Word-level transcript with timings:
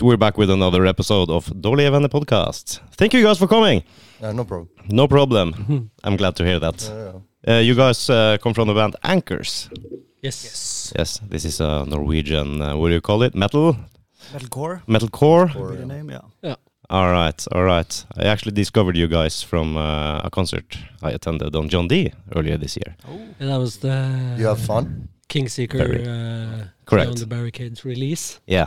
All 0.00 0.06
right, 0.06 0.12
we're 0.12 0.16
back 0.16 0.38
with 0.38 0.50
another 0.50 0.86
episode 0.86 1.30
of 1.30 1.46
Dårlige 1.46 1.90
Venner 1.90 2.08
podcast. 2.08 2.80
Thank 2.96 3.12
you 3.14 3.22
guys 3.22 3.38
for 3.38 3.46
coming. 3.46 3.82
Yeah, 4.22 4.32
no 4.32 4.44
problem. 4.44 4.68
No 4.88 5.06
problem. 5.08 5.90
I'm 6.04 6.16
glad 6.16 6.36
to 6.36 6.44
hear 6.44 6.58
that. 6.60 6.82
Yeah, 6.82 7.54
Uh, 7.56 7.60
you 7.60 7.74
guys 7.74 8.08
uh, 8.10 8.36
come 8.42 8.54
from 8.54 8.68
the 8.68 8.74
band 8.74 8.96
Anchors. 9.02 9.68
Yes. 10.22 10.44
Yes, 10.44 10.92
Yes, 10.98 11.20
this 11.28 11.44
is 11.44 11.60
a 11.60 11.84
Norwegian, 11.86 12.60
uh, 12.62 12.76
what 12.76 12.88
do 12.88 12.94
you 12.94 13.00
call 13.00 13.22
it? 13.22 13.34
Metal? 13.34 13.76
Metalcore. 14.32 14.80
Metalcore? 14.86 15.54
Or, 15.56 15.70
Be 15.70 15.76
the 15.76 15.80
yeah. 15.86 16.02
name, 16.02 16.10
yeah. 16.42 16.56
All 16.90 17.12
right, 17.12 17.46
all 17.52 17.62
right. 17.64 18.06
I 18.16 18.24
actually 18.24 18.52
discovered 18.52 18.96
you 18.96 19.06
guys 19.08 19.42
from 19.42 19.76
uh, 19.76 20.20
a 20.24 20.30
concert 20.30 20.76
I 21.02 21.10
attended 21.12 21.54
on 21.56 21.68
John 21.68 21.88
Dee 21.88 22.12
earlier 22.34 22.58
this 22.58 22.76
year. 22.76 22.96
Oh. 23.08 23.20
And 23.38 23.48
that 23.50 23.58
was 23.58 23.76
the 23.78 24.34
You 24.38 24.46
have 24.46 24.60
fun? 24.60 25.08
Kingseeker 25.28 25.78
Very. 25.78 26.02
uh, 26.06 26.64
Correct. 26.86 27.06
Beyond 27.06 27.18
the 27.18 27.26
Barricades 27.26 27.84
release. 27.84 28.40
Yeah. 28.46 28.66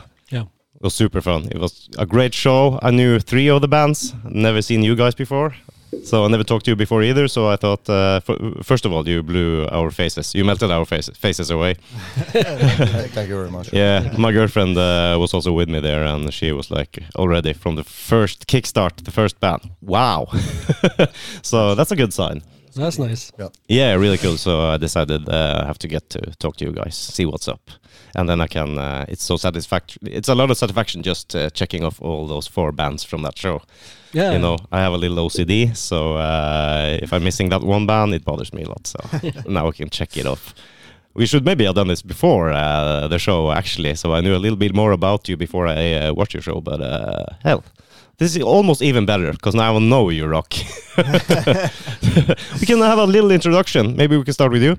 It 0.76 0.82
was 0.82 0.94
super 0.94 1.20
fun. 1.20 1.48
It 1.50 1.58
was 1.58 1.88
a 1.98 2.06
great 2.06 2.34
show. 2.34 2.78
I 2.82 2.90
knew 2.90 3.18
three 3.18 3.48
of 3.48 3.60
the 3.60 3.68
bands. 3.68 4.14
Never 4.24 4.60
seen 4.62 4.82
you 4.82 4.94
guys 4.96 5.14
before. 5.14 5.54
So 6.02 6.24
I 6.24 6.28
never 6.28 6.44
talked 6.44 6.64
to 6.64 6.70
you 6.72 6.76
before 6.76 7.02
either. 7.02 7.28
So 7.28 7.48
I 7.48 7.56
thought, 7.56 7.88
uh, 7.88 8.20
first 8.62 8.84
of 8.84 8.92
all, 8.92 9.08
you 9.08 9.22
blew 9.22 9.66
our 9.70 9.90
faces. 9.90 10.34
You 10.34 10.44
melted 10.44 10.70
our 10.70 10.84
face 10.84 11.08
faces 11.14 11.50
away. 11.50 11.74
Thank 13.14 13.28
you 13.28 13.36
very 13.36 13.50
much. 13.50 13.72
Yeah, 13.72 14.12
my 14.18 14.32
girlfriend 14.32 14.76
uh, 14.76 15.16
was 15.18 15.32
also 15.34 15.52
with 15.52 15.68
me 15.68 15.80
there, 15.80 16.04
and 16.04 16.32
she 16.32 16.52
was 16.52 16.70
like 16.70 16.98
already 17.16 17.52
from 17.52 17.76
the 17.76 17.84
first 17.84 18.46
kickstart, 18.46 19.04
the 19.04 19.10
first 19.12 19.40
band. 19.40 19.70
Wow! 19.80 20.26
so 21.42 21.74
that's 21.74 21.92
a 21.92 21.96
good 21.96 22.12
sign. 22.12 22.42
That's 22.74 22.98
nice. 22.98 23.32
Yeah, 23.68 23.94
really 23.94 24.18
cool. 24.18 24.36
So 24.36 24.60
I 24.60 24.76
decided 24.76 25.28
uh, 25.28 25.60
I 25.62 25.66
have 25.66 25.78
to 25.78 25.88
get 25.88 26.10
to 26.10 26.20
talk 26.38 26.56
to 26.56 26.64
you 26.64 26.72
guys, 26.72 26.96
see 26.96 27.26
what's 27.26 27.48
up, 27.48 27.70
and 28.14 28.28
then 28.28 28.40
I 28.40 28.46
can. 28.46 28.78
Uh, 28.78 29.04
it's 29.08 29.22
so 29.22 29.36
satisfactory. 29.36 30.12
It's 30.12 30.28
a 30.28 30.34
lot 30.34 30.50
of 30.50 30.56
satisfaction 30.56 31.02
just 31.02 31.34
uh, 31.34 31.50
checking 31.50 31.84
off 31.84 32.00
all 32.02 32.26
those 32.26 32.46
four 32.46 32.72
bands 32.72 33.04
from 33.04 33.22
that 33.22 33.38
show. 33.38 33.62
Yeah. 34.12 34.32
You 34.32 34.38
know, 34.38 34.58
I 34.70 34.80
have 34.80 34.92
a 34.92 34.96
little 34.96 35.28
OCD, 35.28 35.76
so 35.76 36.14
uh, 36.16 36.98
if 37.02 37.12
I'm 37.12 37.24
missing 37.24 37.48
that 37.50 37.62
one 37.62 37.86
band, 37.86 38.14
it 38.14 38.24
bothers 38.24 38.52
me 38.52 38.62
a 38.62 38.68
lot. 38.68 38.86
So 38.86 38.98
now 39.46 39.68
I 39.68 39.72
can 39.72 39.90
check 39.90 40.16
it 40.16 40.26
off. 40.26 40.54
We 41.14 41.26
should 41.26 41.44
maybe 41.44 41.64
have 41.64 41.76
done 41.76 41.88
this 41.88 42.02
before 42.02 42.50
uh, 42.50 43.06
the 43.06 43.18
show, 43.18 43.52
actually, 43.52 43.94
so 43.94 44.14
I 44.14 44.20
knew 44.20 44.34
a 44.34 44.38
little 44.38 44.56
bit 44.58 44.74
more 44.74 44.90
about 44.90 45.28
you 45.28 45.36
before 45.36 45.68
I 45.68 45.92
uh, 45.92 46.12
watched 46.12 46.34
your 46.34 46.42
show. 46.42 46.60
But 46.60 46.80
uh, 46.80 47.26
hell, 47.44 47.64
this 48.18 48.36
is 48.36 48.42
almost 48.42 48.82
even 48.82 49.06
better 49.06 49.32
because 49.32 49.54
now 49.54 49.68
I 49.68 49.70
will 49.70 49.80
know 49.80 50.10
you 50.10 50.26
rock. 50.26 50.52
we 50.96 52.66
can 52.66 52.78
have 52.80 52.98
a 52.98 53.04
little 53.06 53.30
introduction. 53.30 53.96
Maybe 53.96 54.16
we 54.16 54.24
can 54.24 54.32
start 54.34 54.52
with 54.52 54.62
you. 54.62 54.76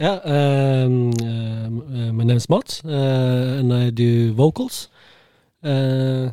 Yeah. 0.00 0.20
Um, 0.24 1.12
um, 1.22 1.80
uh, 1.80 2.12
my 2.12 2.24
name 2.24 2.36
is 2.36 2.48
Mats, 2.48 2.82
uh, 2.84 3.58
and 3.60 3.72
I 3.72 3.90
do 3.90 4.32
vocals. 4.32 4.88
Uh, 5.62 6.30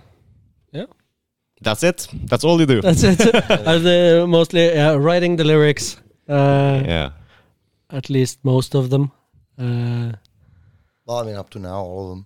That's 1.61 1.83
it. 1.83 2.07
That's 2.29 2.43
all 2.43 2.59
you 2.59 2.65
do. 2.67 2.81
that's 2.81 3.01
it. 3.03 3.21
I 3.67 3.79
do 3.79 4.27
mostly 4.27 4.77
uh, 4.77 4.97
writing 4.97 5.37
the 5.37 5.43
lyrics. 5.43 5.97
Uh, 6.29 6.83
yeah. 6.85 7.09
At 7.89 8.09
least 8.09 8.39
most 8.43 8.75
of 8.75 8.89
them. 8.89 9.11
Uh, 9.57 10.11
Well, 11.07 11.19
I 11.19 11.23
mean, 11.23 11.35
up 11.37 11.49
to 11.51 11.59
now, 11.59 11.81
all 11.81 12.03
of 12.03 12.09
them. 12.17 12.25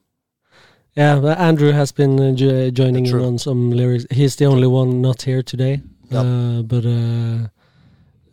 Yeah, 0.99 1.21
but 1.21 1.37
Andrew 1.39 1.71
has 1.71 1.93
been 1.93 2.19
uh, 2.19 2.33
jo- 2.33 2.71
joining 2.71 3.05
in 3.05 3.21
on 3.21 3.37
some 3.37 3.71
lyrics. 3.71 4.05
He's 4.11 4.35
the 4.35 4.47
only 4.47 4.67
one 4.67 5.01
not 5.01 5.21
here 5.21 5.41
today. 5.41 5.81
Yep. 6.09 6.25
Uh, 6.25 6.61
but 6.63 6.85
uh, 6.85 7.47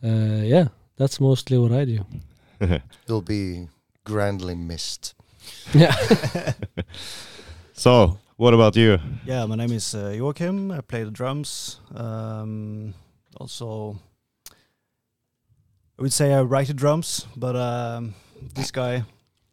uh, 0.02 0.42
yeah, 0.42 0.68
that's 0.96 1.20
mostly 1.20 1.58
what 1.58 1.70
I 1.70 1.84
do. 1.84 2.04
You'll 3.06 3.22
be 3.22 3.68
grandly 4.04 4.56
missed. 4.56 5.14
Yeah. 5.74 5.94
so, 7.72 8.18
what 8.36 8.52
about 8.52 8.74
you? 8.74 8.98
Yeah, 9.24 9.46
my 9.46 9.54
name 9.54 9.70
is 9.70 9.94
uh, 9.94 10.12
Joakim. 10.16 10.76
I 10.76 10.80
play 10.80 11.04
the 11.04 11.12
drums. 11.12 11.78
Um, 11.94 12.94
also, 13.36 13.96
I 15.96 16.02
would 16.02 16.12
say 16.12 16.34
I 16.34 16.42
write 16.42 16.66
the 16.66 16.74
drums, 16.74 17.26
but 17.36 17.54
um, 17.54 18.14
this 18.54 18.72
guy 18.72 19.04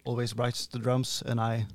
always 0.04 0.34
writes 0.34 0.66
the 0.66 0.80
drums, 0.80 1.22
and 1.24 1.40
I 1.40 1.66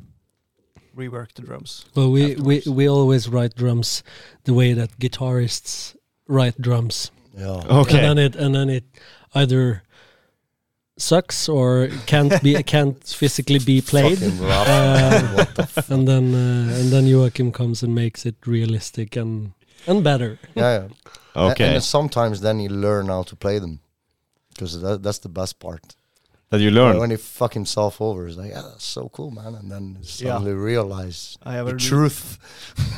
rework 1.00 1.34
the 1.34 1.42
drums. 1.42 1.86
Well, 1.96 2.12
we, 2.12 2.36
we, 2.36 2.58
afterwards. 2.58 2.68
we 2.70 2.90
always 2.90 3.28
write 3.30 3.56
drums 3.56 4.04
the 4.44 4.54
way 4.54 4.74
that 4.74 4.90
guitarists 5.00 5.96
write 6.28 6.60
drums. 6.62 7.12
Yeah. 7.38 7.62
Okay. 7.82 7.98
And 8.00 8.06
then 8.06 8.18
it 8.26 8.36
and 8.36 8.54
then 8.56 8.70
it 8.70 8.84
either 9.34 9.84
sucks 10.98 11.48
or 11.50 11.88
can't 12.06 12.42
be 12.44 12.62
can't 12.74 13.04
physically 13.04 13.60
be 13.60 13.82
played. 13.82 14.20
Uh, 14.24 15.22
what 15.36 15.56
the 15.56 15.64
f- 15.64 15.90
And 15.90 16.08
then 16.08 16.34
uh, 16.36 16.76
and 16.80 16.92
then 16.92 17.06
Joakim 17.06 17.52
comes 17.54 17.84
and 17.84 17.94
makes 17.96 18.26
it 18.26 18.36
realistic 18.46 19.16
and 19.16 19.54
and 19.88 20.04
better. 20.04 20.40
yeah, 20.56 20.74
yeah. 20.80 20.88
A- 21.36 21.52
Okay. 21.52 21.76
And 21.76 21.84
sometimes 21.84 22.42
then 22.42 22.60
you 22.60 22.70
learn 22.70 23.08
how 23.08 23.24
to 23.24 23.36
play 23.36 23.60
them. 23.60 23.80
Because 24.50 24.82
that, 24.82 25.02
that's 25.04 25.20
the 25.20 25.30
best 25.30 25.60
part. 25.60 25.96
That 26.50 26.60
you 26.60 26.72
learn. 26.72 26.98
When 27.00 27.10
he 27.12 27.18
fuck 27.18 27.54
himself 27.54 28.02
over, 28.02 28.28
it's 28.28 28.38
like, 28.38 28.52
yeah, 28.52 28.62
that's 28.62 28.86
so 28.86 29.10
cool, 29.10 29.32
man. 29.32 29.56
And 29.56 29.72
then 29.72 29.98
suddenly 30.02 30.54
realize 30.54 31.38
I 31.44 31.54
have 31.54 31.68
the 31.68 31.76
a 31.76 31.78
truth. 31.78 32.38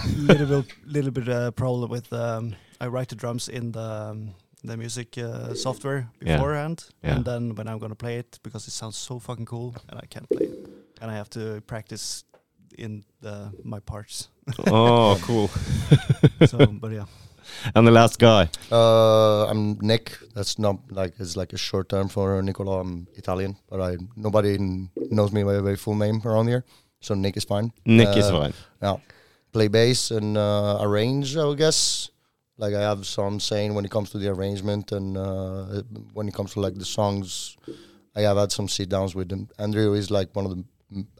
little 0.18 0.62
bit, 0.62 0.74
little 0.86 1.12
bit 1.12 1.28
uh, 1.30 1.52
problem 1.52 1.90
with. 1.90 2.12
Um, 2.14 2.56
I 2.80 2.88
write 2.88 3.10
the 3.10 3.16
drums 3.16 3.48
in 3.50 3.72
the 3.72 3.80
um, 4.12 4.34
the 4.64 4.78
music 4.78 5.18
uh, 5.18 5.54
software 5.56 6.08
Yeah. 6.22 6.38
beforehand, 6.38 6.86
Yeah. 7.04 7.16
and 7.16 7.26
then 7.26 7.56
when 7.56 7.68
I'm 7.68 7.80
gonna 7.80 7.96
play 7.96 8.18
it, 8.20 8.40
because 8.44 8.68
it 8.68 8.72
sounds 8.72 8.96
so 8.98 9.20
fucking 9.20 9.46
cool, 9.46 9.76
and 9.90 10.00
I 10.00 10.06
can't 10.08 10.30
play 10.30 10.46
it, 10.48 10.70
and 11.02 11.12
I 11.12 11.16
have 11.16 11.30
to 11.32 11.62
practice 11.68 12.24
in 12.78 13.04
the 13.22 13.52
my 13.64 13.80
parts. 13.80 14.30
oh, 14.68 15.18
cool. 15.28 15.50
so, 16.48 16.66
but 16.68 16.92
yeah, 16.92 17.06
And 17.76 17.86
the 17.88 17.92
last 17.92 18.20
guy. 18.20 18.50
Uh, 18.72 19.46
I'm 19.48 19.78
Nick. 19.82 20.18
That's 20.36 20.58
not 20.60 20.78
like 20.90 21.14
it's 21.20 21.36
like 21.36 21.54
a 21.54 21.58
short 21.58 21.90
term 21.90 22.08
for 22.10 22.42
Nicolò. 22.42 22.82
I'm 22.82 23.08
Italian, 23.16 23.58
but 23.70 23.80
I 23.82 23.98
nobody 24.16 24.58
knows 25.10 25.32
me 25.32 25.44
by 25.44 25.60
my 25.62 25.76
full 25.76 25.96
name 25.96 26.22
around 26.26 26.48
here, 26.48 26.64
so 27.00 27.14
Nick 27.16 27.38
is 27.38 27.44
fine. 27.46 27.72
Nick 27.86 28.16
is 28.18 28.26
Uh, 28.26 28.40
fine. 28.40 28.54
Yeah, 28.82 28.98
play 29.52 29.68
bass 29.68 30.12
and 30.12 30.38
uh, 30.38 30.78
arrange. 30.82 31.38
I 31.38 31.54
guess. 31.56 32.10
Like 32.58 32.76
I 32.76 32.82
have 32.82 33.06
some 33.08 33.40
saying 33.40 33.74
when 33.74 33.86
it 33.86 33.92
comes 33.92 34.12
to 34.12 34.20
the 34.20 34.30
arrangement 34.30 34.92
and 34.92 35.18
uh, 35.18 35.82
when 36.14 36.28
it 36.28 36.34
comes 36.34 36.54
to 36.54 36.60
like 36.62 36.76
the 36.76 36.86
songs. 36.86 37.58
I 38.14 38.22
have 38.22 38.36
had 38.38 38.52
some 38.52 38.68
sit 38.68 38.90
downs 38.90 39.16
with 39.16 39.32
him. 39.32 39.48
Andrew 39.58 39.94
is 39.94 40.12
like 40.12 40.36
one 40.36 40.46
of 40.46 40.52
the, 40.52 40.64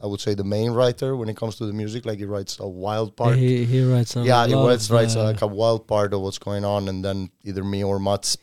I 0.02 0.06
would 0.06 0.20
say, 0.20 0.34
the 0.34 0.44
main 0.44 0.70
writer 0.72 1.16
when 1.16 1.28
it 1.28 1.36
comes 1.36 1.56
to 1.56 1.66
the 1.66 1.72
music. 1.72 2.04
Like 2.04 2.18
he 2.18 2.24
writes 2.26 2.58
a 2.60 2.68
wild 2.68 3.16
part. 3.16 3.36
He 3.38 3.64
he 3.64 3.82
writes 3.84 4.14
a 4.16 4.22
yeah, 4.22 4.46
he 4.46 4.54
writes, 4.54 4.90
writes 4.90 5.16
uh, 5.16 5.24
like 5.24 5.42
a 5.42 5.46
wild 5.46 5.86
part 5.86 6.12
of 6.14 6.20
what's 6.20 6.38
going 6.38 6.64
on, 6.64 6.88
and 6.88 7.04
then 7.04 7.30
either 7.42 7.64
me 7.64 7.82
or 7.82 7.98
Mats, 7.98 8.36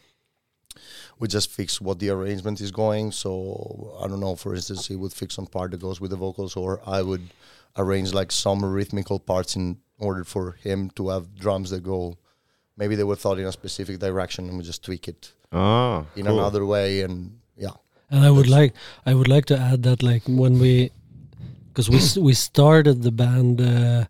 we 1.19 1.27
just 1.27 1.49
fix 1.51 1.79
what 1.81 1.99
the 1.99 2.09
arrangement 2.09 2.61
is 2.61 2.71
going. 2.71 3.11
So 3.11 3.97
I 4.01 4.07
don't 4.07 4.19
know. 4.19 4.35
For 4.35 4.55
instance, 4.55 4.87
he 4.87 4.95
would 4.95 5.13
fix 5.13 5.35
some 5.35 5.45
part 5.47 5.71
that 5.71 5.81
goes 5.81 5.99
with 6.01 6.11
the 6.11 6.17
vocals, 6.17 6.55
or 6.55 6.81
I 6.85 7.01
would 7.01 7.21
arrange 7.77 8.13
like 8.13 8.31
some 8.31 8.63
rhythmical 8.65 9.19
parts 9.19 9.55
in 9.55 9.77
order 9.99 10.23
for 10.23 10.53
him 10.53 10.89
to 10.91 11.09
have 11.09 11.35
drums 11.35 11.69
that 11.71 11.83
go. 11.83 12.17
Maybe 12.77 12.95
they 12.95 13.03
were 13.03 13.17
thought 13.17 13.37
in 13.39 13.45
a 13.45 13.51
specific 13.51 13.99
direction, 13.99 14.47
and 14.47 14.57
we 14.57 14.63
just 14.63 14.83
tweak 14.83 15.07
it 15.09 15.33
Ah, 15.51 16.05
in 16.15 16.25
cool. 16.25 16.39
another 16.39 16.65
way, 16.65 17.01
and 17.01 17.39
yeah. 17.57 17.75
And 18.09 18.23
I 18.25 18.31
would 18.31 18.47
like 18.47 18.73
I 19.05 19.13
would 19.13 19.27
like 19.27 19.45
to 19.47 19.57
add 19.59 19.83
that 19.83 20.01
like 20.01 20.23
when 20.27 20.57
we 20.59 20.91
because 21.69 21.89
we 21.89 22.21
we 22.21 22.33
started 22.33 23.01
the 23.03 23.11
band 23.11 23.61
uh, 23.61 24.05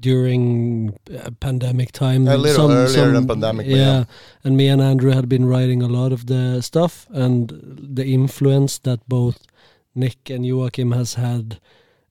during 0.00 0.94
uh, 1.10 1.30
pandemic 1.40 1.92
time. 1.92 2.26
A 2.28 2.32
and 2.34 2.42
little 2.42 2.70
earlier 2.70 3.10
than 3.12 3.26
pandemic, 3.26 3.66
Yeah, 3.66 3.76
yeah. 3.76 4.04
and 4.44 4.56
me 4.56 4.68
and 4.68 4.80
Andrew 4.82 5.12
had 5.12 5.28
been 5.28 5.46
writing 5.46 5.82
a 5.82 5.88
lot 5.88 6.12
of 6.12 6.26
the 6.26 6.60
stuff 6.62 7.06
and 7.10 7.50
the 7.96 8.04
influence 8.06 8.78
that 8.80 9.00
both 9.08 9.46
Nick 9.94 10.30
and 10.30 10.44
Joakim 10.44 10.94
has 10.94 11.14
had 11.14 11.58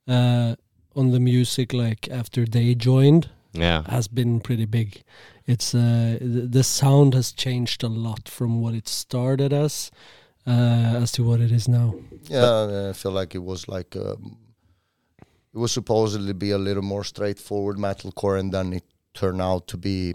uh, 0.08 0.56
on 0.96 1.12
the 1.12 1.20
music 1.20 1.74
like 1.74 2.10
after 2.10 2.46
they 2.46 2.76
joined 2.76 3.30
Yeah. 3.54 3.84
has 3.90 4.08
been 4.08 4.40
pretty 4.40 4.66
big. 4.66 5.04
It's 5.46 5.74
uh, 5.74 6.18
th- 6.20 6.52
the 6.52 6.64
sound 6.64 7.14
has 7.14 7.32
changed 7.32 7.84
a 7.84 7.88
lot 7.88 8.28
from 8.30 8.62
what 8.62 8.74
it 8.74 8.88
started 8.88 9.54
as 9.54 9.92
uh, 10.46 11.02
as 11.04 11.12
to 11.12 11.24
what 11.24 11.40
it 11.42 11.52
is 11.52 11.68
now. 11.68 11.94
Yeah, 12.30 12.90
I 12.90 12.94
feel 12.94 13.12
like 13.12 13.36
it 13.36 13.44
was 13.44 13.68
like 13.68 13.96
um, 13.96 14.38
it 15.54 15.58
was 15.58 15.72
supposedly 15.72 16.34
be 16.34 16.52
a 16.52 16.58
little 16.58 16.84
more 16.84 17.04
straightforward 17.04 17.78
metalcore, 17.78 18.40
and 18.40 18.54
then 18.54 18.74
it 18.74 18.84
turned 19.14 19.42
out 19.42 19.68
to 19.68 19.78
be 19.78 20.14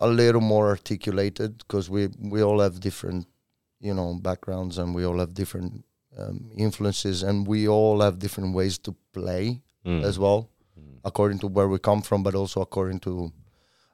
a 0.00 0.08
little 0.08 0.40
more 0.40 0.68
articulated 0.68 1.58
because 1.58 1.88
we 1.88 2.08
we 2.18 2.42
all 2.42 2.60
have 2.60 2.80
different, 2.80 3.26
you 3.80 3.94
know, 3.94 4.14
backgrounds, 4.14 4.78
and 4.78 4.94
we 4.94 5.04
all 5.04 5.18
have 5.18 5.34
different 5.34 5.84
um, 6.18 6.50
influences, 6.56 7.22
and 7.22 7.46
we 7.46 7.68
all 7.68 8.00
have 8.00 8.18
different 8.18 8.54
ways 8.54 8.78
to 8.78 8.94
play 9.12 9.62
Mm. 9.84 10.04
as 10.04 10.16
well, 10.16 10.48
according 11.04 11.40
to 11.40 11.48
where 11.48 11.66
we 11.68 11.76
come 11.76 12.02
from, 12.02 12.22
but 12.22 12.36
also 12.36 12.60
according 12.60 13.00
to 13.00 13.32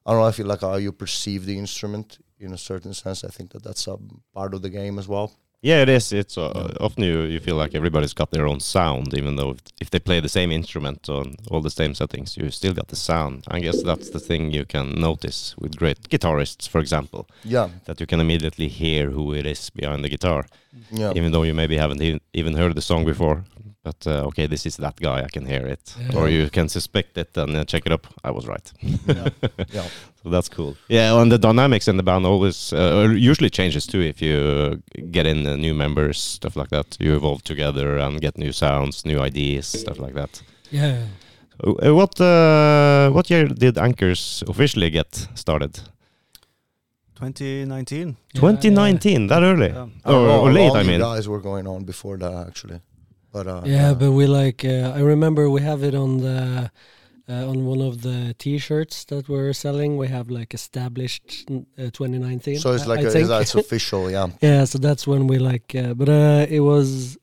I 0.04 0.10
don't 0.12 0.20
know. 0.20 0.26
I 0.28 0.32
feel 0.32 0.46
like 0.46 0.60
how 0.60 0.76
you 0.76 0.92
perceive 0.92 1.46
the 1.46 1.56
instrument 1.58 2.18
in 2.38 2.52
a 2.52 2.58
certain 2.58 2.92
sense. 2.94 3.24
I 3.24 3.28
think 3.28 3.52
that 3.52 3.62
that's 3.62 3.86
a 3.86 3.96
part 4.34 4.52
of 4.54 4.60
the 4.60 4.68
game 4.70 4.98
as 4.98 5.08
well. 5.08 5.32
Yeah, 5.60 5.82
it 5.82 5.88
is. 5.88 6.12
It's 6.12 6.38
uh, 6.38 6.72
often 6.80 7.02
you, 7.02 7.22
you 7.22 7.40
feel 7.40 7.56
like 7.56 7.74
everybody's 7.74 8.14
got 8.14 8.30
their 8.30 8.46
own 8.46 8.60
sound, 8.60 9.12
even 9.14 9.34
though 9.36 9.50
if, 9.50 9.58
if 9.80 9.90
they 9.90 9.98
play 9.98 10.20
the 10.20 10.28
same 10.28 10.52
instrument 10.52 11.08
on 11.08 11.34
all 11.50 11.60
the 11.60 11.70
same 11.70 11.94
settings, 11.94 12.36
you 12.36 12.50
still 12.50 12.72
got 12.74 12.86
the 12.88 12.96
sound. 12.96 13.42
I 13.48 13.58
guess 13.58 13.82
that's 13.82 14.10
the 14.10 14.20
thing 14.20 14.52
you 14.52 14.64
can 14.64 14.94
notice 14.94 15.56
with 15.58 15.76
great 15.76 16.08
guitarists, 16.08 16.68
for 16.68 16.78
example, 16.80 17.26
Yeah, 17.44 17.70
that 17.86 17.98
you 18.00 18.06
can 18.06 18.20
immediately 18.20 18.68
hear 18.68 19.10
who 19.10 19.34
it 19.34 19.46
is 19.46 19.70
behind 19.70 20.04
the 20.04 20.08
guitar, 20.08 20.46
yeah. 20.92 21.12
even 21.16 21.32
though 21.32 21.42
you 21.42 21.54
maybe 21.54 21.76
haven't 21.76 22.02
even, 22.02 22.20
even 22.32 22.54
heard 22.54 22.74
the 22.76 22.82
song 22.82 23.04
before. 23.04 23.42
But 23.82 24.06
uh, 24.06 24.26
okay, 24.28 24.46
this 24.46 24.66
is 24.66 24.76
that 24.76 24.96
guy. 25.00 25.24
I 25.24 25.28
can 25.28 25.46
hear 25.46 25.66
it, 25.66 25.94
Yeah. 25.98 26.18
or 26.18 26.28
you 26.28 26.50
can 26.50 26.68
suspect 26.68 27.16
it 27.18 27.36
and 27.36 27.56
uh, 27.56 27.64
check 27.64 27.86
it 27.86 27.92
up. 27.92 28.06
I 28.22 28.30
was 28.30 28.46
right. 28.46 28.72
Yeah. 28.82 29.28
yeah. 29.72 29.88
So 30.28 30.32
that's 30.32 30.48
cool. 30.48 30.76
Yeah, 30.88 31.20
and 31.22 31.32
the 31.32 31.38
dynamics 31.38 31.88
in 31.88 31.96
the 31.96 32.02
band 32.02 32.26
always 32.26 32.72
uh, 32.72 33.08
usually 33.16 33.50
changes 33.50 33.86
too 33.86 34.00
if 34.00 34.20
you 34.20 34.82
get 35.10 35.26
in 35.26 35.46
uh, 35.46 35.56
new 35.56 35.74
members, 35.74 36.18
stuff 36.20 36.54
like 36.56 36.68
that. 36.68 36.96
You 37.00 37.16
evolve 37.16 37.42
together 37.42 37.96
and 37.98 38.20
get 38.20 38.36
new 38.36 38.52
sounds, 38.52 39.04
new 39.06 39.20
ideas, 39.20 39.66
stuff 39.66 39.98
like 39.98 40.14
that. 40.14 40.42
Yeah. 40.70 40.98
Uh, 41.64 41.94
what 41.94 42.20
uh, 42.20 43.10
what 43.10 43.30
year 43.30 43.48
did 43.48 43.78
Anchors 43.78 44.44
officially 44.46 44.90
get 44.90 45.28
started? 45.34 45.80
2019. 47.14 48.16
Yeah, 48.34 48.40
2019, 48.40 49.26
that 49.28 49.42
early, 49.42 49.68
Yeah. 49.68 49.86
Or, 50.04 50.28
or 50.28 50.52
late? 50.52 50.72
I 50.72 50.82
mean, 50.84 51.00
guys 51.00 51.26
were 51.26 51.40
going 51.40 51.66
on 51.66 51.84
before 51.84 52.18
that 52.18 52.46
actually, 52.48 52.80
but 53.32 53.46
uh, 53.46 53.62
Yeah, 53.64 53.94
but 53.94 54.12
we 54.12 54.26
like. 54.26 54.62
Uh, 54.64 54.92
I 54.94 55.00
remember 55.00 55.48
we 55.50 55.62
have 55.62 55.82
it 55.82 55.94
on 55.94 56.18
the 56.18 56.70
uh, 57.28 57.48
on 57.48 57.66
one 57.66 57.80
of 57.80 58.02
the 58.02 58.34
T-shirts 58.38 59.04
that 59.06 59.28
we're 59.28 59.52
selling. 59.52 59.96
We 59.96 60.08
have 60.08 60.30
like 60.30 60.54
established 60.54 61.48
uh, 61.50 61.90
2019. 61.92 62.58
so 62.58 62.72
it's 62.72 62.86
like 62.86 63.00
I 63.00 63.08
a, 63.08 63.10
think. 63.10 63.30
it's 63.30 63.54
official, 63.66 64.10
yeah. 64.10 64.28
yeah, 64.40 64.64
so 64.64 64.78
that's 64.78 65.06
when 65.06 65.26
we 65.26 65.38
like. 65.38 65.74
Uh, 65.74 65.94
but 65.94 66.08
uh, 66.08 66.46
it 66.48 66.60
was 66.60 67.18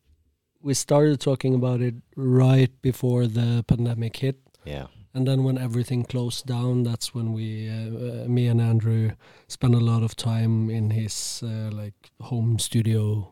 we 0.65 0.73
started 0.73 1.19
talking 1.19 1.53
about 1.53 1.79
it 1.79 1.93
right 2.15 2.71
before 2.81 3.27
the 3.27 3.63
pandemic 3.67 4.17
hit. 4.17 4.37
yeah, 4.65 4.87
And 5.13 5.27
then 5.27 5.43
when 5.43 5.59
everything 5.59 6.03
closed 6.03 6.47
down, 6.47 6.81
that's 6.81 7.13
when 7.13 7.33
we, 7.33 7.69
uh, 7.69 8.23
uh, 8.23 8.27
me 8.27 8.47
and 8.47 8.59
Andrew, 8.59 9.11
spent 9.47 9.75
a 9.75 9.79
lot 9.79 10.01
of 10.01 10.15
time 10.15 10.71
in 10.71 10.89
his 10.89 11.43
uh, 11.43 11.69
like 11.71 11.93
home 12.19 12.57
studio, 12.57 13.31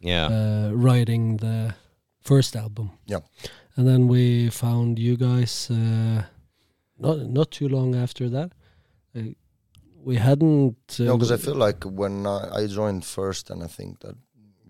yeah, 0.00 0.26
uh, 0.26 0.70
writing 0.72 1.38
the 1.38 1.74
first 2.22 2.54
album. 2.54 2.92
Yeah. 3.06 3.20
And 3.76 3.86
then 3.88 4.08
we 4.08 4.50
found 4.50 4.98
you 4.98 5.16
guys 5.16 5.70
uh, 5.70 6.22
not 6.98 7.18
not 7.38 7.50
too 7.50 7.68
long 7.68 7.94
after 7.94 8.28
that. 8.30 8.50
Uh, 9.16 9.20
we 10.04 10.16
hadn't. 10.16 10.76
Uh, 11.00 11.04
No, 11.04 11.16
because 11.16 11.32
I 11.32 11.36
feel 11.36 11.54
like 11.56 11.84
when 11.84 12.26
I, 12.26 12.38
I 12.62 12.66
joined 12.66 13.04
first, 13.04 13.50
and 13.50 13.62
I 13.62 13.66
think 13.68 14.00
that 14.00 14.16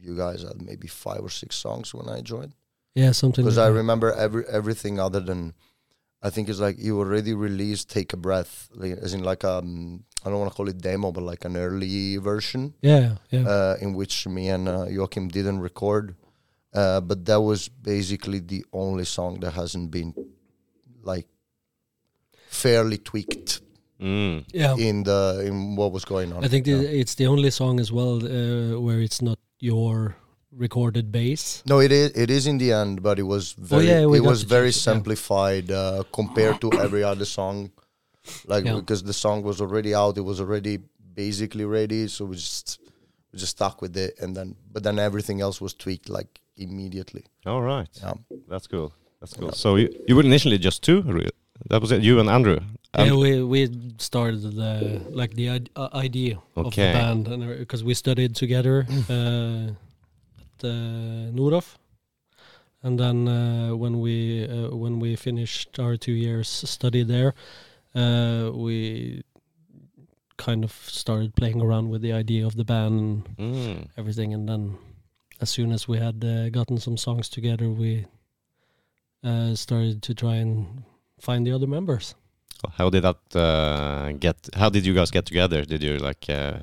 you 0.00 0.17
guys 0.17 0.43
had 0.43 0.61
maybe 0.62 0.88
five 0.88 1.20
or 1.23 1.31
six 1.31 1.56
songs 1.56 1.94
when 1.94 2.08
I 2.08 2.20
joined. 2.23 2.55
yeah 2.94 3.12
something. 3.12 3.44
Because 3.44 3.56
like 3.58 3.67
I 3.67 3.70
that. 3.70 3.76
remember 3.82 4.12
every 4.12 4.44
everything 4.58 4.99
other 5.00 5.20
than, 5.20 5.55
I 6.23 6.31
think 6.31 6.49
it's 6.49 6.61
like 6.61 6.76
you 6.79 6.99
already 6.99 7.32
released 7.35 7.88
"Take 7.91 8.12
a 8.12 8.17
Breath," 8.17 8.69
like, 8.75 8.93
as 9.05 9.12
in 9.14 9.23
like 9.23 9.44
um 9.44 10.05
I 10.25 10.29
don't 10.31 10.38
want 10.41 10.50
to 10.52 10.56
call 10.56 10.69
it 10.69 10.79
demo, 10.81 11.12
but 11.12 11.23
like 11.32 11.44
an 11.47 11.56
early 11.56 12.19
version, 12.19 12.75
Yeah, 12.82 13.17
yeah. 13.31 13.44
uh, 13.49 13.76
in 13.81 13.94
which 13.94 14.26
me 14.29 14.49
and 14.55 14.69
uh, 14.69 14.85
Joakim 14.97 15.31
didn't 15.32 15.61
record. 15.61 16.14
Uh, 16.72 17.00
but 17.00 17.25
that 17.25 17.40
was 17.40 17.69
basically 17.69 18.38
the 18.38 18.64
only 18.72 19.05
song 19.05 19.40
that 19.40 19.52
hasn't 19.52 19.90
been 19.90 20.14
like 21.02 21.26
fairly 22.49 22.99
tweaked 22.99 23.61
mm. 24.00 24.44
yeah. 24.52 24.76
in 24.76 25.02
the 25.02 25.43
in 25.44 25.76
what 25.76 25.93
was 25.93 26.05
going 26.05 26.32
on. 26.32 26.44
I 26.44 26.49
think 26.49 26.67
Yeah. 26.67 26.78
the, 26.78 27.00
it's 27.00 27.14
the 27.14 27.26
only 27.26 27.50
song 27.50 27.81
as 27.81 27.90
well 27.90 28.17
uh, 28.25 28.81
where 28.81 29.00
it's 29.00 29.20
not 29.20 29.38
your 29.58 30.17
recorded 30.52 31.11
bass. 31.12 31.62
No, 31.67 31.81
it 31.81 31.93
is. 31.93 32.11
It 32.17 32.31
is 32.31 32.46
in 32.46 32.58
the 32.58 32.73
end, 32.73 33.02
but 33.02 33.19
it 33.19 33.25
was 33.25 33.52
very. 33.52 33.90
Oh, 33.90 34.00
yeah, 34.00 34.06
we 34.06 34.19
it 34.19 34.23
got 34.23 34.31
was 34.31 34.43
very 34.43 34.69
change 34.73 34.76
it, 34.76 34.87
yeah. 34.87 34.93
simplified 34.93 35.70
uh, 35.70 36.02
compared 36.12 36.61
to 36.61 36.73
every 36.73 37.02
other 37.02 37.25
song. 37.25 37.70
Like 38.46 38.64
Yeah. 38.64 38.76
because 38.76 39.02
the 39.02 39.12
song 39.12 39.43
was 39.43 39.61
already 39.61 39.94
out, 39.94 40.19
it 40.19 40.23
was 40.23 40.40
already 40.40 40.78
basically 41.14 41.64
ready, 41.64 42.06
so 42.08 42.26
we 42.26 42.37
just 42.37 42.78
we 42.84 42.89
just 43.35 43.53
stuck 43.56 43.81
with 43.82 43.97
it, 43.97 44.15
and 44.21 44.37
then 44.37 44.56
but 44.73 44.82
then 44.82 44.99
everything 44.99 45.41
else 45.41 45.61
was 45.61 45.75
tweaked 45.75 46.09
like 46.09 46.41
immediately. 46.56 47.25
All 47.47 47.62
right, 47.62 47.88
Yeah, 48.03 48.15
that's 48.49 48.67
cool. 48.67 48.93
That's 49.21 49.35
cool. 49.35 49.49
Yeah. 49.49 49.55
So 49.55 49.77
you, 49.77 49.88
you 50.09 50.17
were 50.17 50.25
initially 50.27 50.59
just 50.59 50.82
two. 50.82 51.03
re- 51.03 51.29
That 51.69 51.81
was 51.82 51.91
it. 51.93 52.03
You 52.03 52.21
and 52.21 52.29
Andrew. 52.29 52.59
yeah, 52.94 53.03
And- 53.05 53.19
we 53.19 53.43
we 53.43 53.69
started 53.99 54.41
the 54.43 55.00
like 55.21 55.35
the 55.35 55.49
uh, 55.77 55.88
idea 56.05 56.38
of 56.56 56.75
the 56.75 56.93
band, 56.93 57.29
and 57.29 57.59
because 57.59 57.85
we 57.85 57.94
studied 57.94 58.35
together 58.35 58.87
uh, 59.11 59.73
at 60.41 60.65
uh, 60.65 61.31
Noroff, 61.37 61.76
and 62.83 62.99
then 62.99 63.29
uh, 63.29 63.76
when 63.76 64.00
we 64.00 64.47
uh, 64.49 64.75
when 64.76 65.00
we 65.00 65.17
finished 65.17 65.79
our 65.79 65.97
two 65.97 66.12
years 66.12 66.49
study 66.49 67.05
there, 67.05 67.35
uh, 67.94 68.50
we 68.55 69.23
kind 70.46 70.64
of 70.64 70.72
started 70.72 71.34
playing 71.34 71.60
around 71.62 71.90
with 71.92 72.02
the 72.02 72.12
idea 72.12 72.46
of 72.46 72.54
the 72.54 72.64
band 72.64 72.94
and 73.00 73.38
Mm. 73.38 73.88
everything, 73.96 74.34
and 74.34 74.48
then 74.48 74.76
as 75.40 75.50
soon 75.50 75.72
as 75.72 75.88
we 75.88 75.98
had 75.98 76.25
uh, 76.25 76.48
gotten 76.50 76.78
some 76.78 76.96
songs 76.96 77.28
together, 77.28 77.69
we 77.82 78.06
uh, 79.25 79.54
started 79.54 80.02
to 80.02 80.14
try 80.14 80.37
and 80.37 80.82
find 81.20 81.46
the 81.46 81.52
other 81.52 81.66
members. 81.66 82.14
How 82.78 82.90
did 82.90 83.02
that 83.04 83.20
uh, 83.37 84.12
get? 84.19 84.37
How 84.54 84.69
did 84.70 84.84
you 84.84 84.94
guys 84.94 85.10
get 85.10 85.25
together? 85.26 85.64
Did 85.64 85.82
you 85.82 85.98
like? 85.98 86.28
Uh, 86.28 86.58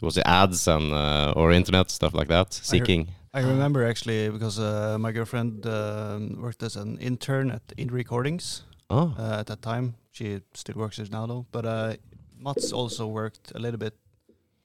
was 0.00 0.16
it 0.16 0.24
ads 0.26 0.66
and 0.68 0.92
uh, 0.92 1.32
or 1.36 1.52
internet 1.52 1.90
stuff 1.90 2.14
like 2.14 2.28
that? 2.28 2.52
Seeking. 2.54 3.08
I 3.34 3.40
remember 3.40 3.84
actually 3.84 4.30
because 4.30 4.58
uh, 4.58 4.98
my 4.98 5.12
girlfriend 5.12 5.66
um, 5.66 6.40
worked 6.40 6.62
as 6.62 6.76
an 6.76 6.98
intern 6.98 7.50
at 7.50 7.62
Indie 7.76 7.92
Recordings 7.92 8.62
Oh, 8.90 9.14
uh, 9.18 9.40
at 9.40 9.46
that 9.46 9.60
time. 9.62 9.94
She 10.10 10.40
still 10.54 10.76
works 10.76 10.96
there 10.96 11.06
now 11.10 11.26
though. 11.26 11.46
But 11.52 11.64
uh, 11.64 11.96
Mats 12.42 12.72
also 12.72 13.06
worked 13.06 13.52
a 13.54 13.58
little 13.58 13.78
bit 13.78 13.94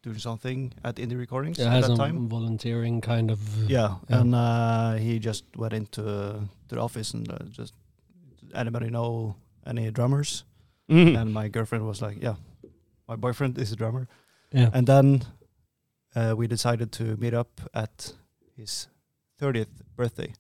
doing 0.03 0.19
something 0.19 0.74
at 0.84 0.96
Indie 0.96 1.17
Recordings 1.17 1.57
Yeah, 1.60 1.67
at 1.67 1.72
has 1.74 1.81
that 1.88 1.88
some 1.88 1.98
time. 1.98 2.29
volunteering 2.29 3.01
kind 3.01 3.31
of. 3.31 3.39
Yeah, 3.69 3.96
Yeah. 4.10 4.19
and 4.22 4.36
uh, 4.36 4.93
he 4.96 5.19
just 5.19 5.43
went 5.55 5.74
into 5.74 6.01
to 6.69 6.75
the 6.75 6.79
office 6.81 7.13
and 7.13 7.29
uh, 7.31 7.38
just 7.51 7.74
anybody 8.53 8.89
know 8.89 9.36
any 9.65 9.91
drummers? 9.91 10.43
Mhm. 10.89 11.17
And 11.22 11.34
my 11.34 11.50
girlfriend 11.50 11.86
was 11.86 12.01
like, 12.01 12.17
"Yeah, 12.24 12.36
my 13.07 13.15
boyfriend 13.17 13.57
is 13.57 13.72
a 13.72 13.75
drummer." 13.75 14.07
Yeah. 14.53 14.69
And 14.74 14.88
then 14.88 15.24
uh, 16.15 16.34
we 16.38 16.48
decided 16.48 16.91
to 16.93 17.03
meet 17.17 17.34
up 17.34 17.62
at 17.74 18.13
his 18.55 18.88
30th 19.41 19.67
birthday. 19.96 20.34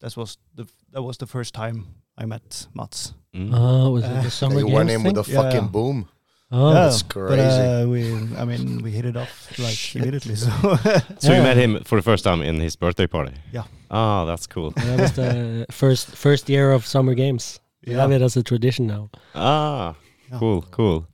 That 0.00 0.16
was 0.16 0.38
the 0.54 0.66
that 0.92 1.02
was 1.02 1.16
the 1.18 1.26
first 1.26 1.54
time 1.54 1.86
I 2.18 2.26
met 2.26 2.66
Mats. 2.74 3.14
Mm. 3.32 3.50
Oh, 3.54 3.92
was 3.92 4.04
it 4.04 4.10
Uh, 4.10 4.22
the 4.22 4.30
summer 4.30 4.58
you 4.58 4.66
games 4.66 4.74
went 4.74 4.90
in 4.90 5.02
with 5.04 5.16
a 5.18 5.30
Yeah, 5.30 5.42
fucking 5.42 5.68
boom. 5.68 6.08
Oh, 6.54 6.68
Yeah. 6.68 6.74
That's 6.84 7.02
But 7.02 7.12
crazy. 7.14 7.60
uh, 7.66 7.86
we, 7.92 8.00
I 8.40 8.44
mean, 8.44 8.82
we 8.84 8.90
hit 8.90 9.04
it 9.04 9.16
off 9.16 9.32
like 9.58 9.76
Shit. 9.76 10.02
immediately. 10.02 10.36
So 10.36 10.50
So 11.18 11.32
you 11.36 11.42
met 11.42 11.56
him 11.56 11.82
for 11.84 11.96
the 11.98 12.02
first 12.10 12.24
time 12.24 12.40
in 12.42 12.60
his 12.60 12.76
birthday 12.76 13.06
party. 13.06 13.34
Yeah. 13.52 13.64
Ah, 13.90 14.24
that's 14.24 14.46
cool. 14.46 14.70
that 14.76 15.00
was 15.00 15.12
the 15.12 15.66
first 15.80 16.06
first 16.16 16.48
year 16.48 16.72
of 16.76 16.86
summer 16.86 17.14
games. 17.14 17.60
We 17.86 17.92
Yeah. 17.92 18.00
have 18.02 18.12
it 18.16 18.22
as 18.22 18.36
a 18.36 18.42
tradition 18.42 18.86
now. 18.86 19.08
Ah, 19.34 19.94
Yeah. 20.30 20.38
cool, 20.38 20.62
cool. 20.70 21.06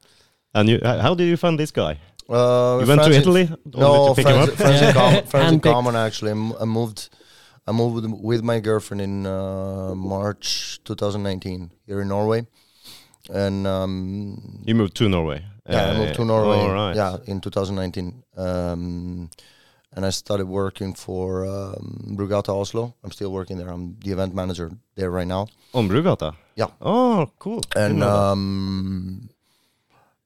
And 0.54 0.68
you, 0.68 0.78
how 0.84 1.14
did 1.14 1.26
you 1.28 1.36
find 1.36 1.58
this 1.58 1.70
guy? 1.72 1.98
Uh, 2.28 2.78
you 2.80 2.86
went 2.86 3.02
to 3.02 3.10
Italy 3.10 3.48
No, 3.74 4.08
to 4.08 4.14
pick 4.14 4.26
him 4.26 4.34
friends, 4.34 4.48
up. 4.50 4.56
friends, 4.56 4.80
in, 4.82 4.86
Yeah. 4.86 4.92
com- 5.20 5.24
friends 5.30 5.52
in 5.52 5.60
common. 5.74 5.94
Actually, 5.96 6.30
I 6.30 6.36
m- 6.36 6.54
I 6.60 6.64
moved. 6.64 7.08
I 7.68 7.72
moved 7.72 7.94
with, 7.96 8.06
with 8.30 8.42
my 8.42 8.58
girlfriend 8.60 9.00
in 9.02 9.26
uh, 9.26 9.94
March 9.94 10.78
2019 10.84 11.70
here 11.86 12.00
in 12.02 12.08
Norway, 12.08 12.46
and 13.28 13.66
um, 13.66 14.62
You 14.64 14.74
moved 14.74 14.96
to 14.96 15.08
Norway. 15.08 15.44
yeah, 15.68 15.86
I 15.86 15.90
Uh, 15.90 15.98
moved 15.98 16.14
to 16.16 16.24
Norway. 16.24 16.58
All 16.58 16.72
right. 16.72 16.96
Yeah, 16.96 17.16
in 17.26 17.40
2019, 17.40 18.22
um, 18.36 19.30
and 19.92 20.06
I 20.06 20.10
started 20.10 20.46
working 20.46 20.94
for 20.94 21.44
um, 21.44 22.14
Brugata 22.16 22.48
Oslo. 22.54 22.94
I'm 23.04 23.10
still 23.10 23.32
working 23.32 23.58
there. 23.58 23.68
I'm 23.68 23.96
the 24.04 24.12
event 24.12 24.34
manager 24.34 24.70
there 24.94 25.10
right 25.10 25.26
now. 25.26 25.48
On 25.74 25.88
Brugata. 25.88 26.34
Yeah. 26.56 26.68
Oh, 26.80 27.30
cool. 27.38 27.60
And 27.76 28.02
um, 28.02 29.30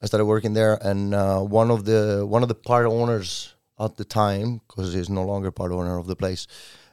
I 0.02 0.06
started 0.06 0.26
working 0.26 0.52
there. 0.54 0.78
And 0.82 1.14
uh, 1.14 1.40
one 1.40 1.70
of 1.70 1.84
the 1.84 2.26
one 2.28 2.42
of 2.42 2.48
the 2.48 2.54
part 2.54 2.86
owners 2.86 3.54
at 3.78 3.96
the 3.96 4.04
time, 4.04 4.60
because 4.68 4.92
he's 4.94 5.08
no 5.08 5.24
longer 5.24 5.50
part 5.50 5.72
owner 5.72 5.98
of 5.98 6.06
the 6.06 6.14
place, 6.16 6.46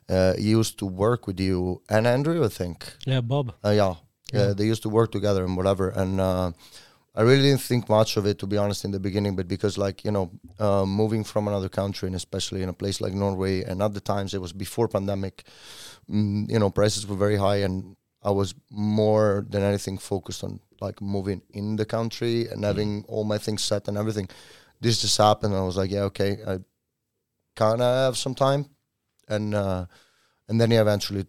uh, 0.10 0.34
he 0.38 0.50
used 0.50 0.78
to 0.80 0.86
work 0.86 1.28
with 1.28 1.40
you 1.40 1.82
and 1.90 2.08
Andrew, 2.08 2.44
I 2.44 2.48
think. 2.50 2.94
Yeah, 3.06 3.22
Bob. 3.22 3.54
Uh, 3.66 3.72
yeah, 3.72 3.96
yeah, 4.32 4.48
Yeah. 4.48 4.54
they 4.54 4.66
used 4.66 4.84
to 4.84 4.90
work 4.90 5.12
together 5.12 5.44
and 5.44 5.56
whatever. 5.58 5.90
And 5.90 6.20
uh, 6.20 6.52
I 7.16 7.22
really 7.22 7.44
didn't 7.44 7.62
think 7.62 7.90
much 7.90 8.18
of 8.18 8.26
it, 8.26 8.40
to 8.40 8.48
be 8.48 8.58
honest, 8.58 8.86
in 8.86 8.92
the 8.92 9.00
beginning. 9.00 9.36
But 9.36 9.48
because, 9.48 9.78
like 9.78 10.06
you 10.06 10.12
know, 10.12 10.32
uh, 10.60 10.86
moving 10.86 11.24
from 11.24 11.48
another 11.48 11.70
country 11.70 12.08
and 12.08 12.16
especially 12.16 12.62
in 12.64 12.70
a 12.70 12.74
place 12.74 13.02
like 13.02 13.14
Norway, 13.14 13.64
and 13.64 13.82
at 13.82 13.94
the 13.94 14.02
times 14.02 14.34
it 14.34 14.42
was 14.42 14.54
before 14.54 14.88
pandemic, 14.88 15.44
mm, 16.10 16.50
you 16.50 16.60
know, 16.60 16.70
prices 16.70 17.06
were 17.08 17.18
very 17.18 17.38
high, 17.38 17.58
and 17.58 17.96
I 18.24 18.32
was 18.32 18.54
more 18.70 19.46
than 19.50 19.64
anything 19.64 19.98
focused 19.98 20.44
on 20.44 20.60
like 20.80 21.02
moving 21.02 21.42
in 21.52 21.76
the 21.76 21.86
country 21.86 22.48
and 22.48 22.64
having 22.64 23.06
all 23.08 23.24
my 23.24 23.38
things 23.38 23.64
set 23.64 23.88
and 23.88 23.98
everything. 23.98 24.30
This 24.80 25.02
just 25.02 25.18
happened, 25.18 25.54
and 25.54 25.62
I 25.62 25.66
was 25.66 25.78
like, 25.78 25.92
yeah, 25.92 26.04
okay, 26.10 26.38
I 26.48 26.60
kind 27.56 27.82
of 27.82 28.06
have 28.06 28.18
some 28.18 28.36
time, 28.36 28.66
and 29.28 29.54
uh, 29.54 29.86
and 30.48 30.60
then 30.60 30.72
he 30.72 30.78
eventually 30.78 31.26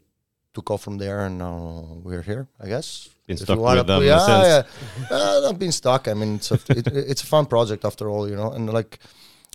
took 0.55 0.71
off 0.71 0.83
from 0.83 0.99
there, 0.99 1.27
and 1.27 1.39
now 1.39 2.01
we're 2.03 2.23
here, 2.23 2.49
I 2.61 2.69
guess. 2.69 3.09
Been 3.27 3.35
If 3.35 3.43
stuck 3.43 3.59
with 3.59 3.87
them 3.87 4.03
yeah, 4.03 4.43
yeah. 4.43 4.63
Uh, 5.11 5.49
I've 5.49 5.59
been 5.59 5.73
stuck. 5.73 6.09
I 6.09 6.15
mean, 6.15 6.37
it's 6.37 6.51
a 6.51 6.59
it, 6.69 6.87
it's 6.87 7.23
a 7.23 7.27
fun 7.27 7.47
project 7.47 7.85
after 7.85 8.09
all, 8.09 8.29
you 8.29 8.37
know. 8.37 8.53
And 8.53 8.73
like, 8.73 8.99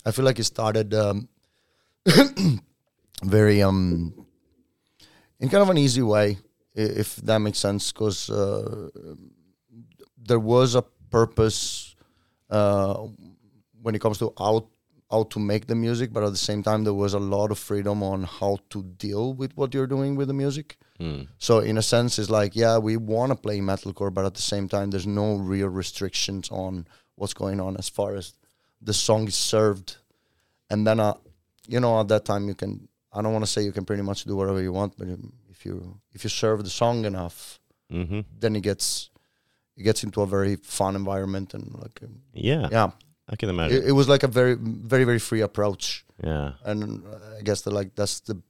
I 0.05 0.11
feel 0.11 0.25
like 0.25 0.39
it 0.39 0.45
started 0.45 0.93
um, 0.93 1.27
very 3.23 3.61
um 3.61 4.13
in 5.39 5.49
kind 5.49 5.61
of 5.61 5.69
an 5.69 5.77
easy 5.77 6.01
way, 6.01 6.37
if 6.73 7.17
that 7.17 7.39
makes 7.39 7.59
sense, 7.59 7.91
because 7.91 8.29
uh, 8.29 8.89
there 10.17 10.39
was 10.39 10.75
a 10.75 10.81
purpose 11.11 11.95
uh, 12.49 13.05
when 13.81 13.95
it 13.95 14.01
comes 14.01 14.17
to 14.19 14.33
how 14.37 14.67
how 15.09 15.23
to 15.23 15.39
make 15.39 15.67
the 15.67 15.75
music, 15.75 16.11
but 16.11 16.23
at 16.23 16.31
the 16.31 16.37
same 16.37 16.61
time, 16.61 16.83
there 16.83 16.93
was 16.93 17.13
a 17.13 17.19
lot 17.19 17.49
of 17.49 17.57
freedom 17.57 18.03
on 18.03 18.23
how 18.23 18.57
to 18.69 18.83
deal 18.83 19.33
with 19.33 19.55
what 19.55 19.73
you're 19.73 19.87
doing 19.87 20.15
with 20.15 20.27
the 20.27 20.33
music. 20.33 20.77
Mm. 20.99 21.27
So 21.37 21.59
in 21.59 21.77
a 21.77 21.81
sense, 21.81 22.19
it's 22.19 22.29
like, 22.29 22.55
yeah, 22.55 22.77
we 22.77 22.97
want 22.97 23.31
to 23.31 23.35
play 23.35 23.59
metalcore, 23.59 24.13
but 24.13 24.25
at 24.25 24.33
the 24.33 24.41
same 24.41 24.67
time, 24.67 24.89
there's 24.89 25.07
no 25.07 25.35
real 25.35 25.69
restrictions 25.69 26.49
on 26.51 26.87
what's 27.15 27.33
going 27.33 27.59
on 27.59 27.77
as 27.77 27.89
far 27.89 28.15
as 28.15 28.33
the 28.81 28.93
song 28.93 29.27
is 29.27 29.35
served. 29.35 29.97
And 30.69 30.85
then, 30.85 30.99
uh, 30.99 31.13
you 31.67 31.79
know, 31.79 31.99
at 31.99 32.07
that 32.07 32.25
time, 32.25 32.47
you 32.47 32.55
can. 32.55 32.87
I 33.13 33.21
don't 33.21 33.31
want 33.33 33.45
to 33.45 33.51
say 33.51 33.63
you 33.63 33.71
can 33.71 33.85
pretty 33.85 34.03
much 34.03 34.25
do 34.25 34.35
whatever 34.35 34.61
you 34.61 34.71
want, 34.73 34.97
but 34.97 35.07
if 35.49 35.65
you 35.65 35.99
if 36.13 36.23
you 36.23 36.29
serve 36.29 36.63
the 36.63 36.69
song 36.69 37.05
enough, 37.05 37.59
hmm 37.89 38.21
then 38.39 38.55
it 38.55 38.61
gets 38.61 39.09
it 39.75 39.83
gets 39.83 40.03
into 40.03 40.21
a 40.21 40.27
very 40.27 40.55
fun 40.57 40.95
environment 40.95 41.53
and 41.53 41.73
like 41.81 41.99
um, 42.03 42.21
Yeah, 42.33 42.67
yeah, 42.71 42.91
I 43.29 43.35
can 43.35 43.49
imagine. 43.49 43.77
it, 43.77 43.87
it 43.89 43.91
was 43.93 44.07
like 44.07 44.23
a 44.23 44.27
very 44.27 44.55
very 44.55 45.05
very 45.05 45.19
free 45.19 45.41
approach, 45.41 46.05
yeah. 46.23 46.51
and 46.63 47.03
I 47.39 47.41
guess 47.43 47.61
that 47.61 47.73
like 47.73 47.95
that's 47.95 48.19
the 48.19 48.41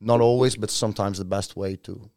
not 0.00 0.20
always, 0.20 0.56
but 0.56 0.70
sometimes 0.70 1.18
the 1.18 1.24
best 1.24 1.56
way 1.56 1.76
to 1.76 2.10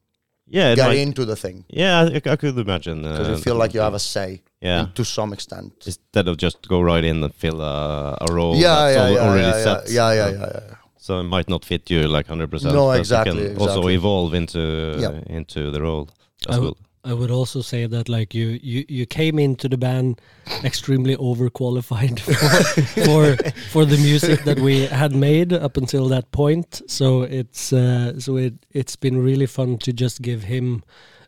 Yeah, 0.48 0.76
get 0.76 0.88
might- 0.88 0.98
into 1.00 1.26
the 1.26 1.36
thing. 1.36 1.66
yeah, 1.70 2.02
I, 2.02 2.32
I 2.34 2.36
could 2.36 2.58
imagine. 2.58 3.02
because 3.04 3.28
uh, 3.28 3.32
you 3.32 3.38
feel 3.38 3.56
like 3.56 3.74
you 3.74 3.82
have 3.82 3.94
a 3.96 4.00
say 4.00 4.42
yeah. 4.62 4.88
to 4.96 5.04
some 5.06 5.34
extent. 5.34 5.74
Instead 5.86 6.28
of 6.28 6.38
just 6.38 6.68
go 6.68 6.82
right 6.82 7.04
in 7.04 7.24
and 7.24 7.34
fill 7.34 7.62
a, 7.62 8.18
a 8.22 8.34
role 8.34 8.56
yeah, 8.56 8.76
that's 8.76 8.96
yeah, 8.96 9.04
al- 9.04 9.14
yeah, 9.14 9.30
already 9.30 9.48
yeah, 9.58 9.64
set. 9.64 9.90
yeah, 9.90 10.14
yeah, 10.14 10.26
So- 10.26 10.32
yeah, 10.32 10.38
yeah, 10.40 10.60
yeah. 10.70 10.76
So 10.98 11.20
it 11.20 11.24
might 11.24 11.50
not 11.50 11.66
fit 11.66 11.90
you 11.90 12.08
like 12.08 12.28
hundred 12.28 12.52
percent. 12.52 12.76
No, 12.76 12.86
but 12.88 13.00
exactly, 13.00 13.42
You 13.42 13.50
can 13.56 13.58
also 13.62 13.88
evolve 13.88 14.36
into 14.36 14.60
Yeah. 15.00 15.36
into 15.38 15.72
the 15.72 15.82
role. 15.82 16.08
That's 16.46 16.58
I 16.58 16.60
cool. 16.60 16.78
I 17.04 17.14
would 17.14 17.32
also 17.32 17.62
say 17.62 17.88
that 17.88 18.10
like 18.10 18.34
you 18.34 18.60
you, 18.62 18.86
you 18.88 19.06
came 19.06 19.40
into 19.40 19.68
the 19.68 19.78
band 19.78 20.22
extremely 20.64 21.16
overqualified 21.18 22.20
for, 22.96 23.04
for 23.06 23.52
for 23.72 23.86
the 23.86 23.98
music 23.98 24.44
that 24.44 24.60
we 24.60 24.86
had 24.86 25.16
made 25.16 25.54
up 25.54 25.78
until 25.78 26.08
that 26.10 26.32
point. 26.32 26.82
So 26.88 27.24
it's 27.24 27.74
uh, 27.74 28.20
so 28.20 28.38
it 28.38 28.54
it's 28.72 28.96
been 28.96 29.24
really 29.24 29.48
fun 29.48 29.78
to 29.80 29.94
just 29.94 30.22
give 30.22 30.44
him 30.44 30.84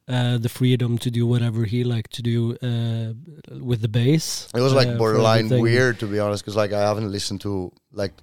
uh, 0.07 0.37
the 0.37 0.49
freedom 0.49 0.97
to 0.99 1.09
do 1.09 1.25
whatever 1.25 1.65
he 1.65 1.83
liked 1.83 2.11
to 2.13 2.21
do 2.21 2.55
uh, 2.61 3.13
with 3.59 3.81
the 3.81 3.87
bass. 3.87 4.49
It 4.53 4.61
was 4.61 4.73
uh, 4.73 4.75
like 4.75 4.89
for 4.89 4.97
borderline 4.97 5.49
weird 5.49 5.99
to 5.99 6.07
be 6.07 6.19
honest, 6.19 6.43
because 6.43 6.55
like 6.55 6.73
I 6.73 6.81
haven't 6.81 7.11
listened 7.11 7.41
to 7.41 7.71
like 7.91 8.13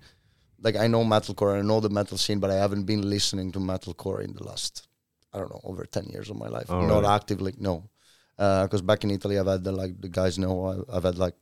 like 0.62 0.76
I 0.76 0.86
know 0.86 1.04
metalcore, 1.04 1.58
I 1.58 1.62
know 1.62 1.80
the 1.80 1.90
metal 1.90 2.18
scene, 2.18 2.38
but 2.38 2.50
I 2.50 2.56
haven't 2.56 2.84
been 2.84 3.08
listening 3.08 3.50
to 3.52 3.58
metalcore 3.58 4.22
in 4.22 4.34
the 4.34 4.44
last 4.44 4.86
I 5.32 5.38
don't 5.38 5.50
know 5.50 5.60
over 5.64 5.84
ten 5.84 6.04
years 6.06 6.28
of 6.30 6.36
my 6.36 6.48
life. 6.48 6.66
Oh, 6.70 6.80
Not 6.80 7.02
really? 7.02 7.06
actively, 7.14 7.54
no. 7.58 7.88
Because 8.36 8.82
back 8.82 9.04
in 9.04 9.10
Italy, 9.10 9.38
I've 9.38 9.46
had 9.46 9.64
the 9.64 9.72
like 9.72 10.00
the 10.00 10.08
guys 10.08 10.38
know 10.38 10.54
I, 10.66 10.96
I've 10.96 11.04
had 11.04 11.18
like 11.18 11.34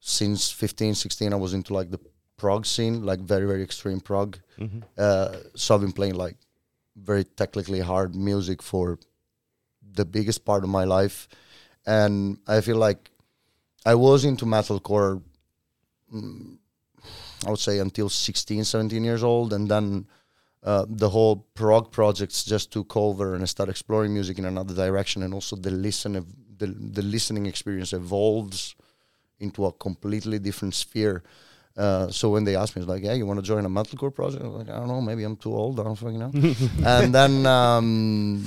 since 0.00 0.50
15, 0.50 0.94
16, 0.94 1.32
I 1.32 1.36
was 1.36 1.52
into 1.54 1.74
like 1.74 1.90
the 1.90 2.00
prog 2.36 2.64
scene, 2.66 3.04
like 3.04 3.20
very 3.20 3.46
very 3.46 3.62
extreme 3.62 4.00
prog. 4.00 4.38
Mhm. 4.58 4.82
Uh, 4.96 5.36
so 5.54 5.74
I've 5.74 5.80
been 5.82 5.92
playing 5.92 6.14
like 6.14 6.36
very 6.96 7.24
technically 7.24 7.80
hard 7.80 8.14
music 8.14 8.62
for 8.62 8.98
the 9.92 10.04
biggest 10.04 10.44
part 10.44 10.64
of 10.64 10.70
my 10.70 10.84
life, 10.84 11.28
and 11.86 12.38
I 12.46 12.60
feel 12.60 12.76
like 12.76 13.10
I 13.84 13.94
was 13.94 14.24
into 14.24 14.44
metalcore. 14.46 15.22
mm, 16.12 16.56
I 17.46 17.50
would 17.50 17.58
say 17.58 17.78
until 17.78 18.08
16, 18.08 18.64
17 18.64 19.04
years 19.04 19.22
old, 19.22 19.52
and 19.52 19.70
then 19.70 20.06
uh, 20.62 20.84
the 20.88 21.08
whole 21.08 21.46
prog 21.54 21.90
projects 21.90 22.44
just 22.44 22.70
took 22.70 22.96
over, 22.96 23.34
and 23.34 23.42
I 23.42 23.46
started 23.46 23.70
exploring 23.70 24.12
music 24.12 24.38
in 24.38 24.44
another 24.44 24.74
direction, 24.74 25.22
and 25.22 25.32
also 25.32 25.56
the 25.56 25.70
listen 25.70 26.16
of 26.16 26.26
the 26.58 26.66
the 26.66 27.02
listening 27.02 27.46
experience 27.46 27.92
evolves 27.92 28.74
into 29.38 29.64
a 29.64 29.72
completely 29.72 30.38
different 30.38 30.74
sphere. 30.74 31.22
Uh, 31.76 32.10
so 32.10 32.28
when 32.28 32.44
they 32.44 32.56
asked 32.56 32.76
me, 32.76 32.82
it's 32.82 32.88
like, 32.88 33.02
"Yeah, 33.02 33.14
you 33.14 33.24
want 33.24 33.40
to 33.40 33.46
join 33.46 33.64
a 33.64 33.70
metalcore 33.70 34.14
project?" 34.14 34.44
I 34.44 34.48
was 34.48 34.56
like, 34.56 34.68
"I 34.68 34.78
don't 34.78 34.88
know, 34.88 35.00
maybe 35.00 35.24
I'm 35.24 35.36
too 35.36 35.54
old. 35.54 35.80
I 35.80 35.84
don't 35.84 35.96
fucking 35.96 36.18
know." 36.18 36.32
and 36.84 37.14
then, 37.14 37.46
um, 37.46 38.44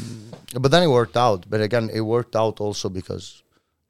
but 0.59 0.69
then 0.69 0.83
it 0.83 0.87
worked 0.87 1.17
out. 1.17 1.49
But 1.49 1.61
again, 1.61 1.89
it 1.91 2.01
worked 2.01 2.35
out 2.35 2.59
also 2.59 2.89
because 2.89 3.41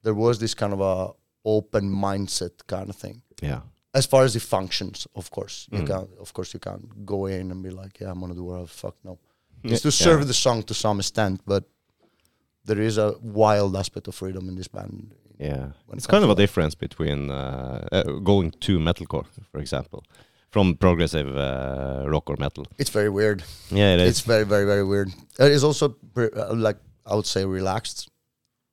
there 0.03 0.13
was 0.13 0.39
this 0.39 0.53
kind 0.53 0.71
of 0.71 0.79
a 0.79 1.11
open 1.43 1.91
mindset 1.91 2.51
kind 2.67 2.89
of 2.89 2.95
thing. 2.95 3.21
Yeah. 3.41 3.61
As 3.93 4.05
far 4.07 4.23
as 4.23 4.35
it 4.35 4.41
functions, 4.41 5.07
of 5.15 5.29
course, 5.29 5.67
you 5.71 5.79
Mm. 5.79 5.87
can't. 5.87 6.09
Of 6.19 6.33
course, 6.33 6.53
you 6.53 6.59
can't 6.59 7.05
go 7.05 7.27
in 7.27 7.51
and 7.51 7.61
be 7.63 7.69
like, 7.69 7.99
"Yeah, 7.99 8.11
I'm 8.11 8.19
gonna 8.19 8.33
do 8.35 8.43
whatever 8.43 8.67
fuck." 8.67 8.95
No, 9.03 9.17
it's 9.63 9.81
to 9.81 9.91
serve 9.91 10.19
yeah. 10.19 10.27
the 10.27 10.33
song 10.33 10.63
to 10.63 10.73
some 10.73 10.99
extent, 10.99 11.41
but 11.45 11.63
there 12.65 12.81
is 12.81 12.97
a 12.97 13.15
wild 13.21 13.75
aspect 13.75 14.07
of 14.07 14.15
freedom 14.15 14.47
in 14.49 14.55
this 14.55 14.67
band. 14.67 15.13
Yeah, 15.39 15.65
it 15.89 15.95
it's 15.97 16.07
kind 16.07 16.23
of 16.23 16.29
a 16.29 16.35
difference 16.35 16.75
between 16.75 17.29
uh, 17.29 17.87
uh, 17.91 18.03
going 18.23 18.51
to 18.51 18.79
metalcore, 18.79 19.25
for 19.51 19.59
example, 19.59 20.03
from 20.49 20.75
progressive 20.75 21.27
uh, 21.37 22.09
rock 22.09 22.29
or 22.29 22.35
metal. 22.39 22.65
It's 22.77 22.91
very 22.91 23.09
weird. 23.09 23.43
Yeah, 23.69 23.93
it 23.95 23.99
is. 23.99 24.09
It's 24.09 24.21
very, 24.21 24.45
very, 24.45 24.65
very 24.65 24.83
weird. 24.83 25.09
It 25.39 25.51
is 25.51 25.63
also 25.63 25.95
uh, 26.17 26.53
like 26.55 26.77
I 27.05 27.15
would 27.15 27.25
say 27.25 27.45
relaxed 27.45 28.09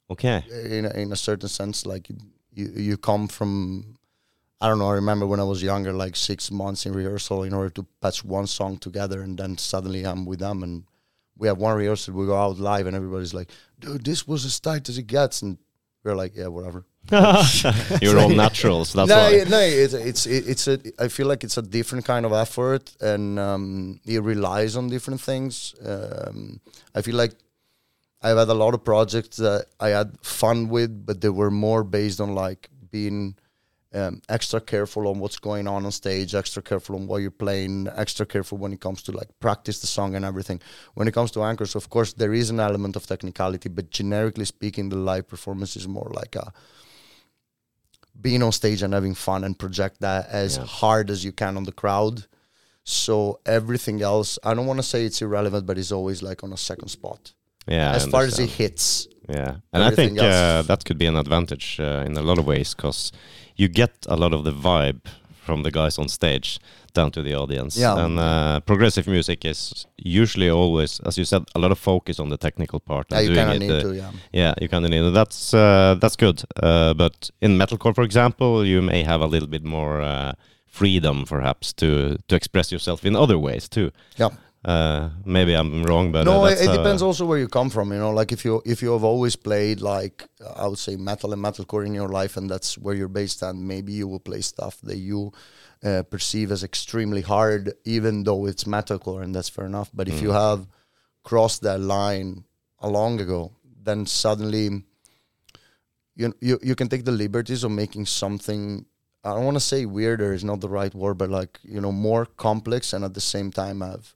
okay. 0.09 0.45
in 0.79 0.85
a, 0.87 0.91
in 0.91 1.13
a 1.13 1.17
certain 1.17 1.49
sense. 1.49 1.87
Like 1.87 2.09
you, 2.55 2.73
you 2.77 2.97
come 2.97 3.29
from. 3.29 3.97
I 4.61 4.69
don't 4.69 4.79
know. 4.79 4.91
I 4.91 4.95
remember 4.95 5.27
when 5.27 5.41
I 5.41 5.45
was 5.45 5.63
younger, 5.63 5.93
like 5.93 6.17
six 6.17 6.51
months 6.51 6.85
in 6.85 6.93
rehearsal 6.93 7.45
in 7.45 7.55
order 7.55 7.71
to 7.71 7.87
patch 8.03 8.25
one 8.25 8.47
song 8.47 8.77
together, 8.77 9.23
and 9.23 9.39
then 9.39 9.57
suddenly 9.57 10.05
I'm 10.05 10.27
with 10.27 10.41
them, 10.41 10.63
and 10.63 10.85
we 11.39 11.49
have 11.49 11.57
one 11.57 11.77
rehearsal. 11.77 12.15
We 12.15 12.27
go 12.27 12.37
out 12.37 12.59
live, 12.59 12.87
and 12.87 12.95
everybody's 12.95 13.33
like, 13.33 13.51
"Dude, 13.79 14.05
this 14.05 14.29
was 14.29 14.45
as 14.45 14.61
tight 14.61 14.89
as 14.91 14.99
it 14.99 15.07
gets," 15.07 15.41
and 15.41 15.57
we're 16.05 16.15
like, 16.15 16.37
"Yeah, 16.37 16.49
whatever." 16.49 16.85
You're 18.03 18.19
all 18.19 18.29
naturals. 18.29 18.93
That's 18.93 19.09
no, 19.09 19.17
why. 19.17 19.31
yeah, 19.31 19.45
no, 19.45 19.61
it's 19.61 19.95
it's 19.95 20.27
it's 20.27 20.69
a. 20.69 20.79
I 20.99 21.09
feel 21.09 21.27
like 21.27 21.43
it's 21.43 21.57
a 21.57 21.63
different 21.63 22.05
kind 22.05 22.27
of 22.27 22.33
effort, 22.33 22.95
and 23.01 23.39
um, 23.39 24.01
it 24.05 24.23
relies 24.23 24.77
on 24.77 24.91
different 24.91 25.23
things. 25.23 25.75
Um, 25.83 26.61
I 26.95 27.01
feel 27.01 27.17
like 27.17 27.33
I've 28.23 28.37
had 28.37 28.49
a 28.49 28.55
lot 28.55 28.75
of 28.75 28.85
projects 28.85 29.39
that 29.39 29.67
I 29.81 29.89
had 29.89 30.19
fun 30.23 30.69
with, 30.69 31.07
but 31.07 31.23
they 31.23 31.31
were 31.31 31.51
more 31.51 31.83
based 31.83 32.21
on 32.21 32.35
like 32.35 32.69
being 32.91 33.37
um, 33.93 34.23
extra 34.29 34.61
careful 34.61 35.09
on 35.09 35.19
what's 35.19 35.39
going 35.39 35.67
on 35.67 35.85
on 35.85 35.93
stage, 35.93 36.35
extra 36.35 36.63
careful 36.63 36.97
on 36.97 37.07
what 37.07 37.23
you're 37.23 37.31
playing, 37.31 37.89
extra 37.97 38.25
careful 38.25 38.57
when 38.59 38.73
it 38.73 38.81
comes 38.81 39.03
to 39.03 39.13
like 39.13 39.29
practice 39.41 39.81
the 39.81 39.87
song 39.87 40.15
and 40.15 40.25
everything. 40.25 40.61
When 40.95 41.09
it 41.09 41.15
comes 41.15 41.31
to 41.33 41.43
anchors, 41.43 41.75
of 41.75 41.91
course, 41.91 42.13
there 42.13 42.33
is 42.33 42.51
an 42.51 42.61
element 42.61 42.97
of 42.97 43.07
technicality, 43.07 43.69
but 43.69 43.91
generically 43.91 44.45
speaking, 44.45 44.89
the 44.89 44.97
live 44.97 45.27
performance 45.27 45.77
is 45.77 45.89
more 45.89 46.11
like 46.15 46.37
a 46.37 46.53
being 48.21 48.43
on 48.43 48.53
stage 48.53 48.83
and 48.83 48.93
having 48.93 49.15
fun 49.15 49.45
and 49.45 49.59
project 49.59 50.01
that 50.01 50.29
as 50.29 50.57
Yeah. 50.57 50.65
hard 50.67 51.11
as 51.11 51.25
you 51.25 51.33
can 51.33 51.57
on 51.57 51.65
the 51.65 51.73
crowd. 51.73 52.27
So 52.85 53.41
everything 53.47 54.03
else, 54.03 54.39
I 54.45 54.55
don't 54.55 54.67
want 54.67 54.79
to 54.79 54.83
say 54.83 55.05
it's 55.05 55.23
irrelevant, 55.23 55.67
but 55.67 55.79
it's 55.79 55.93
always 55.93 56.23
like 56.23 56.43
on 56.45 56.53
a 56.53 56.57
second 56.57 56.89
spot. 56.89 57.33
Yeah, 57.67 57.93
as 57.93 58.07
far 58.07 58.25
as 58.25 58.39
it 58.39 58.51
hits, 58.51 59.07
Yeah, 59.29 59.57
and 59.73 59.85
I 59.85 59.91
think 59.95 60.19
uh, 60.19 60.63
that 60.63 60.85
could 60.85 60.99
be 60.99 61.07
an 61.07 61.17
advantage 61.17 61.79
uh, 61.79 62.03
in 62.07 62.17
a 62.17 62.23
lot 62.23 62.39
of 62.39 62.47
ways 62.47 62.75
because 62.75 63.13
you 63.57 63.69
get 63.69 64.07
a 64.09 64.17
lot 64.17 64.33
of 64.33 64.45
the 64.45 64.53
vibe 64.53 65.01
from 65.51 65.63
the 65.63 65.71
guys 65.71 65.99
on 65.99 66.09
stage 66.09 66.61
down 66.93 67.11
to 67.11 67.23
the 67.23 67.35
audience. 67.35 67.77
Yeah. 67.77 68.05
And 68.05 68.19
uh, 68.19 68.61
progressive 68.61 69.07
music 69.07 69.45
is 69.45 69.87
usually 69.97 70.51
always, 70.51 71.01
as 71.01 71.17
you 71.19 71.25
said, 71.25 71.43
a 71.55 71.59
lot 71.59 71.73
of 71.73 71.79
focus 71.79 72.19
on 72.21 72.29
the 72.29 72.37
technical 72.37 72.81
part. 72.81 73.07
yeah, 73.11 73.21
you 73.21 73.35
kind 73.35 73.53
of 73.53 73.59
need 73.59 73.71
uh, 73.71 73.83
to, 73.83 73.93
yeah. 73.95 74.11
Yeah, 74.33 74.55
you 74.61 74.69
kind 74.69 74.85
of 74.85 74.91
need 74.91 75.05
it. 75.09 75.13
That's 75.13 75.55
uh, 75.55 75.97
that's 76.01 76.17
good. 76.17 76.43
Uh, 76.63 76.95
but 76.95 77.31
in 77.41 77.59
metalcore, 77.59 77.95
for 77.95 78.05
example, 78.05 78.65
you 78.67 78.83
may 78.83 79.03
have 79.03 79.21
a 79.21 79.27
little 79.27 79.49
bit 79.49 79.65
more 79.65 80.01
uh, 80.01 80.33
freedom, 80.67 81.25
perhaps, 81.25 81.73
to 81.75 82.19
to 82.29 82.37
express 82.37 82.73
yourself 82.73 83.05
in 83.05 83.17
other 83.17 83.39
ways 83.39 83.69
too. 83.69 83.91
Yeah. 84.17 84.31
Uh, 84.63 85.09
maybe 85.25 85.55
I'm 85.55 85.83
wrong, 85.85 86.13
but 86.13 86.25
no, 86.25 86.45
uh, 86.45 86.49
it, 86.49 86.61
it 86.61 86.73
depends 86.73 87.01
uh, 87.01 87.07
also 87.07 87.25
where 87.25 87.39
you 87.39 87.49
come 87.49 87.71
from. 87.71 87.93
You 87.93 87.99
know, 87.99 88.11
like 88.11 88.31
if 88.31 88.45
you 88.45 88.61
if 88.67 88.83
you 88.83 88.93
have 88.93 89.05
always 89.05 89.35
played 89.35 89.81
like 89.81 90.29
I 90.55 90.67
would 90.67 90.79
say 90.79 90.97
metal 90.97 91.33
and 91.33 91.43
metalcore 91.43 91.87
in 91.87 91.95
your 91.95 92.09
life, 92.09 92.37
and 92.37 92.51
that's 92.51 92.77
where 92.77 92.95
you're 92.95 93.09
based, 93.09 93.43
and 93.43 93.67
maybe 93.67 93.93
you 93.93 94.07
will 94.07 94.21
play 94.21 94.43
stuff 94.43 94.79
that 94.83 94.99
you 94.99 95.33
uh, 95.83 96.03
perceive 96.03 96.53
as 96.53 96.63
extremely 96.63 97.23
hard, 97.23 97.73
even 97.85 98.25
though 98.25 98.45
it's 98.45 98.65
metalcore, 98.65 99.23
and 99.23 99.35
that's 99.35 99.49
fair 99.49 99.65
enough. 99.65 99.91
But 99.95 100.09
if 100.09 100.21
you 100.21 100.33
have 100.33 100.67
crossed 101.23 101.63
that 101.63 101.81
line 101.81 102.45
a 102.81 102.89
long 102.89 103.19
ago, 103.19 103.53
then 103.83 104.05
suddenly 104.05 104.83
you 106.17 106.35
you 106.41 106.59
you 106.63 106.75
can 106.75 106.89
take 106.89 107.07
the 107.07 107.13
liberties 107.13 107.65
of 107.65 107.71
making 107.71 108.05
something 108.05 108.85
I 109.25 109.35
don't 109.35 109.45
want 109.45 109.57
to 109.57 109.61
say 109.61 109.87
weirder 109.87 110.33
is 110.33 110.45
not 110.45 110.61
the 110.61 110.69
right 110.69 110.95
word, 110.95 111.17
but 111.17 111.31
like 111.31 111.59
you 111.63 111.81
know 111.81 111.93
more 111.93 112.27
complex 112.27 112.93
and 112.93 113.05
at 113.05 113.15
the 113.15 113.21
same 113.21 113.51
time 113.51 113.81
have 113.81 114.15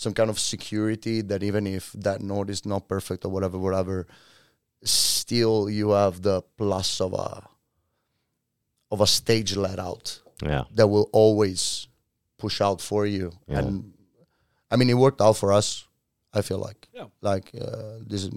some 0.00 0.14
kind 0.14 0.30
of 0.30 0.38
security 0.38 1.20
that 1.20 1.42
even 1.42 1.66
if 1.66 1.92
that 1.92 2.20
note 2.22 2.48
is 2.50 2.64
not 2.64 2.88
perfect 2.88 3.24
or 3.26 3.30
whatever, 3.30 3.58
whatever, 3.58 4.06
still 4.82 5.68
you 5.68 5.90
have 5.90 6.22
the 6.22 6.40
plus 6.56 7.00
of 7.00 7.12
a 7.12 7.46
of 8.90 9.00
a 9.00 9.06
stage 9.06 9.56
let 9.56 9.78
out 9.78 10.20
Yeah. 10.42 10.64
that 10.74 10.88
will 10.88 11.08
always 11.12 11.86
push 12.38 12.60
out 12.60 12.80
for 12.80 13.06
you. 13.06 13.32
Yeah. 13.46 13.58
And 13.58 13.92
I 14.70 14.76
mean, 14.76 14.88
it 14.90 14.94
worked 14.94 15.20
out 15.20 15.36
for 15.36 15.52
us. 15.52 15.86
I 16.32 16.42
feel 16.42 16.58
like, 16.58 16.88
Yeah. 16.94 17.06
like 17.20 17.50
uh, 17.54 17.98
this. 18.10 18.22
Is, 18.24 18.30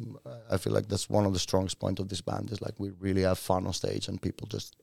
I 0.51 0.57
feel 0.57 0.73
like 0.73 0.87
that's 0.89 1.09
one 1.09 1.25
of 1.27 1.33
the 1.33 1.39
strongest 1.39 1.79
point 1.79 1.99
of 1.99 2.07
this 2.09 2.21
band 2.21 2.51
is 2.51 2.59
like 2.61 2.73
we 2.79 2.89
really 2.99 3.21
have 3.21 3.37
fun 3.39 3.65
on 3.67 3.73
stage 3.73 4.07
and 4.09 4.21
people 4.21 4.47
just. 4.47 4.75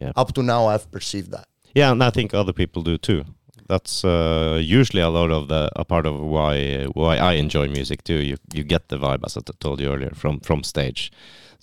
Yeah. 0.00 0.12
Up 0.16 0.32
to 0.34 0.42
now, 0.42 0.66
I've 0.72 0.90
perceived 0.90 1.30
that. 1.32 1.46
Yeah, 1.74 1.92
and 1.92 2.02
I 2.02 2.10
think 2.10 2.34
other 2.34 2.52
people 2.52 2.82
do 2.82 2.96
too. 2.98 3.24
That's 3.68 4.04
uh, 4.04 4.58
usually 4.60 5.02
a 5.02 5.08
lot 5.08 5.30
of 5.30 5.48
the 5.48 5.70
a 5.76 5.84
part 5.84 6.06
of 6.06 6.20
why 6.20 6.84
why 6.94 7.16
I 7.16 7.32
enjoy 7.34 7.68
music 7.68 8.04
too. 8.04 8.20
You 8.20 8.36
you 8.52 8.64
get 8.64 8.88
the 8.88 8.98
vibe 8.98 9.24
as 9.24 9.36
I 9.36 9.40
told 9.60 9.80
you 9.80 9.92
earlier 9.92 10.14
from 10.14 10.40
from 10.40 10.62
stage. 10.62 11.10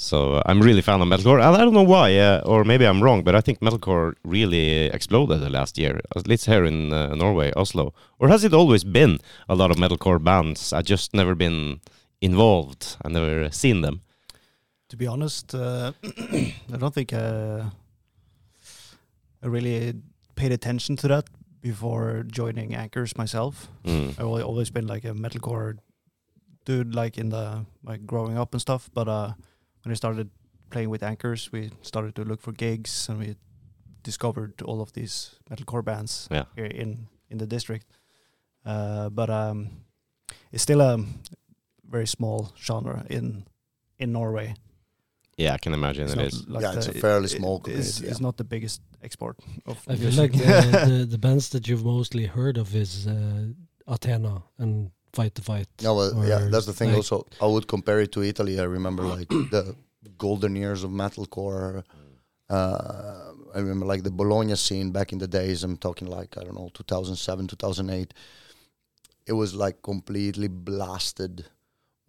So 0.01 0.35
uh, 0.35 0.43
I'm 0.45 0.61
really 0.61 0.81
fan 0.81 1.01
of 1.01 1.09
metalcore, 1.09 1.45
and 1.45 1.57
I 1.57 1.59
don't 1.59 1.73
know 1.73 1.83
why, 1.83 2.17
uh, 2.17 2.41
or 2.45 2.63
maybe 2.63 2.87
I'm 2.87 3.03
wrong, 3.03 3.21
but 3.21 3.35
I 3.35 3.41
think 3.41 3.59
metalcore 3.59 4.13
really 4.23 4.85
exploded 4.85 5.41
the 5.41 5.49
last 5.49 5.77
year, 5.77 5.99
at 6.15 6.25
least 6.25 6.45
here 6.45 6.63
in 6.63 6.93
uh, 6.93 7.13
Norway, 7.15 7.51
Oslo. 7.57 7.93
Or 8.17 8.29
has 8.29 8.45
it 8.45 8.53
always 8.53 8.85
been 8.85 9.19
a 9.49 9.55
lot 9.55 9.71
of 9.71 9.77
metalcore 9.77 10.23
bands? 10.23 10.71
I 10.71 10.83
just 10.83 11.13
never 11.13 11.35
been 11.35 11.81
involved. 12.21 12.95
I 13.03 13.09
never 13.09 13.51
seen 13.51 13.81
them. 13.81 14.01
To 14.87 14.95
be 14.95 15.05
honest, 15.05 15.53
uh, 15.53 15.91
I 16.73 16.77
don't 16.77 16.93
think 16.93 17.11
uh, 17.11 17.63
I 19.43 19.47
really 19.47 19.95
paid 20.35 20.53
attention 20.53 20.95
to 20.95 21.09
that 21.09 21.25
before 21.61 22.23
joining 22.27 22.75
Anchors 22.75 23.17
myself. 23.17 23.67
Mm. 23.85 24.09
I've 24.19 24.25
always 24.45 24.69
been 24.69 24.87
like 24.87 25.05
a 25.05 25.13
metalcore 25.13 25.77
dude, 26.65 26.95
like 26.95 27.17
in 27.17 27.29
the 27.29 27.65
like 27.83 28.05
growing 28.05 28.37
up 28.37 28.53
and 28.53 28.61
stuff. 28.61 28.89
But 28.93 29.07
uh, 29.07 29.33
when 29.83 29.91
I 29.91 29.95
started 29.95 30.29
playing 30.69 30.89
with 30.89 31.03
Anchors, 31.03 31.51
we 31.51 31.71
started 31.81 32.15
to 32.15 32.23
look 32.23 32.41
for 32.41 32.51
gigs, 32.53 33.09
and 33.09 33.19
we 33.19 33.35
discovered 34.03 34.61
all 34.63 34.81
of 34.81 34.93
these 34.93 35.35
metalcore 35.49 35.83
bands 35.83 36.27
Yeah. 36.31 36.45
here 36.55 36.65
in 36.65 37.07
in 37.29 37.37
the 37.37 37.47
district. 37.47 37.85
Uh, 38.65 39.09
but 39.09 39.29
um, 39.29 39.69
it's 40.51 40.63
still 40.63 40.81
a 40.81 40.97
very 41.89 42.07
small 42.07 42.53
genre 42.57 43.05
in 43.09 43.45
in 43.97 44.11
Norway. 44.11 44.53
Yeah, 45.37 45.53
I 45.53 45.57
can 45.57 45.73
imagine 45.73 46.03
It's 46.03 46.13
it 46.13 46.17
not 46.17 46.25
is. 46.27 46.47
like 46.47 46.61
Yeah, 46.63 46.73
it's 46.77 46.87
a 46.87 46.93
fairly 46.93 47.25
it- 47.25 47.37
small 47.37 47.57
it 47.57 47.67
is- 47.67 47.95
community, 47.95 48.07
It's 48.11 48.19
yeah. 48.19 48.25
not 48.27 48.35
the 48.37 48.43
biggest 48.43 48.81
export 49.03 49.37
of 49.65 49.77
I 49.87 49.95
feel 49.95 50.11
music. 50.11 50.33
like 50.33 50.33
the, 50.33 50.85
the, 50.91 51.05
the 51.05 51.17
bands 51.17 51.49
that 51.49 51.67
you've 51.67 51.85
mostly 51.85 52.25
heard 52.25 52.57
of 52.57 52.75
is 52.75 53.07
uh, 53.07 53.47
Athena 53.87 54.43
and 54.57 54.91
Fight 55.13 55.35
the 55.35 55.41
Fight. 55.41 55.67
No, 55.81 55.95
well, 55.95 56.25
yeah, 56.27 56.47
that's 56.51 56.65
the 56.65 56.73
thing. 56.73 56.89
like- 56.89 56.97
also, 56.97 57.25
I 57.41 57.45
would 57.47 57.67
compare 57.67 57.99
it 57.99 58.11
to 58.13 58.21
Italy. 58.23 58.59
I 58.59 58.63
remember 58.63 59.03
like 59.17 59.29
the 59.29 59.75
golden 60.17 60.55
years 60.55 60.83
of 60.83 60.91
metalcore. 60.91 61.83
Uh, 62.49 63.31
I 63.53 63.59
remember 63.59 63.85
like 63.85 64.03
the 64.03 64.11
Bologna 64.11 64.55
scene 64.55 64.91
back 64.91 65.11
in 65.13 65.19
the 65.19 65.27
days. 65.27 65.63
I'm 65.63 65.77
talking 65.77 66.07
like 66.07 66.37
I 66.37 66.43
don't 66.43 66.55
know, 66.55 66.69
2007, 66.73 67.47
2008. 67.47 68.13
It 69.27 69.33
was 69.33 69.53
like 69.53 69.81
completely 69.83 70.47
blasted 70.47 71.45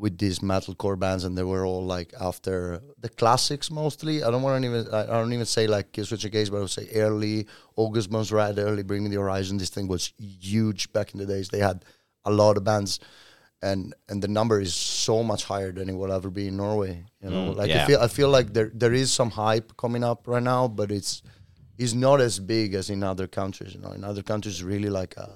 with 0.00 0.18
these 0.18 0.38
metalcore 0.40 0.98
bands, 0.98 1.24
and 1.24 1.36
they 1.36 1.42
were 1.52 1.64
all 1.70 1.84
like 1.84 2.12
after 2.20 2.82
the 2.98 3.08
classics 3.20 3.70
mostly. 3.70 4.22
I 4.24 4.30
don't 4.30 4.42
want 4.42 4.62
to 4.62 4.68
even 4.68 4.94
I 4.94 5.06
don't 5.06 5.32
even 5.32 5.46
say 5.46 5.66
like 5.66 5.92
Killswitch 5.92 6.24
Engage, 6.24 6.50
but 6.50 6.58
I 6.58 6.60
would 6.60 6.70
say 6.70 6.88
early 6.94 7.46
August 7.76 8.10
Months 8.10 8.32
Red, 8.32 8.58
early 8.58 8.82
Bring 8.82 9.02
Me 9.04 9.10
the 9.10 9.20
Horizon. 9.20 9.58
This 9.58 9.70
thing 9.70 9.88
was 9.88 10.12
huge 10.18 10.92
back 10.92 11.12
in 11.12 11.20
the 11.20 11.26
days. 11.26 11.48
They 11.48 11.60
had 11.60 11.84
a 12.24 12.30
lot 12.30 12.56
of 12.56 12.64
bands 12.64 12.98
and 13.62 13.94
and 14.08 14.22
the 14.22 14.28
number 14.28 14.60
is 14.60 14.74
so 14.74 15.22
much 15.22 15.44
higher 15.44 15.72
than 15.72 15.88
it 15.88 15.94
will 15.94 16.12
ever 16.12 16.30
be 16.30 16.48
in 16.48 16.56
Norway. 16.56 17.04
You 17.22 17.30
know, 17.30 17.52
Mm, 17.52 17.56
like 17.56 17.68
yeah. 17.68 17.82
I 17.82 17.86
feel 17.86 18.00
I 18.00 18.08
feel 18.08 18.28
like 18.28 18.52
there 18.52 18.70
there 18.74 18.94
is 18.94 19.12
some 19.12 19.30
hype 19.30 19.76
coming 19.76 20.04
up 20.04 20.26
right 20.26 20.42
now, 20.42 20.68
but 20.68 20.90
it's 20.90 21.22
it's 21.78 21.94
not 21.94 22.20
as 22.20 22.38
big 22.38 22.74
as 22.74 22.90
in 22.90 23.02
other 23.02 23.26
countries. 23.26 23.74
You 23.74 23.80
know, 23.80 23.92
in 23.92 24.04
other 24.04 24.22
countries, 24.22 24.62
really 24.62 24.88
like 25.00 25.14
a 25.16 25.28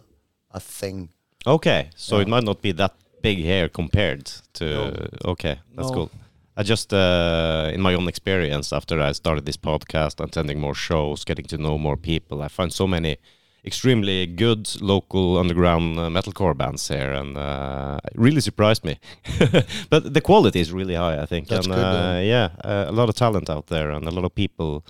a 0.51 0.61
thing. 0.61 1.11
Okay, 1.47 1.91
so 1.97 2.21
it 2.21 2.29
might 2.29 2.45
not 2.45 2.63
be 2.63 2.73
that 2.73 2.95
big 3.29 3.39
hair 3.45 3.69
compared 3.69 4.25
to. 4.59 4.65
No. 4.65 5.33
Okay, 5.33 5.57
that's 5.77 5.91
No. 5.91 5.95
cool. 5.95 6.11
I 6.57 6.63
just, 6.63 6.93
uh, 6.93 7.75
in 7.75 7.81
my 7.81 7.95
own 7.95 8.09
experience, 8.09 8.77
after 8.77 9.01
I 9.11 9.13
started 9.13 9.45
this 9.45 9.57
podcast, 9.57 10.21
attending 10.25 10.61
more 10.61 10.75
shows, 10.75 11.25
getting 11.25 11.47
to 11.47 11.57
know 11.59 11.79
more 11.79 11.97
people, 11.97 12.43
I 12.47 12.49
find 12.49 12.73
so 12.73 12.87
many 12.87 13.17
extremely 13.65 14.27
good 14.27 14.63
local 14.81 15.39
underground 15.39 15.99
uh, 15.99 16.09
metalcore 16.09 16.55
bands 16.55 16.89
here, 16.89 17.13
and 17.21 17.37
uh, 17.37 17.99
really 18.15 18.41
surprised 18.41 18.85
me. 18.85 18.95
but 19.91 20.15
the 20.15 20.21
quality 20.21 20.61
is 20.61 20.71
really 20.71 20.95
high, 20.95 21.23
I 21.23 21.27
think. 21.27 21.49
That's 21.49 21.67
and, 21.67 21.75
good, 21.75 21.85
uh, 21.85 22.21
yeah, 22.23 22.49
a 22.91 22.93
lot 22.93 23.09
of 23.09 23.15
talent 23.15 23.49
out 23.51 23.67
there, 23.67 23.91
and 23.91 24.07
a 24.07 24.11
lot 24.11 24.25
of 24.25 24.35
people 24.35 24.85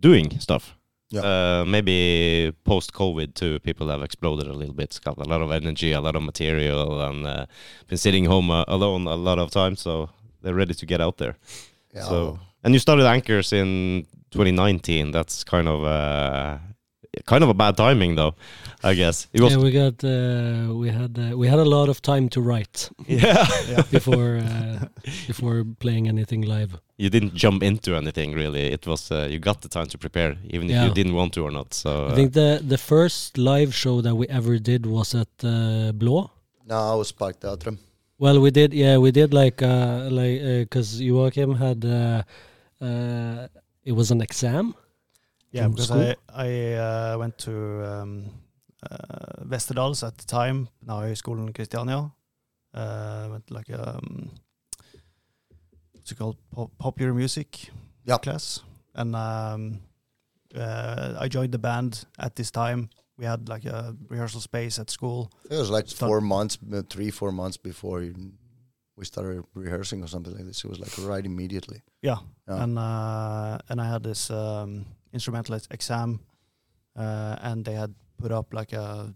doing 0.00 0.38
stuff. 0.40 0.76
Yeah. 1.12 1.20
Uh, 1.20 1.64
maybe 1.66 2.52
post 2.64 2.92
COVID 2.94 3.34
too, 3.34 3.58
people 3.60 3.88
have 3.88 4.02
exploded 4.02 4.46
a 4.48 4.54
little 4.54 4.74
bit. 4.74 4.98
Got 5.04 5.18
a 5.18 5.28
lot 5.28 5.42
of 5.42 5.50
energy, 5.50 5.92
a 5.92 6.00
lot 6.00 6.16
of 6.16 6.22
material, 6.22 7.02
and 7.02 7.26
uh, 7.26 7.46
been 7.86 7.98
sitting 7.98 8.24
home 8.24 8.50
uh, 8.50 8.64
alone 8.66 9.06
a 9.06 9.14
lot 9.14 9.38
of 9.38 9.50
times, 9.50 9.80
so 9.80 10.08
they're 10.40 10.54
ready 10.54 10.74
to 10.74 10.86
get 10.86 11.00
out 11.00 11.18
there. 11.18 11.36
Yeah. 11.94 12.04
So, 12.04 12.38
and 12.64 12.72
you 12.72 12.80
started 12.80 13.06
Anchors 13.06 13.52
in 13.52 14.06
2019. 14.30 15.10
That's 15.10 15.44
kind 15.44 15.68
of 15.68 15.84
uh, 15.84 16.58
kind 17.26 17.42
of 17.44 17.50
a 17.50 17.54
bad 17.54 17.76
timing, 17.76 18.14
though. 18.16 18.34
I 18.84 18.94
guess 18.94 19.28
it 19.32 19.40
was. 19.40 19.52
yeah, 19.52 19.62
we 19.62 19.70
got 19.70 20.02
uh, 20.04 20.74
we 20.74 20.88
had 20.90 21.16
uh, 21.18 21.36
we 21.38 21.46
had 21.46 21.60
a 21.60 21.64
lot 21.64 21.88
of 21.88 22.00
time 22.00 22.28
to 22.30 22.40
write 22.40 22.90
Yeah, 23.06 23.46
before 23.90 24.38
uh, 24.38 24.86
before 25.26 25.64
playing 25.78 26.08
anything 26.08 26.42
live. 26.42 26.80
you 26.96 27.10
didn't 27.10 27.34
jump 27.34 27.62
into 27.62 27.94
anything 27.94 28.32
really. 28.34 28.72
It 28.72 28.86
was 28.86 29.10
uh, 29.10 29.28
you 29.30 29.38
got 29.38 29.60
the 29.62 29.68
time 29.68 29.86
to 29.86 29.98
prepare, 29.98 30.36
even 30.50 30.68
if 30.70 30.76
you 30.84 30.92
didn't 30.94 31.14
want 31.14 31.32
to 31.34 31.44
or 31.44 31.52
not. 31.52 31.74
So 31.74 31.90
I 31.90 32.12
uh, 32.12 32.14
think 32.14 32.32
the 32.32 32.60
the 32.74 32.78
first 32.78 33.38
live 33.38 33.72
show 33.72 34.00
that 34.02 34.14
we 34.16 34.26
ever 34.28 34.58
did 34.58 34.86
was 34.86 35.14
at 35.14 35.28
uh, 35.44 35.92
Blå. 36.00 36.30
no, 36.66 36.76
I 36.92 36.94
was 36.94 37.12
Parkteatret. 37.12 37.78
Well, 38.18 38.40
we 38.40 38.50
did, 38.52 38.72
yeah, 38.72 38.98
we 38.98 39.10
did 39.10 39.34
like 39.34 39.62
uh, 39.62 40.08
like 40.10 40.40
because 40.64 41.00
Joakim 41.00 41.56
had 41.56 41.84
uh, 41.84 42.22
uh, 42.84 43.48
it 43.84 43.92
was 43.92 44.10
an 44.10 44.20
exam. 44.20 44.74
Yeah, 45.52 45.68
because 45.68 45.86
school? 45.88 46.14
I 46.28 46.46
I 46.46 46.74
uh, 47.12 47.18
went 47.18 47.36
to 47.38 47.52
um, 47.84 48.24
uh, 48.90 49.44
Westerdals 49.46 50.02
at 50.06 50.16
the 50.18 50.24
time. 50.26 50.68
Now 50.86 51.00
Høgskolen 51.02 51.52
Kristiania. 51.52 52.12
Uh, 52.74 53.28
went 53.30 53.50
like 53.50 53.70
um, 53.70 54.30
what's 55.92 56.10
it 56.12 56.18
called? 56.18 56.36
Pop- 56.50 56.70
popular 56.78 57.12
music 57.14 57.70
Yeah. 58.04 58.18
class, 58.18 58.60
and 58.94 59.14
um, 59.14 59.80
uh, 60.56 61.14
I 61.20 61.28
joined 61.28 61.52
the 61.52 61.58
band 61.58 62.04
at 62.18 62.34
this 62.36 62.50
time. 62.50 62.88
We 63.18 63.26
had 63.26 63.48
like 63.48 63.66
a 63.66 63.94
rehearsal 64.08 64.40
space 64.40 64.78
at 64.80 64.90
school. 64.90 65.30
It 65.50 65.56
was 65.58 65.70
like 65.70 65.88
Start- 65.88 66.08
four 66.08 66.20
months, 66.20 66.58
uh, 66.72 66.82
three, 66.88 67.10
four 67.10 67.30
months 67.32 67.58
before 67.58 68.00
we 68.96 69.04
started 69.04 69.44
rehearsing 69.54 70.02
or 70.02 70.08
something 70.08 70.34
like 70.34 70.46
this. 70.46 70.64
It 70.64 70.70
was 70.70 70.80
like 70.80 70.92
right 71.08 71.24
immediately. 71.26 71.82
Yeah, 72.02 72.18
Yeah. 72.48 72.62
and 72.62 72.78
uh, 72.78 73.58
and 73.68 73.80
I 73.80 73.84
had 73.92 74.02
this 74.02 74.30
um, 74.30 74.86
instrumental 75.12 75.54
ex- 75.54 75.68
exam, 75.70 76.20
uh, 76.96 77.36
and 77.42 77.64
they 77.64 77.74
had 77.74 77.94
put 78.18 78.32
up 78.32 78.52
like 78.54 78.72
a 78.72 79.14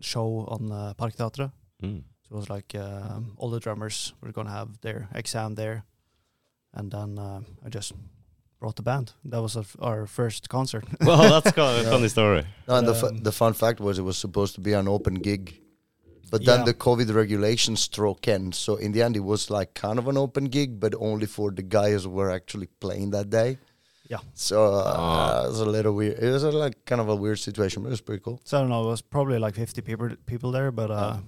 show 0.00 0.46
on 0.48 0.72
uh, 0.72 0.94
Parkteatret. 0.98 1.52
mm. 1.82 2.02
So 2.28 2.34
it 2.36 2.38
was 2.38 2.50
like 2.50 2.74
um, 2.76 3.32
all 3.38 3.50
the 3.50 3.60
drummers 3.60 4.14
were 4.20 4.32
gonna 4.32 4.50
have 4.50 4.80
their 4.80 5.08
exam 5.14 5.54
there, 5.56 5.82
and 6.72 6.90
then 6.90 7.18
uh, 7.18 7.40
I 7.64 7.68
just 7.68 7.92
brought 8.60 8.76
the 8.76 8.82
band. 8.82 9.12
That 9.24 9.40
was 9.42 9.56
our, 9.80 10.06
first 10.06 10.48
concert. 10.48 10.84
well, 11.00 11.40
that's 11.40 11.50
kind 11.56 11.70
of 11.76 11.80
a 11.80 11.82
Yeah. 11.84 11.90
funny 11.96 12.08
story. 12.08 12.44
No, 12.68 12.74
and 12.76 12.86
the 12.86 12.94
fu- 12.94 13.06
Um, 13.08 13.22
the 13.22 13.32
fun 13.32 13.54
fact 13.54 13.80
was 13.80 13.98
it 13.98 14.02
was 14.04 14.16
supposed 14.18 14.54
to 14.54 14.60
be 14.60 14.74
an 14.74 14.86
open 14.86 15.14
gig, 15.14 15.60
but 16.30 16.44
then 16.44 16.58
Yeah. 16.60 16.64
the 16.66 16.74
COVID 16.74 17.12
regulations 17.14 17.80
struck 17.80 18.28
in. 18.28 18.52
So 18.52 18.76
in 18.76 18.92
the 18.92 19.02
end, 19.02 19.16
it 19.16 19.24
was 19.24 19.50
like 19.50 19.74
kind 19.74 19.98
of 19.98 20.06
an 20.08 20.16
open 20.16 20.44
gig, 20.44 20.78
but 20.78 20.94
only 21.00 21.26
for 21.26 21.50
the 21.50 21.62
guys 21.62 22.04
who 22.04 22.10
were 22.10 22.30
actually 22.30 22.68
playing 22.80 23.10
that 23.12 23.30
day. 23.30 23.58
Yeah. 24.10 24.18
So 24.34 24.56
uh, 24.64 24.94
Ah. 24.96 25.44
it 25.44 25.48
was 25.48 25.60
a 25.60 25.70
little 25.76 25.92
weird. 25.94 26.18
It 26.18 26.30
was 26.32 26.42
a, 26.44 26.50
like 26.64 26.74
kind 26.84 27.00
of 27.00 27.08
a 27.08 27.14
weird 27.14 27.38
situation, 27.38 27.82
but 27.82 27.88
it 27.88 27.92
was 27.92 28.00
pretty 28.02 28.22
cool. 28.24 28.40
so 28.44 28.58
I 28.58 28.60
don't 28.60 28.70
know. 28.70 28.82
It 28.88 28.90
was 28.90 29.02
probably 29.02 29.38
like 29.38 29.54
50 29.54 29.82
people 29.82 30.08
people 30.26 30.50
there, 30.52 30.70
but 30.72 30.90
uh, 30.90 30.94
Yeah. 30.94 31.20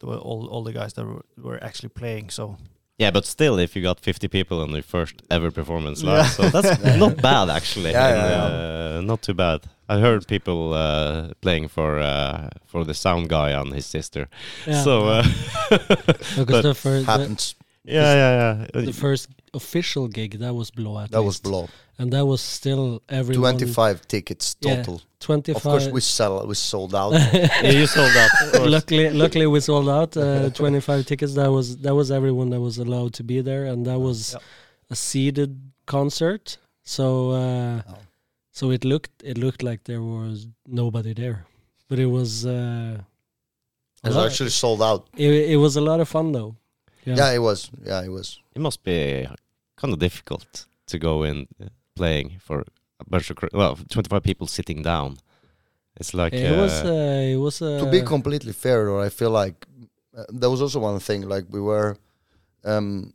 there 0.00 0.10
were 0.10 0.20
all 0.28 0.46
all 0.52 0.64
the 0.64 0.72
guys 0.80 0.92
that 0.94 1.04
were, 1.06 1.24
were 1.36 1.64
actually 1.64 1.90
playing. 2.00 2.30
So 2.30 2.56
Yeah, 2.98 3.12
but 3.12 3.24
still, 3.26 3.58
if 3.58 3.76
you 3.76 3.82
got 3.82 4.00
50 4.00 4.28
people 4.28 4.56
on 4.62 4.70
your 4.70 4.82
first 4.82 5.14
ever 5.30 5.50
performance 5.50 6.02
live, 6.06 6.24
Yeah. 6.24 6.30
so 6.36 6.42
that's 6.50 6.82
not 7.04 7.16
bad 7.22 7.48
actually. 7.50 7.90
Yeah, 7.92 8.08
And, 8.08 8.30
yeah, 8.30 8.98
uh, 8.98 9.00
not 9.02 9.20
too 9.22 9.34
bad. 9.34 9.60
I 9.88 9.98
heard 10.00 10.26
people 10.26 10.72
uh, 10.74 11.28
playing 11.40 11.68
for 11.68 11.98
uh, 12.00 12.48
for 12.66 12.84
the 12.84 12.94
sound 12.94 13.28
guy 13.28 13.50
and 13.60 13.72
his 13.74 13.86
sister. 13.86 14.28
Yeah. 14.66 14.82
So 14.84 14.92
uh, 15.08 15.22
because 15.70 16.46
but- 16.46 16.62
the 16.62 16.74
first 16.74 17.06
the, 17.06 17.12
Happens. 17.12 17.54
yeah, 17.84 18.14
yeah, 18.14 18.66
yeah. 18.74 18.84
the 18.84 18.92
first 18.92 19.28
official 19.52 20.08
gig 20.08 20.38
that 20.38 20.54
was 20.54 20.70
Blå 20.70 21.02
at 21.02 21.10
That 21.10 21.22
was 21.24 21.40
Blå. 21.40 21.68
And 21.98 22.12
that 22.12 22.24
was 22.26 22.40
still 22.40 23.02
everyone. 23.08 23.56
25 23.58 24.06
tickets 24.08 24.56
Yeah, 24.60 24.76
total. 24.76 25.00
25. 25.20 25.56
Of 25.56 25.62
course, 25.62 25.88
we 25.88 26.00
sell. 26.00 26.46
We 26.46 26.54
sold 26.54 26.94
out. 26.94 27.12
yeah, 27.32 27.70
you 27.70 27.86
sold 27.86 28.14
out. 28.16 28.30
luckily, 28.76 29.10
luckily 29.10 29.46
we 29.46 29.60
sold 29.60 29.88
out 29.88 30.16
uh, 30.16 30.50
25 30.54 31.06
tickets. 31.06 31.34
That 31.34 31.50
was 31.50 31.78
that 31.78 31.94
was 31.94 32.10
everyone 32.10 32.50
that 32.50 32.60
was 32.60 32.78
allowed 32.78 33.14
to 33.14 33.22
be 33.24 33.40
there, 33.40 33.64
and 33.66 33.86
that 33.86 33.98
was 33.98 34.32
Yep. 34.34 34.42
a 34.90 34.96
seated 34.96 35.58
concert. 35.86 36.58
So 36.84 37.30
uh, 37.30 37.82
Oh. 37.88 37.98
so 38.52 38.70
it 38.70 38.84
looked 38.84 39.22
it 39.24 39.38
looked 39.38 39.62
like 39.62 39.84
there 39.84 40.02
was 40.02 40.46
nobody 40.66 41.12
there, 41.14 41.46
but 41.88 41.98
it 41.98 42.06
was. 42.06 42.44
Uh, 42.44 43.00
a 44.04 44.08
It's 44.08 44.16
lot- 44.16 44.26
actually 44.26 44.50
sold 44.50 44.80
out. 44.82 45.08
it, 45.16 45.50
it 45.54 45.56
was 45.56 45.76
a 45.76 45.80
lot 45.80 45.98
of 46.00 46.08
fun 46.08 46.32
though. 46.32 46.54
Yeah. 47.04 47.32
it 47.32 47.38
was. 47.40 47.70
Yeah, 47.84 48.04
it 48.04 48.10
was. 48.10 48.38
It 48.54 48.60
must 48.60 48.82
be 48.84 49.26
kind 49.80 49.92
of 49.94 49.98
difficult 49.98 50.66
to 50.86 50.98
go 50.98 51.24
in 51.24 51.46
playing 51.96 52.38
for 52.46 52.60
a 53.00 53.04
bunch 53.10 53.30
of 53.30 53.36
cr- 53.36 53.52
well, 53.52 53.76
25 53.90 54.22
people 54.22 54.46
sitting 54.46 54.82
down. 54.82 55.16
It's 56.00 56.12
like 56.14 56.32
it 56.34 56.52
uh, 56.52 56.62
was 56.62 56.72
uh, 56.84 57.32
it 57.34 57.36
was 57.46 57.62
uh, 57.62 57.78
to 57.84 57.90
be 57.90 58.02
completely 58.02 58.52
fair, 58.52 58.84
though, 58.84 59.00
I 59.06 59.08
feel 59.10 59.30
like 59.30 59.66
uh, 60.16 60.24
there 60.40 60.50
was 60.50 60.60
also 60.62 60.80
one 60.80 61.00
thing. 61.00 61.22
Like 61.28 61.44
we 61.48 61.60
were, 61.60 61.96
um, 62.64 63.12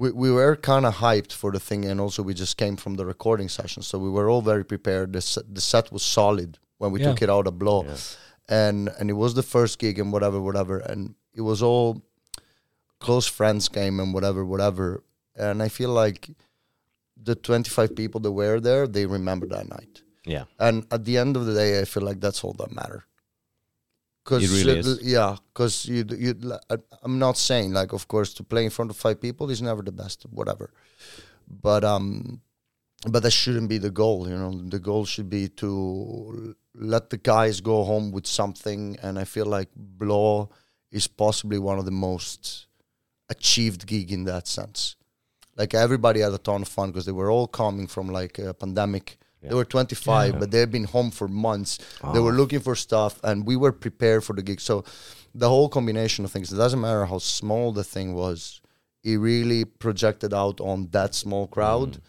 we 0.00 0.10
we 0.12 0.30
were 0.30 0.56
kind 0.56 0.86
of 0.86 0.94
hyped 0.96 1.32
for 1.32 1.50
the 1.52 1.60
thing, 1.60 1.84
and 1.84 2.00
also 2.00 2.22
we 2.22 2.32
just 2.34 2.56
came 2.56 2.76
from 2.76 2.94
the 2.96 3.04
recording 3.04 3.48
session, 3.48 3.82
so 3.82 3.98
we 3.98 4.10
were 4.10 4.30
all 4.30 4.42
very 4.42 4.64
prepared. 4.64 5.12
The 5.12 5.20
set, 5.20 5.52
the 5.54 5.60
set 5.60 5.90
was 5.92 6.02
solid 6.04 6.58
when 6.78 6.92
we 6.92 7.00
Yeah. 7.00 7.08
took 7.08 7.22
it 7.22 7.30
out 7.30 7.46
of 7.48 7.54
Blå. 7.54 7.84
yeah. 7.84 7.96
and 8.48 8.88
and 9.00 9.10
it 9.10 9.14
was 9.16 9.34
the 9.34 9.42
first 9.42 9.78
gig 9.80 9.98
and 9.98 10.12
whatever 10.12 10.38
whatever 10.40 10.76
and 10.90 11.14
it 11.34 11.40
was 11.50 11.60
all 11.62 12.00
close 13.00 13.26
friends 13.38 13.68
game 13.68 13.98
and 14.02 14.14
whatever 14.14 14.44
whatever 14.44 15.02
and 15.34 15.62
i 15.66 15.68
feel 15.68 15.90
like 16.02 16.30
the 17.26 17.34
25 17.34 17.94
people 18.00 18.20
that 18.20 18.32
were 18.32 18.58
there 18.60 18.86
they 18.86 19.04
remember 19.06 19.46
that 19.54 19.68
night. 19.68 20.02
Yeah. 20.34 20.44
and 20.58 20.86
at 20.90 21.04
the 21.04 21.16
end 21.22 21.36
of 21.36 21.44
the 21.46 21.54
day 21.54 21.70
i 21.80 21.84
feel 21.84 22.02
like 22.02 22.20
that's 22.20 22.42
all 22.44 22.54
that 22.62 22.72
matter. 22.80 23.00
Because 24.24 24.42
It 24.44 24.50
really 24.66 24.78
is. 24.80 24.88
yeah 25.16 25.36
because 25.50 25.74
you 25.86 26.00
you 26.24 26.30
i'm 27.04 27.18
not 27.26 27.36
saying 27.48 27.68
like 27.80 27.92
of 27.98 28.08
course 28.14 28.30
to 28.38 28.42
play 28.52 28.64
in 28.68 28.72
front 28.76 28.90
of 28.90 28.96
five 28.96 29.18
people 29.26 29.50
is 29.54 29.60
never 29.62 29.82
the 29.82 29.92
best 30.02 30.18
whatever. 30.38 30.66
But 31.68 31.82
um 31.84 32.40
but 33.12 33.22
that 33.22 33.30
shouldn't 33.40 33.68
be 33.74 33.78
the 33.86 33.94
goal 34.02 34.18
you 34.28 34.36
know? 34.42 34.52
The 34.76 34.80
goal 34.90 35.04
should 35.12 35.30
be 35.38 35.44
to 35.62 36.56
let 36.92 37.04
the 37.10 37.18
guys 37.34 37.60
go 37.72 37.76
home 37.84 38.06
with 38.16 38.26
something 38.26 38.80
and 39.04 39.12
i 39.22 39.24
feel 39.34 39.46
like 39.58 39.68
Blå 40.00 40.50
is 40.98 41.06
possibly 41.24 41.58
one 41.70 41.78
of 41.78 41.84
the 41.90 41.98
most 42.08 42.66
achieved 43.34 43.86
gig 43.86 44.08
in 44.16 44.24
that 44.24 44.46
sense 44.58 44.96
like 45.56 45.74
everybody 45.74 46.20
had 46.20 46.32
a 46.32 46.38
ton 46.38 46.62
of 46.62 46.68
fun 46.68 46.90
because 46.90 47.06
they 47.06 47.12
were 47.12 47.30
all 47.30 47.46
coming 47.46 47.86
from 47.86 48.08
like 48.08 48.38
a 48.38 48.52
pandemic 48.54 49.18
Yeah. 49.42 49.50
they 49.50 49.54
were 49.56 49.64
25 49.64 50.32
Yeah. 50.32 50.38
but 50.40 50.50
they've 50.50 50.70
been 50.70 50.84
home 50.96 51.10
for 51.10 51.28
months 51.28 51.78
they 52.12 52.18
Ah. 52.20 52.26
were 52.26 52.32
looking 52.40 52.60
for 52.60 52.74
stuff 52.74 53.12
and 53.22 53.46
we 53.46 53.56
were 53.56 53.72
prepared 53.72 54.22
for 54.24 54.34
the 54.36 54.42
gig 54.42 54.60
so 54.60 54.84
the 55.34 55.48
whole 55.48 55.68
combination 55.68 56.24
of 56.24 56.30
things 56.32 56.52
it 56.52 56.56
doesn't 56.56 56.80
matter 56.80 57.04
how 57.06 57.18
small 57.18 57.72
the 57.72 57.84
thing 57.84 58.14
was 58.14 58.60
it 59.04 59.16
really 59.18 59.64
projected 59.64 60.32
out 60.42 60.60
on 60.60 60.88
that 60.96 61.14
small 61.14 61.46
crowd 61.46 61.90
Mm. 61.92 62.00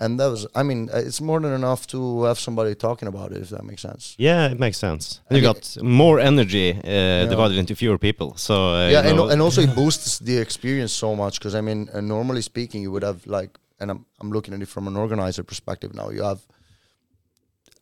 And 0.00 0.18
that 0.20 0.28
was 0.30 0.46
i 0.54 0.62
mean 0.62 0.88
uh, 0.94 0.98
it's 1.08 1.20
more 1.20 1.40
than 1.40 1.52
enough 1.52 1.86
to 1.86 2.22
have 2.28 2.38
somebody 2.38 2.74
talking 2.74 3.08
about 3.08 3.32
it 3.32 3.38
if 3.42 3.48
that 3.50 3.64
makes 3.64 3.82
sense 3.82 4.14
Yeah, 4.18 4.52
it 4.52 4.58
makes 4.58 4.78
sense. 4.78 5.20
I 5.30 5.34
You 5.36 5.42
got 5.42 5.76
more 5.82 6.20
energy 6.20 6.68
uh, 6.72 7.26
divided 7.34 7.56
into 7.58 7.74
fewer 7.74 7.98
people. 7.98 8.28
So 8.36 8.54
uh, 8.54 8.88
yeah 8.94 9.02
you 9.02 9.08
and, 9.08 9.16
know, 9.16 9.28
and 9.32 9.40
also 9.42 9.60
it 9.62 9.74
boosts 9.74 10.18
the 10.18 10.36
experience 10.46 10.92
so 11.04 11.14
much 11.22 11.34
because 11.38 11.54
i 11.60 11.62
mean 11.68 11.88
uh, 11.92 12.00
normally 12.00 12.42
speaking 12.42 12.82
you 12.82 12.92
would 12.94 13.04
have 13.10 13.20
like 13.26 13.50
and 13.80 13.90
I'm, 13.92 14.00
I'm 14.20 14.30
looking 14.36 14.54
at 14.54 14.60
it 14.62 14.68
from 14.68 14.86
an 14.88 14.96
organizer 14.96 15.44
perspective 15.44 15.90
now 15.94 16.08
you 16.16 16.22
have 16.30 16.40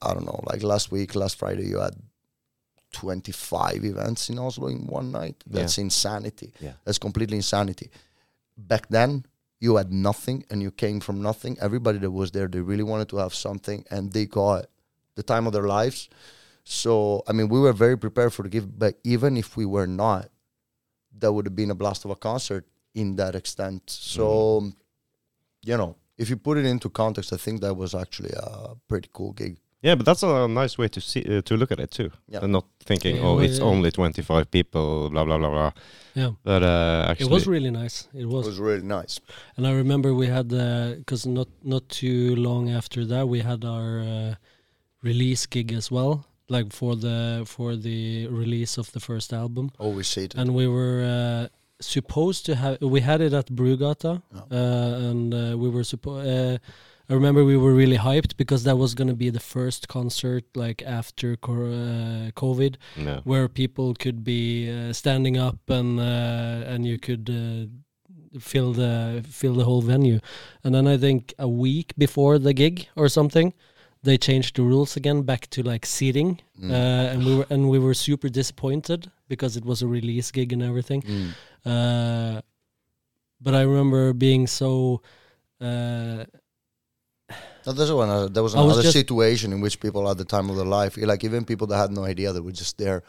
i 0.07 0.09
don't 0.15 0.27
know 0.31 0.41
like 0.51 0.63
last 0.73 0.87
week 0.97 1.15
last 1.15 1.39
friday 1.39 1.67
you 1.73 1.79
had 1.87 1.95
25 2.93 3.85
events 3.85 4.29
in 4.31 4.39
oslo 4.39 4.69
in 4.69 4.87
one 4.87 5.11
night 5.21 5.37
that's 5.47 5.79
insanity 5.79 6.53
Yeah. 6.61 6.73
that's 6.85 6.99
completely 6.99 7.37
insanity 7.37 7.91
back 8.57 8.85
then 8.89 9.25
you 9.61 9.77
had 9.77 9.93
nothing 9.93 10.45
and 10.51 10.63
you 10.63 10.71
came 10.71 11.01
from 11.01 11.23
nothing. 11.23 11.57
Everybody 11.61 11.99
that 11.99 12.11
was 12.11 12.31
there 12.31 12.49
they 12.49 12.61
really 12.61 12.83
wanted 12.83 13.09
to 13.11 13.17
have 13.19 13.35
something 13.35 13.85
and 13.91 14.13
they 14.13 14.27
got 14.27 14.67
the 15.15 15.23
time 15.23 15.47
of 15.47 15.53
their 15.53 15.67
lives. 15.67 16.09
So 16.65 17.23
i 17.29 17.33
mean 17.33 17.49
we 17.49 17.61
were 17.61 17.73
very 17.73 17.97
prepared 17.97 18.33
for 18.33 18.43
the 18.43 18.49
gift 18.49 18.79
but 18.79 18.99
even 19.05 19.37
if 19.37 19.57
we 19.57 19.67
were 19.67 19.87
not 19.87 20.29
that 21.19 21.33
would 21.33 21.47
have 21.47 21.57
been 21.57 21.71
a 21.71 21.75
blast 21.75 22.05
of 22.05 22.11
a 22.11 22.17
concert 22.17 22.67
in 22.95 23.17
that 23.17 23.35
extent. 23.35 23.83
So 23.89 24.27
mm-hmm. 24.27 24.69
you 25.63 25.77
know 25.77 25.97
if 26.19 26.31
you 26.31 26.37
put 26.37 26.59
it 26.59 26.65
into 26.65 26.89
context 26.89 27.33
i 27.33 27.37
think 27.37 27.61
that 27.61 27.75
was 27.75 27.95
actually 27.95 28.33
a 28.37 28.75
pretty 28.89 29.09
cool 29.13 29.33
gig 29.33 29.59
yeah, 29.87 29.97
but 29.99 30.05
that's 30.07 30.23
a 30.23 30.47
nice 30.49 30.75
way 30.79 30.89
to 30.89 31.01
see 31.01 31.23
uh, 31.25 31.43
to 31.49 31.57
look 31.57 31.71
at 31.73 31.81
it 31.81 31.91
too. 31.91 32.11
Yeah. 32.33 32.43
And 32.43 32.53
not 32.53 32.65
thinking, 32.89 33.17
Yeah, 33.17 33.27
oh, 33.29 33.39
it's 33.45 33.59
yeah. 33.59 33.71
only 33.73 33.91
25 33.91 34.51
people, 34.51 35.11
blah 35.11 35.25
blah 35.25 35.39
blah 35.39 35.51
blah. 35.51 35.73
Yeah, 36.15 36.31
But 36.45 36.63
uh, 36.63 37.11
actually, 37.11 37.27
it 37.27 37.33
was 37.33 37.47
really 37.47 37.71
nice. 37.71 38.09
It 38.15 38.27
was. 38.27 38.33
it 38.33 38.37
was, 38.37 38.47
was 38.47 38.59
really 38.69 38.87
nice 38.99 39.21
and 39.57 39.67
I 39.67 39.73
remember 39.83 40.09
we 40.15 40.27
had 40.39 40.49
because 40.99 41.27
not 41.39 41.49
not 41.63 41.83
too 41.89 42.35
long 42.37 42.71
after 42.71 43.05
that 43.07 43.25
we 43.29 43.41
had 43.41 43.65
our 43.65 43.89
uh, 44.01 44.35
release 45.03 45.47
gig 45.47 45.73
as 45.73 45.91
well, 45.91 46.25
like 46.49 46.73
for 46.73 46.97
the 46.97 47.43
for 47.47 47.77
the 47.77 48.27
release 48.43 48.79
of 48.81 48.91
the 48.93 49.01
first 49.01 49.33
album. 49.33 49.71
Oh, 49.79 49.91
we 49.97 50.03
see 50.03 50.25
it 50.25 50.35
and 50.35 50.49
we 50.55 50.67
were 50.67 50.99
uh, 51.05 51.47
supposed 51.81 52.47
to 52.47 52.53
have 52.55 52.77
we 52.81 53.01
had 53.01 53.21
it 53.21 53.33
at 53.33 53.47
Brugata 53.59 54.13
Yeah. 54.33 54.41
uh, 54.59 55.11
and 55.11 55.35
uh, 55.35 55.39
we 55.63 55.69
were 55.69 55.85
supposed 55.85 56.27
uh, 56.27 56.59
I 57.09 57.15
remember 57.15 57.45
we 57.45 57.57
were 57.57 57.73
really 57.73 57.99
hyped 57.99 58.37
because 58.37 58.65
that 58.65 58.77
was 58.77 58.95
going 58.95 59.09
to 59.09 59.15
be 59.15 59.31
the 59.31 59.41
first 59.41 59.87
concert 59.89 60.45
like 60.57 60.83
after 60.83 61.33
uh, 61.35 62.31
COVID 62.35 62.77
no. 62.97 63.21
where 63.25 63.49
people 63.49 63.95
could 63.95 64.25
be 64.25 64.71
uh, 64.71 64.93
standing 64.93 65.37
up 65.37 65.59
and 65.69 66.01
uh, 66.01 66.73
and 66.73 66.85
you 66.85 66.99
could 66.99 67.31
uh, 67.31 68.41
fill 68.41 68.73
the 68.73 69.25
fill 69.29 69.55
the 69.55 69.65
whole 69.65 69.83
venue 69.83 70.19
and 70.65 70.75
then 70.75 70.87
I 70.87 70.97
think 70.97 71.33
a 71.39 71.49
week 71.49 71.95
before 71.97 72.39
the 72.39 72.53
gig 72.53 72.89
or 72.97 73.09
something 73.09 73.55
they 74.03 74.19
changed 74.19 74.57
the 74.57 74.63
rules 74.63 74.97
again 74.97 75.23
back 75.23 75.49
to 75.51 75.63
like 75.63 75.87
seating 75.87 76.41
Mm. 76.61 76.71
uh, 76.71 77.13
and 77.13 77.25
we 77.27 77.37
were 77.37 77.47
and 77.51 77.69
we 77.69 77.79
were 77.79 77.93
super 77.93 78.31
disappointed 78.31 79.11
because 79.29 79.59
it 79.59 79.65
was 79.65 79.83
a 79.83 79.87
release 79.87 80.31
gig 80.31 80.53
and 80.55 80.63
everything. 80.63 81.03
Mm. 81.03 81.31
Uh, 81.67 82.41
but 83.41 83.55
I 83.55 83.63
remember 83.63 84.13
being 84.15 84.47
so. 84.47 85.03
Uh, 87.67 87.73
No, 87.73 88.01
uh, 88.01 88.29
there 88.29 88.43
was 88.43 88.55
I 88.55 88.63
was 88.63 88.77
another 88.77 88.91
situation 88.93 89.53
in 89.53 89.61
which 89.61 89.81
people 89.81 90.09
at 90.11 90.19
the 90.19 90.25
time 90.25 90.51
of 90.51 90.57
their 90.57 90.67
life, 90.67 90.97
like 90.97 91.25
even 91.25 91.45
people 91.45 91.67
that 91.69 91.77
had 91.79 91.91
no 91.91 92.05
idea 92.05 92.33
that 92.33 92.43
were 92.43 92.53
just 92.53 92.77
there. 92.79 93.03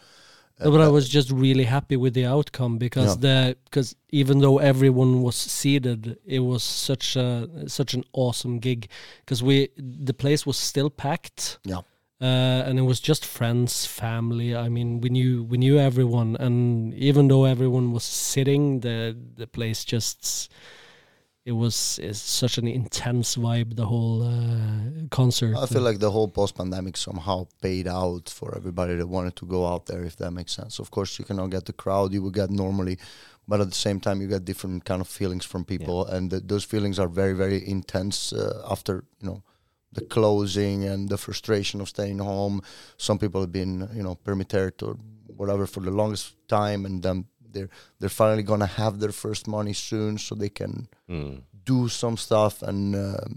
no, 0.60 0.72
but 0.72 0.82
I 0.82 0.86
Uh, 0.86 0.92
was 0.92 1.08
just 1.08 1.30
really 1.32 1.66
happy 1.66 1.96
with 1.98 2.14
the 2.14 2.26
outcome 2.26 2.78
because 2.78 3.18
the 3.18 3.56
because 3.66 3.96
even 4.10 4.40
though 4.40 4.58
everyone 4.58 5.22
was 5.22 5.36
seated, 5.36 6.18
it 6.26 6.40
was 6.40 6.64
such 6.64 7.16
a 7.16 7.48
such 7.68 7.94
an 7.94 8.04
awesome 8.14 8.58
gig 8.60 8.88
because 9.22 9.44
we 9.44 9.70
the 10.08 10.14
place 10.14 10.46
was 10.46 10.58
still 10.58 10.90
packed. 10.90 11.60
Yeah. 11.64 11.82
Uh, 12.20 12.68
and 12.68 12.80
it 12.80 12.82
was 12.82 13.00
just 13.00 13.24
friends, 13.26 13.86
family. 13.86 14.56
I 14.56 14.70
mean, 14.70 15.02
we 15.02 15.10
knew 15.10 15.44
we 15.52 15.58
knew 15.58 15.78
everyone, 15.78 16.36
and 16.40 16.92
even 16.96 17.28
though 17.28 17.46
everyone 17.46 17.92
was 17.92 18.04
sitting, 18.04 18.80
the 18.82 19.16
the 19.36 19.46
place 19.46 19.86
just 19.86 20.50
it 21.48 21.54
was 21.54 21.76
such 22.12 22.58
an 22.58 22.68
intense 22.68 23.38
vibe. 23.38 23.78
The 23.78 23.86
whole 23.86 24.22
uh, 24.22 25.08
concert. 25.10 25.56
I 25.56 25.66
feel 25.66 25.82
like 25.82 26.00
the 26.00 26.12
whole 26.12 26.28
post-pandemic 26.28 26.98
somehow 26.98 27.48
paid 27.62 27.88
out 27.88 28.28
for 28.28 28.54
everybody 28.54 28.96
that 28.96 29.08
wanted 29.08 29.38
to 29.38 29.46
go 29.46 29.66
out 29.66 29.86
there, 29.86 30.04
if 30.04 30.18
that 30.18 30.32
makes 30.32 30.54
sense. 30.54 30.78
Of 30.78 30.92
course, 30.92 31.18
you 31.18 31.24
cannot 31.24 31.52
get 31.52 31.64
the 31.64 31.72
crowd 31.72 32.12
you 32.12 32.22
would 32.24 32.34
get 32.34 32.50
normally, 32.50 33.00
but 33.48 33.62
at 33.62 33.70
the 33.70 33.82
same 33.88 34.02
time, 34.02 34.20
you 34.20 34.28
get 34.28 34.44
different 34.44 34.84
kind 34.84 35.00
of 35.00 35.08
feelings 35.08 35.46
from 35.46 35.64
people, 35.64 36.06
and 36.06 36.30
th- 36.30 36.44
those 36.46 36.66
feelings 36.66 37.00
are 37.00 37.08
very, 37.08 37.34
very 37.34 37.66
intense 37.66 38.34
uh, 38.34 38.62
after 38.70 39.06
you 39.22 39.28
know 39.30 39.42
the 39.94 40.02
closing 40.02 40.84
and 40.84 41.08
the 41.08 41.18
frustration 41.18 41.80
of 41.80 41.88
staying 41.88 42.20
home. 42.20 42.62
Some 42.98 43.20
people 43.20 43.40
have 43.40 43.54
been 43.54 43.88
you 43.94 44.04
know 44.04 44.16
permitted 44.16 44.84
or 44.84 44.98
whatever 45.28 45.66
for 45.66 45.80
the 45.80 45.92
longest 45.92 46.36
time, 46.50 46.86
and 46.86 47.02
then 47.02 47.26
they're 47.54 47.70
they're 48.00 48.10
finally 48.24 48.44
gonna 48.44 48.66
have 48.66 49.00
their 49.00 49.12
first 49.12 49.48
money 49.48 49.74
soon, 49.74 50.18
so 50.18 50.36
they 50.36 50.50
can 50.50 50.88
Mm. 51.10 51.42
do 51.66 51.88
some 51.90 52.18
stuff. 52.18 52.62
And 52.62 52.96
um, 52.96 53.36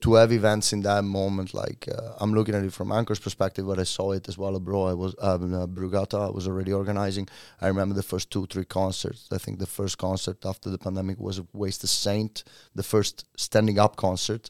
to 0.00 0.14
have 0.14 0.32
events 0.32 0.72
in 0.72 0.80
that 0.80 1.04
moment 1.04 1.52
like 1.52 1.86
uh, 1.94 2.14
i'm 2.20 2.32
looking 2.32 2.54
at 2.54 2.64
it 2.64 2.72
from 2.72 2.90
anchor's 2.90 3.18
perspective 3.20 3.66
but 3.66 3.78
i 3.78 3.82
saw 3.84 4.12
it 4.12 4.28
as 4.28 4.38
well 4.38 4.56
abroad. 4.56 4.86
I 4.92 4.94
was 4.94 5.14
um, 5.20 5.52
uh, 5.52 5.66
brugata 5.66 6.18
i 6.28 6.30
was 6.30 6.46
already 6.48 6.72
organizing. 6.72 7.28
I 7.60 7.66
remember 7.68 7.94
the 7.94 8.02
first 8.02 8.30
two 8.30 8.46
three 8.46 8.64
concerts. 8.64 9.28
I 9.30 9.36
think 9.36 9.58
the 9.58 9.66
first 9.66 9.98
concert 9.98 10.38
after 10.46 10.70
the 10.70 10.78
pandemic 10.78 11.18
was 11.20 11.42
waste 11.52 11.82
the 11.82 11.86
saint 11.86 12.44
the 12.74 12.82
first 12.82 13.26
standing 13.36 13.78
up 13.78 13.96
concert. 13.96 14.48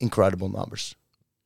Incredible 0.00 0.48
numbers 0.48 0.94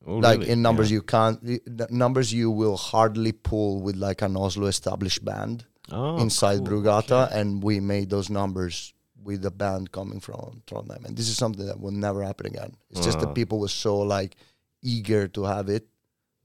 Oh, 0.07 0.17
like 0.19 0.41
really? 0.41 0.51
in 0.53 0.63
numbers 0.63 0.91
Yeah. 0.91 0.97
you 0.97 1.03
can't 1.03 1.43
the 1.43 1.87
numbers 1.91 2.33
you 2.33 2.51
will 2.51 2.77
hardly 2.77 3.33
pull 3.33 3.81
with 3.81 3.97
like 3.97 4.21
an 4.23 4.37
oslo 4.37 4.67
established 4.67 5.25
band 5.25 5.65
Oh, 5.91 6.17
inside 6.19 6.59
cool. 6.59 6.69
Brugata, 6.83 7.27
Okay. 7.27 7.41
and 7.41 7.63
we 7.63 7.79
made 7.81 8.09
those 8.11 8.31
numbers 8.31 8.93
with 9.23 9.45
a 9.45 9.51
band 9.51 9.93
coming 9.93 10.21
from 10.21 10.63
Trondheim, 10.67 11.05
and 11.07 11.15
this 11.17 11.29
is 11.29 11.37
something 11.37 11.67
that 11.67 11.79
will 11.81 11.91
never 12.07 12.23
happen 12.23 12.47
again. 12.47 12.73
It's 12.91 13.05
just 13.05 13.19
Ah. 13.19 13.23
that 13.27 13.35
people 13.35 13.59
were 13.61 13.69
so 13.87 13.99
like 13.99 14.37
eager 14.83 15.29
to 15.29 15.45
have 15.45 15.69
it 15.69 15.87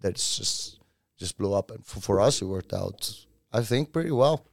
that 0.02 0.10
it's 0.12 0.38
just 0.38 0.80
just 1.18 1.38
blew 1.38 1.54
up, 1.54 1.72
and 1.72 1.86
for, 1.86 2.00
for 2.02 2.22
us 2.22 2.42
it 2.42 2.46
worked 2.46 2.74
out, 2.74 3.00
I 3.52 3.62
think, 3.64 3.92
pretty 3.92 4.12
well. 4.12 4.46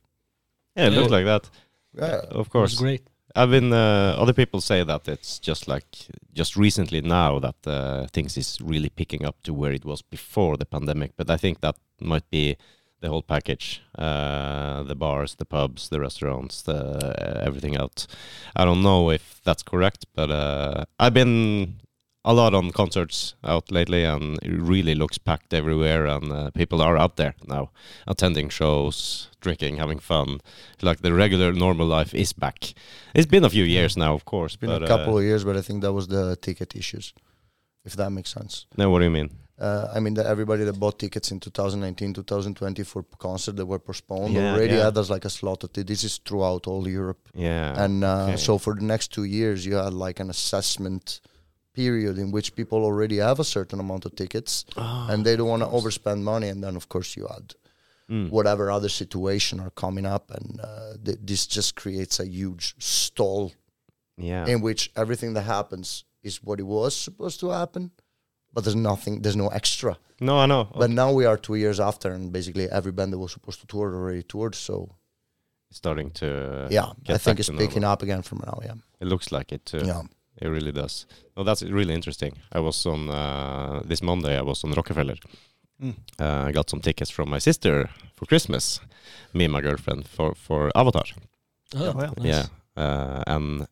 Yeah, 0.77 0.87
it 0.89 0.91
looks 0.91 1.11
Yeah. 1.11 1.17
like 1.19 1.27
that. 1.27 1.51
Yeah, 1.95 2.19
Of 2.31 2.31
It 2.33 2.37
was 2.39 2.49
course. 2.49 2.75
great. 2.75 3.03
I've 3.37 3.51
been. 3.51 3.73
Uh, 3.73 4.17
other 4.19 4.33
people 4.33 4.61
say 4.61 4.83
that 4.83 5.07
it's 5.09 5.39
just 5.39 5.69
like 5.69 5.85
just 6.33 6.57
recently 6.57 7.03
now 7.03 7.39
that 7.39 7.67
uh, 7.67 8.07
things 8.13 8.37
is 8.39 8.59
really 8.63 8.89
picking 8.89 9.27
up 9.27 9.43
to 9.43 9.53
where 9.53 9.73
it 9.73 9.85
was 9.85 10.01
before 10.01 10.57
the 10.57 10.65
pandemic. 10.65 11.13
But 11.17 11.31
I 11.31 11.37
think 11.37 11.61
that 11.61 11.77
might 12.01 12.29
be 12.31 12.57
the 13.01 13.09
whole 13.09 13.23
package: 13.23 13.83
uh, 13.99 14.85
the 14.85 14.95
bars, 14.95 15.35
the 15.35 15.45
pubs, 15.45 15.91
the 15.91 16.01
restaurants, 16.01 16.63
the 16.63 17.43
everything 17.45 17.77
else. 17.77 18.09
I 18.57 18.65
don't 18.65 18.83
know 18.83 19.11
if 19.11 19.41
that's 19.45 19.63
correct, 19.63 20.07
but 20.15 20.31
uh, 20.31 20.87
I've 20.99 21.15
been 21.15 21.77
a 22.27 22.33
lot 22.35 22.55
on 22.55 22.71
concerts 22.73 23.35
out 23.45 23.71
lately, 23.71 24.05
and 24.05 24.37
it 24.43 24.51
really 24.73 24.95
looks 24.95 25.19
packed 25.19 25.55
everywhere, 25.55 26.07
and 26.07 26.33
uh, 26.33 26.51
people 26.51 26.83
are 26.83 26.97
out 26.99 27.17
there 27.17 27.35
now, 27.47 27.71
attending 28.07 28.51
shows, 28.51 29.29
drinking, 29.41 29.77
having 29.79 30.01
fun. 30.01 30.41
Like 30.83 31.01
the 31.03 31.13
regular 31.15 31.53
normal 31.53 31.87
life 31.87 32.13
is 32.15 32.33
back. 32.35 32.75
It's 33.15 33.31
been 33.31 33.45
a 33.45 33.51
few 33.51 33.65
years 33.65 33.97
now, 33.97 34.13
of 34.15 34.25
course. 34.25 34.53
it's 34.55 34.61
been 34.61 34.71
but, 34.71 34.83
a 34.83 34.87
couple 34.87 35.15
Uh, 35.15 35.19
of 35.19 35.25
years, 35.25 35.45
but 35.45 35.57
I 35.57 35.63
think 35.63 35.83
that 35.83 35.93
was 35.93 36.07
the 36.09 36.37
ticket 36.37 36.75
issues, 36.75 37.15
if 37.85 37.95
that 37.97 38.11
makes 38.11 38.31
sense. 38.33 38.67
no, 38.77 38.91
what 38.91 38.99
do 38.99 39.05
you 39.05 39.11
mean? 39.11 39.31
Uh, 39.59 39.89
I 39.97 40.01
mean, 40.01 40.15
that 40.15 40.27
everybody 40.27 40.65
that 40.65 40.79
bought 40.79 40.99
tickets 40.99 41.31
in 41.31 41.41
2019, 41.41 42.13
2020 42.13 42.83
for 42.85 43.05
concert 43.19 43.57
that 43.57 43.65
were 43.67 43.79
postponed 43.79 44.35
Yeah, 44.35 44.53
already 44.53 44.75
yeah. 44.75 44.85
had 44.85 44.99
us 44.99 45.09
like 45.09 45.25
a 45.25 45.31
slot. 45.31 45.65
This 45.73 46.05
is 46.05 46.19
throughout 46.19 46.67
all 46.67 46.87
Europe. 46.87 47.21
Yeah. 47.35 47.85
and 47.85 48.05
uh, 48.05 48.25
okay. 48.27 48.37
so 48.37 48.59
for 48.59 48.75
the 48.75 48.85
next 48.85 49.15
two 49.15 49.25
years 49.25 49.65
you 49.65 49.77
had 49.77 49.95
like 49.95 50.21
an 50.21 50.29
assessment 50.29 51.21
period 51.81 52.17
in 52.25 52.29
which 52.37 52.49
people 52.59 52.79
already 52.89 53.19
have 53.29 53.39
a 53.41 53.45
certain 53.57 53.81
amount 53.85 54.05
of 54.07 54.13
tickets 54.23 54.65
Ah, 54.77 55.11
and 55.11 55.25
they 55.25 55.35
don't 55.37 55.49
want 55.55 55.63
to 55.67 55.69
overspend 55.79 56.21
money 56.23 56.49
and 56.53 56.61
then 56.65 56.77
of 56.77 56.85
course 56.89 57.11
you 57.21 57.27
add 57.39 57.49
Mm. 58.09 58.31
whatever 58.37 58.65
other 58.71 58.89
situation 59.03 59.57
are 59.65 59.73
coming 59.85 60.07
up 60.15 60.25
and 60.37 60.61
uh, 60.69 60.93
th- 61.05 61.19
this 61.29 61.43
just 61.57 61.71
creates 61.83 62.21
a 62.21 62.27
huge 62.41 62.67
stall 62.79 63.51
Yeah. 64.31 64.47
in 64.53 64.59
which 64.67 64.83
everything 64.95 65.35
that 65.35 65.45
happens 65.57 66.05
is 66.23 66.35
what 66.47 66.59
it 66.61 66.67
was 66.67 66.93
supposed 67.07 67.39
to 67.41 67.49
happen 67.61 67.91
but 68.53 68.63
there's 68.65 68.77
nothing 68.93 69.23
there's 69.23 69.37
no 69.45 69.49
extra 69.61 69.93
no, 70.21 70.35
I 70.45 70.47
know. 70.47 70.65
but 70.83 70.91
now 70.91 71.11
we 71.19 71.27
are 71.31 71.37
two 71.37 71.57
years 71.65 71.79
after 71.81 72.09
and 72.17 72.31
basically 72.33 72.67
every 72.79 72.93
band 72.93 73.13
that 73.13 73.19
was 73.25 73.33
supposed 73.33 73.61
to 73.63 73.67
tour 73.67 73.89
already 73.95 74.23
toured 74.23 74.55
so 74.55 74.75
It's 75.71 75.79
starting 75.79 76.11
to. 76.21 76.27
uh, 76.27 76.69
yeah 76.79 76.89
i 77.17 77.19
think 77.19 77.39
it's 77.41 77.51
picking 77.65 77.85
up 77.93 78.03
again 78.03 78.23
from 78.23 78.39
now 78.47 78.59
yeah 78.69 78.77
It 79.03 79.09
looks 79.09 79.29
like 79.33 79.49
it 79.57 79.63
too. 79.71 79.83
yeah 79.91 80.03
It 80.43 80.49
really 80.49 80.73
does. 80.73 81.07
No, 81.37 81.45
that's 81.45 81.63
really 81.63 81.95
interesting. 81.95 82.33
I 82.53 82.61
was 82.61 82.87
on 82.87 83.09
uh, 83.09 83.83
this 83.89 84.03
Monday. 84.03 84.37
I 84.39 84.43
was 84.43 84.65
on 84.65 84.73
Rockefeller. 84.73 85.17
Mm. 85.83 85.95
Uh, 86.21 86.49
I 86.49 86.53
got 86.53 86.71
some 86.71 86.81
tickets 86.81 87.11
from 87.11 87.31
my 87.31 87.39
sister 87.41 87.89
for 88.17 88.27
Christmas. 88.27 88.81
Me 89.33 89.45
and 89.45 89.53
my 89.53 89.61
girlfriend 89.63 90.07
for 90.09 90.35
for 90.35 90.71
Avatar. 90.75 91.05
Oh, 91.75 91.85
Yeah, 91.85 91.93
well, 91.95 92.15
nice. 92.17 92.27
Yeah, 92.27 92.47
uh, 92.77 93.23
and 93.27 93.67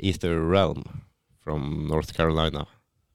Ether 0.00 0.40
Realm 0.40 0.82
from 1.44 1.86
North 1.88 2.12
Carolina 2.16 2.66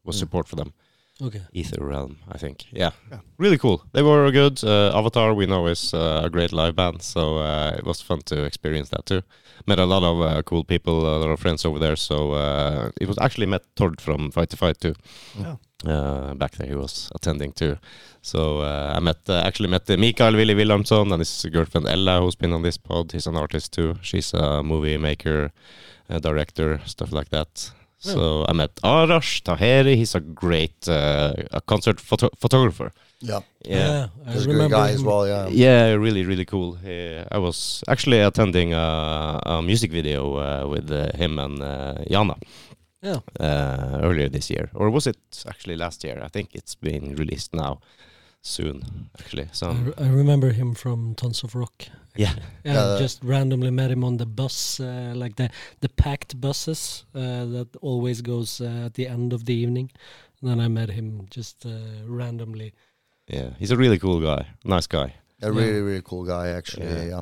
was 0.04 0.16
Mm. 0.16 0.20
support 0.20 0.48
for 0.48 0.56
them. 0.58 0.74
Okay. 1.22 1.42
Aether 1.56 1.84
Realm, 1.84 2.18
I 2.32 2.38
think. 2.38 2.66
Yeah, 2.72 2.92
Yeah. 3.12 3.20
really 3.40 3.58
cool. 3.58 3.82
They 3.94 4.04
were 4.04 4.26
a 4.26 4.32
good. 4.32 4.64
Uh, 4.64 4.92
Avatar, 4.98 5.34
we 5.34 5.46
know, 5.48 5.66
is 5.68 5.94
uh, 5.94 6.22
a 6.26 6.30
great 6.30 6.54
live 6.54 6.76
band, 6.76 7.02
so 7.02 7.38
uh, 7.40 7.76
it 7.78 7.86
was 7.86 8.02
fun 8.02 8.20
to 8.26 8.44
experience 8.44 8.90
that 8.90 9.06
too. 9.06 9.22
Met 9.66 9.80
a 9.80 9.86
lot 9.86 10.04
of 10.04 10.22
uh, 10.22 10.42
cool 10.44 10.64
people, 10.64 10.94
a 10.94 11.18
lot 11.18 11.30
of 11.32 11.40
friends 11.40 11.66
over 11.66 11.80
there. 11.80 11.96
So 11.96 12.34
uh, 12.34 12.92
it 13.02 13.08
was 13.08 13.18
actually 13.20 13.48
met 13.48 13.64
Tord 13.76 14.00
from 14.00 14.30
Fight 14.32 14.50
the 14.50 14.58
Fight 14.58 14.80
too. 14.80 14.94
Yeah. 15.40 15.56
Uh, 15.86 16.34
back 16.36 16.52
there, 16.58 16.68
he 16.68 16.76
was 16.76 17.10
attending 17.16 17.52
too. 17.52 17.78
So 18.22 18.60
uh, 18.60 18.94
I 18.96 19.00
met 19.00 19.18
uh, 19.28 19.42
actually 19.46 19.70
met 19.70 19.90
uh, 19.90 19.98
Mikael 19.98 20.34
Willy 20.34 20.54
Wilhelmsson 20.56 21.12
and 21.12 21.20
his 21.20 21.46
girlfriend 21.52 21.88
Ella, 21.88 22.20
who's 22.22 22.36
been 22.36 22.54
on 22.54 22.62
this 22.62 22.78
pod. 22.78 23.12
He's 23.12 23.28
an 23.28 23.38
artist 23.38 23.74
too. 23.74 23.96
She's 24.02 24.34
a 24.36 24.62
movie 24.64 24.98
maker, 24.98 25.52
a 26.10 26.20
director, 26.20 26.80
stuff 26.86 27.12
like 27.12 27.30
that. 27.30 27.72
So 28.00 28.46
I 28.48 28.54
met 28.54 28.76
Arash 28.84 29.42
Taheri. 29.44 29.96
He's 29.96 30.16
a 30.16 30.20
great 30.20 30.88
uh, 30.88 31.34
a 31.52 31.62
concert 31.62 32.00
photo- 32.00 32.30
photographer. 32.38 32.92
yeah 33.22 33.42
Yeah. 33.66 34.08
I 34.28 34.32
he's 34.34 34.44
a 34.44 34.46
great 34.46 34.54
remember 34.56 34.78
guy 34.78 34.92
as 34.94 35.02
well 35.04 35.28
yeah 35.28 35.48
Yeah, 35.52 35.94
really, 36.06 36.24
really 36.26 36.46
cool. 36.46 36.76
He, 36.76 37.20
I 37.32 37.38
was 37.40 37.84
actually 37.88 38.20
attending 38.22 38.74
a, 38.74 39.40
a 39.46 39.62
music 39.62 39.92
video 39.92 40.22
uh, 40.38 40.68
with 40.70 40.92
uh, 40.92 41.10
him 41.18 41.40
and 41.40 41.62
uh, 41.62 41.96
Jana 42.12 42.36
Yeah. 43.02 43.20
uh, 43.40 44.00
earlier 44.08 44.30
this 44.30 44.50
year, 44.50 44.70
or 44.74 44.90
was 44.92 45.08
it 45.08 45.18
actually 45.48 45.76
last 45.78 46.04
year? 46.04 46.18
I 46.26 46.30
think 46.30 46.50
it's 46.54 46.76
been 46.76 47.16
released 47.16 47.54
now, 47.54 47.80
soon 48.42 49.10
actually. 49.20 49.48
So 49.52 49.68
I, 49.70 49.74
re- 49.88 49.94
I 50.06 50.10
remember 50.10 50.52
him 50.52 50.74
from 50.76 51.16
Tons 51.16 51.44
of 51.44 51.56
Rock. 51.56 51.88
Yeah. 52.18 52.34
actually. 52.66 52.78
Uh, 52.78 53.00
just 53.00 53.24
randomly 53.24 53.72
met 53.72 53.92
him 53.92 54.04
on 54.04 54.18
the 54.18 54.26
bus, 54.26 54.80
uh, 54.80 55.14
like 55.16 55.36
the 55.36 55.50
the 55.80 55.90
packed 55.90 56.36
buses 56.42 57.06
uh, 57.16 57.46
that 57.46 57.76
always 57.82 58.22
goes 58.22 58.62
uh, 58.62 58.86
at 58.86 58.94
the 58.94 59.08
end 59.08 59.34
of 59.34 59.44
the 59.46 59.54
evening. 59.54 59.92
And 60.42 60.50
then 60.52 60.60
I 60.60 60.68
met 60.68 60.90
him 60.90 61.28
just 61.36 61.66
uh, 61.66 61.70
randomly. 62.06 62.74
yeah, 63.34 63.50
he's 63.60 63.72
a 63.72 63.78
really 63.78 64.00
cool 64.00 64.20
guy, 64.22 64.46
nice 64.64 64.88
guy. 64.88 65.14
A 65.42 65.46
Yeah. 65.48 65.60
really, 65.60 65.82
really 65.82 66.02
cool 66.04 66.24
guy, 66.26 66.50
actually. 66.58 66.86
Yeah. 66.88 67.06
Yeah. 67.10 67.22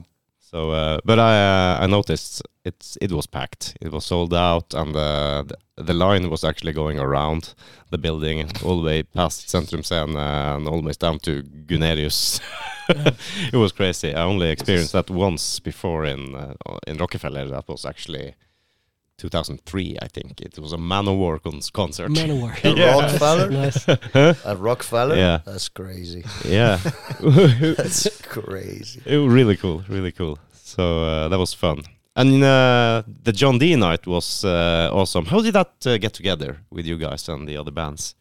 So, 0.51 0.69
uh, 0.71 0.99
but 1.03 1.17
I 1.17 1.33
uh, 1.37 1.83
I 1.83 1.87
noticed 1.87 2.43
it's 2.63 2.97
it 3.01 3.11
was 3.11 3.25
packed. 3.25 3.75
It 3.81 3.91
was 3.91 4.05
sold 4.05 4.31
out, 4.33 4.75
and 4.75 4.95
uh, 4.95 5.43
the 5.47 5.57
the 5.83 5.93
line 5.93 6.29
was 6.29 6.43
actually 6.43 6.71
going 6.71 6.99
around 6.99 7.55
the 7.89 7.97
building 7.97 8.51
all 8.63 8.79
the 8.79 8.85
way 8.85 9.03
past 9.03 9.49
Sentrum 9.49 9.83
Scene 9.83 10.15
and 10.15 10.67
almost 10.67 10.99
down 10.99 11.17
to 11.19 11.41
Gunerius. 11.41 12.39
it 12.89 13.57
was 13.57 13.71
crazy. 13.71 14.13
I 14.13 14.21
only 14.21 14.51
experienced 14.51 14.93
that 14.93 15.09
once 15.09 15.59
before 15.59 16.05
in 16.05 16.35
uh, 16.35 16.53
in 16.85 16.97
Rockefeller. 16.97 17.47
That 17.47 17.67
was 17.67 17.83
actually 17.83 18.35
2003, 19.17 19.97
I 20.01 20.07
think. 20.07 20.41
It 20.41 20.57
was 20.59 20.73
a 20.73 20.77
Manowar 20.77 21.41
con- 21.41 21.61
concert. 21.73 22.11
Manowar. 22.11 22.53
A 22.63 22.69
Yeah. 22.77 22.93
Rockefeller? 22.99 23.49
nice. 23.49 23.87
At 24.45 24.59
Rockefeller? 24.59 25.15
Yeah. 25.15 25.39
That's 25.45 25.69
crazy. 25.69 26.23
yeah, 26.45 26.77
That's 27.77 28.21
crazy. 28.23 29.01
It 29.05 29.17
was 29.17 29.33
really 29.33 29.55
cool, 29.57 29.83
really 29.89 30.11
cool. 30.11 30.37
So 30.53 31.03
uh, 31.03 31.27
that 31.29 31.37
was 31.39 31.53
fun. 31.53 31.83
And 32.17 32.43
uh, 32.43 33.03
the 33.23 33.33
John 33.33 33.57
Dee 33.59 33.75
night 33.75 34.07
was 34.07 34.45
uh, 34.45 34.89
awesome. 34.91 35.25
How 35.25 35.41
did 35.41 35.53
that 35.53 35.73
uh, 35.85 35.97
get 35.97 36.13
together 36.13 36.61
with 36.69 36.85
you 36.85 36.97
guys 36.97 37.27
and 37.29 37.47
the 37.47 37.57
other 37.57 37.71
bands? 37.71 38.15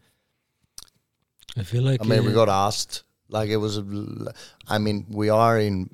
I 1.56 1.62
feel 1.62 1.82
like 1.84 2.00
I 2.02 2.04
mean, 2.04 2.24
we 2.24 2.32
got 2.32 2.48
asked. 2.48 3.04
Like, 3.28 3.48
it 3.50 3.56
was, 3.56 3.78
a 3.78 3.82
l- 3.82 4.28
I 4.68 4.78
mean, 4.78 5.06
we 5.08 5.28
are 5.30 5.58
in, 5.58 5.88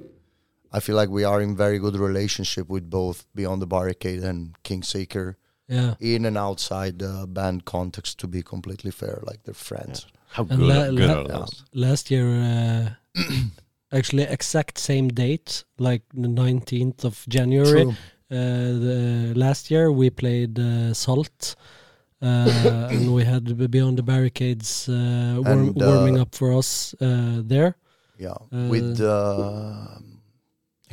I 0.73 0.81
feel 0.81 0.97
like 0.97 1.09
we 1.09 1.25
are 1.25 1.41
in 1.41 1.57
very 1.57 1.79
good 1.79 1.97
relationship 1.97 2.69
with 2.69 2.89
both 2.89 3.27
Beyond 3.35 3.63
the 3.63 3.67
Barricade 3.67 4.23
and 4.23 4.55
Kingseeker 4.63 5.35
yeah. 5.69 5.95
in 6.01 6.25
and 6.25 6.37
outside 6.39 6.99
the 6.99 7.27
band 7.29 7.65
context, 7.65 8.19
to 8.21 8.27
be 8.27 8.43
completely 8.43 8.91
fair. 8.91 9.21
Like, 9.23 9.43
they're 9.45 9.55
friends. 9.55 10.07
How 10.29 10.43
And 10.43 10.61
good, 10.61 10.69
la- 10.69 10.91
good 10.91 11.09
la- 11.09 11.21
are 11.21 11.29
those? 11.29 11.65
Last 11.75 12.11
year, 12.11 12.29
uh, 13.17 13.21
actually 13.93 14.25
exact 14.25 14.79
same 14.79 15.09
date, 15.09 15.65
like 15.79 16.03
the 16.15 16.29
19th 16.29 17.05
of 17.05 17.25
January. 17.29 17.83
True. 17.83 17.95
Uh, 18.31 18.37
the, 18.87 19.33
last 19.35 19.71
year 19.73 19.91
we 19.91 20.09
played 20.11 20.57
uh, 20.59 20.95
Salt, 20.95 21.57
uh, 22.23 22.87
and 22.91 23.13
we 23.13 23.25
had 23.25 23.71
Beyond 23.71 23.99
the 23.99 24.05
Barricades 24.05 24.89
uh, 24.89 25.41
warm, 25.45 25.47
And, 25.47 25.83
uh, 25.83 25.87
warming 25.87 26.19
up 26.19 26.35
for 26.35 26.53
us 26.53 26.95
uh, 27.01 27.41
there. 27.43 27.77
Yeah. 28.19 28.37
Uh, 28.53 28.69
with, 28.69 29.01
uh, 29.01 29.87
I 29.97 29.99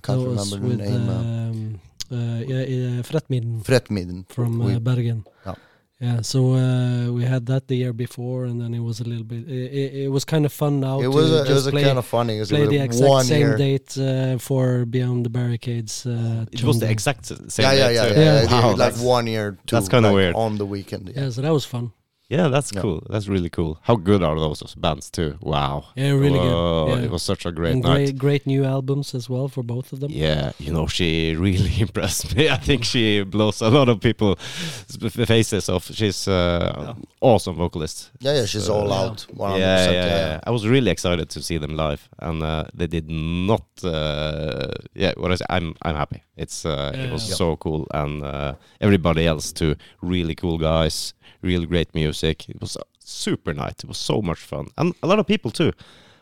can't 0.07 0.19
That 0.19 0.29
was 0.29 0.51
remember 0.51 0.57
the 0.57 0.67
with, 0.67 0.79
name. 0.89 1.09
Uh, 1.09 1.21
Um, 1.49 1.79
uh, 2.17 2.39
yeah, 2.51 2.63
yeah, 2.75 3.01
Fretmidden 3.09 3.63
Fretmidden. 3.69 4.19
from 4.35 4.51
uh, 4.61 4.65
We- 4.65 4.79
Bergen. 4.79 5.19
Yeah. 5.45 5.55
Yeah, 5.99 6.21
so 6.21 6.39
uh, 6.53 7.09
we 7.17 7.23
had 7.25 7.43
that 7.47 7.63
the 7.67 7.75
year 7.83 7.91
before, 7.91 8.45
and 8.45 8.61
then 8.61 8.71
it 8.79 8.83
was 8.89 8.99
a 8.99 9.03
little 9.03 9.23
bit. 9.33 9.43
It, 9.49 9.69
it, 9.81 9.89
it 10.05 10.09
was 10.15 10.23
kind 10.25 10.45
of 10.45 10.53
fun 10.53 10.73
now. 10.79 10.99
it 10.99 11.09
to 11.09 11.09
was 11.09 11.31
a, 11.31 11.41
it 11.41 11.47
just 11.49 11.53
was 11.55 11.67
a 11.67 11.71
play, 11.71 11.83
kind 11.89 11.97
of 11.97 12.05
funny. 12.05 12.33
It 12.37 12.41
was 12.45 12.49
play 12.49 12.67
the 12.67 12.77
exact 12.89 13.09
one 13.09 13.25
same 13.25 13.39
year. 13.39 13.57
date 13.57 13.97
uh, 13.97 14.37
for 14.37 14.85
Beyond 14.85 15.25
the 15.25 15.31
Barricades. 15.31 16.05
Uh, 16.05 16.45
It 16.51 16.61
was 16.63 16.77
the 16.79 16.89
exact 16.95 17.25
same 17.25 17.63
yeah, 17.65 17.73
yeah, 17.73 17.89
yeah, 17.89 18.05
yeah, 18.05 18.19
Yeah. 18.19 18.41
yeah. 18.43 18.61
Wow, 18.61 18.75
like 18.75 18.95
one 19.17 19.25
year. 19.25 19.57
Too, 19.65 19.75
that's 19.75 19.89
kinda 19.89 20.09
like, 20.09 20.15
weird. 20.19 20.35
On 20.35 20.51
the 20.61 20.67
weekend. 20.67 21.09
Yeah. 21.09 21.23
Yeah, 21.23 21.29
so 21.31 21.41
that 21.41 21.51
was 21.59 21.65
fun. 21.65 21.91
Yeah, 22.29 22.49
that's 22.49 22.73
Yeah. 22.73 22.81
cool. 22.81 23.03
That's 23.09 23.29
really 23.29 23.49
cool. 23.49 23.77
How 23.83 23.95
good 23.95 24.21
are 24.21 24.37
those 24.37 24.75
bands 24.75 25.09
too? 25.09 25.37
Wow. 25.41 25.85
Yeah, 25.95 26.11
really 26.11 26.37
Whoa, 26.39 26.85
good. 26.87 26.99
Yeah. 26.99 27.05
It 27.05 27.11
was 27.11 27.23
such 27.23 27.45
a 27.45 27.51
great 27.53 27.73
and 27.75 27.83
night. 27.83 27.93
great, 27.95 28.17
great 28.17 28.47
new 28.47 28.65
albums 28.65 29.15
as 29.15 29.29
well 29.29 29.47
for 29.47 29.63
both 29.63 29.93
of 29.93 29.99
them. 30.01 30.11
Yeah, 30.11 30.51
you 30.59 30.73
know, 30.73 30.87
she 30.87 31.35
really 31.37 31.71
impressed 31.79 32.35
me. 32.35 32.49
I 32.49 32.57
think 32.57 32.83
she 32.83 33.23
blows 33.23 33.61
a 33.61 33.69
lot 33.69 33.87
of 33.87 34.01
people's 34.01 34.37
faces 35.25 35.69
off. 35.69 35.89
She's 35.93 36.27
uh, 36.27 36.95
awesome 37.21 37.55
vocalist. 37.55 38.11
Yeah, 38.19 38.33
yeah, 38.35 38.45
she's 38.45 38.65
So- 38.65 38.73
all 38.75 38.87
Yeah. 38.89 39.01
out. 39.05 39.25
100%, 39.33 39.59
Yeah, 39.59 39.91
yeah, 39.91 40.05
yeah, 40.05 40.39
I 40.43 40.51
was 40.51 40.67
really 40.67 40.91
excited 40.91 41.29
to 41.29 41.41
see 41.41 41.57
them 41.57 41.75
live, 41.77 42.09
and 42.19 42.43
uh, 42.43 42.65
they 42.73 42.87
did 42.87 43.09
not. 43.09 43.63
Uh, 43.83 44.67
yeah, 44.95 45.13
what 45.17 45.31
is? 45.31 45.41
I'm 45.49 45.75
I'm 45.81 45.95
happy. 45.95 46.23
It's 46.35 46.65
uh, 46.65 46.91
it 46.93 47.09
was 47.11 47.29
Yeah. 47.29 47.35
so 47.35 47.55
cool, 47.55 47.87
and 47.93 48.23
uh, 48.23 48.53
everybody 48.81 49.25
else 49.25 49.53
too. 49.53 49.75
Really 50.01 50.35
cool 50.35 50.57
guys, 50.57 51.13
really 51.41 51.65
great 51.65 51.93
music. 51.95 52.49
It 52.49 52.59
was 52.61 52.75
a 52.75 52.81
super 52.99 53.53
night. 53.53 53.83
It 53.83 53.87
was 53.87 53.97
so 53.97 54.21
much 54.21 54.39
fun, 54.39 54.67
and 54.77 54.93
a 55.03 55.07
lot 55.07 55.19
of 55.19 55.25
people 55.27 55.51
too. 55.51 55.71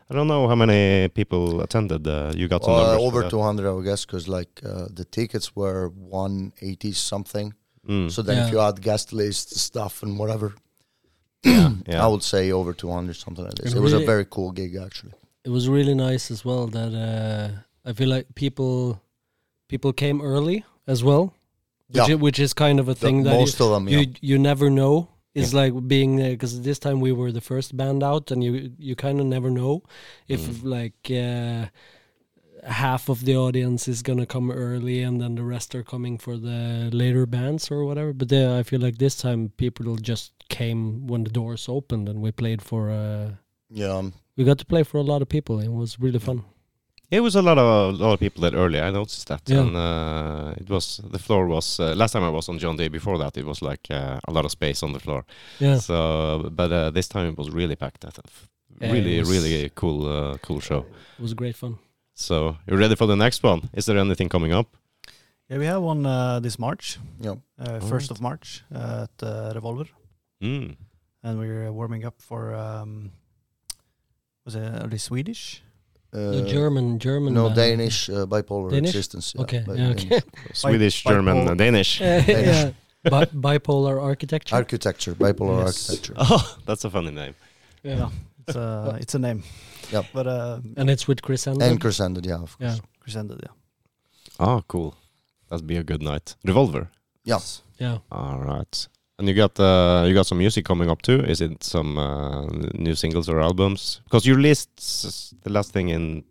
I 0.10 0.13
don't 0.13 0.28
know 0.28 0.47
how 0.47 0.56
many 0.56 1.08
people 1.10 1.62
attended. 1.62 2.08
Uh, 2.08 2.32
you 2.36 2.47
got 2.47 2.63
some 2.63 2.73
Uh, 2.75 2.84
numbers 2.84 3.01
over 3.08 3.30
200, 3.30 3.67
I 3.67 3.71
would 3.71 3.86
guess, 3.86 4.06
because 4.06 4.28
like 4.28 4.62
uh, 4.63 4.88
the 4.93 5.04
tickets 5.06 5.56
were 5.56 5.89
180 5.89 6.91
something. 6.93 7.54
Mm. 7.88 8.10
So 8.12 8.21
then, 8.21 8.38
Yeah. 8.38 8.45
if 8.47 8.51
you 8.51 8.60
add 8.60 8.82
guest 8.82 9.13
list 9.13 9.56
stuff 9.58 10.04
and 10.04 10.19
whatever, 10.19 10.54
yeah, 11.43 11.71
yeah. 11.88 12.04
I 12.06 12.08
would 12.08 12.23
say 12.23 12.51
over 12.51 12.73
200, 12.73 13.15
something 13.15 13.43
like 13.45 13.56
this. 13.56 13.71
And 13.73 13.80
It 13.80 13.84
was 13.84 13.93
a 13.93 14.06
very 14.06 14.25
cool 14.25 14.51
gig, 14.51 14.75
actually. 14.75 15.13
it 15.43 15.49
was 15.51 15.67
really 15.67 15.93
nice 15.95 16.32
as 16.34 16.43
well 16.45 16.67
that 16.67 16.93
uh, 16.93 17.89
I 17.89 17.93
feel 17.93 18.10
like 18.10 18.25
people 18.36 18.99
people 19.67 19.93
came 19.93 20.21
early 20.21 20.63
as 20.88 21.04
well, 21.04 21.34
which, 21.89 22.08
Yeah. 22.10 22.15
which 22.15 22.39
is 22.39 22.54
kind 22.54 22.80
of 22.80 22.88
a 22.89 22.93
The- 22.93 23.00
thing 23.00 23.24
that 23.24 23.34
most 23.39 23.60
of 23.62 23.69
them, 23.71 23.88
you 23.88 24.00
yeah. 24.00 24.06
you 24.21 24.38
never 24.38 24.69
know. 24.69 25.10
It's 25.34 25.54
like 25.54 25.74
being 25.88 26.15
there 26.15 26.32
because 26.32 26.62
this 26.62 26.80
time 26.80 27.02
we 27.02 27.12
were 27.12 27.30
the 27.32 27.41
first 27.41 27.76
band 27.76 28.02
out, 28.04 28.32
and 28.32 28.41
you 28.43 28.71
you 28.80 28.95
kind 28.95 29.19
of 29.19 29.26
never 29.26 29.50
know 29.50 29.84
if 30.30 30.41
Mm. 30.48 30.63
like 30.78 31.12
uh, 31.12 31.65
half 32.63 33.10
of 33.10 33.26
the 33.26 33.36
audience 33.36 33.88
is 33.88 34.02
gonna 34.02 34.26
come 34.26 34.50
early, 34.50 35.02
and 35.02 35.19
then 35.21 35.36
the 35.36 35.43
rest 35.43 35.76
are 35.76 35.84
coming 35.84 36.17
for 36.17 36.38
the 36.38 36.89
later 36.93 37.26
bands 37.26 37.69
or 37.69 37.84
whatever. 37.86 38.13
But 38.13 38.32
uh, 38.32 38.58
I 38.60 38.63
feel 38.63 38.80
like 38.82 38.98
this 38.98 39.15
time 39.17 39.50
people 39.58 39.95
just 39.98 40.32
came 40.50 41.06
when 41.08 41.24
the 41.26 41.32
doors 41.32 41.67
opened, 41.67 42.08
and 42.10 42.21
we 42.21 42.32
played 42.32 42.62
for. 42.62 42.89
Uh, 42.89 43.32
Yeah, 43.69 43.98
um, 43.98 44.13
we 44.38 44.43
got 44.45 44.58
to 44.60 44.65
play 44.65 44.84
for 44.84 45.00
a 45.00 45.04
lot 45.04 45.21
of 45.21 45.28
people. 45.28 45.60
It 45.60 45.71
was 45.71 46.00
really 46.00 46.19
fun. 46.19 46.43
It 47.15 47.21
was 47.21 47.36
a 47.36 47.41
lot 47.41 47.58
of 47.58 47.65
a 47.99 48.04
lot 48.04 48.13
of 48.13 48.19
people 48.19 48.41
that 48.41 48.54
early. 48.54 48.80
I 48.80 48.91
noticed 48.91 49.28
that, 49.28 49.41
Yeah. 49.49 49.62
and 49.62 49.75
uh, 49.75 50.62
it 50.62 50.69
was 50.69 51.01
the 51.12 51.19
floor 51.19 51.47
was 51.47 51.80
uh, 51.80 51.93
last 51.95 52.12
time 52.13 52.23
I 52.23 52.30
was 52.30 52.49
on 52.49 52.60
John 52.60 52.78
Dee. 52.78 52.89
Before 52.89 53.17
that, 53.17 53.38
it 53.38 53.45
was 53.45 53.62
like 53.62 53.88
uh, 53.89 54.19
a 54.28 54.32
lot 54.32 54.45
of 54.45 54.51
space 54.51 54.84
on 54.86 54.93
the 54.93 54.99
floor. 54.99 55.23
Yeah. 55.60 55.80
So, 55.80 56.49
but 56.56 56.71
uh, 56.71 56.91
this 56.91 57.08
time 57.08 57.28
it 57.32 57.38
was 57.38 57.49
really 57.49 57.75
packed. 57.75 58.06
I 58.06 58.10
thought. 58.10 58.30
Yeah, 58.82 58.91
really, 58.91 59.19
was- 59.19 59.30
really 59.32 59.69
cool, 59.75 60.06
uh, 60.08 60.38
cool 60.47 60.60
show. 60.62 60.86
It 61.19 61.21
was 61.21 61.34
great 61.34 61.56
fun. 61.56 61.78
So, 62.13 62.58
you 62.67 62.78
ready 62.78 62.95
for 62.95 63.08
the 63.08 63.15
next 63.15 63.43
one? 63.43 63.62
Is 63.73 63.86
there 63.86 63.97
anything 63.97 64.30
coming 64.30 64.54
up? 64.54 64.67
Yeah, 65.49 65.60
we 65.60 65.65
have 65.67 65.82
one 65.84 66.06
uh, 66.06 66.39
this 66.41 66.58
March, 66.60 66.97
yeah. 67.21 67.36
uh, 67.60 67.80
first 67.80 68.12
of 68.12 68.19
March 68.19 68.63
uh, 68.73 69.06
at 69.08 69.23
uh, 69.28 69.51
Revolver, 69.56 69.88
Mm. 70.41 70.75
and 71.23 71.39
we're 71.39 71.71
warming 71.71 72.06
up 72.06 72.15
for. 72.21 72.54
Um, 72.56 73.12
was 74.45 74.56
it 74.56 74.63
are 74.84 74.88
they 74.89 74.97
Swedish? 74.97 75.62
The 76.15 76.43
Uh, 76.43 76.47
German, 76.47 76.99
German. 76.99 77.34
No, 77.34 77.43
band. 77.45 77.56
Danish 77.56 78.10
uh, 78.10 78.25
bipolar 78.25 78.69
Danish? 78.71 78.89
existence. 78.89 79.34
Yeah, 79.36 79.41
Okay, 79.43 79.63
yeah, 79.67 79.89
okay. 79.93 80.21
Swedish, 80.54 81.04
German, 81.04 81.38
bipolar. 81.38 81.49
and 81.51 81.58
Danish. 81.60 82.01
Uh, 82.01 82.23
yeah. 82.28 82.71
Bi- 83.10 83.25
bipolar 83.49 84.01
architecture. 84.01 84.56
Architecture, 84.56 85.13
bipolar 85.15 85.65
Yes. 85.65 85.89
architecture. 85.89 86.13
Oh, 86.17 86.58
that's 86.67 86.84
a 86.86 86.89
funny 86.89 87.12
name. 87.12 87.36
yeah. 87.84 88.10
It's 88.47 88.56
a 88.58 88.97
it's 89.01 89.15
a 89.15 89.19
name. 89.19 89.43
Yep. 89.91 90.06
But 90.13 90.25
uh, 90.28 90.60
And 90.78 90.89
it's 90.89 91.08
with 91.08 91.21
Chris 91.21 91.47
Ended. 91.47 91.67
And 91.69 91.80
Crescended, 91.82 92.25
yeah, 92.25 92.41
of 92.41 92.58
course. 92.58 92.62
yeah. 92.62 92.78
Chris 92.99 93.13
presented, 93.13 93.39
yeah. 93.43 93.54
Oh, 94.39 94.63
cool. 94.67 94.95
That'd 95.49 95.67
be 95.67 95.78
a 95.78 95.84
good 95.84 96.01
night. 96.01 96.36
Revolver. 96.43 96.89
Yeah. 97.23 97.39
Yeah. 97.80 97.97
All 98.12 98.39
right. 98.39 98.88
And 99.17 99.28
you 99.30 99.34
got 99.34 99.58
uh, 99.60 100.04
you 100.08 100.13
got 100.13 100.25
some 100.28 100.39
music 100.39 100.65
coming 100.65 100.89
up 100.89 101.01
too. 101.01 101.19
Is 101.21 101.39
it 101.41 101.63
some 101.63 101.97
uh, 101.97 102.47
new 102.73 102.95
singles 102.95 103.30
or 103.30 103.39
albums? 103.39 104.01
Because 104.04 104.25
you 104.28 104.36
released 104.36 105.41
the 105.43 105.49
last 105.49 105.71
thing 105.71 105.89
in 105.89 106.23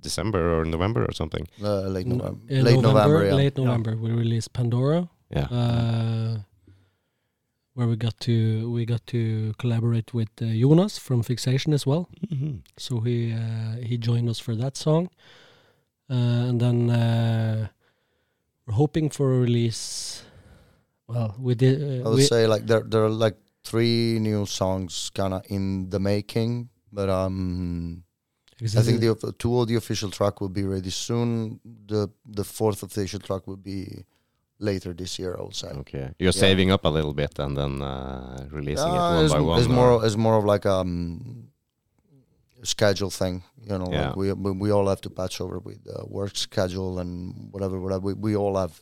December 0.00 0.58
or 0.60 0.64
November 0.64 1.04
or 1.04 1.12
something. 1.12 1.46
Uh, 1.62 1.82
late 1.88 2.06
N- 2.06 2.16
November. 2.18 2.40
late 2.62 2.80
November, 2.82 3.24
yeah. 3.26 3.34
Late 3.34 3.56
November. 3.58 3.96
We 3.96 4.10
released 4.12 4.52
Pandora. 4.52 5.08
Yeah. 5.30 5.46
Uh, 5.50 6.36
where 7.74 7.86
we 7.86 7.96
got 7.96 8.18
to 8.20 8.70
we 8.70 8.84
got 8.86 9.06
to 9.08 9.52
collaborate 9.58 10.12
with 10.14 10.28
uh, 10.40 10.46
Jonas 10.46 10.98
from 10.98 11.22
Fixation 11.22 11.72
as 11.74 11.86
well. 11.86 12.08
Mhm. 12.32 12.60
So 12.78 13.00
he 13.00 13.32
uh, 13.34 13.76
he 13.88 13.98
joined 13.98 14.28
us 14.30 14.38
for 14.38 14.54
that 14.56 14.76
song, 14.76 15.08
uh, 16.10 16.48
and 16.48 16.60
then 16.60 16.88
uh, 16.90 17.68
we're 18.66 18.74
hoping 18.76 19.10
for 19.10 19.32
a 19.34 19.38
release. 19.38 20.24
Well, 21.12 21.34
we 21.46 21.54
did. 21.54 21.76
I 21.82 22.04
Uh, 22.04 22.10
would 22.12 22.26
say 22.26 22.46
like 22.46 22.64
there 22.66 22.82
there 22.92 23.04
are 23.04 23.16
like 23.26 23.36
three 23.64 24.18
new 24.28 24.46
songs 24.46 25.10
kind 25.18 25.32
of 25.34 25.42
in 25.56 25.90
the 25.90 25.98
making, 25.98 26.68
but 26.92 27.08
um, 27.08 28.02
I 28.62 28.82
think 28.86 29.00
the 29.00 29.14
two 29.38 29.58
of 29.60 29.66
the 29.68 29.76
official 29.76 30.10
track 30.10 30.40
will 30.40 30.48
be 30.60 30.64
ready 30.64 30.90
soon. 30.90 31.60
The 31.86 32.08
the 32.38 32.44
fourth 32.44 32.82
official 32.82 33.20
track 33.20 33.46
will 33.46 33.62
be 33.72 34.04
later 34.58 34.94
this 34.94 35.18
year. 35.18 35.32
I 35.38 35.42
would 35.42 35.56
say. 35.56 35.68
Okay. 35.82 36.06
You're 36.18 36.32
Yeah. 36.36 36.46
saving 36.46 36.70
up 36.74 36.84
a 36.84 36.88
little 36.98 37.14
bit 37.14 37.38
and 37.38 37.56
then 37.56 37.82
uh, 37.82 38.46
releasing 38.50 38.90
Uh, 38.90 38.94
it 38.94 39.14
one 39.16 39.24
it's, 39.24 39.34
by 39.34 39.40
one. 39.40 39.58
it's 39.60 39.68
or- 39.70 39.74
more 39.80 40.06
it's 40.06 40.16
more 40.16 40.36
of 40.38 40.44
like 40.44 40.64
um 40.66 41.48
schedule 42.62 43.10
thing. 43.10 43.42
You 43.68 43.78
know, 43.78 43.88
Yeah. 43.90 44.06
like 44.08 44.16
we 44.16 44.32
we 44.32 44.50
we 44.64 44.70
all 44.72 44.86
have 44.88 45.00
to 45.02 45.10
patch 45.10 45.40
over 45.40 45.58
with 45.58 45.80
uh, 45.86 46.04
work 46.08 46.36
schedule 46.36 46.98
and 47.02 47.10
whatever. 47.52 47.76
Whatever 47.80 48.02
we, 48.08 48.14
we 48.14 48.36
all 48.36 48.56
have 48.56 48.74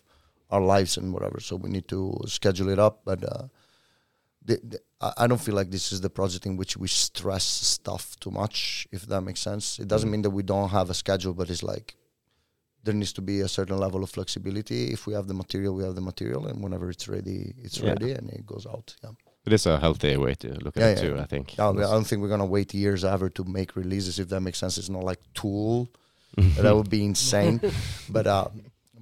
our 0.51 0.61
lives 0.61 0.97
and 0.97 1.13
whatever, 1.13 1.41
so 1.41 1.57
we 1.57 1.71
need 1.71 1.89
to 1.89 2.19
schedule 2.27 2.69
it 2.71 2.79
up. 2.79 3.01
But 3.05 3.23
uh, 3.25 3.45
the, 4.45 4.61
the, 4.65 4.79
I 5.23 5.27
don't 5.27 5.41
feel 5.41 5.55
like 5.55 5.71
this 5.71 5.93
is 5.93 6.01
the 6.01 6.11
project 6.11 6.47
in 6.47 6.57
which 6.57 6.77
we 6.77 6.89
stress 6.89 7.45
stuff 7.45 8.17
too 8.21 8.31
much. 8.31 8.87
If 8.91 9.03
that 9.07 9.21
makes 9.23 9.41
sense, 9.41 9.79
it 9.79 9.89
doesn't 9.89 10.09
Mm. 10.09 10.13
mean 10.13 10.23
that 10.23 10.31
we 10.31 10.43
don't 10.43 10.71
have 10.71 10.91
a 10.91 10.95
schedule, 10.95 11.35
but 11.35 11.51
it's 11.51 11.63
like 11.63 11.95
there 12.83 12.95
needs 12.95 13.13
to 13.13 13.21
be 13.23 13.41
a 13.41 13.49
certain 13.49 13.79
level 13.79 14.03
of 14.03 14.11
flexibility. 14.11 14.91
If 14.93 15.07
we 15.07 15.13
have 15.15 15.27
the 15.29 15.35
material, 15.35 15.75
we 15.75 15.85
have 15.85 15.95
the 15.95 16.01
material, 16.01 16.47
and 16.47 16.63
whenever 16.65 16.89
it's 16.91 17.07
ready, 17.09 17.55
it's 17.59 17.79
Yeah. 17.79 17.91
ready, 17.91 18.13
and 18.13 18.31
it 18.31 18.47
goes 18.47 18.67
out. 18.67 18.97
Yeah. 19.05 19.11
It 19.47 19.53
is 19.53 19.67
a 19.67 19.79
healthy 19.79 20.17
way 20.17 20.35
to 20.37 20.49
look 20.65 20.77
at 20.77 20.81
Yeah, 20.83 20.89
it 20.91 20.97
yeah, 20.97 21.09
too. 21.15 21.19
I 21.19 21.27
think. 21.27 21.47
I 21.59 21.73
don't 21.73 22.07
think 22.07 22.21
we're 22.23 22.29
gonna 22.29 22.47
wait 22.59 22.73
years 22.75 23.05
ever 23.05 23.29
to 23.31 23.45
make 23.45 23.77
releases. 23.77 24.19
If 24.19 24.29
that 24.31 24.41
makes 24.41 24.59
sense, 24.59 24.77
it's 24.79 24.89
not 24.91 25.05
like 25.05 25.21
Tool. 25.35 25.89
that 26.63 26.75
would 26.77 26.89
be 26.91 27.05
insane. 27.05 27.61
but 28.09 28.27
uh, 28.27 28.49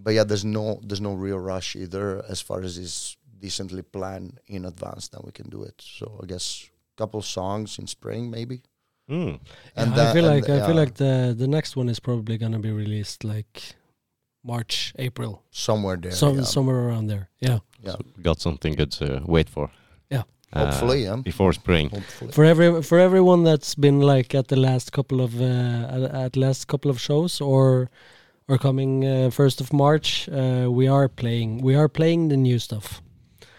but 0.08 0.14
yeah, 0.14 0.24
there's 0.24 0.42
no 0.58 0.80
there's 0.82 1.02
no 1.02 1.12
real 1.12 1.38
rush 1.38 1.76
either. 1.76 2.24
As 2.30 2.40
far 2.40 2.62
as 2.62 2.78
is 2.78 3.18
decently 3.38 3.82
planned 3.82 4.40
in 4.46 4.64
advance, 4.64 5.08
then 5.08 5.20
we 5.22 5.32
can 5.32 5.50
do 5.50 5.64
it. 5.64 5.74
So 5.98 6.18
I 6.22 6.24
guess 6.24 6.70
a 6.94 6.96
couple 6.96 7.20
songs 7.20 7.78
in 7.78 7.86
spring 7.86 8.30
maybe. 8.30 8.62
Mm. 9.10 9.38
And 9.76 9.92
I 9.92 9.96
that- 9.96 10.14
feel 10.14 10.24
and 10.24 10.34
like 10.34 10.48
I 10.48 10.66
feel 10.66 10.76
like 10.82 10.94
the 10.94 11.34
the 11.36 11.46
next 11.46 11.76
one 11.76 11.90
is 11.90 12.00
probably 12.00 12.38
gonna 12.38 12.58
be 12.58 12.72
released 12.72 13.22
like 13.22 13.74
March, 14.42 14.94
April, 14.98 15.42
Somewhere 15.50 15.98
there. 16.00 16.12
some 16.12 16.36
yeah. 16.36 16.44
somewhere 16.44 16.80
around 16.88 17.08
there. 17.08 17.28
Yeah. 17.40 17.58
Yeah. 17.82 17.92
So 17.92 17.98
got 18.22 18.40
something 18.40 18.76
good 18.76 18.92
to 19.00 19.20
wait 19.26 19.50
for. 19.50 19.70
Yeah. 20.10 20.22
Uh, 20.54 20.64
Hopefully, 20.64 21.02
yeah. 21.02 21.16
Before 21.22 21.52
spring. 21.52 21.90
Hopefully. 21.90 22.32
For 22.32 22.44
every 22.44 22.82
for 22.82 22.98
everyone 22.98 23.44
that's 23.44 23.74
been 23.74 24.00
like 24.00 24.38
at 24.38 24.48
the 24.48 24.56
last 24.56 24.90
couple 24.90 25.20
of 25.20 25.32
uh, 25.38 25.94
at, 25.94 26.02
at 26.24 26.36
last 26.36 26.66
couple 26.66 26.90
of 26.90 26.98
shows 26.98 27.42
or 27.42 27.90
or 28.48 28.58
coming 28.58 29.04
uh, 29.04 29.30
first 29.30 29.60
of 29.60 29.72
March, 29.72 30.28
uh, 30.28 30.66
we 30.70 30.88
are 30.88 31.08
playing 31.08 31.62
we 31.62 31.74
are 31.76 31.88
playing 31.88 32.28
the 32.30 32.36
new 32.36 32.58
stuff. 32.58 33.00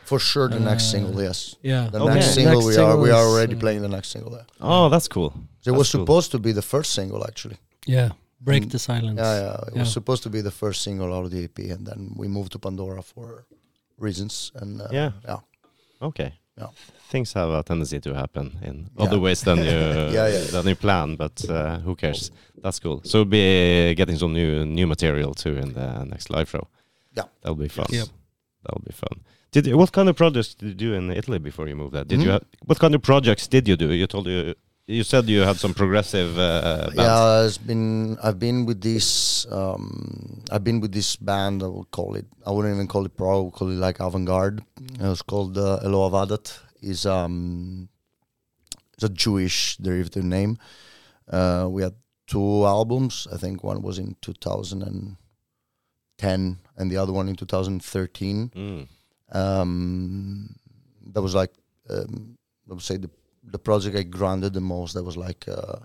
For 0.06 0.20
sure, 0.20 0.50
the 0.50 0.60
next 0.60 0.86
Uh, 0.86 0.92
single, 0.92 1.22
yes. 1.22 1.56
Yeah. 1.62 1.90
The 1.92 2.00
Okay. 2.00 2.14
next 2.14 2.28
The 2.28 2.34
single, 2.34 2.54
next 2.56 2.66
we 2.68 2.74
single 2.74 2.92
are 2.98 3.02
we 3.04 3.12
are 3.12 3.26
already 3.30 3.56
uh, 3.56 3.60
playing 3.60 3.82
the 3.84 3.88
next 3.98 4.10
single. 4.10 4.32
There. 4.32 4.46
Oh, 4.60 4.90
that's 4.90 5.08
cool. 5.08 5.32
So 5.62 5.72
it 5.74 5.78
was 5.78 5.92
cool. 5.92 6.02
supposed 6.02 6.32
to 6.32 6.40
be 6.40 6.52
the 6.54 6.62
first 6.74 6.92
single 6.94 7.24
actually. 7.24 7.58
Yeah. 7.88 8.10
Break 8.42 8.64
Mm, 8.64 8.72
the 8.72 8.80
silence. 8.80 9.20
Yeah, 9.20 9.36
yeah. 9.44 9.68
It 9.68 9.74
Yeah. 9.76 9.80
was 9.82 9.92
supposed 9.94 10.24
to 10.24 10.30
be 10.30 10.42
the 10.42 10.52
first 10.52 10.82
single 10.82 11.14
out 11.16 11.26
of 11.26 11.32
the 11.32 11.44
EP, 11.44 11.60
and 11.72 11.86
then 11.86 12.14
we 12.22 12.28
moved 12.28 12.52
to 12.54 12.60
Pandora 12.60 13.02
for 13.04 13.46
reasons. 14.00 14.52
And 14.62 14.82
uh, 14.82 14.88
Yeah. 14.92 15.12
yeah. 15.28 15.40
Okay. 16.02 16.32
Yeah. 16.60 16.68
Things 17.12 17.34
have 17.34 17.50
a 17.50 17.64
tendency 17.64 18.00
to 18.00 18.14
happen 18.14 18.52
in 18.62 18.90
Yeah. 18.98 19.06
other 19.06 19.20
ways 19.20 19.42
than 19.42 19.58
you 19.58 19.64
Yeah, 20.18 20.28
yeah. 20.28 20.52
than 20.52 20.68
you 20.68 20.76
plan, 20.76 21.16
but 21.16 21.44
uh, 21.50 21.80
who 21.80 21.96
cares? 21.96 22.32
That's 22.64 22.80
cool. 22.80 23.02
So 23.04 23.20
we'll 23.20 23.26
be 23.32 23.96
getting 23.96 24.18
some 24.18 24.34
new 24.34 24.66
new 24.66 24.88
material 24.88 25.34
too 25.34 25.58
in 25.58 25.74
the 25.74 26.04
next 26.06 26.30
live 26.30 26.50
show. 26.50 26.68
Yeah. 27.18 27.26
that'll 27.42 27.56
be 27.56 27.70
fun. 27.70 27.86
Yep. 27.90 28.08
That'll 28.64 28.84
be 28.86 28.94
fun. 28.94 29.24
Did 29.52 29.66
you, 29.68 29.78
what 29.78 29.92
kind 29.92 30.10
of 30.10 30.16
projects 30.16 30.54
did 30.56 30.68
you 30.70 30.76
do 30.76 30.94
in 30.94 31.10
Italy 31.12 31.40
before 31.40 31.68
you 31.70 31.76
moved 31.76 31.94
there? 31.96 32.04
Did 32.06 32.20
you 32.22 32.28
Mhm. 32.30 32.34
have, 32.34 32.44
what 32.66 32.80
kind 32.80 32.94
of 32.96 33.02
projects 33.02 33.48
did 33.48 33.68
you 33.68 33.76
do? 33.76 33.92
You 33.94 34.06
told 34.08 34.28
you 34.28 34.54
you 34.96 35.04
said 35.04 35.30
you 35.30 35.42
had 35.50 35.58
some 35.58 35.74
progressive 35.82 36.32
uh, 36.38 36.90
bands. 36.96 36.98
Yeah, 36.98 37.46
it's 37.46 37.58
been 37.72 38.18
I've 38.26 38.40
been 38.40 38.66
with 38.66 38.82
this 38.82 39.46
um 39.52 40.42
I've 40.52 40.64
been 40.64 40.80
with 40.84 40.92
this 40.92 41.16
band 41.30 41.62
I 41.64 41.68
would 41.76 41.92
call 41.92 42.16
it 42.16 42.26
I 42.46 42.52
wouldn't 42.52 42.74
even 42.76 42.88
call 42.88 43.06
it 43.06 43.16
pro, 43.16 43.40
I 43.40 43.44
would 43.46 43.54
call 43.54 43.70
it 43.70 43.80
like 43.88 44.00
avant-garde. 44.00 44.64
It 45.00 45.10
was 45.16 45.22
called 45.22 45.58
uh, 45.58 45.80
Eloa 45.86 46.10
Vadath. 46.16 46.60
Is 46.82 47.06
um 47.06 47.88
it's 48.96 49.04
a 49.04 49.10
Jewish 49.10 49.78
derivative 49.78 50.24
name. 50.38 50.58
Uh 51.38 51.68
we 51.70 51.82
had 51.84 51.94
two 52.28 52.66
albums. 52.66 53.28
I 53.34 53.38
think 53.38 53.64
one 53.64 53.82
was 53.82 53.98
in 54.00 54.16
2010 54.22 56.58
and 56.78 56.92
the 56.92 56.98
other 56.98 57.14
one 57.14 57.30
in 57.30 57.36
2013 57.36 58.52
Mm. 58.56 58.88
um, 59.36 60.56
that 61.14 61.22
was 61.22 61.36
like 61.36 61.52
um, 61.90 62.38
I 62.70 62.74
would 62.74 62.84
say 62.84 62.98
the 62.98 63.10
the 63.44 63.60
project 63.60 63.96
I 63.98 64.04
grounded 64.04 64.54
the 64.54 64.62
most. 64.62 64.94
That 64.94 65.04
was 65.04 65.18
like 65.18 65.46
uh, 65.48 65.78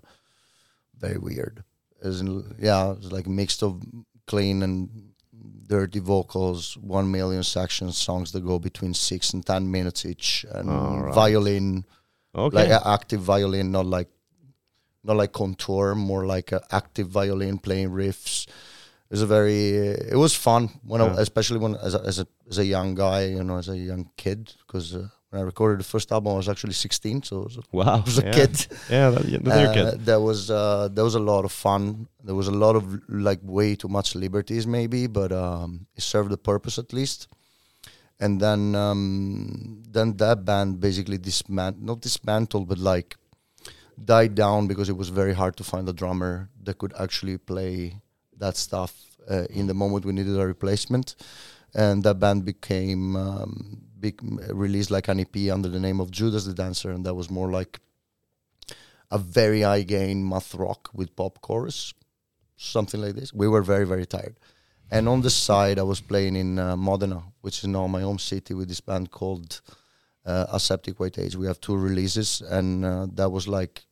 very 0.99 1.19
weird. 1.19 1.65
As 2.03 2.21
in, 2.21 2.55
yeah, 2.59 2.91
it 2.93 2.99
was 2.99 3.13
like 3.13 3.27
mixed 3.27 3.63
of 3.63 3.83
clean 4.27 4.63
and 4.63 5.11
dirty 5.67 5.99
vocals, 5.99 6.77
one 6.77 7.11
million 7.11 7.43
sections, 7.43 7.97
songs 7.97 8.33
that 8.33 8.45
go 8.45 8.59
between 8.59 8.93
six 8.95 9.33
and 9.33 9.45
ten 9.45 9.71
minutes 9.71 10.05
each, 10.05 10.45
and 10.51 10.69
Alright. 10.69 11.15
violin, 11.15 11.85
Okay. 12.35 12.69
like 12.69 12.83
active 12.85 13.21
violin, 13.21 13.71
not 13.71 13.87
like 13.87 14.09
not 15.03 15.17
like 15.17 15.33
contour, 15.33 15.95
more 15.95 16.27
like 16.27 16.53
a 16.53 16.61
active 16.71 17.09
violin 17.09 17.59
playing 17.59 17.91
riffs. 17.91 18.47
It 18.47 19.11
was 19.11 19.23
a 19.23 19.27
very, 19.27 19.71
it 20.15 20.17
was 20.17 20.35
fun 20.35 20.71
when, 20.83 21.01
Yeah. 21.01 21.15
I, 21.15 21.21
especially 21.21 21.59
when 21.59 21.75
as 21.77 21.95
a, 21.95 22.01
as 22.01 22.19
a 22.19 22.27
as 22.51 22.59
a 22.59 22.65
young 22.65 22.95
guy, 22.95 23.27
you 23.27 23.45
know, 23.45 23.59
as 23.59 23.69
a 23.69 23.77
young 23.77 24.11
kid, 24.17 24.53
because 24.67 24.95
uh, 24.95 25.09
when 25.35 25.43
I 25.43 25.47
recorded 25.47 25.81
the 25.81 25.85
first 25.85 26.13
album, 26.13 26.33
I 26.33 26.37
was 26.37 26.49
actually 26.49 26.75
16, 26.75 27.25
so 27.25 27.41
it 27.41 27.45
was 27.45 27.57
a, 27.57 27.63
wow. 27.73 27.85
I 27.99 28.01
was 28.01 28.19
a 28.19 28.25
yeah. 28.25 28.33
kid. 28.33 28.67
Yeah, 28.89 29.11
that, 29.11 29.25
yeah, 29.25 29.39
that's 29.43 29.69
Uh, 29.69 29.75
kid. 29.75 30.07
There 30.07 30.21
was 30.21 30.49
uh, 30.49 30.89
there 30.93 31.03
was 31.03 31.17
a 31.17 31.25
lot 31.33 31.45
of 31.45 31.51
fun. 31.51 32.07
There 32.23 32.37
was 32.37 32.47
a 32.47 32.57
lot 32.65 32.77
of 32.77 32.85
like 33.09 33.41
way 33.43 33.75
too 33.75 33.89
much 33.89 34.15
liberties, 34.15 34.65
maybe, 34.67 35.09
but 35.09 35.33
um, 35.33 35.87
it 35.97 36.03
served 36.03 36.31
the 36.31 36.39
purpose 36.39 36.79
at 36.79 36.93
least. 36.93 37.27
And 38.21 38.41
then 38.41 38.77
um, 38.77 39.83
then 39.91 40.17
that 40.19 40.45
band 40.45 40.79
basically 40.79 41.19
dismantled, 41.19 41.85
not 41.85 42.01
dismantled, 42.01 42.69
but 42.69 42.79
like 42.79 43.17
died 44.13 44.35
down 44.37 44.69
because 44.69 44.89
it 44.89 44.97
was 44.97 45.09
very 45.09 45.35
hard 45.35 45.57
to 45.57 45.65
find 45.65 45.89
a 45.89 45.93
drummer 45.93 46.49
that 46.63 46.79
could 46.79 46.95
actually 47.05 47.39
play 47.39 48.01
that 48.39 48.57
stuff 48.57 48.93
uh, 49.29 49.47
in 49.51 49.67
the 49.67 49.75
moment 49.75 50.05
we 50.05 50.13
needed 50.13 50.39
a 50.39 50.47
replacement. 50.47 51.17
And 51.75 52.05
that 52.05 52.21
band 52.21 52.45
became 52.45 53.17
um, 53.17 53.84
big, 54.05 54.21
released 54.53 54.91
like 54.91 55.09
an 55.09 55.21
EP 55.21 55.37
under 55.57 55.71
the 55.71 55.81
name 55.81 55.99
of 56.01 56.11
Judas 56.11 56.45
the 56.45 56.53
Dancer, 56.53 56.91
and 56.91 57.07
that 57.07 57.15
was 57.15 57.31
more 57.31 57.51
like 57.59 57.81
a 59.11 59.19
very 59.19 59.63
high 59.63 59.85
gain 59.97 60.29
math 60.29 60.55
rock 60.55 60.91
with 60.93 61.17
pop 61.17 61.41
chorus, 61.41 61.95
something 62.57 63.01
like 63.01 63.15
this. 63.15 63.33
We 63.33 63.49
were 63.49 63.63
very 63.63 63.87
very 63.87 64.07
tired, 64.17 64.37
and 64.91 65.09
on 65.09 65.23
the 65.23 65.31
side 65.31 65.79
I 65.79 65.87
was 65.93 66.01
playing 66.03 66.37
in 66.37 66.59
uh, 66.59 66.77
Modena, 66.77 67.23
which 67.41 67.59
is 67.61 67.69
now 67.77 67.87
my 67.87 68.03
home 68.03 68.19
city, 68.19 68.53
with 68.53 68.69
this 68.69 68.83
band 68.83 69.11
called 69.11 69.63
uh, 70.27 70.47
Aseptic 70.53 71.01
White 71.01 71.19
Age. 71.19 71.35
We 71.37 71.47
have 71.47 71.61
two 71.61 71.77
releases, 71.89 72.43
and 72.59 72.85
uh, 72.85 73.07
that 73.15 73.31
was 73.31 73.49
like 73.49 73.87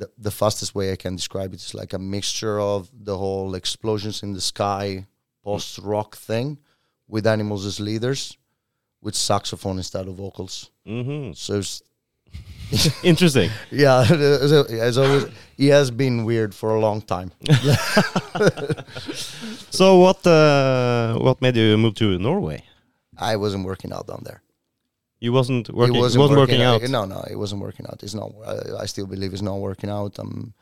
the 0.00 0.08
the 0.26 0.36
fastest 0.40 0.74
way 0.74 0.92
I 0.92 0.96
can 1.04 1.16
describe 1.16 1.52
it 1.52 1.60
is 1.66 1.74
like 1.74 1.92
a 1.92 2.06
mixture 2.16 2.58
of 2.58 2.90
the 3.08 3.18
whole 3.18 3.54
explosions 3.54 4.22
in 4.22 4.32
the 4.32 4.46
sky 4.54 5.06
post 5.44 5.78
rock 5.78 6.16
thing 6.16 6.58
with 7.06 7.26
animals 7.26 7.66
as 7.66 7.80
leaders, 7.80 8.38
with 9.02 9.14
saxophone 9.14 9.78
instead 9.78 10.08
of 10.08 10.14
vocals. 10.14 10.70
hmm 10.86 11.32
So 11.32 11.58
it's 11.58 11.82
Interesting. 13.02 13.50
yeah, 13.70 14.00
as 14.10 14.96
always, 14.98 15.26
he 15.56 15.66
has 15.68 15.90
been 15.90 16.24
weird 16.24 16.54
for 16.54 16.76
a 16.76 16.80
long 16.80 17.02
time. 17.02 17.32
So 19.70 19.98
what 19.98 20.26
uh, 20.26 21.16
what 21.18 21.40
made 21.40 21.56
you 21.56 21.76
move 21.78 21.94
to 21.94 22.18
Norway? 22.18 22.62
I 23.16 23.36
wasn't 23.36 23.64
working 23.64 23.92
out 23.92 24.06
down 24.06 24.22
there. 24.24 24.42
You 25.20 25.32
wasn't 25.32 25.68
working. 25.70 25.96
It 25.96 26.00
wasn't, 26.00 26.30
working, 26.30 26.62
out. 26.62 26.82
No, 26.88 27.04
no, 27.04 27.22
it 27.30 27.36
wasn't 27.36 27.60
working 27.60 27.86
out. 27.86 28.02
It's 28.02 28.14
not. 28.14 28.32
I, 28.46 28.82
I 28.82 28.86
still 28.86 29.06
believe 29.06 29.32
it's 29.32 29.42
not 29.42 29.58
working 29.58 29.90
out. 29.90 30.18
I'm, 30.18 30.54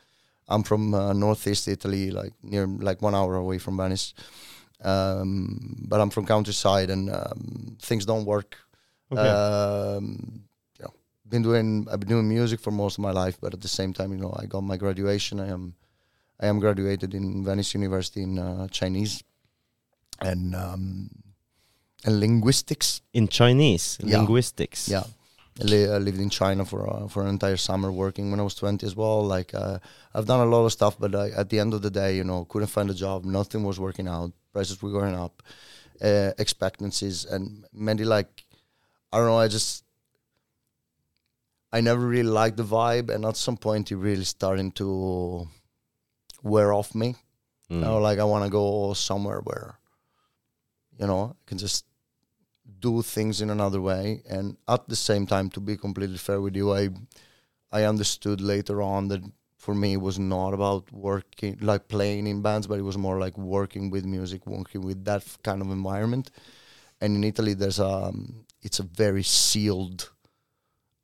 I'm 0.47 0.63
from 0.63 0.93
uh, 0.93 1.13
northeast 1.13 1.67
Italy, 1.67 2.11
like 2.11 2.33
near, 2.43 2.67
like 2.67 3.01
one 3.01 3.15
hour 3.15 3.35
away 3.35 3.57
from 3.57 3.77
Venice. 3.77 4.13
Um, 4.83 5.85
but 5.87 5.99
I'm 5.99 6.09
from 6.09 6.25
countryside, 6.25 6.89
and 6.89 7.09
um, 7.09 7.77
things 7.81 8.05
don't 8.05 8.25
work. 8.25 8.57
Okay. 9.11 9.21
Um, 9.27 10.43
you 10.77 10.83
know, 10.85 10.93
been 11.27 11.41
doing 11.43 11.87
I've 11.91 11.99
been 11.99 12.09
doing 12.09 12.29
music 12.29 12.59
for 12.59 12.71
most 12.71 12.97
of 12.97 13.01
my 13.03 13.11
life, 13.11 13.37
but 13.41 13.53
at 13.53 13.61
the 13.61 13.67
same 13.67 13.93
time, 13.93 14.11
you 14.13 14.17
know, 14.19 14.33
I 14.41 14.45
got 14.45 14.61
my 14.61 14.77
graduation. 14.77 15.39
I 15.39 15.47
am, 15.49 15.75
I 16.39 16.47
am 16.47 16.59
graduated 16.59 17.13
in 17.13 17.43
Venice 17.43 17.73
University 17.73 18.23
in 18.23 18.39
uh, 18.39 18.67
Chinese, 18.69 19.23
and 20.21 20.55
um, 20.55 21.09
and 22.05 22.19
linguistics. 22.19 23.01
in 23.13 23.27
Chinese 23.27 23.97
Yeah. 24.01 24.17
linguistics. 24.19 24.87
Yeah, 24.87 25.03
I, 25.59 25.63
li- 25.63 25.87
I 25.91 25.97
lived 25.97 26.19
in 26.19 26.29
China 26.29 26.63
for 26.63 26.87
uh, 26.89 27.07
for 27.09 27.21
an 27.23 27.27
entire 27.29 27.57
summer 27.57 27.91
working 27.91 28.31
when 28.31 28.39
I 28.39 28.43
was 28.43 28.55
twenty 28.55 28.85
as 28.87 28.95
well. 28.95 29.25
Like 29.25 29.53
uh, 29.53 29.79
I've 30.13 30.25
done 30.25 30.39
a 30.39 30.49
lot 30.49 30.65
of 30.65 30.71
stuff, 30.71 30.95
but 30.97 31.13
I, 31.15 31.31
at 31.31 31.49
the 31.49 31.59
end 31.59 31.73
of 31.73 31.81
the 31.81 31.89
day, 31.91 32.15
you 32.15 32.23
know, 32.23 32.45
couldn't 32.45 32.69
find 32.69 32.89
a 32.89 32.93
job. 32.93 33.25
Nothing 33.25 33.63
was 33.65 33.77
working 33.77 34.07
out. 34.07 34.31
Prices 34.53 34.81
were 34.81 34.91
going 34.91 35.15
up. 35.15 35.43
Uh, 36.01 36.31
expectancies 36.37 37.25
and 37.25 37.65
many 37.73 38.05
like 38.05 38.45
I 39.11 39.17
don't 39.17 39.27
know. 39.27 39.37
I 39.37 39.49
just 39.49 39.83
I 41.71 41.81
never 41.81 42.05
really 42.05 42.29
liked 42.29 42.57
the 42.57 42.63
vibe, 42.63 43.09
and 43.13 43.25
at 43.25 43.37
some 43.37 43.57
point, 43.57 43.91
it 43.91 43.97
really 43.97 44.23
starting 44.23 44.71
to 44.73 45.47
wear 46.41 46.73
off 46.73 46.95
me. 46.95 47.15
Mm. 47.69 47.75
You 47.75 47.81
know, 47.81 47.97
like 47.99 48.19
I 48.19 48.23
want 48.23 48.43
to 48.45 48.49
go 48.49 48.93
somewhere 48.93 49.41
where, 49.41 49.75
you 50.99 51.05
know, 51.05 51.35
I 51.39 51.43
can 51.45 51.57
just 51.57 51.85
do 52.79 53.01
things 53.01 53.41
in 53.41 53.49
another 53.49 53.81
way. 53.81 54.23
And 54.27 54.57
at 54.67 54.87
the 54.87 54.95
same 54.95 55.27
time, 55.27 55.49
to 55.51 55.59
be 55.59 55.77
completely 55.77 56.17
fair 56.17 56.41
with 56.41 56.55
you, 56.55 56.73
I, 56.73 56.89
I 57.71 57.83
understood 57.83 58.41
later 58.41 58.81
on 58.81 59.09
that 59.09 59.21
for 59.59 59.75
me 59.75 59.93
it 59.93 60.01
was 60.01 60.17
not 60.17 60.53
about 60.53 60.91
working 60.91 61.57
like 61.61 61.89
playing 61.89 62.27
in 62.27 62.41
bands, 62.41 62.65
but 62.65 62.79
it 62.79 62.83
was 62.83 62.97
more 62.97 63.19
like 63.19 63.37
working 63.37 63.91
with 63.91 64.05
music, 64.05 64.47
working 64.47 64.81
with 64.81 65.03
that 65.03 65.23
kind 65.43 65.61
of 65.61 65.69
environment. 65.69 66.31
And 67.01 67.15
in 67.17 67.23
Italy, 67.25 67.53
there's 67.53 67.79
um, 67.79 68.45
it's 68.61 68.79
a 68.79 68.83
very 68.83 69.23
sealed 69.23 70.09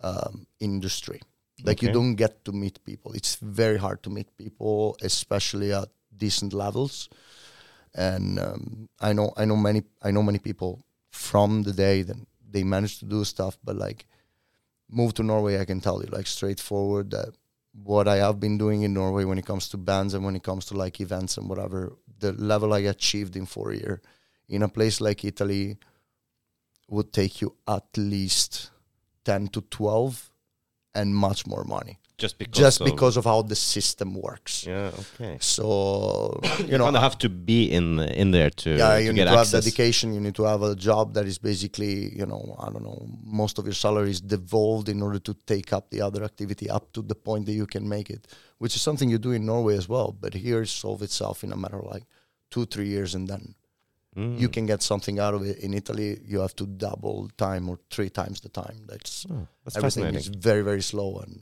um, 0.02 0.48
industry. 0.60 1.22
Like 1.64 1.82
you 1.82 1.92
don't 1.92 2.16
get 2.16 2.44
to 2.46 2.52
meet 2.52 2.84
people. 2.84 3.14
It's 3.14 3.36
very 3.36 3.78
hard 3.78 4.04
to 4.04 4.10
meet 4.10 4.36
people, 4.38 4.98
especially 5.02 5.74
at 5.74 5.90
decent 6.16 6.54
levels. 6.54 7.10
And 7.94 8.40
um, 8.40 8.90
I 9.00 9.14
know 9.14 9.34
I 9.38 9.46
know 9.46 9.58
many 9.58 9.84
I 10.02 10.12
know 10.12 10.24
many 10.24 10.40
people 10.40 10.86
from 11.12 11.64
the 11.64 11.74
day 11.74 12.04
that 12.04 12.18
they 12.52 12.64
managed 12.64 13.00
to 13.00 13.06
do 13.06 13.24
stuff, 13.26 13.58
but 13.64 13.76
like 13.76 14.06
move 14.90 15.14
to 15.16 15.24
Norway, 15.24 15.60
I 15.60 15.66
can 15.66 15.82
tell 15.82 16.02
you 16.02 16.10
like 16.12 16.28
straightforward 16.28 17.12
that 17.12 17.34
what 17.84 18.08
I 18.08 18.18
have 18.18 18.40
been 18.40 18.58
doing 18.58 18.84
in 18.84 18.94
Norway 18.94 19.26
when 19.26 19.38
it 19.38 19.46
comes 19.46 19.70
to 19.70 19.78
bands 19.78 20.14
and 20.14 20.24
when 20.24 20.36
it 20.36 20.44
comes 20.44 20.66
to 20.66 20.78
like 20.78 21.02
events 21.02 21.38
and 21.38 21.50
whatever, 21.50 21.94
the 22.20 22.32
level 22.34 22.74
I 22.74 22.80
achieved 22.80 23.36
in 23.36 23.46
four 23.46 23.74
year 23.74 24.02
in 24.48 24.64
a 24.64 24.70
place 24.70 25.02
like 25.02 25.26
Italy 25.26 25.78
would 26.88 27.12
take 27.12 27.42
you 27.42 27.56
at 27.68 27.86
least 27.98 28.72
ten 29.24 29.48
to 29.50 29.62
twelve 29.62 30.32
and 30.94 31.16
much 31.16 31.46
more 31.46 31.64
money. 31.64 32.00
Just 32.18 32.38
because. 32.38 32.58
Just 32.66 32.82
of- 32.82 32.86
because 32.92 33.18
of 33.18 33.26
how 33.26 33.42
the 33.42 33.56
system 33.56 34.14
works. 34.14 34.66
Yeah. 34.66 34.92
Okay. 35.04 35.38
So 35.40 35.66
you 36.60 36.66
You 36.72 36.78
know 36.78 36.86
kind 36.86 36.96
of 36.98 37.04
have 37.04 37.18
to 37.26 37.30
be 37.30 37.60
in 37.78 38.00
in 38.22 38.32
there 38.32 38.50
to, 38.64 38.70
yeah, 38.70 38.96
to 38.96 39.02
you 39.04 39.12
get 39.14 39.16
need 39.16 39.24
to 39.26 39.30
have 39.30 39.40
access. 39.48 39.64
dedication. 39.66 40.14
You 40.14 40.22
need 40.22 40.36
to 40.36 40.44
have 40.44 40.62
a 40.62 40.76
job 40.76 41.14
that 41.16 41.26
is 41.26 41.38
basically, 41.38 41.96
you 42.20 42.26
know, 42.26 42.44
I 42.60 42.68
don't 42.72 42.84
know, 42.84 43.00
most 43.42 43.60
of 43.60 43.66
your 43.66 43.74
salary 43.86 44.12
is 44.12 44.22
devolved 44.22 44.88
in 44.90 45.02
order 45.02 45.20
to 45.20 45.34
take 45.54 45.70
up 45.78 45.90
the 45.90 46.02
other 46.08 46.24
activity 46.24 46.70
up 46.70 46.92
to 46.94 47.02
the 47.02 47.16
point 47.16 47.46
that 47.48 47.54
you 47.62 47.68
can 47.68 47.88
make 47.96 48.10
it, 48.10 48.22
which 48.62 48.76
is 48.76 48.82
something 48.82 49.10
you 49.10 49.18
do 49.20 49.32
in 49.32 49.46
Norway 49.46 49.76
as 49.78 49.88
well. 49.90 50.10
But 50.24 50.34
here 50.34 50.62
it 50.64 50.70
solves 50.70 51.02
itself 51.04 51.44
in 51.44 51.52
a 51.52 51.58
matter 51.58 51.80
of 51.80 51.88
like 51.96 52.06
two, 52.52 52.66
three 52.66 52.88
years, 52.96 53.16
and 53.16 53.28
then 53.28 53.56
Mm. 54.18 54.40
you 54.40 54.48
can 54.48 54.66
get 54.66 54.82
something 54.82 55.20
out 55.20 55.34
of 55.34 55.42
it. 55.44 55.58
In 55.66 55.74
Italy, 55.74 56.10
you 56.32 56.40
have 56.40 56.56
to 56.56 56.66
double 56.66 57.18
time 57.38 57.68
or 57.72 57.78
three 57.94 58.10
times 58.10 58.40
the 58.40 58.48
time. 58.64 58.78
That's 58.92 59.26
Oh, 59.30 59.46
that's 59.66 59.76
everything 59.76 60.06
fascinating. 60.06 60.20
is 60.20 60.28
very, 60.50 60.62
very 60.72 60.82
slow 60.82 61.10
and 61.24 61.42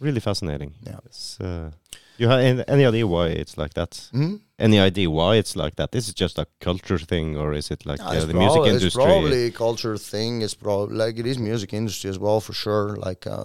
really 0.00 0.20
fascinating. 0.20 0.74
yeah. 0.82 0.98
Uh, 1.40 1.70
you 2.16 2.28
have 2.28 2.40
any, 2.40 2.62
any 2.68 2.86
idea 2.86 3.06
why 3.06 3.26
it's 3.28 3.56
like 3.56 3.74
that? 3.74 3.90
Mhm. 4.12 4.40
Any 4.58 4.78
idea 4.78 5.10
why 5.10 5.36
it's 5.36 5.56
like 5.56 5.74
that? 5.76 5.94
Is 5.94 6.08
it 6.08 6.14
just 6.14 6.38
a 6.38 6.46
culture 6.60 6.98
thing, 6.98 7.36
or 7.36 7.52
is 7.52 7.70
it 7.70 7.84
like 7.84 8.00
uh, 8.00 8.24
the 8.26 8.34
music 8.34 8.62
industry? 8.66 8.86
It's 8.86 8.94
probably 8.94 9.46
a 9.46 9.50
culture 9.50 9.98
thing. 9.98 10.42
It's 10.42 10.54
probably 10.54 10.96
like 10.96 11.18
it 11.18 11.26
is 11.26 11.38
music 11.38 11.72
industry 11.72 12.10
as 12.10 12.18
well 12.18 12.40
for 12.40 12.52
sure. 12.52 12.96
Like 12.96 13.26
uh, 13.26 13.42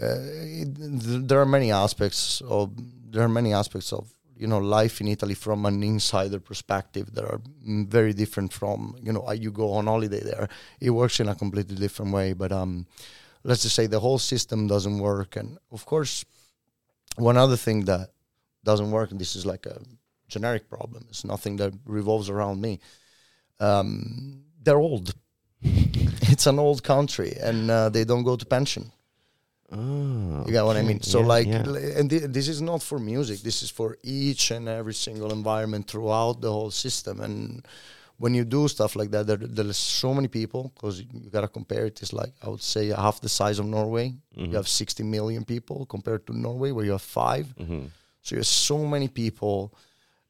uh, 0.00 0.18
it, 0.62 0.76
th- 0.76 1.26
there 1.28 1.40
are 1.40 1.46
many 1.46 1.70
aspects 1.70 2.42
of 2.48 2.70
there 3.10 3.22
are 3.22 3.28
many 3.28 3.52
aspects 3.52 3.92
of 3.92 4.08
you 4.36 4.46
know 4.46 4.58
life 4.58 5.00
in 5.00 5.08
Italy 5.08 5.34
from 5.34 5.64
an 5.66 5.82
insider 5.82 6.40
perspective 6.40 7.14
that 7.14 7.24
are 7.24 7.40
mm, 7.66 7.86
very 7.86 8.12
different 8.12 8.52
from 8.52 8.96
you 9.00 9.12
know 9.12 9.24
uh, 9.28 9.32
you 9.32 9.50
go 9.52 9.72
on 9.72 9.86
holiday 9.86 10.20
there. 10.20 10.48
It 10.80 10.90
works 10.90 11.20
in 11.20 11.28
a 11.28 11.34
completely 11.34 11.76
different 11.76 12.12
way. 12.12 12.32
But 12.32 12.50
um, 12.52 12.86
let's 13.44 13.62
just 13.62 13.74
say 13.74 13.86
the 13.86 14.00
whole 14.00 14.18
system 14.18 14.66
doesn't 14.66 14.98
work. 14.98 15.36
And 15.36 15.58
of 15.70 15.84
course, 15.86 16.24
one 17.16 17.36
other 17.36 17.56
thing 17.56 17.84
that 17.86 18.10
doesn't 18.64 18.90
work, 18.90 19.10
and 19.10 19.20
this 19.20 19.36
is 19.36 19.44
like 19.46 19.66
a 19.66 19.80
generic 20.28 20.68
problem. 20.68 21.06
It's 21.08 21.24
nothing 21.24 21.56
that 21.56 21.72
revolves 21.86 22.28
around 22.28 22.60
me. 22.60 22.80
Um, 23.60 24.42
they're 24.62 24.78
old. 24.78 25.14
it's 25.62 26.46
an 26.46 26.58
old 26.58 26.82
country, 26.82 27.36
and 27.40 27.70
uh, 27.70 27.88
they 27.88 28.04
don't 28.04 28.24
go 28.24 28.36
to 28.36 28.44
pension. 28.46 28.92
Oh, 29.70 30.44
You 30.46 30.52
get 30.52 30.64
what 30.64 30.76
I 30.76 30.82
mean? 30.82 31.02
So 31.02 31.20
Yeah, 31.20 31.26
like, 31.26 31.46
yeah. 31.46 31.98
and 31.98 32.08
thi- 32.08 32.26
this 32.26 32.48
is 32.48 32.62
not 32.62 32.82
for 32.82 32.98
music. 32.98 33.40
This 33.40 33.62
is 33.62 33.70
for 33.70 33.98
each 34.02 34.50
and 34.50 34.66
every 34.68 34.94
single 34.94 35.30
environment 35.32 35.86
throughout 35.86 36.40
the 36.40 36.50
whole 36.50 36.70
system. 36.70 37.20
And 37.20 37.66
when 38.18 38.34
you 38.34 38.44
do 38.44 38.66
stuff 38.68 38.96
like 38.96 39.10
that, 39.12 39.26
there, 39.28 39.36
there's 39.36 39.76
so 39.76 40.12
many 40.12 40.28
people 40.28 40.72
because 40.74 41.00
you 41.00 41.30
gotta 41.30 41.48
compare 41.48 41.86
it. 41.86 42.02
It's 42.02 42.12
like 42.12 42.32
I 42.44 42.48
would 42.48 42.62
say 42.62 42.88
half 42.88 43.20
the 43.20 43.28
size 43.28 43.58
of 43.58 43.66
Norway. 43.66 44.14
Mhm. 44.36 44.48
You 44.50 44.56
have 44.56 44.68
60 44.68 45.02
million 45.04 45.44
people 45.44 45.86
compared 45.86 46.26
to 46.26 46.32
Norway, 46.36 46.70
where 46.72 46.84
you 46.84 46.92
have 46.92 47.02
five. 47.02 47.46
Mhm. 47.56 47.90
So 48.22 48.34
you 48.34 48.40
have 48.40 48.46
so 48.70 48.78
many 48.94 49.08
people, 49.08 49.72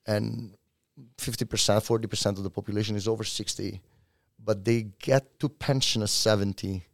and 0.07 0.55
fifty 1.17 1.45
percent, 1.45 1.83
forty 1.83 2.07
percent 2.07 2.37
of 2.39 2.45
the 2.45 2.51
population 2.51 2.97
is 2.97 3.09
over 3.09 3.25
sixty, 3.25 3.81
but 4.39 4.65
they 4.65 4.83
get 5.11 5.39
to 5.41 5.49
pension 5.49 6.03
at 6.03 6.11
seventy. 6.11 6.85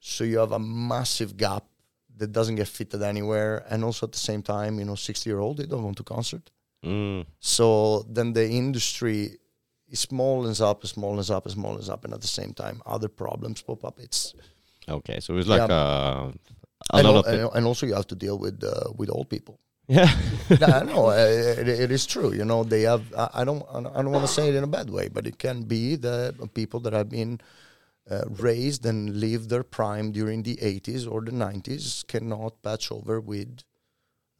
So 0.00 0.24
you 0.24 0.38
have 0.38 0.52
a 0.52 0.58
massive 0.58 1.36
gap 1.36 1.64
that 2.18 2.30
doesn't 2.32 2.56
get 2.56 2.68
fitted 2.68 3.02
anywhere, 3.02 3.64
and 3.68 3.84
also 3.84 4.06
at 4.06 4.12
the 4.12 4.18
same 4.18 4.42
time, 4.42 4.78
you 4.78 4.84
know, 4.84 4.94
sixty 4.94 5.30
year 5.30 5.40
old 5.40 5.56
they 5.58 5.66
don't 5.66 5.82
want 5.82 5.96
to 5.96 6.04
concert. 6.04 6.50
Mm. 6.84 7.26
So 7.40 8.02
then 8.08 8.32
the 8.32 8.48
industry 8.48 9.38
smallens 9.92 10.60
up, 10.60 10.82
smallens 10.82 11.30
up, 11.30 11.44
smallens 11.46 11.88
up, 11.90 12.04
and 12.04 12.12
at 12.14 12.20
the 12.20 12.26
same 12.26 12.52
time, 12.52 12.82
other 12.86 13.08
problems 13.08 13.62
pop 13.62 13.84
up. 13.84 13.98
It's 14.00 14.34
Okay, 14.88 15.20
so 15.20 15.36
it's 15.36 15.48
like 15.48 15.68
Yeah. 15.68 15.74
uh, 15.74 16.32
a 16.92 16.96
and, 16.98 17.08
lot 17.08 17.26
al- 17.26 17.48
of 17.48 17.54
and, 17.56 17.66
also 17.66 17.86
you 17.86 17.94
have 17.94 18.06
to 18.08 18.14
deal 18.14 18.38
with 18.38 18.62
uh, 18.62 18.90
with 18.96 19.10
old 19.10 19.28
people. 19.28 19.58
yeah. 19.88 20.10
no, 20.60 20.82
no, 20.82 21.06
uh, 21.06 21.14
it, 21.60 21.68
it 21.68 21.90
is 21.90 22.06
true. 22.06 22.32
You 22.32 22.44
know, 22.44 22.64
they 22.64 22.82
have. 22.82 23.02
I, 23.16 23.28
I 23.40 23.44
don't. 23.44 23.64
I 23.72 24.02
don't 24.02 24.10
want 24.12 24.26
to 24.26 24.32
say 24.32 24.48
it 24.48 24.54
in 24.54 24.64
a 24.64 24.66
bad 24.78 24.90
way, 24.90 25.08
but 25.08 25.26
it 25.26 25.38
can 25.38 25.62
be 25.62 25.96
the 25.96 26.34
people 26.54 26.80
that 26.80 26.92
have 26.92 27.08
been 27.08 27.40
uh, 28.10 28.24
raised 28.48 28.84
and 28.86 29.20
lived 29.20 29.48
their 29.50 29.62
prime 29.64 30.10
during 30.12 30.42
the 30.42 30.56
80s 30.56 31.10
or 31.10 31.20
the 31.22 31.32
90s 31.32 32.06
cannot 32.06 32.62
patch 32.62 32.90
over 32.92 33.20
with 33.20 33.62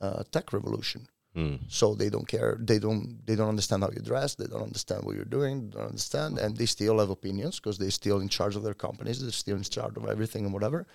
uh, 0.01 0.23
tech 0.31 0.53
revolution. 0.53 1.09
Mm. 1.37 1.59
So 1.69 1.95
they 1.95 2.09
don't 2.09 2.27
care. 2.27 2.57
They 2.61 2.79
don't. 2.79 3.03
They 3.27 3.37
don't 3.37 3.51
understand 3.51 3.83
how 3.83 3.91
you 3.91 4.01
dress. 4.01 4.35
They 4.37 4.47
don't 4.47 4.63
understand 4.63 5.05
what 5.05 5.15
you're 5.17 5.33
doing. 5.39 5.55
They 5.71 5.77
don't 5.77 5.89
understand, 5.89 6.39
and 6.39 6.57
they 6.57 6.65
still 6.67 6.99
have 6.99 7.11
opinions 7.11 7.61
because 7.61 7.77
they're 7.79 7.91
still 7.91 8.21
in 8.21 8.29
charge 8.29 8.57
of 8.57 8.63
their 8.63 8.75
companies. 8.87 9.21
They're 9.21 9.31
still 9.33 9.57
in 9.57 9.63
charge 9.63 9.97
of 9.99 10.07
everything 10.09 10.45
and 10.47 10.53
whatever. 10.55 10.87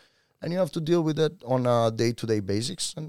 And 0.42 0.52
you 0.52 0.58
have 0.58 0.72
to 0.72 0.82
deal 0.82 1.04
with 1.04 1.20
it 1.20 1.34
on 1.46 1.68
a 1.68 1.92
day-to-day 1.92 2.39
basics. 2.39 2.96
And 2.98 3.08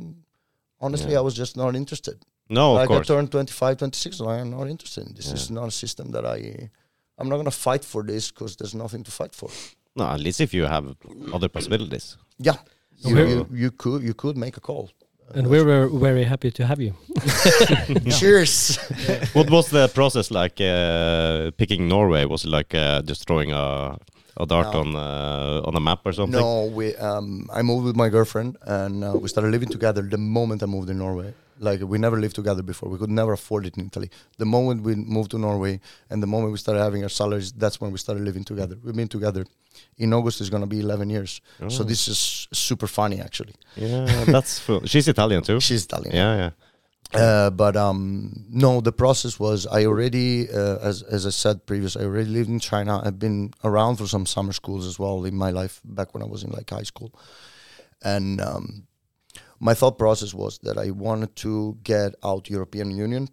honestly, 0.79 1.13
Yeah. 1.13 1.21
I 1.21 1.23
was 1.23 1.35
just 1.35 1.57
not 1.57 1.75
interested. 1.75 2.17
No, 2.51 2.73
of 2.73 2.77
like 2.81 2.89
course. 2.89 3.09
I 3.11 3.15
turned 3.15 3.31
25, 3.33 3.79
26, 3.79 4.21
and 4.21 4.29
I 4.29 4.37
am 4.39 4.51
not 4.51 4.69
interested. 4.69 5.07
in 5.07 5.15
This 5.15 5.29
Yeah. 5.29 5.35
is 5.41 5.51
not 5.51 5.69
a 5.69 5.71
system 5.71 6.11
that 6.11 6.27
I. 6.27 6.71
I'm 7.19 7.29
not 7.31 7.37
gonna 7.39 7.51
fight 7.69 7.85
for 7.85 8.03
this 8.03 8.31
because 8.31 8.57
there's 8.57 8.75
nothing 8.75 9.05
to 9.05 9.11
fight 9.11 9.35
for. 9.35 9.49
No, 9.97 10.05
at 10.07 10.21
least 10.21 10.41
if 10.41 10.53
you 10.53 10.65
have 10.65 10.85
other 11.33 11.49
possibilities. 11.49 12.17
Yeah, 12.39 12.57
you, 12.99 13.17
you, 13.19 13.47
you 13.63 13.71
could 13.71 14.03
you 14.03 14.15
could 14.15 14.37
make 14.37 14.57
a 14.59 14.61
call. 14.61 14.91
And 15.35 15.47
we 15.47 15.63
were 15.63 15.89
very 15.89 16.25
happy 16.25 16.51
to 16.51 16.67
have 16.67 16.81
you. 16.81 16.93
Cheers. 18.19 18.77
what 19.33 19.49
was 19.51 19.71
the 19.71 19.89
process 19.89 20.31
like 20.31 20.61
uh, 20.61 21.51
picking 21.57 21.89
Norway? 21.89 22.25
Was 22.27 22.45
it 22.45 22.51
like 22.51 22.75
uh, 22.75 23.01
just 23.03 23.27
throwing 23.27 23.51
a, 23.53 23.97
a 24.37 24.47
dart 24.47 24.73
No. 24.75 24.81
on 24.81 24.97
uh, 24.97 25.63
on 25.69 25.75
a 25.75 25.81
map 25.81 26.01
or 26.05 26.13
something? 26.13 26.39
No, 26.39 26.67
we. 26.67 26.95
Um, 26.97 27.49
I 27.53 27.63
moved 27.63 27.87
with 27.87 27.97
my 27.97 28.09
girlfriend, 28.11 28.57
and 28.67 29.05
uh, 29.05 29.13
we 29.19 29.29
started 29.29 29.51
living 29.53 29.71
together 29.71 30.03
the 30.03 30.19
moment 30.19 30.63
I 30.63 30.67
moved 30.67 30.89
to 30.89 30.95
Norway. 30.95 31.33
Like 31.59 31.81
we 31.81 31.97
never 31.99 32.19
lived 32.21 32.35
together 32.35 32.63
before. 32.63 32.91
We 32.91 32.99
could 32.99 33.11
never 33.11 33.33
afford 33.33 33.65
it 33.67 33.77
in 33.79 33.87
Italy. 33.87 34.11
The 34.37 34.45
moment 34.47 34.83
we 34.83 34.95
moved 34.97 35.31
to 35.31 35.39
Norway, 35.39 35.81
and 36.11 36.23
the 36.23 36.27
moment 36.27 36.53
we 36.53 36.59
started 36.59 36.81
having 36.81 37.03
our 37.05 37.09
salaries, 37.09 37.53
that's 37.53 37.81
when 37.81 37.91
we 37.93 37.99
started 37.99 38.23
living 38.25 38.45
together. 38.45 38.77
We've 38.85 38.97
been 38.97 39.09
together. 39.09 39.47
In 39.97 40.13
August 40.13 40.41
is 40.41 40.51
gonna 40.51 40.67
be 40.67 40.81
11 40.81 41.11
years. 41.11 41.41
So 41.69 41.83
Oh. 41.83 41.85
this 41.85 42.09
is 42.09 42.49
super 42.53 42.87
funny, 42.87 43.21
actually. 43.21 43.55
Yeah, 43.77 44.25
that's. 44.27 44.61
She's 44.87 45.07
Italian 45.09 45.43
too. 45.43 45.61
She's 45.61 45.85
Italian. 45.85 46.15
Yeah, 46.15 46.37
yeah. 46.37 46.51
Uh, 47.15 47.51
but 47.51 47.77
um, 47.77 48.33
no, 48.49 48.81
the 48.81 48.93
process 48.93 49.39
was 49.39 49.67
I 49.67 49.85
already, 49.85 50.49
uh, 50.51 50.79
as 50.81 51.03
as 51.03 51.27
I 51.27 51.31
said 51.31 51.67
previous, 51.67 51.95
I 51.97 52.05
already 52.05 52.31
lived 52.31 52.49
in 52.49 52.59
China. 52.59 53.03
I've 53.05 53.19
been 53.19 53.51
around 53.63 53.97
for 53.97 54.07
some 54.09 54.25
summer 54.25 54.53
schools 54.55 54.87
as 54.87 54.99
well 54.99 55.25
in 55.27 55.35
my 55.37 55.51
life 55.51 55.81
back 55.85 56.15
when 56.15 56.23
I 56.23 56.27
was 56.27 56.43
in 56.43 56.51
like 56.51 56.71
high 56.71 56.85
school, 56.85 57.13
and 58.03 58.41
um, 58.41 58.87
my 59.61 59.75
thought 59.75 59.99
process 59.99 60.33
was 60.35 60.59
that 60.63 60.79
I 60.79 60.91
wanted 60.91 61.37
to 61.45 61.77
get 61.85 62.15
out 62.25 62.49
European 62.51 62.91
Union. 62.91 63.29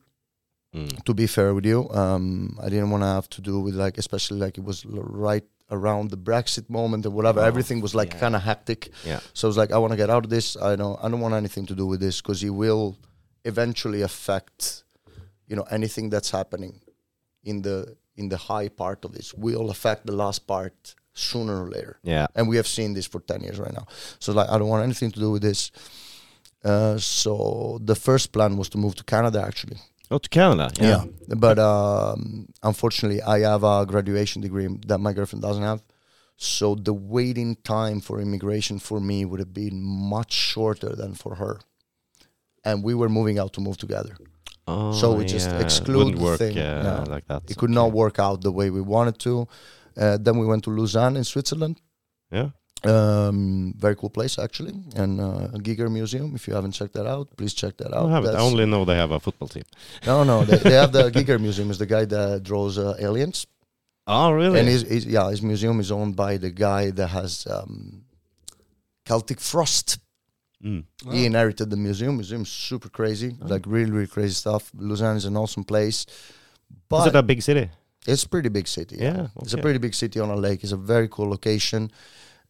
Mm. 0.76 1.04
To 1.06 1.14
be 1.14 1.26
fair 1.26 1.54
with 1.56 1.66
you, 1.66 1.90
um, 1.92 2.58
I 2.62 2.70
didn't 2.70 2.92
want 2.92 3.02
to 3.04 3.08
have 3.08 3.28
to 3.30 3.42
do 3.42 3.60
with 3.60 3.76
like, 3.76 3.98
especially 3.98 4.40
like 4.40 4.58
it 4.58 4.64
was 4.64 4.86
right 4.86 5.44
around 5.72 6.10
the 6.10 6.18
Brexit 6.18 6.70
moment 6.70 7.06
or 7.06 7.12
whatever. 7.12 7.40
Oh, 7.42 7.46
Everything 7.46 7.82
was 7.82 7.94
like 7.94 8.14
yeah. 8.14 8.20
kind 8.20 8.36
of 8.36 8.42
hectic. 8.44 8.92
Yeah. 9.06 9.20
So 9.34 9.48
I 9.48 9.50
was 9.50 9.58
like, 9.58 9.72
I 9.72 9.78
want 9.78 9.92
to 9.92 9.98
get 9.98 10.10
out 10.10 10.24
of 10.24 10.30
this. 10.30 10.58
I 10.58 10.76
don't. 10.76 10.98
I 11.04 11.10
don't 11.10 11.20
want 11.20 11.34
anything 11.34 11.66
to 11.68 11.76
do 11.76 11.86
with 11.86 12.00
this 12.00 12.22
because 12.22 12.44
it 12.44 12.50
will 12.50 12.98
eventually 13.46 14.02
affect, 14.02 14.84
you 15.48 15.56
know, 15.56 15.66
anything 15.72 16.10
that's 16.10 16.32
happening 16.32 16.82
in 17.44 17.62
the 17.62 17.96
in 18.16 18.30
the 18.30 18.38
high 18.38 18.70
part 18.70 19.06
of 19.06 19.14
this 19.14 19.34
will 19.34 19.70
affect 19.70 20.06
the 20.06 20.12
last 20.12 20.46
part 20.48 20.96
sooner 21.14 21.64
or 21.64 21.70
later. 21.70 22.00
Yeah. 22.04 22.28
And 22.36 22.48
we 22.48 22.58
have 22.58 22.68
seen 22.68 22.94
this 22.94 23.06
for 23.06 23.20
ten 23.22 23.42
years 23.42 23.60
right 23.60 23.74
now. 23.74 23.88
So 24.20 24.34
like, 24.34 24.50
I 24.50 24.58
don't 24.58 24.68
want 24.68 24.84
anything 24.84 25.12
to 25.12 25.20
do 25.20 25.32
with 25.32 25.42
this. 25.42 25.72
Uh, 26.64 26.98
so 26.98 27.80
the 27.82 27.96
first 27.96 28.34
plan 28.34 28.58
was 28.58 28.70
to 28.70 28.78
move 28.78 28.96
to 28.96 29.04
Canada 29.04 29.42
actually. 29.42 29.78
Oh, 30.12 30.18
to 30.18 30.30
Canada. 30.30 30.72
Yeah. 30.80 31.06
But 31.28 31.60
um, 31.60 32.48
unfortunately, 32.64 33.22
I 33.22 33.40
have 33.42 33.64
a 33.64 33.86
graduation 33.86 34.42
degree 34.42 34.68
that 34.88 34.98
my 35.00 35.14
girlfriend 35.14 35.44
doesn't 35.44 35.64
have. 35.64 35.82
So 36.38 36.74
the 36.76 36.94
waiting 36.94 37.58
time 37.58 38.00
for 38.02 38.20
immigration 38.20 38.80
for 38.80 39.00
me 39.00 39.26
would 39.26 39.40
have 39.40 39.54
been 39.54 39.82
much 39.84 40.32
shorter 40.34 40.96
than 40.96 41.14
for 41.14 41.36
her. 41.36 41.60
And 42.64 42.84
we 42.84 42.94
were 42.96 43.10
moving 43.10 43.38
out 43.40 43.54
to 43.54 43.62
move 43.62 43.78
together. 43.78 44.16
Oh, 44.68 44.92
So 44.94 45.14
we 45.14 45.26
just 45.26 45.50
yeah. 45.50 45.60
exclude 45.60 45.98
Wouldn't 45.98 46.18
the 46.18 46.24
work 46.24 46.38
thing. 46.40 46.58
uh, 46.58 47.04
No. 47.06 47.12
like 47.12 47.26
that. 47.28 47.44
It 47.50 47.58
could 47.58 47.70
not 47.72 47.92
work 47.92 48.20
out 48.20 48.42
the 48.42 48.52
way 48.52 48.70
we 48.70 48.82
wanted 48.82 49.20
to. 49.20 49.48
Uh, 49.98 50.18
then 50.18 50.38
we 50.38 50.46
went 50.46 50.64
to 50.64 50.70
Lausanne 50.72 51.18
in 51.18 51.24
Switzerland. 51.24 51.80
Yeah. 52.32 52.50
Um, 52.86 53.74
very 53.78 53.96
cool 53.96 54.10
place 54.10 54.40
actually, 54.40 54.74
and 54.96 55.20
uh, 55.20 55.50
Giger 55.58 55.92
Museum. 55.92 56.34
If 56.34 56.48
you 56.48 56.54
haven't 56.54 56.72
checked 56.72 56.94
that 56.94 57.06
out, 57.06 57.28
please 57.36 57.54
check 57.54 57.76
that 57.78 57.88
out. 57.88 58.04
don't 58.04 58.12
have 58.12 58.24
it. 58.24 58.36
I 58.36 58.40
only 58.40 58.66
know 58.66 58.86
they 58.86 58.96
have 58.96 59.12
a 59.12 59.20
football 59.20 59.50
team. 59.50 59.64
no, 60.06 60.24
no, 60.24 60.46
they, 60.46 60.58
they 60.58 60.76
have 60.76 60.94
the 60.94 61.12
Giger 61.12 61.40
Museum. 61.42 61.72
Is 61.72 61.78
the 61.78 61.86
guy 61.86 62.06
that 62.06 62.44
draws 62.44 62.78
uh, 62.78 62.96
aliens. 63.00 63.46
Oh, 64.12 64.32
really? 64.32 64.60
And 64.60 64.68
his, 64.68 64.82
his 64.82 65.06
yeah, 65.06 65.30
his 65.30 65.44
museum 65.44 65.80
is 65.80 65.92
owned 65.92 66.16
by 66.16 66.38
the 66.38 66.50
guy 66.50 66.90
that 66.90 67.10
has 67.10 67.46
um, 67.46 68.06
Celtic 69.06 69.40
Frost. 69.40 70.00
Mm. 70.64 70.84
He 71.12 71.28
inherited 71.28 71.70
the 71.70 71.78
museum. 71.78 72.16
Museum 72.16 72.44
super 72.44 72.90
crazy, 72.90 73.38
like 73.40 73.66
really, 73.68 73.92
really 73.92 74.08
crazy 74.08 74.34
stuff. 74.34 74.72
Lausanne 74.76 75.18
is 75.18 75.26
an 75.26 75.38
awesome 75.38 75.64
place, 75.64 76.08
Is 76.92 77.06
it 77.06 77.16
a 77.16 77.22
big 77.22 77.44
city? 77.44 77.70
it's 78.08 78.24
a 78.24 78.30
pretty 78.30 78.50
big 78.50 78.68
city. 78.68 78.98
Yeah, 79.00 79.28
it's 79.42 79.54
a 79.54 79.60
pretty 79.60 79.78
big 79.78 79.94
city 79.94 80.20
on 80.20 80.30
a 80.30 80.36
lake. 80.36 80.64
It's 80.64 80.72
a 80.72 80.78
very 80.78 81.08
cool 81.08 81.30
location. 81.30 81.92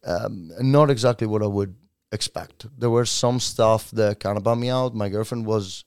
Um, 0.04 0.50
not 0.60 0.90
exactly 0.90 1.26
what 1.26 1.42
I 1.42 1.46
would 1.46 1.74
expect. 2.12 2.66
There 2.78 2.90
were 2.90 3.04
some 3.04 3.38
stuff 3.40 3.90
that 3.92 4.20
kind 4.20 4.36
of 4.36 4.42
bummed 4.42 4.60
me 4.62 4.70
out. 4.70 4.94
My 4.94 5.08
girlfriend 5.08 5.46
was. 5.46 5.84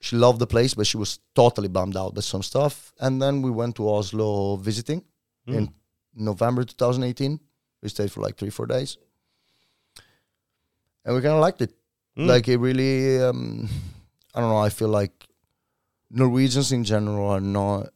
She 0.00 0.16
loved 0.16 0.38
the 0.38 0.46
place, 0.46 0.74
but 0.74 0.86
she 0.86 0.98
was 0.98 1.18
totally 1.34 1.68
bummed 1.68 1.96
out 1.96 2.14
by 2.14 2.20
some 2.20 2.42
stuff. 2.42 2.92
And 3.00 3.22
then 3.22 3.40
we 3.40 3.50
went 3.50 3.76
to 3.76 3.88
Oslo 3.88 4.56
visiting 4.56 5.02
Mm. 5.48 5.54
in 5.56 5.74
November 6.14 6.64
2018. 6.64 7.40
We 7.82 7.88
stayed 7.88 8.12
for 8.12 8.20
like 8.20 8.36
three, 8.36 8.50
four 8.50 8.66
days. 8.66 8.98
And 11.04 11.14
we 11.14 11.22
kind 11.22 11.34
of 11.34 11.40
liked 11.40 11.60
it. 11.62 11.72
Mm. 12.18 12.26
Like 12.26 12.48
it 12.48 12.58
really, 12.58 13.20
um, 13.20 13.68
I 14.34 14.40
don't 14.40 14.50
know. 14.50 14.58
I 14.58 14.68
feel 14.70 14.88
like 14.88 15.26
Norwegians 16.10 16.70
in 16.72 16.84
general 16.84 17.28
are 17.28 17.40
not 17.40 17.88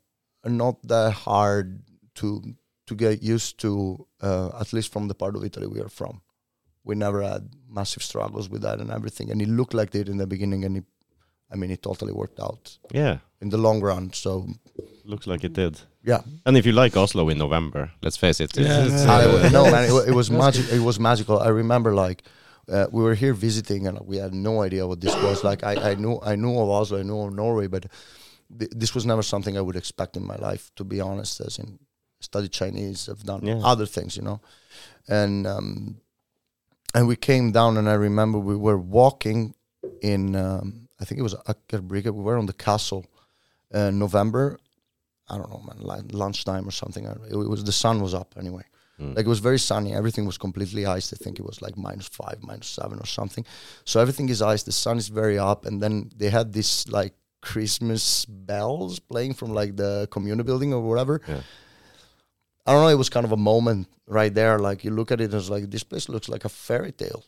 are 0.45 0.51
not 0.51 0.82
that 0.89 1.12
hard 1.12 1.80
to 2.16 2.43
to 2.89 2.95
get 2.95 3.22
used 3.22 3.59
to. 3.61 4.07
Uh, 4.20 4.51
at 4.61 4.72
least 4.72 4.93
from 4.93 5.09
the 5.09 5.14
part 5.14 5.36
of 5.36 5.45
Italy 5.45 5.66
we 5.66 5.80
are 5.80 5.89
from, 5.89 6.20
we 6.84 6.95
never 6.95 7.22
had 7.22 7.43
massive 7.68 8.03
struggles 8.03 8.49
with 8.51 8.62
that 8.62 8.80
and 8.80 8.91
everything. 8.91 9.30
And 9.30 9.41
it 9.41 9.49
looked 9.49 9.74
like 9.74 9.95
it 9.95 10.09
in 10.09 10.16
the 10.18 10.26
beginning, 10.26 10.64
and 10.64 10.76
it, 10.78 10.84
I 11.53 11.57
mean, 11.57 11.70
it 11.70 11.82
totally 11.82 12.12
worked 12.12 12.41
out 12.41 12.78
yeah. 12.93 13.18
in 13.41 13.49
the 13.51 13.59
long 13.59 13.80
run. 13.80 14.12
So 14.12 14.47
Looks 15.05 15.26
like 15.26 15.43
it 15.45 15.55
did. 15.55 15.80
yeah, 16.05 16.20
And 16.45 16.57
if 16.57 16.66
you 16.66 16.72
like 16.72 16.95
Oslo 16.97 17.28
in 17.30 17.39
November, 17.39 17.91
let's 18.03 18.16
face 18.18 18.41
it. 18.45 18.59
it's- 18.59 18.66
Yeah. 18.66 18.84
it's, 18.95 19.07
I, 19.07 19.24
uh, 19.24 19.49
no 19.51 19.64
man, 19.70 19.84
it, 19.84 20.09
it 20.09 20.14
was 20.14 20.28
That's 20.28 20.39
magic. 20.45 20.72
It 20.72 20.80
was 20.82 20.99
magical. 21.01 21.39
I 21.39 21.49
remember 21.49 21.95
like 21.95 22.24
uh, 22.68 22.86
we 22.93 23.03
were 23.03 23.14
here 23.14 23.32
visiting 23.32 23.86
and 23.86 23.99
we 24.07 24.18
had 24.18 24.34
no 24.34 24.62
idea 24.62 24.86
what 24.86 25.01
this 25.01 25.14
was. 25.22 25.43
Like 25.45 25.64
I, 25.64 25.93
I 25.93 25.95
knew 25.95 26.20
I 26.22 26.36
knew 26.36 26.59
of 26.59 26.68
Oslo, 26.68 26.99
I 26.99 27.03
knew 27.03 27.20
of 27.20 27.32
Norway, 27.32 27.68
but 27.68 27.86
th- 28.59 28.70
this 28.76 28.95
was 28.95 29.05
never 29.07 29.22
something 29.22 29.57
I 29.57 29.62
would 29.62 29.76
expect 29.76 30.16
in 30.16 30.24
my 30.26 30.36
life. 30.36 30.70
To 30.76 30.84
be 30.84 31.01
honest, 31.01 31.41
as 31.41 31.59
in 31.59 31.78
studied 32.20 32.52
Chinese, 32.52 33.08
I've 33.08 33.22
done 33.24 33.44
Yeah. 33.46 33.60
other 33.64 33.86
things, 33.86 34.16
you 34.16 34.22
know, 34.22 34.40
and 35.08 35.46
um, 35.46 36.00
and 36.94 37.06
we 37.06 37.16
came 37.16 37.52
down 37.52 37.76
and 37.76 37.88
I 37.88 37.94
remember 37.94 38.38
we 38.38 38.56
were 38.56 38.78
walking 38.78 39.54
in 40.02 40.34
um, 40.36 40.88
I 41.00 41.04
think 41.04 41.18
it 41.18 41.22
was 41.22 41.34
Aker 41.34 41.80
Brygge. 41.86 42.12
We 42.12 42.22
were 42.22 42.36
on 42.38 42.46
the 42.46 42.52
castle, 42.52 43.06
uh, 43.72 43.90
November. 43.90 44.58
I 45.30 45.36
don't 45.36 45.50
know, 45.50 45.62
man, 45.68 46.08
lunchtime 46.12 46.66
or 46.66 46.70
something. 46.72 47.04
It 47.30 47.36
was 47.36 47.62
the 47.62 47.72
sun 47.72 48.00
was 48.00 48.14
up 48.14 48.34
anyway. 48.38 48.64
Mm. 48.98 49.14
Like 49.14 49.26
it 49.26 49.28
was 49.28 49.38
very 49.40 49.58
sunny. 49.58 49.92
Everything 49.94 50.24
was 50.26 50.38
completely 50.38 50.86
iced. 50.86 51.12
I 51.12 51.16
think 51.22 51.38
it 51.38 51.44
was 51.44 51.60
like 51.62 51.76
minus 51.76 52.08
five, 52.08 52.38
minus 52.42 52.66
seven 52.66 52.98
or 52.98 53.06
something. 53.06 53.44
So 53.84 54.00
everything 54.00 54.28
is 54.30 54.40
iced. 54.42 54.66
The 54.66 54.72
sun 54.72 54.96
is 54.98 55.08
very 55.08 55.38
up, 55.38 55.66
and 55.66 55.80
then 55.82 56.10
they 56.16 56.30
had 56.30 56.52
this 56.52 56.88
like 56.88 57.14
Christmas 57.42 58.24
bells 58.24 58.98
playing 58.98 59.34
from 59.34 59.50
like 59.54 59.76
the 59.76 60.08
community 60.10 60.46
building 60.46 60.72
or 60.74 60.80
whatever. 60.80 61.20
Yeah. 61.28 61.42
I 62.68 62.72
don't 62.72 62.82
know. 62.82 62.88
It 62.96 62.98
was 62.98 63.08
kind 63.10 63.24
of 63.26 63.32
a 63.32 63.36
moment 63.36 63.88
right 64.06 64.34
there. 64.34 64.58
Like 64.58 64.84
you 64.84 64.90
look 64.94 65.10
at 65.12 65.20
it, 65.20 65.32
it's 65.34 65.48
like 65.50 65.70
this 65.70 65.84
place 65.84 66.08
looks 66.12 66.28
like 66.28 66.44
a 66.44 66.48
fairy 66.48 66.92
tale, 66.92 67.22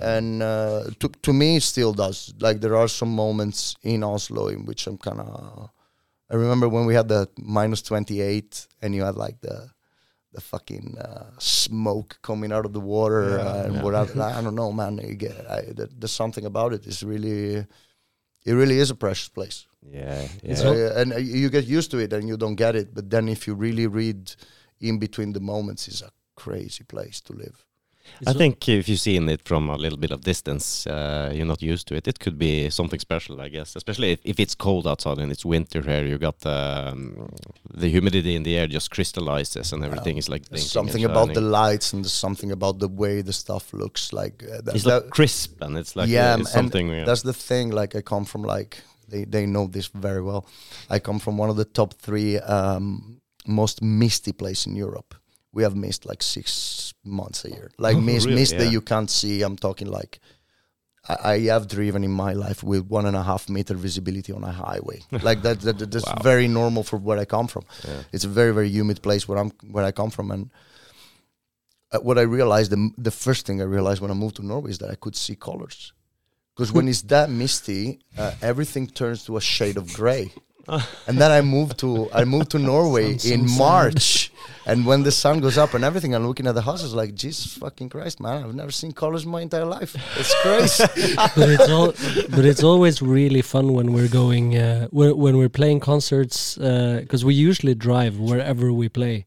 and 0.00 0.42
uh, 0.42 0.82
to 1.00 1.08
to 1.08 1.32
me, 1.32 1.56
it 1.56 1.62
still 1.62 1.92
does. 1.92 2.32
Like 2.46 2.60
there 2.60 2.76
are 2.76 2.88
some 2.88 3.12
moments 3.14 3.76
in 3.82 4.02
Oslo 4.04 4.48
in 4.48 4.64
which 4.66 4.86
I'm 4.86 4.98
kind 4.98 5.20
of 5.20 5.70
I 6.32 6.34
remember 6.36 6.68
when 6.68 6.86
we 6.86 6.94
had 6.94 7.08
the 7.08 7.28
minus 7.38 7.82
28 7.82 8.66
and 8.82 8.94
you 8.94 9.04
had 9.04 9.16
like 9.16 9.40
the 9.40 9.56
the 10.32 10.40
fucking 10.40 10.96
uh, 10.98 11.30
smoke 11.38 12.18
coming 12.22 12.52
out 12.52 12.66
of 12.66 12.72
the 12.72 12.80
water 12.80 13.36
Yeah. 13.38 13.44
uh, 13.46 13.64
and 13.66 13.74
Yeah. 13.74 13.82
whatever. 13.84 14.22
I 14.38 14.42
don't 14.42 14.56
know, 14.56 14.72
man. 14.72 14.98
You 14.98 15.14
get, 15.14 15.36
I, 15.48 15.60
there- 15.76 15.94
there's 15.98 16.16
something 16.16 16.44
about 16.44 16.72
it. 16.74 16.86
It's 16.88 17.02
really, 17.04 17.64
it 18.44 18.54
really 18.60 18.78
is 18.80 18.90
a 18.90 18.94
precious 18.96 19.28
place. 19.28 19.66
Yeah, 19.92 20.26
yeah. 20.42 20.56
So, 20.56 20.68
uh, 20.72 21.00
and 21.00 21.12
uh, 21.12 21.18
you 21.18 21.48
get 21.50 21.66
used 21.66 21.90
to 21.92 21.98
it 21.98 22.12
and 22.12 22.26
you 22.26 22.36
don't 22.36 22.56
get 22.56 22.74
it. 22.74 22.88
But 22.94 23.10
then 23.10 23.28
if 23.28 23.46
you 23.46 23.54
really 23.54 23.86
read 23.86 24.34
in 24.80 24.98
between 24.98 25.32
the 25.32 25.40
moments, 25.40 25.88
is 25.88 26.02
a 26.02 26.10
crazy 26.36 26.84
place 26.84 27.20
to 27.22 27.32
live. 27.32 27.64
I 28.26 28.32
think 28.34 28.68
if 28.68 28.88
you've 28.88 29.00
seen 29.00 29.28
it 29.28 29.42
from 29.48 29.70
a 29.70 29.76
little 29.76 29.98
bit 29.98 30.10
of 30.10 30.20
distance, 30.20 30.86
uh, 30.86 31.32
you're 31.34 31.46
not 31.46 31.62
used 31.62 31.88
to 31.88 31.94
it. 31.94 32.06
It 32.06 32.18
could 32.18 32.38
be 32.38 32.68
something 32.70 33.00
special, 33.00 33.40
I 33.40 33.48
guess. 33.48 33.76
Especially 33.76 34.12
if, 34.12 34.20
if 34.24 34.38
it's 34.38 34.54
cold 34.54 34.86
outside 34.86 35.18
and 35.18 35.32
it's 35.32 35.44
winter 35.44 35.80
here, 35.80 36.04
you 36.04 36.18
got 36.18 36.44
um, 36.44 37.28
the 37.72 37.88
humidity 37.88 38.36
in 38.36 38.42
the 38.42 38.58
air 38.58 38.66
just 38.66 38.90
crystallizes 38.90 39.72
and 39.72 39.82
everything 39.82 40.18
is 40.18 40.28
like 40.28 40.42
There's 40.48 40.70
blinking 40.72 40.80
and 40.80 40.90
something 40.90 41.04
about 41.04 41.34
the 41.34 41.40
lights 41.40 41.92
and 41.94 42.06
something 42.06 42.52
about 42.52 42.78
the 42.78 42.88
way 42.88 43.22
the 43.22 43.32
stuff 43.32 43.72
looks 43.72 44.12
like. 44.12 44.44
Uh, 44.44 44.60
It's 44.74 44.84
like 44.86 45.08
crisp 45.10 45.62
and 45.62 45.76
it's 45.78 45.96
like 45.96 46.08
Yeah, 46.10 46.34
uh, 46.34 46.40
it's 46.40 46.54
and 46.54 46.64
something. 46.64 46.90
uh, 46.92 47.04
That's 47.06 47.22
the 47.22 47.32
thing. 47.32 47.70
Like 47.70 47.96
I 47.96 48.02
come 48.02 48.26
from 48.26 48.42
like 48.42 48.82
they 49.08 49.24
they 49.24 49.46
know 49.46 49.66
this 49.66 49.88
very 49.94 50.22
well. 50.22 50.44
I 50.90 50.98
come 50.98 51.18
from 51.18 51.38
one 51.38 51.50
of 51.50 51.56
the 51.56 51.64
top 51.64 51.94
three 51.94 52.38
um, 52.38 53.13
most 53.46 53.82
misty 53.82 54.32
place 54.32 54.66
in 54.66 54.76
Europe. 54.76 55.14
We 55.52 55.62
have 55.62 55.76
mist 55.76 56.04
like 56.06 56.22
six 56.22 56.92
months 57.04 57.44
a 57.44 57.50
year. 57.50 57.70
Like 57.78 57.96
Oh, 57.96 58.00
mist, 58.00 58.26
really? 58.26 58.40
mist 58.40 58.52
Yeah. 58.52 58.58
that 58.64 58.72
you 58.72 58.80
can't 58.80 59.10
see. 59.10 59.42
I'm 59.42 59.56
talking 59.56 59.86
like 59.88 60.18
I, 61.08 61.32
I 61.34 61.40
have 61.52 61.68
driven 61.68 62.02
in 62.04 62.10
my 62.10 62.32
life 62.32 62.62
with 62.64 62.86
one 62.90 63.06
and 63.06 63.16
a 63.16 63.22
half 63.22 63.48
meter 63.48 63.74
visibility 63.74 64.32
on 64.32 64.42
a 64.44 64.52
highway. 64.52 65.02
like 65.22 65.42
that, 65.42 65.60
that, 65.60 65.78
that- 65.78 65.90
that's 65.90 66.06
Wow. 66.06 66.22
very 66.22 66.48
normal 66.48 66.82
for 66.82 66.96
where 66.98 67.18
I 67.18 67.24
come 67.26 67.46
from. 67.46 67.64
yeah. 67.86 68.02
It's 68.12 68.24
a 68.24 68.28
very 68.28 68.52
very 68.52 68.68
humid 68.68 69.00
place 69.02 69.28
where 69.28 69.38
I'm 69.38 69.50
where 69.70 69.84
I 69.84 69.92
come 69.92 70.10
from 70.10 70.30
and. 70.30 70.50
Uh, 71.92 71.98
what 72.00 72.18
I 72.18 72.22
realized, 72.22 72.70
the, 72.72 72.90
the 72.98 73.10
first 73.10 73.46
thing 73.46 73.60
I 73.60 73.64
realized 73.64 74.00
when 74.00 74.10
I 74.10 74.14
moved 74.14 74.36
to 74.36 74.42
Norway 74.46 74.70
is 74.70 74.78
that 74.78 74.90
I 74.90 74.96
could 74.96 75.14
see 75.14 75.36
colors. 75.36 75.92
Because 76.56 76.72
when 76.72 76.88
it's 76.92 77.02
that 77.02 77.30
misty, 77.30 78.00
uh, 78.18 78.32
everything 78.42 78.86
turns 78.88 79.24
to 79.26 79.36
a 79.36 79.40
shade 79.40 79.76
of 79.76 79.92
gray. 79.94 80.32
and 81.06 81.18
then 81.18 81.30
I 81.30 81.40
moved 81.40 81.78
to 81.80 82.08
I 82.12 82.24
moved 82.24 82.50
to 82.52 82.58
Norway 82.58 83.16
in. 83.24 83.46
March, 83.58 84.32
and 84.66 84.86
when 84.86 85.02
the 85.02 85.10
sun 85.12 85.40
goes 85.40 85.58
up 85.58 85.74
and 85.74 85.84
everything, 85.84 86.14
I'm 86.14 86.26
looking 86.26 86.46
at 86.46 86.54
the 86.54 86.62
houses 86.62 86.94
like 86.94 87.14
Jesus 87.14 87.54
fucking 87.56 87.88
Christ, 87.90 88.20
man! 88.20 88.44
I've 88.44 88.54
never 88.54 88.70
seen 88.72 88.92
colors 88.92 89.24
in 89.24 89.30
my 89.30 89.42
entire 89.42 89.66
life. 89.66 89.94
It's 90.16 90.34
crazy. 90.42 90.84
but 91.36 91.48
it's 91.50 91.68
all, 91.70 91.88
but 92.36 92.44
it's 92.44 92.62
always 92.62 93.02
really 93.02 93.42
fun 93.42 93.72
when 93.74 93.92
we're 93.92 94.08
going 94.08 94.56
uh, 94.56 94.88
when, 94.90 95.16
when 95.16 95.36
we're 95.36 95.48
playing 95.60 95.80
concerts 95.80 96.56
because 96.56 97.24
we 97.24 97.34
usually 97.34 97.74
drive 97.74 98.18
wherever 98.18 98.72
we 98.72 98.88
play. 98.88 99.26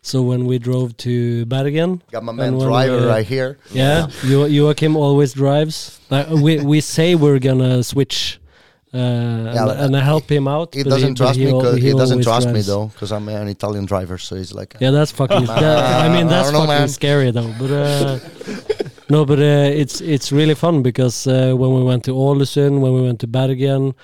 So 0.00 0.22
when 0.22 0.46
we 0.46 0.58
drove 0.60 0.96
to 0.98 1.44
Bergen, 1.46 2.02
Got 2.12 2.22
my 2.24 2.32
man 2.32 2.56
driver 2.56 3.00
we- 3.00 3.06
right 3.06 3.26
here. 3.26 3.58
yeah, 3.72 4.06
Jo- 4.24 4.48
Joakim 4.48 4.94
always 4.96 5.32
drives. 5.32 5.98
We 6.30 6.60
we 6.60 6.80
say 6.80 7.16
we're 7.16 7.40
gonna 7.40 7.82
switch, 7.82 8.38
uh, 8.38 8.47
and, 8.92 9.44
but- 9.68 9.76
and 9.78 9.96
I 9.96 10.00
help 10.00 10.30
him 10.30 10.48
out. 10.48 10.74
He 10.74 10.82
doesn't 10.82 11.14
but 11.14 11.24
trust 11.24 11.38
me. 11.38 11.50
al- 11.50 11.60
'cause- 11.60 11.76
he, 11.76 11.92
doesn't 11.92 12.22
trust 12.22 12.48
me 12.48 12.60
though, 12.62 12.86
because 12.86 13.12
I'm 13.12 13.28
an 13.28 13.48
Italian 13.48 13.84
driver. 13.84 14.18
So 14.18 14.36
he's 14.36 14.52
like, 14.54 14.76
Yeah, 14.80 14.90
that's 14.92 15.12
fucking. 15.12 15.44
that- 15.60 16.04
I 16.04 16.08
mean, 16.14 16.26
that's 16.28 16.50
know, 16.52 16.66
fucking 16.66 16.88
scary 16.88 17.30
though. 17.30 17.52
But 17.58 17.70
uh, 17.70 18.18
no, 19.10 19.24
but 19.24 19.38
uh, 19.38 19.70
it's 19.82 20.00
it's 20.00 20.32
really 20.32 20.54
fun 20.54 20.82
because 20.82 21.26
uh, 21.26 21.52
when 21.54 21.74
we 21.74 21.82
went 21.82 22.04
to 22.04 22.12
Ålesund, 22.12 22.80
when 22.80 22.92
we 22.94 23.02
went 23.02 23.20
to 23.20 23.26
Bergen, 23.26 23.94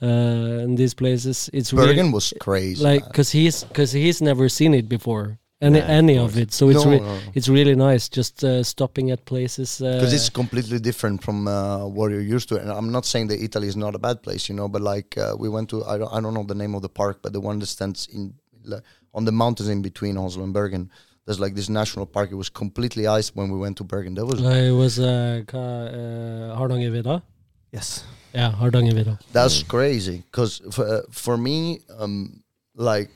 uh, 0.00 0.06
and 0.62 0.78
these 0.78 0.94
places, 0.94 1.50
it's 1.52 1.72
Bergen 1.72 1.96
really 1.96 2.12
was 2.12 2.32
crazy. 2.40 2.82
like 2.82 3.04
because 3.06 3.30
he's 3.32 3.64
because 3.64 3.90
he's 3.92 4.20
never 4.22 4.48
seen 4.48 4.72
it 4.74 4.88
before, 4.88 5.38
any 5.60 5.78
Yeah, 5.78 5.86
any 6.00 6.16
of 6.18 6.32
course. 6.32 6.36
it. 6.42 6.52
So 6.52 6.68
it's 6.70 6.84
re- 6.86 7.00
no. 7.00 7.18
it's 7.34 7.48
really 7.48 7.74
nice 7.74 8.08
just 8.08 8.44
uh, 8.44 8.62
stopping 8.62 9.10
at 9.10 9.24
places. 9.24 9.78
because 9.78 10.12
Uh, 10.12 10.16
it's 10.16 10.30
completely 10.30 10.78
different 10.78 11.22
from 11.22 11.48
uh, 11.48 11.84
what 11.86 12.10
you're 12.10 12.20
used 12.36 12.48
to. 12.50 12.56
And 12.60 12.70
I'm 12.70 12.90
not 12.92 13.04
saying 13.04 13.28
that 13.28 13.40
Italy 13.42 13.66
is 13.68 13.76
not 13.76 13.94
a 13.94 13.98
bad 13.98 14.22
place, 14.22 14.48
you 14.48 14.54
know, 14.54 14.68
but 14.68 14.82
like 14.82 15.18
uh, 15.18 15.34
we 15.38 15.48
went 15.48 15.68
to 15.70 15.84
I 15.84 15.98
don't 15.98 16.12
I 16.12 16.20
don't 16.20 16.34
know 16.34 16.44
the 16.44 16.54
name 16.62 16.74
of 16.76 16.82
the 16.82 16.88
park, 17.02 17.18
but 17.22 17.32
the 17.32 17.40
one 17.40 17.58
that 17.60 17.66
stands 17.66 18.06
in 18.12 18.34
like, 18.64 18.82
on 19.14 19.24
the 19.24 19.32
mountains 19.32 19.68
in 19.68 19.82
between 19.82 20.16
Oslo 20.16 20.44
and 20.44 20.52
Bergen. 20.52 20.90
There's 21.24 21.40
like 21.40 21.54
this 21.54 21.68
national 21.68 22.06
park. 22.06 22.30
It 22.30 22.36
was 22.36 22.48
completely 22.48 23.06
iced 23.18 23.36
when 23.36 23.50
we 23.52 23.58
went 23.58 23.76
to 23.78 23.84
Bergen. 23.84 24.14
That 24.14 24.24
was 24.26 24.40
it 24.40 24.72
was 24.84 24.98
uh, 24.98 25.42
uh, 25.52 26.56
Hardangervidda. 26.58 27.22
Yes. 27.72 28.04
Yeah, 28.34 28.52
Hardangervidda. 28.52 29.18
that's 29.32 29.62
crazy. 29.62 30.22
Because 30.30 30.62
for, 30.70 30.84
uh, 30.86 31.00
for 31.10 31.36
me, 31.36 31.80
um, 31.98 32.42
like 32.74 33.10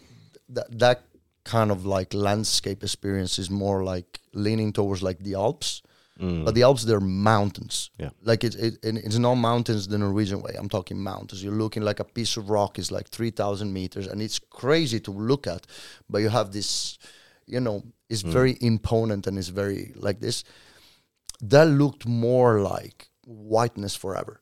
that 0.50 0.66
that 0.78 0.98
kind 1.44 1.70
of 1.70 1.84
like 1.84 2.14
landscape 2.14 2.82
experience 2.82 3.38
is 3.38 3.50
more 3.50 3.82
like 3.84 4.20
leaning 4.34 4.72
towards 4.72 5.02
like 5.02 5.18
the 5.20 5.34
Alps. 5.34 5.82
Mm. 6.20 6.44
But 6.44 6.54
the 6.54 6.62
Alps, 6.62 6.84
they're 6.84 7.00
mountains. 7.00 7.90
Yeah. 7.98 8.10
Like 8.22 8.44
it, 8.44 8.54
it, 8.54 8.74
it- 8.84 8.96
it's 9.04 9.18
not 9.18 9.34
mountains 9.36 9.88
the 9.88 9.98
Norwegian 9.98 10.42
way. 10.42 10.54
I'm 10.58 10.68
talking 10.68 10.98
mountains. 11.02 11.42
You're 11.42 11.54
looking 11.54 11.82
like 11.82 12.00
a 12.00 12.04
piece 12.04 12.36
of 12.36 12.50
rock 12.50 12.78
is 12.78 12.92
like 12.92 13.08
3,000 13.08 13.72
meters, 13.72 14.06
and 14.06 14.20
it's 14.22 14.38
crazy 14.38 15.00
to 15.00 15.10
look 15.10 15.46
at. 15.46 15.66
But 16.10 16.18
you 16.18 16.28
have 16.28 16.52
this, 16.52 16.98
you 17.46 17.60
know, 17.60 17.82
it's 18.10 18.22
Mm. 18.22 18.32
very 18.32 18.56
imponent 18.60 19.26
and 19.26 19.38
it's 19.38 19.48
very 19.48 19.92
like 19.96 20.20
this. 20.20 20.44
That 21.40 21.66
looked 21.66 22.06
more 22.06 22.60
like 22.60 23.08
whiteness 23.26 23.96
forever. 23.96 24.40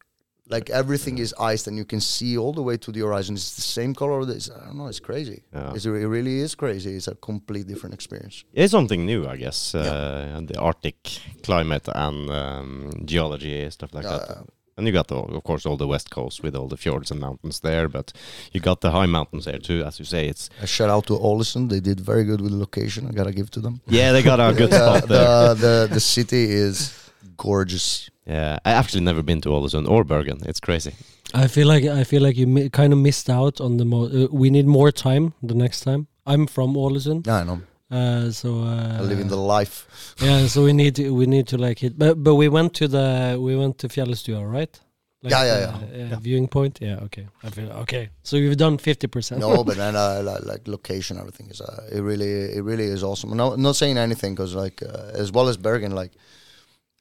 Like 0.50 0.68
everything 0.70 1.18
is 1.18 1.32
iced, 1.52 1.68
and 1.68 1.76
you 1.76 1.84
can 1.84 2.00
see 2.00 2.36
all 2.36 2.52
the 2.52 2.62
way 2.62 2.76
to 2.78 2.90
the 2.92 3.00
horizon. 3.00 3.34
It's 3.36 3.54
the 3.54 3.62
same 3.62 3.94
color. 3.94 4.20
It's, 4.36 4.50
I 4.50 4.64
don't 4.66 4.76
know. 4.78 4.88
It's 4.88 5.00
crazy. 5.00 5.42
Yeah. 5.54 5.74
It's, 5.74 5.86
it 5.86 5.90
really 5.90 6.40
is 6.40 6.54
crazy. 6.56 6.96
It's 6.96 7.08
a 7.08 7.14
complete 7.14 7.66
different 7.68 7.94
experience. 7.94 8.44
It's 8.52 8.72
something 8.72 9.06
new, 9.06 9.26
I 9.28 9.36
guess. 9.36 9.74
Uh, 9.74 10.34
and 10.36 10.48
the 10.48 10.58
Arctic 10.58 10.96
climate 11.42 11.88
and 11.94 12.30
um, 12.30 12.90
geology 13.04 13.70
stuff 13.70 13.94
like 13.94 14.04
that. 14.04 14.22
Uh, 14.30 14.42
And 14.76 14.86
you 14.86 14.92
got, 14.94 15.06
the, 15.08 15.16
of 15.16 15.42
course, 15.44 15.68
all 15.68 15.76
the 15.76 15.86
west 15.86 16.08
coast 16.10 16.42
with 16.42 16.54
all 16.56 16.68
the 16.68 16.76
fjords 16.76 17.10
and 17.10 17.20
mountains 17.20 17.60
there, 17.60 17.88
but 17.88 18.12
you 18.52 18.60
got 18.60 18.80
the 18.80 18.90
high 18.90 19.06
mountains 19.08 19.44
there 19.44 19.58
too, 19.60 19.84
as 19.86 19.98
you 19.98 20.06
say. 20.06 20.26
It's 20.28 20.48
a 20.62 20.66
shout 20.66 20.88
out 20.90 21.06
to 21.06 21.14
Ålesund. 21.14 21.68
They 21.68 21.80
did 21.80 22.00
very 22.00 22.24
good 22.24 22.40
with 22.40 22.50
the 22.52 22.58
location. 22.58 23.06
I 23.06 23.12
gotta 23.12 23.32
give 23.32 23.50
to 23.50 23.60
them. 23.60 23.74
yeah, 23.86 24.12
they 24.12 24.22
got 24.22 24.40
a 24.40 24.52
good 24.60 24.70
Yeah, 24.72 24.78
spot 24.98 25.08
there. 25.08 25.54
the, 25.54 25.60
the 25.88 25.94
the 25.94 26.00
city 26.00 26.44
is 26.66 26.92
gorgeous. 27.36 28.09
Yeah, 28.26 28.58
I 28.64 28.72
actually 28.72 29.04
never 29.04 29.22
been 29.22 29.40
to 29.40 29.48
Ålesund 29.48 29.88
or 29.88 30.04
Bergen. 30.04 30.38
It's 30.46 30.60
crazy. 30.60 30.92
I 31.34 31.46
feel 31.48 31.66
like 31.68 31.84
I 31.84 32.04
feel 32.04 32.22
like 32.22 32.36
you 32.40 32.46
mi- 32.46 32.68
kind 32.70 32.92
of 32.92 32.98
missed 32.98 33.30
out 33.30 33.60
on 33.60 33.76
the 33.78 33.84
mo. 33.84 34.04
Uh, 34.04 34.26
we 34.30 34.50
need 34.50 34.66
more 34.66 34.92
time 34.92 35.32
the 35.42 35.54
next 35.54 35.80
time. 35.84 36.06
I'm 36.26 36.46
from 36.46 36.74
Ålesund, 36.76 37.26
Yeah, 37.26 37.40
I 37.40 37.44
know. 37.44 37.60
uh, 37.90 38.30
so 38.30 38.48
uh, 38.48 38.98
I 38.98 39.02
live 39.02 39.20
in 39.20 39.28
the 39.28 39.36
life. 39.58 39.86
yeah. 40.22 40.46
So 40.48 40.62
we 40.64 40.72
need 40.72 40.94
to 40.96 41.10
we 41.14 41.26
need 41.26 41.46
to 41.48 41.56
like 41.56 41.78
hit. 41.80 41.98
But 41.98 42.22
but 42.22 42.34
we 42.34 42.48
went 42.48 42.74
to 42.74 42.88
the 42.88 43.36
we 43.40 43.56
went 43.56 43.78
to 43.78 43.88
Fjellstua, 43.88 44.42
right? 44.52 44.80
Like 45.22 45.32
Yeah, 45.32 45.44
yeah, 45.44 45.78
the, 45.78 45.98
yeah. 45.98 46.16
uh, 46.16 46.20
Viewing 46.20 46.48
point. 46.48 46.78
Yeah. 46.80 47.04
Okay. 47.04 47.26
I 47.46 47.50
feel 47.50 47.70
okay. 47.82 48.08
So 48.22 48.36
you've 48.36 48.56
done 48.56 48.78
fifty 48.78 49.06
percent. 49.08 49.40
No, 49.40 49.64
but 49.64 49.76
then 49.76 49.94
uh, 49.96 50.22
like, 50.24 50.44
like 50.52 50.68
location, 50.68 51.18
everything 51.18 51.50
is 51.50 51.60
uh, 51.60 51.88
it 51.96 52.00
really 52.02 52.56
it 52.56 52.62
really 52.64 52.84
is 52.86 53.02
awesome. 53.02 53.36
No, 53.36 53.54
not 53.56 53.76
saying 53.76 53.98
anything 53.98 54.34
because 54.34 54.54
like 54.54 54.82
uh, 54.82 55.20
as 55.22 55.30
well 55.32 55.48
as 55.48 55.56
Bergen, 55.56 55.92
like 55.94 56.12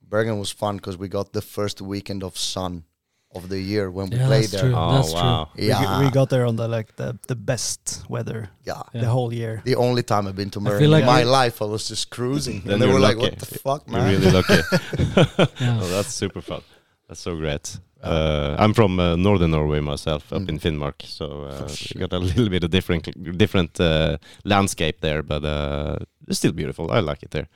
Bergen 0.10 0.40
was 0.40 0.52
fun 0.52 0.76
because 0.78 0.98
we 0.98 1.08
got 1.08 1.34
the 1.34 1.42
first 1.42 1.82
weekend 1.82 2.24
of 2.24 2.38
sun 2.38 2.84
of 3.36 3.48
the 3.50 3.60
year 3.60 3.92
when 3.92 4.10
we 4.10 4.18
Yeah, 4.18 4.26
played 4.28 4.42
that's 4.50 4.52
there. 4.54 4.72
true. 4.72 4.76
Oh, 4.76 4.94
That's 4.96 5.12
true. 5.12 5.22
wow. 5.22 5.50
We, 5.56 5.68
Yeah, 5.68 6.00
g- 6.00 6.06
we 6.06 6.12
got 6.12 6.30
there 6.30 6.46
on 6.48 6.56
the 6.56 6.68
like 6.68 6.96
the, 6.96 7.18
the 7.28 7.36
best 7.36 8.04
weather 8.10 8.50
yeah. 8.66 8.82
Yeah. 8.94 9.02
the 9.02 9.08
whole 9.10 9.32
year. 9.34 9.62
The 9.66 9.76
only 9.76 10.02
time 10.04 10.28
I've 10.28 10.36
been 10.36 10.50
to 10.52 10.60
I 10.60 10.64
Bergen 10.64 10.90
like 10.92 11.02
in 11.02 11.06
my 11.08 11.24
we- 11.24 11.30
life, 11.30 11.62
I 11.62 11.66
was 11.66 11.88
just 11.88 12.10
cruising, 12.10 12.62
Then 12.62 12.74
and 12.74 12.82
they 12.82 12.86
you're 12.88 12.96
were 12.96 13.08
like, 13.08 13.18
"What 13.20 13.38
the 13.38 13.46
fuck, 13.46 13.84
You're 13.88 14.02
man?" 14.02 14.10
really 14.12 14.32
lucky. 14.32 14.62
Yeah. 15.62 15.80
oh, 15.82 15.88
that's 15.96 16.14
super 16.14 16.42
fun. 16.42 16.62
That's 17.08 17.22
so 17.22 17.36
great. 17.36 17.80
Uh, 18.02 18.56
I'm 18.58 18.74
from 18.74 19.00
uh, 19.00 19.16
northern 19.16 19.52
Norway 19.52 19.80
myself, 19.82 20.32
up 20.34 20.42
Mm. 20.42 20.50
in 20.50 20.60
Finnmark, 20.60 21.02
so 21.06 21.26
uh, 21.44 21.68
sure. 21.68 21.92
we 21.96 22.00
got 22.08 22.14
a 22.14 22.20
little 22.20 22.50
bit 22.50 22.64
of 22.64 22.70
different 22.72 23.04
different 23.38 23.80
uh, 23.80 24.18
landscape 24.44 24.98
there, 25.02 25.22
but 25.22 25.44
uh, 25.44 25.98
it's 26.28 26.38
still 26.40 26.54
beautiful. 26.54 26.90
I 26.92 27.00
like 27.02 27.22
it 27.24 27.32
there. 27.32 27.48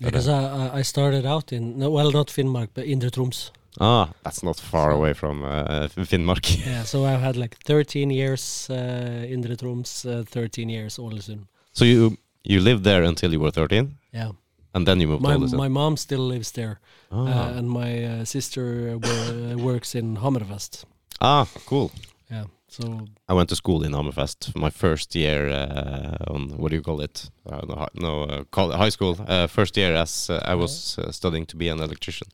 Because 0.00 0.28
I 0.28 0.78
I- 0.80 0.82
started 0.84 1.24
out 1.26 1.52
in 1.52 1.78
well 1.92 2.10
not 2.10 2.28
Finnmark 2.30 2.68
but 2.74 2.84
Indre 2.84 3.10
Troms. 3.10 3.50
Ah, 3.80 4.08
that's 4.24 4.42
not 4.42 4.60
far 4.60 4.90
away 4.90 5.14
from 5.14 5.42
uh, 5.44 5.88
Finnmark. 6.06 6.44
Yeah. 6.66 6.84
So 6.84 7.04
I've 7.04 7.20
had 7.20 7.36
like 7.36 7.56
thirteen 7.64 8.10
years 8.10 8.68
uh, 8.70 9.24
Indre 9.32 9.56
Troms, 9.56 10.04
uh, 10.04 10.24
thirteen 10.24 10.68
years 10.70 10.98
Ålesund. 10.98 11.46
so 11.72 11.84
you 11.84 12.16
you 12.44 12.60
lived 12.60 12.82
there 12.84 13.04
until 13.08 13.32
you 13.32 13.40
were 13.40 13.50
13, 13.52 13.88
Yeah. 14.14 14.30
and 14.74 14.86
then 14.86 15.00
you 15.00 15.08
moved 15.08 15.22
My 15.22 15.34
to 15.34 15.38
Ålesund. 15.40 15.58
my 15.58 15.68
mom 15.68 15.96
still 15.96 16.26
lives 16.28 16.50
there. 16.52 16.78
ah. 17.12 17.16
Uh, 17.26 17.58
and 17.58 17.68
my 17.68 18.04
uh, 18.04 18.24
sister 18.24 18.98
uh, 19.04 19.56
works 19.68 19.94
in 19.94 20.16
Hammerfest. 20.16 20.84
ah, 21.20 21.46
cool. 21.66 21.90
Yeah, 22.30 22.44
so 22.70 23.06
I 23.28 23.34
went 23.34 23.48
to 23.48 23.56
school 23.56 23.82
in 23.82 23.92
Hammerfest. 23.92 24.54
My 24.54 24.70
first 24.70 25.14
year 25.14 25.48
uh, 25.48 26.32
on 26.32 26.56
what 26.56 26.70
do 26.70 26.76
you 26.76 26.82
call 26.82 27.00
it? 27.00 27.30
Uh, 27.50 27.60
no, 27.66 27.86
no 27.94 28.22
uh, 28.22 28.44
call 28.50 28.70
high 28.72 28.90
school. 28.90 29.16
Uh, 29.26 29.46
first 29.48 29.76
year 29.76 29.94
as 29.94 30.30
uh, 30.30 30.40
I 30.44 30.54
was 30.54 30.96
uh, 30.98 31.10
studying 31.10 31.46
to 31.46 31.56
be 31.56 31.68
an 31.68 31.80
electrician. 31.80 32.28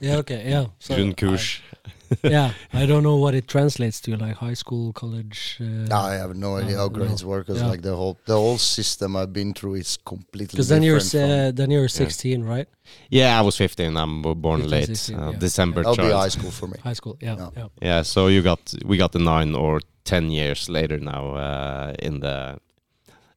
yeah, 0.00 0.16
okay, 0.16 0.48
yeah. 0.48 0.66
So 0.78 0.94
Grundkurs. 0.94 1.60
yeah, 2.22 2.52
I 2.72 2.86
don't 2.86 3.02
know 3.02 3.16
what 3.16 3.34
it 3.34 3.46
translates 3.48 4.00
to, 4.02 4.16
like 4.16 4.36
high 4.36 4.54
school, 4.54 4.92
college. 4.92 5.58
Uh, 5.60 5.94
I 5.94 6.14
have 6.14 6.34
no 6.36 6.56
idea 6.56 6.72
no, 6.72 6.78
how 6.78 6.88
no. 6.88 6.88
grades 6.90 7.24
work. 7.24 7.46
Cause 7.46 7.60
Yeah. 7.60 7.68
like 7.68 7.82
the 7.82 7.94
whole 7.96 8.16
the 8.26 8.34
whole 8.36 8.58
system 8.58 9.16
I've 9.16 9.32
been 9.32 9.54
through 9.54 9.74
is 9.76 9.96
completely. 10.04 10.52
because 10.56 10.68
then 10.68 10.82
you're 10.82 10.98
different 10.98 11.24
s- 11.24 11.30
from- 11.30 11.48
uh, 11.48 11.50
then 11.52 11.70
you're 11.70 11.88
16, 11.88 12.42
right? 12.42 12.68
Yeah, 13.10 13.38
I 13.38 13.42
was 13.42 13.56
15. 13.56 13.96
I'm 13.96 14.22
born 14.22 14.60
15, 14.60 14.70
late, 14.70 14.86
16, 14.86 15.18
uh, 15.18 15.30
yeah. 15.30 15.38
December 15.38 15.82
That'll 15.82 15.96
be 15.96 16.02
child. 16.10 16.20
high 16.22 16.28
school 16.30 16.50
for 16.50 16.66
me. 16.66 16.78
High 16.82 16.94
school, 16.94 17.16
yeah, 17.20 17.36
Yeah. 17.38 17.50
yeah. 17.56 17.68
Yeah, 17.82 18.02
so 18.02 18.26
you 18.28 18.42
got 18.42 18.60
we 18.84 18.96
got 18.96 19.12
the 19.12 19.18
nine 19.20 19.54
or 19.54 19.80
ten 20.04 20.30
years 20.30 20.68
later 20.68 20.98
now 20.98 21.34
uh, 21.34 21.92
in 22.02 22.20
the. 22.20 22.58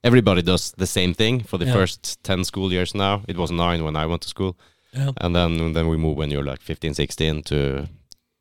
Everybody 0.04 0.42
does 0.42 0.72
the 0.78 0.86
same 0.88 1.14
thing 1.14 1.44
for 1.44 1.58
the 1.58 1.66
Yeah. 1.66 1.74
first 1.74 2.24
ten 2.24 2.44
school 2.44 2.72
years 2.72 2.94
now. 2.94 3.22
It 3.28 3.38
was 3.38 3.52
nine 3.52 3.84
when 3.84 3.96
I 3.96 4.06
went 4.06 4.22
to 4.22 4.28
school, 4.30 4.56
yeah. 4.94 5.12
and 5.18 5.36
then 5.36 5.74
then 5.74 5.88
we 5.90 5.98
move 5.98 6.18
when 6.18 6.30
you're 6.32 6.44
like 6.52 6.62
15, 6.62 6.94
16 6.94 7.44
to 7.44 7.88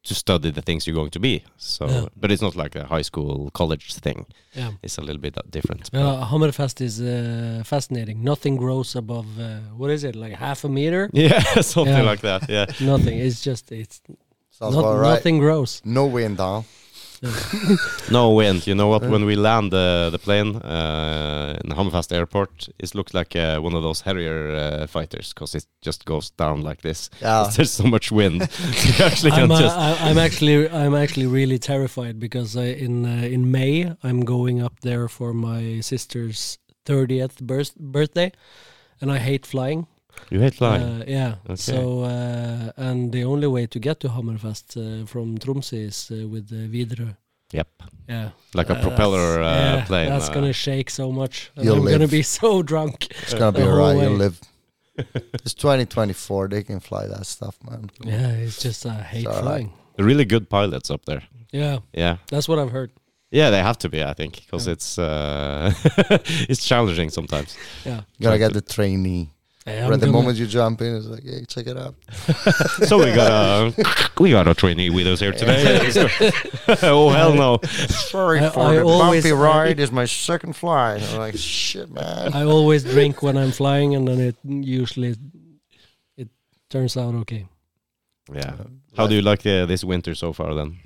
to 0.08 0.14
study 0.14 0.50
the 0.50 0.62
things 0.62 0.86
you're 0.86 0.94
going 1.02 1.10
to 1.12 1.20
be. 1.20 1.34
So, 1.56 1.84
Yeah. 1.86 2.06
but 2.20 2.30
it's 2.32 2.42
not 2.42 2.54
like 2.56 2.74
a 2.78 2.84
high 2.94 3.04
school 3.04 3.50
college 3.52 3.86
thing. 4.04 4.26
yeah. 4.56 4.70
It's 4.82 4.98
a 4.98 5.02
little 5.02 5.20
bit 5.20 5.36
uh, 5.36 5.42
different. 5.50 5.90
Uh, 5.92 6.26
Hammerfest 6.30 6.80
is 6.80 7.00
uh, 7.00 7.62
fascinating. 7.64 8.22
Nothing 8.24 8.56
grows 8.56 8.96
above 8.96 9.26
uh, 9.38 9.58
what 9.80 9.90
is 9.90 10.02
it, 10.04 10.14
like 10.16 10.34
half 10.38 10.64
a 10.64 10.68
meter? 10.68 11.08
yeah, 11.24 11.60
something 11.60 11.94
Yeah. 12.04 12.10
like 12.10 12.20
that. 12.22 12.48
Yeah. 12.48 12.66
Nothing. 12.92 13.18
It's 13.26 13.40
just 13.42 13.72
it's 13.72 14.00
not, 14.60 14.72
right. 14.74 15.14
nothing 15.14 15.38
grows. 15.38 15.82
No 15.84 16.06
wind, 16.06 16.38
huh? 16.38 16.62
No 18.10 18.30
wind. 18.30 18.66
You 18.66 18.74
know 18.74 18.88
what? 18.88 19.02
When 19.02 19.24
we 19.24 19.36
land 19.36 19.72
the 19.72 20.08
the 20.10 20.18
plane 20.18 20.56
uh, 20.56 21.58
in 21.64 21.70
Hammerfest 21.70 22.12
airport, 22.12 22.68
it 22.78 22.94
looks 22.94 23.14
like 23.14 23.36
uh, 23.36 23.58
one 23.60 23.74
of 23.74 23.82
those 23.82 24.02
Harrier 24.02 24.54
uh, 24.54 24.86
fighters 24.86 25.32
because 25.32 25.54
it 25.54 25.66
just 25.80 26.04
goes 26.04 26.30
down 26.30 26.62
like 26.62 26.82
this. 26.82 27.10
Yeah. 27.20 27.50
There's 27.56 27.72
so 27.72 27.84
much 27.84 28.12
wind. 28.12 28.40
you 28.84 29.04
actually 29.04 29.32
I'm, 29.32 29.48
can 29.48 29.52
uh, 29.52 29.60
just. 29.60 29.76
I, 29.76 30.10
I'm 30.10 30.18
actually 30.18 30.68
I'm 30.68 30.94
actually 30.94 31.26
really 31.26 31.58
terrified 31.58 32.18
because 32.18 32.56
uh, 32.56 32.60
in 32.60 33.04
uh, 33.04 33.34
in 33.34 33.50
May 33.50 33.92
I'm 34.02 34.24
going 34.24 34.62
up 34.62 34.80
there 34.80 35.08
for 35.08 35.32
my 35.32 35.80
sister's 35.80 36.58
30th 36.84 37.40
birth- 37.40 37.76
birthday, 37.76 38.32
and 39.00 39.10
I 39.10 39.18
hate 39.18 39.46
flying. 39.46 39.86
You 40.30 40.40
hate 40.40 40.54
flying. 40.54 40.82
Uh, 40.82 41.04
yeah. 41.06 41.34
Okay. 41.44 41.56
So 41.56 42.00
uh, 42.02 42.72
and 42.76 43.12
the 43.12 43.24
only 43.24 43.46
way 43.46 43.66
to 43.66 43.78
get 43.78 44.00
to 44.00 44.08
Hammerfest 44.08 44.76
uh, 44.76 45.06
from 45.06 45.38
Tromsø 45.38 45.72
is 45.86 46.10
uh, 46.10 46.26
with 46.28 46.48
the 46.48 46.68
Widerøe. 46.68 47.16
yep. 47.52 47.68
Yeah. 48.08 48.30
Like 48.54 48.70
a 48.70 48.76
Uh, 48.76 48.82
propeller 48.82 49.40
uh, 49.42 49.44
yeah, 49.44 49.84
plane. 49.86 50.08
That's 50.10 50.28
uh, 50.30 50.34
gonna 50.34 50.52
shake 50.52 50.90
so 50.90 51.12
much. 51.12 51.50
You'll 51.56 51.78
I'm 51.86 51.92
gonna 51.92 52.08
be 52.08 52.22
so 52.22 52.62
drunk. 52.62 53.06
It's 53.22 53.34
gonna 53.34 53.52
be 53.52 53.60
The 53.60 53.70
whole 53.70 53.80
alright. 53.80 54.02
You'll 54.02 54.18
live. 54.18 54.40
It's 55.44 55.54
2024. 55.54 56.48
They 56.48 56.62
can 56.62 56.80
fly 56.80 57.06
that 57.06 57.26
stuff, 57.26 57.56
man. 57.70 57.90
Yeah, 58.04 58.30
it's 58.44 58.62
just 58.62 58.86
I 58.86 59.02
hate 59.02 59.26
alright. 59.26 59.42
flying. 59.42 59.72
They're 59.96 60.06
really 60.06 60.24
good 60.24 60.48
pilots 60.48 60.90
up 60.90 61.04
there. 61.04 61.22
Yeah, 61.52 61.78
Yeah. 61.94 62.16
that's 62.30 62.48
what 62.48 62.58
I've 62.58 62.72
heard. 62.72 62.90
Yeah, 63.30 63.50
they 63.50 63.60
have 63.62 63.76
to 63.78 63.88
be, 63.88 64.02
I 64.02 64.14
think, 64.14 64.32
because 64.44 64.66
Yeah. 64.66 64.72
it's 64.72 64.98
uh, 64.98 65.72
it's 66.48 66.64
challenging 66.64 67.10
sometimes. 67.10 67.56
Yeah. 67.84 68.00
You 68.18 68.24
gotta 68.28 68.38
get 68.38 68.52
the 68.52 68.60
trainee. 68.74 69.28
Hey, 69.66 69.84
But 69.88 69.98
the 70.00 70.06
moment 70.06 70.38
you 70.38 70.46
jump 70.46 70.80
in, 70.80 70.94
it's 70.96 71.06
like, 71.06 71.24
hey, 71.24 71.44
check 71.44 71.66
it 71.66 71.76
out. 71.76 71.96
so 72.88 72.98
we 73.04 73.12
got 73.12 73.30
a 73.76 73.84
we 74.20 74.30
got 74.30 74.46
a 74.46 74.54
trainee 74.54 74.90
with 74.90 75.08
us 75.08 75.18
here 75.18 75.32
today. 75.32 75.90
oh 76.82 77.08
hell 77.10 77.34
no! 77.34 77.58
Sorry 77.88 78.38
I- 78.38 78.50
for 78.50 78.60
I 78.60 78.74
the 78.76 78.82
always- 78.84 79.24
bumpy 79.24 79.34
I- 79.36 79.40
ride. 79.40 79.80
It's 79.80 79.90
my 79.90 80.04
second 80.04 80.54
flight. 80.54 81.02
I'm 81.02 81.18
like, 81.18 81.36
shit, 81.36 81.90
man. 81.90 82.32
I 82.32 82.44
always 82.44 82.84
drink 82.84 83.22
when 83.24 83.36
I'm 83.36 83.50
flying, 83.50 83.96
and 83.96 84.06
then 84.06 84.20
it 84.20 84.36
usually 84.44 85.16
it 86.16 86.28
turns 86.70 86.96
out 86.96 87.14
okay. 87.22 87.48
Yeah. 88.32 88.54
How 88.96 89.08
do 89.08 89.14
you 89.16 89.22
like 89.22 89.44
uh, 89.46 89.66
this 89.66 89.82
winter 89.82 90.14
so 90.14 90.32
far 90.32 90.54
then? 90.54 90.78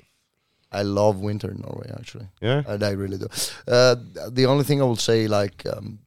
I 0.71 0.81
love 0.83 1.19
winter 1.19 1.51
in 1.51 1.59
Norway, 1.61 1.91
actually. 1.99 2.27
Yeah. 2.41 2.63
I, 2.67 2.73
I 2.83 2.91
really 2.91 3.17
do. 3.17 3.27
Uh, 3.67 3.95
the 4.29 4.45
only 4.47 4.63
thing 4.63 4.81
I 4.81 4.85
will 4.85 4.95
say, 4.95 5.27
like, 5.27 5.65
um, 5.65 5.99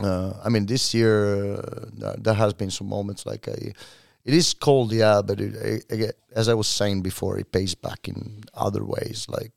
uh, 0.00 0.32
I 0.44 0.48
mean, 0.48 0.66
this 0.66 0.94
year 0.94 1.54
uh, 1.54 2.14
there- 2.18 2.34
has 2.34 2.52
been 2.54 2.70
some 2.70 2.88
moments 2.88 3.24
like 3.26 3.48
I, 3.48 3.72
it 4.24 4.34
is 4.34 4.54
cold, 4.54 4.92
yeah, 4.92 5.22
but 5.22 5.40
it, 5.40 5.54
I, 5.90 5.94
I 5.94 6.10
as 6.34 6.48
I 6.48 6.54
was 6.54 6.68
saying 6.68 7.02
before, 7.02 7.38
it 7.38 7.50
pays 7.52 7.74
back 7.74 8.08
in 8.08 8.44
other 8.54 8.84
ways. 8.84 9.26
Like, 9.28 9.52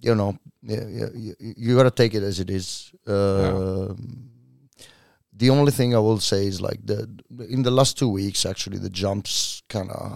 you 0.00 0.14
know, 0.14 0.38
yeah, 0.62 0.86
yeah, 0.88 1.06
you, 1.14 1.34
you 1.38 1.76
got 1.76 1.84
to 1.84 1.90
take 1.90 2.14
it 2.14 2.22
as 2.22 2.38
it 2.40 2.50
is. 2.50 2.92
Um 3.06 4.28
The 5.34 5.50
only 5.50 5.72
thing 5.72 5.94
I 5.94 5.98
will 5.98 6.20
say 6.20 6.46
is 6.46 6.60
like 6.60 6.80
the 6.86 6.98
in 7.48 7.62
the 7.62 7.70
last 7.70 7.98
two 7.98 8.08
weeks, 8.12 8.44
actually, 8.46 8.78
the 8.78 8.90
jumps 9.02 9.62
kind 9.68 9.90
of 9.90 10.12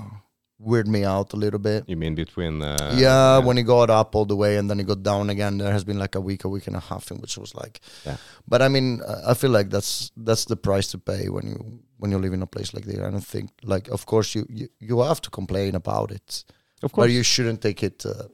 weird 0.66 0.88
me 0.88 1.00
out 1.04 1.32
a 1.32 1.36
little 1.36 1.60
bit 1.70 1.84
You 1.86 1.96
mean 1.96 2.14
between? 2.14 2.54
Uh, 2.62 2.94
yeah, 3.04 3.38
when 3.46 3.56
he 3.56 3.62
got 3.62 3.88
up 4.00 4.14
all 4.16 4.26
the 4.26 4.36
way 4.44 4.56
and 4.58 4.68
then 4.68 4.78
he 4.80 4.84
got 4.84 5.02
down 5.02 5.30
again, 5.30 5.58
there 5.58 5.72
has 5.72 5.84
been 5.84 5.98
like 6.04 6.14
a 6.18 6.20
week, 6.20 6.44
a 6.44 6.48
week 6.48 6.66
and 6.66 6.76
a 6.76 6.80
half 6.90 7.10
in 7.12 7.16
which 7.22 7.38
was 7.38 7.54
like, 7.54 7.80
Yeah. 8.04 8.16
But 8.48 8.60
I 8.62 8.68
mean, 8.68 9.00
I 9.30 9.34
feel 9.34 9.50
like 9.58 9.68
that's 9.70 10.10
that's 10.28 10.44
the 10.46 10.56
price 10.56 10.88
to 10.92 10.98
pay 10.98 11.28
when 11.28 11.46
you 11.46 11.58
when 12.00 12.10
you 12.12 12.18
live 12.18 12.34
in 12.38 12.42
a 12.42 12.46
place 12.56 12.74
like 12.74 12.84
there. 12.90 13.06
I 13.06 13.10
don't 13.10 13.30
think 13.34 13.50
like, 13.74 13.86
of 13.96 14.04
course, 14.06 14.34
you 14.36 14.42
you, 14.58 14.66
you 14.88 15.00
have 15.02 15.20
to 15.22 15.30
complain 15.30 15.74
about 15.74 16.10
it, 16.18 16.44
of 16.82 16.92
course. 16.92 17.06
but 17.06 17.10
you 17.16 17.22
shouldn't 17.22 17.60
take 17.62 17.82
it 17.88 18.04
uh, 18.04 18.24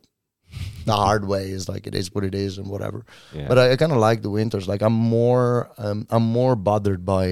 the 0.87 0.97
hard 1.05 1.25
way. 1.33 1.45
Is 1.59 1.69
like 1.69 1.87
it 1.91 1.95
is 1.95 2.07
what 2.15 2.25
it 2.25 2.35
is 2.35 2.59
and 2.59 2.67
whatever. 2.69 3.05
yeah. 3.35 3.49
But 3.49 3.59
I, 3.59 3.73
I 3.73 3.77
kind 3.77 3.93
of 3.93 3.99
like 3.99 4.23
the 4.23 4.31
winters. 4.31 4.67
Like 4.73 4.83
I'm 4.87 4.95
more 5.19 5.71
um, 5.79 6.07
I'm 6.11 6.23
more 6.41 6.57
bothered 6.57 7.05
by 7.05 7.25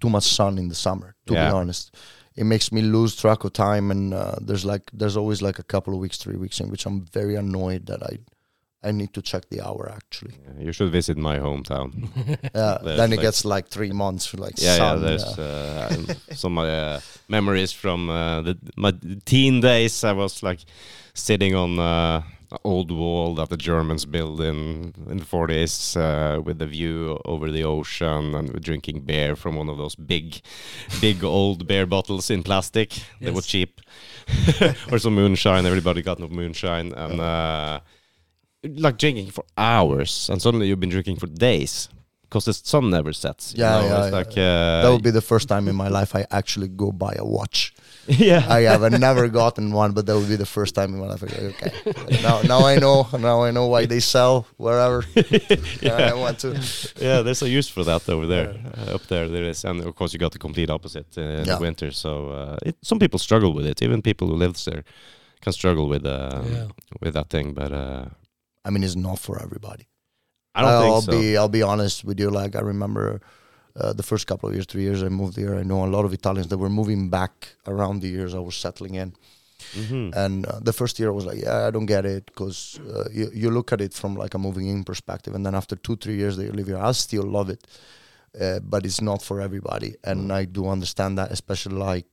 too 0.00 0.08
much 0.10 0.24
sun 0.24 0.58
in 0.58 0.68
the 0.68 0.74
summer. 0.74 1.14
To 1.26 1.34
Yeah. 1.34 1.48
be 1.48 1.54
honest, 1.60 1.94
it 2.36 2.44
makes 2.44 2.72
me 2.72 2.80
lose 2.82 3.16
track 3.16 3.44
of 3.44 3.52
time, 3.52 3.90
and 3.90 4.14
uh, 4.14 4.36
there's 4.40 4.64
like 4.64 4.90
there's 4.92 5.16
always 5.16 5.42
like 5.42 5.58
a 5.58 5.64
couple 5.64 5.94
of 5.94 6.00
weeks, 6.00 6.16
three 6.18 6.36
weeks 6.36 6.60
in 6.60 6.70
which 6.70 6.86
I'm 6.86 7.02
very 7.02 7.34
annoyed 7.36 7.86
that 7.86 8.02
I 8.02 8.18
I 8.82 8.92
need 8.92 9.12
to 9.14 9.22
check 9.22 9.48
the 9.50 9.60
hour 9.60 9.92
actually. 9.94 10.34
Yeah, 10.42 10.64
you 10.64 10.72
should 10.72 10.90
visit 10.90 11.16
my 11.16 11.38
hometown. 11.38 12.08
Uh, 12.54 12.78
There's 12.82 12.96
then 12.96 13.12
it 13.12 13.16
like- 13.16 13.22
gets 13.24 13.44
like 13.44 13.68
three 13.68 13.92
months 13.92 14.26
for 14.26 14.38
like 14.38 14.54
yeah, 14.56 14.76
yeah. 14.76 14.94
There's 14.96 15.38
yeah. 15.38 15.44
uh, 15.44 16.34
some 16.34 16.58
uh, 16.58 17.00
memories 17.28 17.72
from 17.72 18.08
uh, 18.10 18.40
the 18.42 18.56
my 18.76 18.92
teen 19.24 19.60
days. 19.60 20.04
I 20.04 20.12
was 20.12 20.42
like 20.42 20.60
sitting 21.14 21.54
on 21.54 21.78
uh, 21.78 22.22
an 22.22 22.39
old 22.64 22.90
wall 22.90 23.34
that 23.36 23.48
the 23.48 23.56
Germans 23.56 24.04
built 24.06 24.40
in 24.40 24.92
in 25.10 25.18
the 25.18 25.24
40s 25.24 25.96
uh, 25.96 26.40
with 26.42 26.58
the 26.58 26.66
view 26.66 27.18
over 27.24 27.50
the 27.50 27.64
ocean 27.64 28.34
and 28.34 28.60
drinking 28.60 29.00
beer 29.06 29.36
from 29.36 29.56
one 29.56 29.68
of 29.70 29.78
those 29.78 29.94
big, 29.96 30.40
big 31.00 31.22
old 31.38 31.66
beer 31.66 31.86
bottles 31.86 32.30
in 32.30 32.42
plastic. 32.42 32.90
They 33.20 33.30
were 33.30 33.42
cheap. 33.42 33.80
or 34.92 34.98
some 34.98 35.14
moonshine. 35.14 35.66
Everybody 35.66 36.02
got 36.02 36.18
no 36.18 36.28
moonshine 36.28 36.92
and. 36.92 37.20
Uh, 37.20 37.80
like 38.62 38.98
drinking 38.98 39.30
for 39.30 39.44
hours, 39.56 40.28
and 40.28 40.42
suddenly 40.42 40.68
you've 40.68 40.80
been 40.80 40.90
drinking 40.90 41.16
for 41.16 41.26
days 41.26 41.88
because 42.22 42.44
the 42.44 42.52
sun 42.52 42.90
never 42.90 43.12
sets. 43.12 43.54
you 43.54 43.62
Yeah, 43.64 43.80
know? 43.80 43.86
yeah, 43.86 43.98
It's 44.04 44.10
yeah, 44.12 44.18
like 44.18 44.30
uh, 44.32 44.82
that 44.82 44.90
would 44.92 45.02
be 45.02 45.10
the 45.10 45.22
first 45.22 45.48
time 45.48 45.66
in 45.66 45.74
my 45.74 45.88
life 45.88 46.14
I 46.14 46.26
actually 46.30 46.68
go 46.68 46.92
buy 46.92 47.14
a 47.18 47.24
watch. 47.24 47.72
yeah. 48.18 48.44
I 48.48 48.60
have 48.62 48.82
never 48.98 49.28
gotten 49.28 49.72
one, 49.72 49.92
but 49.92 50.04
that 50.06 50.14
would 50.16 50.28
be 50.28 50.36
the 50.36 50.46
first 50.46 50.74
time 50.74 50.94
in 50.94 51.00
my 51.00 51.06
life. 51.06 51.22
Okay, 51.22 51.72
now 52.22 52.42
now 52.42 52.64
I 52.66 52.76
know. 52.78 53.06
Now 53.18 53.42
I 53.44 53.50
know 53.52 53.66
why 53.66 53.86
they 53.86 54.00
sell 54.00 54.46
wherever. 54.56 55.04
yeah. 55.80 56.10
I 56.12 56.14
want 56.14 56.38
to. 56.40 56.48
yeah, 57.00 57.22
there's 57.22 57.42
a 57.42 57.48
use 57.48 57.68
for 57.70 57.84
that 57.84 58.08
over 58.08 58.26
there. 58.26 58.54
Uh, 58.76 58.94
up 58.96 59.02
there, 59.08 59.28
there 59.28 59.44
is, 59.50 59.64
and 59.64 59.80
of 59.80 59.94
course 59.94 60.12
you 60.12 60.18
got 60.18 60.32
the 60.32 60.38
complete 60.38 60.70
opposite 60.70 61.06
uh, 61.18 61.20
in 61.20 61.44
Yeah. 61.46 61.54
the 61.56 61.60
winter. 61.60 61.90
So 61.92 62.10
uh, 62.30 62.56
it, 62.66 62.76
some 62.82 62.98
people 62.98 63.18
struggle 63.18 63.52
with 63.54 63.66
it. 63.66 63.82
Even 63.82 64.02
people 64.02 64.28
who 64.28 64.34
lives 64.36 64.64
there 64.64 64.82
can 65.40 65.52
struggle 65.52 65.86
with 65.88 66.04
uh, 66.06 66.42
Yeah. 66.52 66.68
with 67.00 67.14
that 67.14 67.28
thing. 67.30 67.54
But 67.54 67.72
uh, 67.72 68.04
I 68.64 68.70
mean, 68.70 68.82
it's 68.84 68.96
not 68.96 69.18
for 69.18 69.40
everybody. 69.42 69.86
I 70.54 70.62
don't 70.62 70.70
I'll 70.70 71.00
think 71.00 71.04
so. 71.04 71.20
be 71.20 71.36
I'll 71.36 71.48
be 71.48 71.62
honest 71.62 72.04
with 72.04 72.18
you. 72.20 72.30
Like 72.30 72.56
I 72.56 72.60
remember 72.60 73.20
uh, 73.76 73.92
the 73.92 74.02
first 74.02 74.26
couple 74.26 74.48
of 74.48 74.54
years, 74.54 74.66
three 74.66 74.82
years 74.82 75.02
I 75.02 75.08
moved 75.08 75.36
here. 75.36 75.54
I 75.54 75.62
know 75.62 75.84
a 75.84 75.90
lot 75.96 76.04
of 76.04 76.12
Italians 76.12 76.48
that 76.48 76.58
were 76.58 76.70
moving 76.70 77.10
back 77.10 77.32
around 77.66 78.00
the 78.02 78.08
years 78.08 78.34
I 78.34 78.38
was 78.38 78.56
settling 78.56 78.94
in. 78.96 79.12
Mhm. 79.74 80.16
And 80.16 80.46
uh, 80.46 80.58
the 80.60 80.72
first 80.72 80.98
year 80.98 81.08
I 81.10 81.12
was 81.12 81.26
like, 81.26 81.42
yeah, 81.42 81.66
I 81.66 81.70
don't 81.70 81.86
get 81.86 82.04
it 82.06 82.26
because 82.26 82.80
uh, 82.80 83.08
you 83.12 83.30
you 83.34 83.50
look 83.50 83.72
at 83.72 83.80
it 83.80 83.92
from 83.94 84.16
like 84.16 84.34
a 84.34 84.38
moving 84.38 84.66
in 84.68 84.84
perspective, 84.84 85.34
and 85.36 85.44
then 85.44 85.54
after 85.54 85.76
two 85.76 85.96
three 85.96 86.16
years 86.16 86.36
that 86.36 86.44
you 86.44 86.52
live 86.52 86.66
here, 86.66 86.78
I 86.78 86.92
still 86.92 87.24
love 87.38 87.50
it, 87.52 87.66
uh, 88.40 88.60
but 88.72 88.84
it's 88.86 89.00
not 89.00 89.22
for 89.22 89.40
everybody, 89.40 89.94
and 90.02 90.30
Mm. 90.30 90.40
I 90.40 90.44
do 90.46 90.66
understand 90.68 91.18
that, 91.18 91.30
especially 91.30 91.76
like 91.76 92.06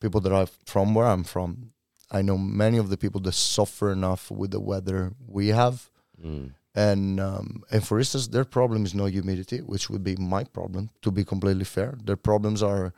people 0.00 0.20
that 0.22 0.32
are 0.32 0.48
from 0.66 0.94
where 0.94 1.06
I'm 1.06 1.24
from. 1.24 1.70
I 2.10 2.22
know 2.22 2.36
many 2.38 2.78
of 2.78 2.88
the 2.88 2.96
people 2.96 3.20
that 3.22 3.34
suffer 3.34 3.92
enough 3.92 4.30
with 4.30 4.50
the 4.50 4.60
weather 4.60 5.12
we 5.28 5.52
have, 5.54 5.76
Mm. 6.24 6.50
And 6.74 7.18
um, 7.20 7.62
and 7.70 7.84
for 7.86 7.98
instance, 7.98 8.28
their 8.28 8.44
problem 8.44 8.84
is 8.84 8.94
no 8.94 9.06
humidity, 9.06 9.58
which 9.58 9.90
would 9.90 10.04
be 10.04 10.16
my 10.16 10.44
problem. 10.44 10.90
To 11.02 11.10
be 11.10 11.24
completely 11.24 11.64
fair, 11.64 11.98
their 12.04 12.16
problems 12.16 12.62
are 12.62 12.92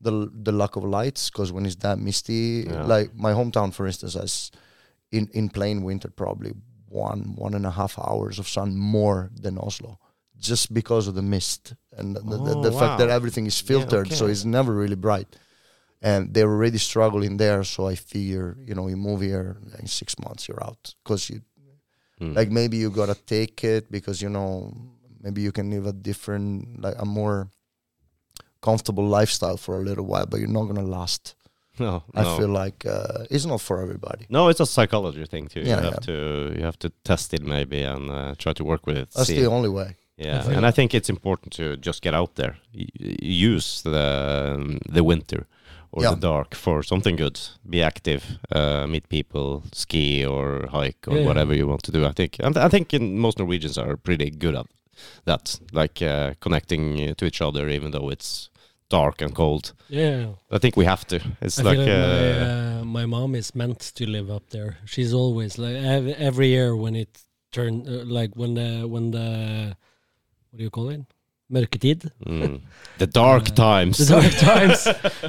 the 0.00 0.30
the 0.32 0.52
lack 0.52 0.76
of 0.76 0.84
lights 0.84 1.30
because 1.30 1.52
when 1.52 1.66
it's 1.66 1.76
that 1.76 1.98
misty, 1.98 2.64
Yeah. 2.66 2.84
like 2.84 3.14
my 3.14 3.32
hometown, 3.32 3.72
for 3.72 3.86
instance, 3.86 4.14
has 4.14 4.50
in 5.12 5.28
in 5.32 5.48
plain 5.50 5.82
winter 5.82 6.08
probably 6.10 6.52
one 6.88 7.34
one 7.36 7.54
and 7.54 7.66
a 7.66 7.70
half 7.70 7.98
hours 7.98 8.38
of 8.38 8.48
sun 8.48 8.76
more 8.76 9.30
than 9.42 9.58
Oslo, 9.58 9.98
just 10.38 10.72
because 10.72 11.06
of 11.08 11.14
the 11.14 11.22
mist 11.22 11.74
and 11.96 12.16
the, 12.16 12.20
the, 12.20 12.54
Oh, 12.56 12.62
the 12.62 12.72
fact 12.72 12.98
that 12.98 13.10
everything 13.10 13.46
is 13.46 13.60
filtered, 13.60 14.10
so 14.12 14.24
okay. 14.24 14.32
it's 14.32 14.44
never 14.44 14.72
really 14.74 14.96
bright. 14.96 15.36
and 16.02 16.32
they're 16.32 16.48
already 16.48 16.78
struggling 16.78 17.36
there. 17.36 17.62
So 17.64 17.86
I 17.92 17.94
figure, 17.94 18.56
you 18.68 18.74
know, 18.74 18.88
you 18.88 18.96
move 18.96 19.20
here 19.20 19.58
in 19.78 19.86
six 19.86 20.18
months, 20.18 20.48
you're 20.48 20.64
out 20.64 20.94
because 21.04 21.28
you 21.30 21.42
Mm. 22.20 22.36
like 22.36 22.50
maybe 22.50 22.76
you 22.76 22.90
gotta 22.90 23.14
take 23.14 23.64
it 23.64 23.90
because 23.90 24.20
you 24.20 24.28
know 24.28 24.72
maybe 25.22 25.40
you 25.40 25.52
can 25.52 25.70
live 25.70 25.86
a 25.86 25.92
different 25.92 26.80
like 26.82 26.94
a 26.98 27.04
more 27.06 27.48
comfortable 28.60 29.06
lifestyle 29.06 29.56
for 29.56 29.76
a 29.76 29.82
little 29.82 30.04
while, 30.04 30.26
but 30.26 30.38
you're 30.40 30.48
not 30.48 30.64
gonna 30.64 30.82
last. 30.82 31.34
no, 31.78 32.02
I 32.14 32.22
no. 32.22 32.36
feel 32.36 32.48
like 32.48 32.84
uh, 32.84 33.24
it's 33.30 33.46
not 33.46 33.60
for 33.60 33.80
everybody. 33.80 34.26
No, 34.28 34.48
it's 34.48 34.60
a 34.60 34.66
psychology 34.66 35.24
thing 35.26 35.48
too. 35.48 35.60
Yeah, 35.60 35.76
you 35.78 35.82
have 35.84 35.94
yeah. 35.94 36.06
to 36.06 36.54
you 36.58 36.64
have 36.64 36.78
to 36.80 36.90
test 37.04 37.32
it 37.34 37.42
maybe 37.42 37.82
and 37.82 38.10
uh, 38.10 38.34
try 38.38 38.52
to 38.52 38.64
work 38.64 38.86
with 38.86 38.96
it. 38.96 39.08
That's 39.14 39.28
the 39.28 39.44
it. 39.44 39.46
only 39.46 39.68
way. 39.70 39.96
Yeah, 40.18 40.42
feel- 40.42 40.56
and 40.56 40.66
I 40.66 40.70
think 40.72 40.94
it's 40.94 41.08
important 41.08 41.52
to 41.54 41.76
just 41.78 42.02
get 42.02 42.14
out 42.14 42.34
there, 42.34 42.56
y- 42.74 42.86
y- 43.00 43.16
use 43.22 43.80
the 43.82 44.54
um, 44.56 44.78
the 44.88 45.02
winter 45.02 45.46
or 45.92 46.02
Yeah. 46.02 46.14
the 46.14 46.20
dark 46.20 46.54
for 46.54 46.82
something 46.82 47.16
good. 47.16 47.40
Be 47.68 47.82
active, 47.82 48.22
uh, 48.54 48.86
meet 48.86 49.08
people, 49.08 49.62
ski 49.72 50.24
or 50.26 50.68
hike 50.72 51.06
or 51.08 51.16
Yeah. 51.18 51.26
whatever 51.26 51.54
you 51.54 51.66
want 51.68 51.82
to 51.82 51.92
do. 51.92 52.04
I 52.06 52.12
think 52.12 52.36
and 52.40 52.56
I 52.56 52.68
think 52.68 52.92
in 52.94 53.18
most 53.18 53.38
Norwegians 53.38 53.78
are 53.78 53.96
pretty 53.96 54.30
good 54.30 54.54
at 54.54 54.66
that, 55.24 55.60
like 55.72 56.02
uh, 56.02 56.34
connecting 56.40 57.14
to 57.14 57.24
each 57.24 57.40
other 57.40 57.68
even 57.68 57.90
though 57.90 58.10
it's 58.12 58.50
dark 58.88 59.22
and 59.22 59.34
cold. 59.34 59.72
Yeah. 59.88 60.26
I 60.50 60.58
think 60.58 60.76
we 60.76 60.84
have 60.84 61.04
to. 61.06 61.20
It's 61.40 61.58
I 61.60 61.62
like 61.62 61.78
feel 61.78 61.86
like 61.86 62.36
uh, 62.36 62.44
my, 62.44 62.80
uh, 62.80 62.84
my 62.84 63.06
mom 63.06 63.34
is 63.34 63.54
meant 63.54 63.92
to 63.94 64.04
live 64.06 64.30
up 64.30 64.50
there. 64.50 64.78
She's 64.84 65.12
always 65.14 65.58
like 65.58 65.76
every 66.18 66.48
year 66.48 66.74
when 66.76 66.94
it 66.96 67.08
turn 67.52 67.86
uh, 67.88 68.04
like 68.04 68.36
when 68.36 68.54
the 68.54 68.86
when 68.88 69.10
the 69.10 69.76
what 70.50 70.58
do 70.58 70.64
you 70.64 70.70
call 70.70 70.90
it? 70.90 71.00
Mørketid. 71.52 72.08
mm, 72.26 72.60
the 72.98 73.06
dark 73.06 73.48
Uh, 73.50 73.54
times. 73.54 73.98
The 73.98 74.14
dark 74.14 74.32
times 74.50 74.86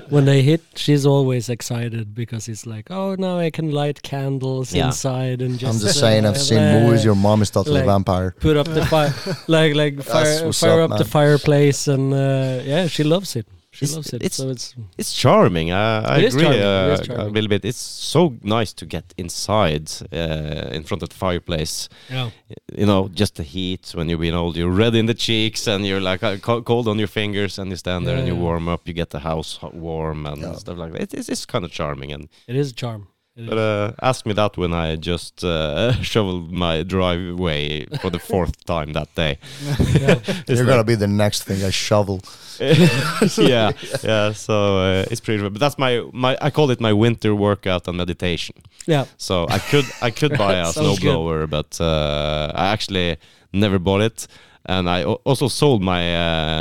when 0.09 0.25
they 0.25 0.41
hit, 0.43 0.61
she's 0.75 1.05
always 1.05 1.49
excited 1.49 2.13
because 2.13 2.47
it's 2.51 2.65
like, 2.65 2.91
oh, 2.91 3.15
now 3.17 3.39
I 3.39 3.49
can 3.49 3.71
light 3.71 4.01
candles 4.03 4.73
Yeah. 4.73 4.87
inside 4.87 5.41
and 5.41 5.57
just. 5.59 5.73
I'm 5.73 5.79
just 5.87 5.99
saying, 5.99 6.25
I've 6.25 6.35
uh, 6.35 6.49
seen 6.49 6.59
uh, 6.59 6.79
movies. 6.79 7.03
Your 7.03 7.15
mom 7.15 7.41
is 7.41 7.49
totally 7.49 7.77
like- 7.81 7.85
vampire. 7.85 8.35
put 8.39 8.57
up 8.57 8.67
the 8.67 8.85
fire, 8.85 9.13
like 9.47 9.73
like 9.75 10.03
fire, 10.03 10.51
fire 10.53 10.81
up, 10.81 10.91
up, 10.91 10.97
the 10.97 11.05
fireplace, 11.05 11.87
and 11.87 12.13
uh, 12.13 12.61
yeah, 12.71 12.87
she 12.87 13.03
loves 13.03 13.35
it. 13.35 13.47
She 13.73 13.85
It's- 13.85 13.95
loves 13.95 14.13
it. 14.13 14.21
it's- 14.21 14.35
so 14.35 14.49
it's 14.49 14.75
It's 14.97 15.13
charming. 15.13 15.71
I, 15.71 16.01
I 16.03 16.17
It 16.17 16.25
is 16.25 16.33
agree 16.35 16.43
charming, 16.45 16.61
uh, 16.61 16.97
a 16.99 17.05
charming. 17.05 17.33
little 17.33 17.47
bit. 17.47 17.63
It's 17.63 17.77
so 17.79 18.33
nice 18.43 18.73
to 18.73 18.85
get 18.85 19.05
inside 19.17 19.89
uh, 20.11 20.75
in 20.77 20.83
front 20.83 21.01
of 21.03 21.09
the 21.09 21.15
fireplace. 21.15 21.87
yeah, 22.09 22.29
You 22.77 22.85
know, 22.85 23.07
just 23.07 23.35
the 23.35 23.43
heat 23.43 23.91
when 23.95 24.09
you're 24.09 24.17
being 24.19 24.35
old. 24.35 24.57
You're 24.57 24.69
red 24.85 24.93
in 24.95 25.05
the 25.05 25.13
cheeks 25.13 25.67
and 25.67 25.85
you're 25.85 26.01
like 26.01 26.21
uh, 26.21 26.37
cold 26.37 26.87
on 26.87 26.97
your 26.99 27.07
fingers, 27.07 27.57
and 27.59 27.69
you 27.71 27.77
stand 27.77 28.05
there 28.05 28.17
and 28.17 28.27
you 28.27 28.35
warm 28.35 28.67
up. 28.67 28.81
You 28.87 28.93
get 28.93 29.09
the 29.11 29.19
house 29.19 29.57
hot, 29.61 29.73
warm 29.73 30.25
and 30.25 30.41
Yeah. 30.41 30.55
stuff 30.55 30.77
like 30.77 30.91
that. 30.93 31.01
It, 31.03 31.13
it's, 31.13 31.29
it's 31.29 31.45
kind 31.45 31.63
of 31.63 31.71
charming. 31.71 32.11
And 32.11 32.27
it 32.47 32.55
is 32.57 32.73
charm. 32.73 33.07
It 33.37 33.47
but 33.49 33.57
uh, 33.57 33.91
ask 34.01 34.25
me 34.25 34.33
that 34.33 34.57
when 34.57 34.73
I 34.73 34.97
just 34.97 35.43
uh, 35.45 35.93
shoveled 36.01 36.51
my 36.51 36.83
driveway 36.83 37.85
for 38.01 38.09
the 38.09 38.19
fourth 38.31 38.65
time 38.65 38.91
that 38.93 39.07
day. 39.15 39.37
yeah. 40.01 40.19
It's 40.47 40.49
You're 40.59 40.65
gonna 40.65 40.83
be 40.83 40.95
the 40.95 41.07
next 41.07 41.43
thing 41.43 41.63
I 41.63 41.69
shovel. 41.71 42.19
yeah, 43.37 43.71
yeah. 44.03 44.33
So 44.33 44.53
uh, 44.79 45.05
it's 45.11 45.21
pretty. 45.21 45.41
But 45.49 45.59
that's 45.59 45.77
my 45.77 46.03
my. 46.13 46.37
I 46.41 46.49
call 46.51 46.71
it 46.71 46.79
my 46.81 46.93
winter 46.93 47.33
workout 47.35 47.87
and 47.87 47.97
meditation. 47.97 48.55
yeah, 48.87 49.05
So 49.17 49.45
I 49.49 49.59
could 49.59 49.85
I 50.01 50.11
could 50.11 50.37
buy 50.37 50.55
a 50.55 50.65
Sounds 50.65 50.99
good. 50.99 51.15
snowblower, 51.15 51.49
but 51.49 51.79
uh, 51.81 52.51
I 52.55 52.67
actually 52.73 53.17
never 53.53 53.79
bought 53.79 54.01
it, 54.01 54.27
and 54.65 54.89
I 54.89 55.03
also 55.03 55.47
sold 55.47 55.81
my 55.81 56.01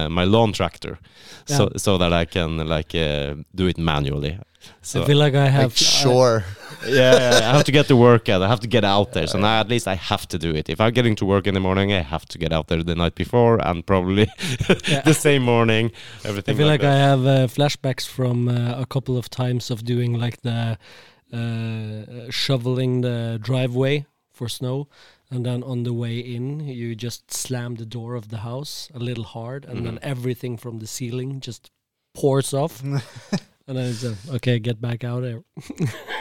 uh, 0.04 0.08
my 0.08 0.24
lawn 0.24 0.52
tractor, 0.52 0.98
so 1.46 1.62
Yeah. 1.64 1.68
so 1.78 1.98
that 1.98 2.12
I 2.12 2.24
can 2.26 2.58
like 2.68 2.94
uh, 2.94 3.34
do 3.54 3.66
it 3.66 3.78
manually. 3.78 4.38
So 4.82 5.02
I 5.02 5.06
feel 5.06 5.18
like 5.18 5.34
I 5.34 5.48
have. 5.48 5.70
Like 5.72 5.76
sure, 5.76 6.44
yeah, 6.86 7.40
yeah, 7.40 7.50
I 7.50 7.52
have 7.56 7.64
to 7.64 7.72
get 7.72 7.86
to 7.88 7.96
work 7.96 8.28
at. 8.28 8.42
I 8.42 8.48
have 8.48 8.60
to 8.60 8.68
get 8.68 8.84
out 8.84 9.12
there. 9.12 9.26
So 9.26 9.38
now 9.38 9.60
at 9.60 9.68
least 9.68 9.86
I 9.88 9.94
have 9.94 10.26
to 10.28 10.38
do 10.38 10.50
it. 10.54 10.68
If 10.68 10.80
I'm 10.80 10.92
getting 10.92 11.14
to 11.16 11.24
work 11.26 11.46
in 11.46 11.54
the 11.54 11.60
morning, 11.60 11.92
I 11.92 12.00
have 12.02 12.26
to 12.26 12.38
get 12.38 12.52
out 12.52 12.68
there 12.68 12.82
the 12.82 12.94
night 12.94 13.14
before 13.14 13.58
and 13.66 13.84
probably 13.86 14.28
Yeah. 14.88 15.02
the 15.02 15.14
same 15.14 15.42
morning. 15.42 15.92
Everything. 16.24 16.54
I 16.54 16.58
feel 16.58 16.66
like, 16.66 16.80
that. 16.80 16.92
I 16.92 16.98
have 16.98 17.26
uh, 17.26 17.46
flashbacks 17.46 18.06
from 18.06 18.48
uh, 18.48 18.80
a 18.80 18.86
couple 18.86 19.16
of 19.16 19.28
times 19.28 19.70
of 19.70 19.84
doing 19.84 20.14
like 20.18 20.40
the 20.42 20.78
uh, 21.32 22.30
shoveling 22.30 23.00
the 23.02 23.38
driveway 23.42 24.06
for 24.32 24.48
snow, 24.48 24.88
and 25.30 25.44
then 25.44 25.62
on 25.62 25.82
the 25.84 25.92
way 25.92 26.18
in, 26.18 26.60
you 26.60 26.94
just 26.96 27.30
slam 27.32 27.74
the 27.76 27.86
door 27.86 28.14
of 28.14 28.28
the 28.30 28.38
house 28.38 28.88
a 28.94 28.98
little 28.98 29.24
hard, 29.24 29.64
and 29.64 29.84
then 29.86 29.94
Mhm. 29.96 30.02
everything 30.02 30.56
from 30.56 30.78
the 30.78 30.86
ceiling 30.86 31.40
just 31.40 31.70
pours 32.14 32.52
off. 32.54 32.82
and 33.70 33.78
then 33.78 33.86
it's 33.94 34.02
uh, 34.04 34.14
okay, 34.36 34.58
get 34.58 34.80
back 34.80 35.04
out 35.04 35.22
there. 35.22 35.40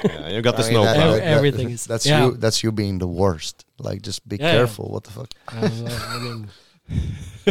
Yeah, 0.06 0.30
you 0.30 0.42
got 0.42 0.56
the 0.56 0.64
I 0.64 0.70
mean, 0.70 0.72
snow 0.72 0.84
that- 0.86 0.96
plow. 0.96 1.10
Every- 1.14 1.22
everything 1.38 1.70
is- 1.72 1.86
That's 1.86 2.06
yeah. 2.06 2.26
you. 2.26 2.38
That's 2.38 2.62
you 2.64 2.72
being 2.72 3.00
the 3.00 3.08
worst. 3.08 3.66
Like, 3.80 4.02
just 4.06 4.22
be 4.28 4.36
Yeah, 4.38 4.46
yeah. 4.46 4.52
careful. 4.58 4.86
What 4.94 5.04
the 5.06 5.12
fuck? 5.12 5.30
Uh, 5.48 5.68
I 6.16 6.18
mean, 6.26 6.48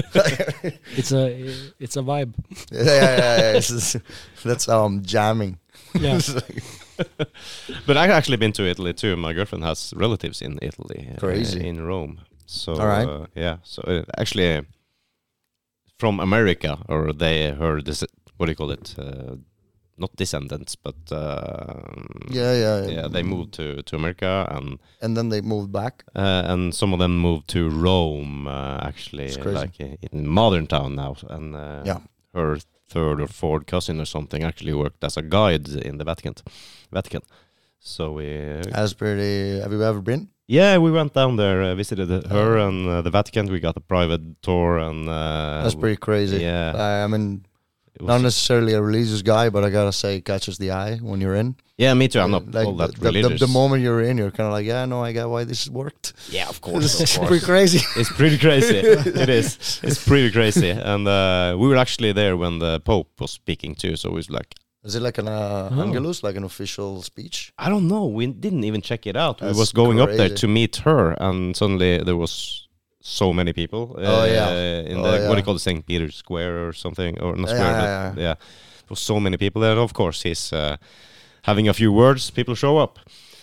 it's 0.99 1.13
a 1.13 1.25
it's 1.79 1.97
a 1.97 2.03
vibe. 2.03 2.33
yeah, 2.71 2.83
yeah, 2.85 2.95
yeah. 2.95 3.39
yeah. 3.41 3.57
It's 3.59 3.69
just- 3.69 3.97
that's 4.45 4.67
how 4.67 4.85
I'm 4.87 5.03
jamming. 5.03 5.59
Yeah. 5.95 6.17
It's 6.19 6.35
like- 6.35 6.63
But 7.87 7.97
I've 7.97 8.11
actually 8.19 8.39
been 8.39 8.53
to 8.53 8.63
Italy 8.67 8.93
too. 8.95 9.17
My 9.17 9.33
girlfriend 9.33 9.65
has 9.65 9.93
relatives 9.97 10.43
in 10.43 10.59
Italy, 10.63 11.09
uh, 11.15 11.19
Crazy. 11.21 11.67
in 11.67 11.81
Rome. 11.87 12.21
So 12.47 12.73
All 12.73 12.87
right. 12.87 13.07
uh, 13.09 13.27
yeah, 13.35 13.57
so 13.63 13.83
uh, 13.83 14.03
actually 14.17 14.57
uh, 14.57 14.63
from 15.99 16.21
America, 16.21 16.79
or 16.89 17.13
they 17.13 17.51
heard 17.53 17.85
this. 17.85 18.05
What 18.37 18.47
do 18.47 18.53
you 18.53 18.57
call 18.57 18.71
it? 18.73 18.95
Not 19.99 20.15
descendants, 20.17 20.77
but 20.77 20.95
uh, 21.11 21.75
yeah, 22.31 22.53
yeah, 22.55 22.87
yeah, 22.87 23.09
they 23.09 23.23
moved 23.23 23.53
to 23.55 23.83
to 23.83 23.97
America, 23.97 24.47
and 24.51 24.79
and 25.03 25.17
then 25.17 25.29
they 25.31 25.41
moved 25.43 25.71
back. 25.73 26.05
uh, 26.17 26.43
and 26.53 26.75
some 26.75 26.93
of 26.95 26.99
them 27.01 27.19
moved 27.19 27.49
to 27.49 27.69
Rome. 27.69 28.47
Uh, 28.47 28.79
actually, 28.89 29.25
It's 29.27 29.37
crazy. 29.37 29.57
like 29.59 29.81
in 30.13 30.27
modern 30.29 30.67
town 30.67 30.95
now, 30.95 31.17
and 31.29 31.55
uh, 31.57 31.83
Yeah. 31.85 32.01
her 32.35 32.59
third 32.95 33.21
or 33.21 33.27
fourth 33.29 33.67
cousin 33.67 34.01
or 34.01 34.07
something 34.07 34.45
actually 34.45 34.73
worked 34.75 35.05
as 35.05 35.17
a 35.17 35.23
guide 35.23 35.69
in 35.69 35.99
the 35.99 36.05
Vatican. 36.05 36.35
Vatican. 36.93 37.23
So 37.81 38.13
we 38.13 38.27
That's 38.73 38.95
pretty. 38.95 39.61
Have 39.61 39.73
you 39.73 39.83
ever 39.83 40.01
been? 40.03 40.29
yeah, 40.51 40.79
we 40.79 40.91
went 40.91 41.13
down 41.15 41.37
there, 41.37 41.61
uh, 41.63 41.75
visited 41.77 42.09
her 42.31 42.57
and 42.59 42.89
uh, 42.89 43.03
the 43.03 43.11
Vatican. 43.11 43.47
We 43.53 43.61
got 43.61 43.77
a 43.77 43.81
private 43.81 44.23
tour, 44.43 44.79
and 44.79 45.09
uh, 45.09 45.63
That's 45.63 45.75
pretty 45.75 45.97
crazy. 45.99 46.39
Yeah, 46.39 47.05
I, 47.05 47.07
mean, 47.07 47.45
not 48.01 48.21
necessarily 48.23 48.75
a 48.75 48.83
religious 48.83 49.23
guy, 49.23 49.49
but 49.51 49.65
I 49.65 49.71
gotta 49.71 49.93
say, 49.93 50.17
it 50.17 50.25
catches 50.25 50.59
the 50.59 50.71
eye 50.73 50.97
when 50.99 51.21
you're 51.21 51.35
in. 51.35 51.57
yeah, 51.77 51.95
me 51.95 52.09
too. 52.09 52.21
I'm 52.21 52.31
not 52.31 52.51
Like 52.51 52.67
all 52.67 52.75
that 52.77 52.95
the, 52.95 53.01
the, 53.01 53.13
religious. 53.13 53.41
the 53.41 53.47
moment 53.49 53.83
you're 53.83 54.01
in, 54.03 54.19
you're 54.19 54.31
kind 54.31 54.47
of 54.47 54.53
like, 54.53 54.67
yeah, 54.67 54.85
no, 54.87 55.03
I 55.03 55.13
got 55.13 55.29
why 55.31 55.45
this 55.45 55.69
worked. 55.69 56.13
yeah, 56.31 56.49
of 56.49 56.61
course, 56.67 57.01
it's 57.05 57.17
pretty 57.19 57.45
crazy. 57.45 57.81
it's 57.97 58.13
pretty 58.13 58.39
crazy. 58.39 58.77
it 58.77 59.29
is. 59.29 59.81
It's 59.83 60.05
pretty 60.07 60.31
crazy. 60.31 60.71
And 60.71 61.07
uh, 61.07 61.57
we 61.59 61.69
were 61.69 61.77
actually 61.77 62.13
there 62.13 62.37
when 62.37 62.59
the 62.59 62.81
Pope 62.81 63.21
was 63.21 63.31
speaking 63.31 63.75
too. 63.75 63.97
So 63.97 64.09
it 64.11 64.15
was 64.15 64.29
like, 64.31 64.55
Is 64.85 64.95
it 64.95 65.03
like 65.03 65.19
an 65.19 65.29
uh, 65.29 65.69
Oh. 65.73 65.83
Angelus, 65.83 66.23
like 66.23 66.37
an 66.37 66.45
official 66.45 67.03
speech? 67.03 67.53
I 67.59 67.69
don't 67.69 67.89
know. 67.89 68.07
We 68.07 68.27
didn't 68.27 68.65
even 68.65 68.81
check 68.81 69.07
it 69.07 69.17
out. 69.17 69.39
That's 69.39 69.55
we 69.55 69.61
was 69.61 69.73
going 69.73 70.01
up 70.01 70.11
there 70.11 70.31
to 70.43 70.47
meet 70.49 70.77
her, 70.85 71.13
and 71.21 71.57
suddenly 71.57 71.99
there 72.05 72.17
was 72.17 72.68
so 73.01 73.33
many 73.33 73.53
people. 73.53 73.95
Oh, 73.99 74.23
uh, 74.23 74.25
yeah. 74.27 74.51
In 74.91 74.99
Oh, 74.99 75.03
the 75.03 75.11
what 75.11 75.19
do 75.19 75.25
yeah. 75.31 75.37
you 75.37 75.43
call 75.43 75.57
it, 75.57 75.61
St. 75.61 75.85
Peter's 75.87 76.17
Square 76.17 76.67
or 76.69 76.73
something, 76.73 77.19
or 77.21 77.37
not 77.37 77.49
Yeah, 77.49 77.55
square, 77.57 77.73
yeah, 77.73 78.13
but 78.15 78.21
yeah. 78.23 78.35
There 78.35 78.91
was 78.91 79.01
so 79.01 79.21
many 79.21 79.37
people 79.37 79.63
there. 79.63 79.73
And 79.73 79.81
of 79.81 79.93
course, 79.93 80.23
he's 80.23 80.53
uh, 80.53 80.77
having 81.43 81.69
a 81.69 81.75
few 81.75 81.93
words. 81.93 82.31
People 82.31 82.55
show 82.55 82.79
up. 82.79 82.99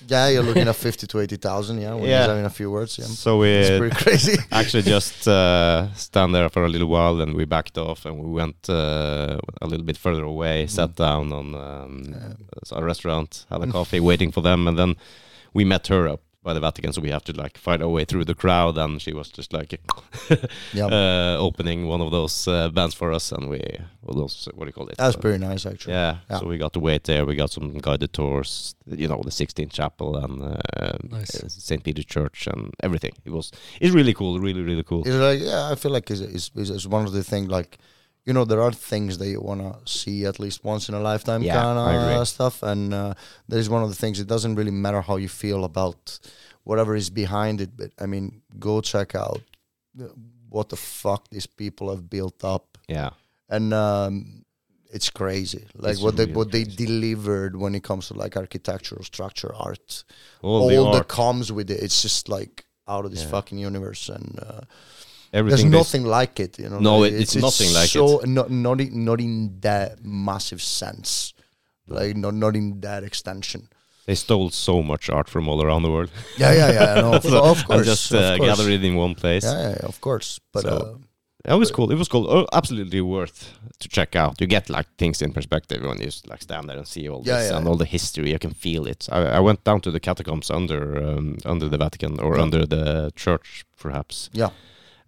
Yeah, 0.07 0.27
you're 0.29 0.43
looking 0.43 0.67
at 0.67 0.75
fifty 0.89 1.07
to 1.07 1.19
eighty 1.19 1.37
thousand. 1.37 1.81
Yeah, 1.81 1.93
when 1.95 2.03
Yeah. 2.03 2.19
he's 2.19 2.27
having 2.27 2.45
a 2.45 2.49
few 2.49 2.69
words. 2.69 2.97
Yeah, 2.99 3.05
So 3.05 3.43
it's 3.43 3.69
we 3.69 3.77
pretty 3.79 3.95
crazy. 3.95 4.37
actually 4.51 4.83
just 4.83 5.27
uh, 5.27 5.87
stand 5.93 6.33
there 6.35 6.49
for 6.49 6.63
a 6.65 6.69
little 6.69 6.87
while, 6.89 7.21
and 7.21 7.33
we 7.33 7.45
backed 7.45 7.77
off, 7.77 8.05
and 8.05 8.19
we 8.19 8.29
went 8.31 8.69
uh, 8.69 9.37
a 9.61 9.67
little 9.67 9.85
bit 9.85 9.97
further 9.97 10.23
away, 10.23 10.67
sat 10.67 10.95
down 10.95 11.31
on 11.33 11.55
um, 11.55 12.03
Yeah. 12.09 12.77
a 12.77 12.83
restaurant, 12.83 13.45
had 13.49 13.61
a 13.63 13.67
coffee, 13.71 13.99
waiting 13.99 14.31
for 14.31 14.41
them, 14.43 14.67
and 14.67 14.77
then 14.77 14.95
we 15.53 15.63
met 15.65 15.87
her 15.87 16.07
up 16.07 16.21
by 16.45 16.53
the 16.53 16.59
Vatican. 16.61 16.93
So 16.93 17.01
we 17.01 17.09
have 17.09 17.23
to 17.25 17.33
like 17.33 17.57
fight 17.57 17.81
our 17.81 17.89
way 17.89 18.05
through 18.05 18.25
the 18.25 18.35
crowd, 18.35 18.77
and 18.77 19.01
she 19.01 19.11
was 19.13 19.29
just 19.37 19.51
like 19.51 19.73
Yeah, 20.73 20.85
uh, 20.87 21.37
opening 21.39 21.87
one 21.87 22.01
of 22.05 22.11
those 22.11 22.47
uh, 22.47 22.69
bands 22.69 22.93
for 22.95 23.11
us, 23.11 23.31
and 23.31 23.49
we 23.49 23.59
well, 24.03 24.15
those 24.21 24.47
what 24.53 24.65
do 24.65 24.69
you 24.69 24.73
call 24.73 24.87
it? 24.89 24.97
that's 24.97 25.15
Uh, 25.17 25.19
pretty 25.19 25.39
nice 25.39 25.65
actually. 25.65 25.93
Yeah, 25.95 26.17
Yeah. 26.29 26.39
so 26.39 26.45
we 26.47 26.57
got 26.57 26.73
to 26.73 26.79
wait 26.79 27.03
there. 27.03 27.25
We 27.25 27.35
got 27.35 27.51
some 27.51 27.77
guided 27.79 28.13
tours, 28.13 28.75
you 28.85 29.07
know, 29.07 29.21
the 29.25 29.31
Sixteenth 29.31 29.73
Chapel 29.73 30.15
and 30.23 30.41
uh, 30.41 30.97
Nice. 31.09 31.35
uh, 31.43 31.49
Saint 31.49 31.83
Peter's 31.83 32.05
Church 32.05 32.47
and 32.47 32.73
everything. 32.83 33.13
It 33.25 33.31
was 33.31 33.51
it's 33.81 33.93
really 33.95 34.13
cool, 34.13 34.39
really 34.39 34.61
really 34.61 34.83
cool. 34.83 35.01
It's 35.07 35.15
like 35.29 35.39
yeah, 35.41 35.71
I 35.71 35.75
feel 35.75 35.91
like 35.91 36.09
it's, 36.11 36.21
it's, 36.21 36.51
it's 36.55 36.69
it's 36.69 36.85
one 36.87 37.05
of 37.07 37.11
the 37.11 37.23
things 37.23 37.49
like 37.49 37.77
you 38.25 38.33
know 38.33 38.45
there 38.45 38.61
are 38.61 38.71
things 38.73 39.17
that 39.19 39.27
you 39.27 39.41
wanna 39.41 39.75
see 39.85 40.25
at 40.25 40.39
least 40.39 40.63
once 40.63 40.89
in 40.89 40.95
a 40.95 40.99
lifetime 40.99 41.43
Yeah, 41.43 41.53
kind 41.53 42.19
of 42.21 42.27
stuff, 42.27 42.63
and 42.63 42.93
uh, 42.93 43.13
that 43.47 43.57
is 43.57 43.69
one 43.69 43.83
of 43.83 43.89
the 43.89 43.95
things. 43.95 44.19
It 44.19 44.27
doesn't 44.27 44.55
really 44.55 44.71
matter 44.71 45.01
how 45.01 45.17
you 45.17 45.29
feel 45.29 45.63
about 45.63 46.19
whatever 46.63 46.95
is 46.95 47.09
behind 47.09 47.61
it, 47.61 47.71
but 47.77 47.91
I 48.03 48.05
mean, 48.07 48.41
go 48.59 48.81
check 48.81 49.15
out 49.15 49.41
what 50.49 50.69
the 50.69 50.75
fuck 50.75 51.29
these 51.29 51.47
people 51.47 51.89
have 51.89 52.09
built 52.09 52.43
up, 52.43 52.77
Yeah, 52.87 53.11
and 53.49 53.73
um, 53.73 54.45
it's 54.91 55.09
crazy. 55.09 55.65
Like 55.75 55.93
It's 55.93 56.01
what 56.01 56.15
they 56.17 56.25
really 56.25 56.35
what 56.37 56.51
they 56.51 56.63
delivered 56.63 57.55
when 57.55 57.75
it 57.75 57.83
comes 57.83 58.07
to 58.07 58.13
like 58.13 58.35
architectural 58.37 59.03
structure, 59.03 59.53
art, 59.53 60.03
All, 60.41 60.61
all, 60.61 60.67
the 60.69 60.75
that 60.91 60.97
art, 60.97 61.07
comes 61.07 61.51
with 61.51 61.69
it. 61.69 61.81
It's 61.83 62.01
just 62.01 62.29
like 62.29 62.65
out 62.87 63.05
of 63.05 63.11
this 63.11 63.23
Yeah. 63.23 63.31
fucking 63.31 63.57
universe, 63.57 64.09
and 64.09 64.39
uh, 64.39 64.61
everything. 65.37 65.71
there's 65.71 65.79
nothing 65.81 66.03
like 66.19 66.39
it. 66.45 66.59
You 66.59 66.69
know, 66.69 66.79
No, 66.79 67.03
it- 67.03 67.13
it's 67.21 67.35
nothing 67.35 67.71
like 67.73 67.89
so 67.89 68.21
Not 68.25 68.49
not 68.49 68.79
in, 68.81 69.05
not 69.05 69.19
in 69.19 69.59
that 69.61 69.89
massive 70.03 70.61
sense, 70.61 71.33
like 71.87 72.15
not 72.17 72.33
not 72.33 72.55
in 72.55 72.81
that 72.81 73.03
extension. 73.03 73.61
They 74.07 74.15
stole 74.15 74.49
so 74.51 74.81
much 74.83 75.09
art 75.09 75.29
from 75.29 75.47
all 75.49 75.61
around 75.65 75.83
the 75.83 75.89
world. 75.91 76.09
Yeah, 76.37 76.53
yeah, 76.53 76.71
yeah. 76.77 77.01
No, 77.01 77.13
of, 77.17 77.23
So- 77.23 77.43
of 77.51 77.65
course, 77.65 77.77
and 77.77 77.85
just 77.85 78.13
uh, 78.13 78.37
course. 78.37 78.49
gather 78.49 78.69
it 78.71 78.83
in 78.83 78.95
one 78.95 79.15
place. 79.15 79.43
Yeah, 79.43 79.69
yeah, 79.69 79.85
of 79.87 79.99
course. 79.99 80.39
But 80.53 80.61
So- 80.63 80.77
uh, 80.77 81.53
It 81.53 81.59
was 81.59 81.71
cool. 81.71 81.91
It 81.91 81.97
was 81.97 82.07
cool. 82.07 82.25
Oh, 82.35 82.45
absolutely 82.59 83.01
worth 83.01 83.39
to 83.79 83.87
check 83.87 84.15
out. 84.15 84.41
You 84.41 84.47
get 84.47 84.69
like 84.69 84.87
things 84.97 85.21
in 85.21 85.31
perspective 85.33 85.79
when 85.87 85.97
you 85.99 86.05
just, 86.05 86.27
like 86.27 86.41
stand 86.41 86.67
there 86.69 86.77
and 86.77 86.87
see 86.87 87.09
all 87.09 87.21
Yeah, 87.25 87.37
this 87.37 87.49
yeah, 87.49 87.57
and 87.57 87.65
yeah. 87.65 87.69
all 87.71 87.77
the 87.77 87.85
history. 87.97 88.29
You 88.31 88.39
can 88.39 88.53
feel 88.53 88.87
it. 88.87 89.07
I, 89.11 89.19
I 89.37 89.39
went 89.39 89.63
down 89.63 89.79
to 89.81 89.91
the 89.91 89.99
catacombs 89.99 90.49
under 90.49 90.81
um, 91.09 91.37
under 91.45 91.69
the 91.69 91.77
Vatican 91.77 92.19
or 92.19 92.39
under 92.45 92.65
the 92.65 93.11
church, 93.15 93.63
perhaps. 93.83 94.29
yeah, 94.33 94.49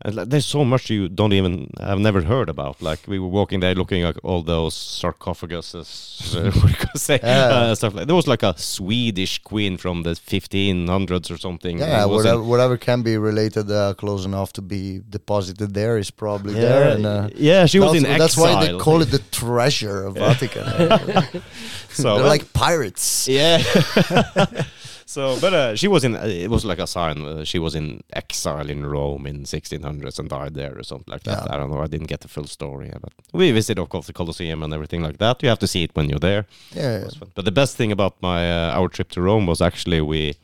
there's 0.05 0.45
so 0.45 0.63
much 0.63 0.89
you 0.91 1.09
don't 1.09 1.33
even 1.33 1.71
have 1.79 1.99
never 1.99 2.21
heard 2.21 2.49
about. 2.49 2.81
Like 2.81 2.99
we 3.07 3.17
were 3.19 3.27
walking 3.27 3.61
there, 3.61 3.73
looking 3.73 4.03
at 4.03 4.15
all 4.23 4.43
those 4.43 4.75
sarcophaguses, 4.75 6.35
uh, 6.35 6.51
could 6.77 6.99
say, 7.01 7.19
Yeah. 7.23 7.47
uh, 7.71 7.75
stuff 7.75 7.93
like. 7.95 8.05
There 8.07 8.15
was 8.15 8.27
like 8.27 8.43
a 8.43 8.53
Swedish 8.57 9.39
queen 9.39 9.77
from 9.77 10.03
the 10.03 10.11
1500s 10.11 11.31
or 11.31 11.37
something. 11.37 11.79
yeah. 11.79 12.03
It 12.03 12.09
was 12.09 12.25
in- 12.25 12.31
Whatever, 12.31 12.43
whatever 12.43 12.77
can 12.77 13.01
be 13.01 13.17
related 13.17 13.71
uh, 13.71 13.93
close 13.95 14.23
enough 14.25 14.53
to 14.53 14.61
be 14.61 15.01
deposited 15.09 15.73
there 15.73 15.97
is 15.97 16.11
probably 16.11 16.53
yeah, 16.53 16.61
there. 16.61 16.95
And, 16.95 17.05
uh, 17.05 17.29
yeah, 17.35 17.65
she 17.65 17.79
was 17.79 17.95
in 17.95 18.03
that's 18.03 18.37
exile. 18.37 18.55
why 18.55 18.65
they 18.67 18.77
call 18.77 19.01
it 19.01 19.05
the 19.11 19.19
treasure 19.31 20.03
of 20.05 20.15
Vatican. 20.15 20.63
so 21.89 22.17
They're 22.17 22.25
like 22.27 22.53
pirates. 22.53 23.27
Yeah. 23.27 23.63
so, 25.07 25.39
but 25.39 25.53
uh, 25.53 25.75
she 25.75 25.87
was 25.87 26.03
in. 26.03 26.15
Uh, 26.17 26.25
it 26.25 26.49
was 26.49 26.65
like 26.65 26.79
a 26.79 26.85
sign. 26.85 27.21
Uh, 27.23 27.45
she 27.45 27.59
was 27.59 27.75
in 27.75 28.01
exile 28.11 28.69
in 28.69 28.85
Rome 28.85 29.25
in 29.25 29.43
1600s 29.43 30.19
and 30.19 30.29
died 30.29 30.53
there 30.53 30.77
or 30.77 30.83
something 30.83 31.09
like 31.11 31.23
that. 31.23 31.45
Yeah. 31.45 31.53
I 31.53 31.57
don't 31.57 31.71
know. 31.71 31.79
I 31.81 31.87
didn't 31.87 32.07
get 32.07 32.19
the 32.19 32.27
full 32.27 32.45
story, 32.45 32.91
but 33.01 33.13
we 33.31 33.51
visited 33.51 33.81
of 33.81 33.87
course 33.87 34.07
the 34.07 34.13
Colosseum 34.13 34.63
and 34.63 34.73
everything 34.73 35.01
like 35.01 35.17
that. 35.19 35.41
You 35.41 35.47
have 35.47 35.59
to 35.59 35.67
see 35.67 35.83
it 35.83 35.91
when 35.95 36.09
you're 36.09 36.19
there. 36.19 36.45
Yeah, 36.73 37.07
fun. 37.07 37.31
But 37.35 37.45
the 37.45 37.53
best 37.53 37.77
thing 37.77 37.93
about 37.93 38.21
my 38.21 38.51
uh, 38.51 38.77
our 38.77 38.89
trip 38.89 39.09
to 39.11 39.21
Rome 39.21 39.47
was 39.47 39.61
actually 39.61 40.01
we 40.01 40.35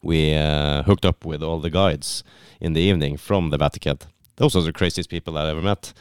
we 0.00 0.32
uh, 0.34 0.84
hooked 0.84 1.04
up 1.04 1.24
with 1.24 1.42
all 1.42 1.58
the 1.58 1.70
guides 1.70 2.22
in 2.60 2.74
the 2.74 2.80
evening 2.80 3.16
from 3.16 3.50
the 3.50 3.58
Vatican. 3.58 3.98
Those 4.36 4.54
are 4.54 4.62
the 4.62 4.72
craziest 4.72 5.10
people 5.10 5.36
I 5.36 5.50
ever 5.50 5.60
met. 5.60 5.92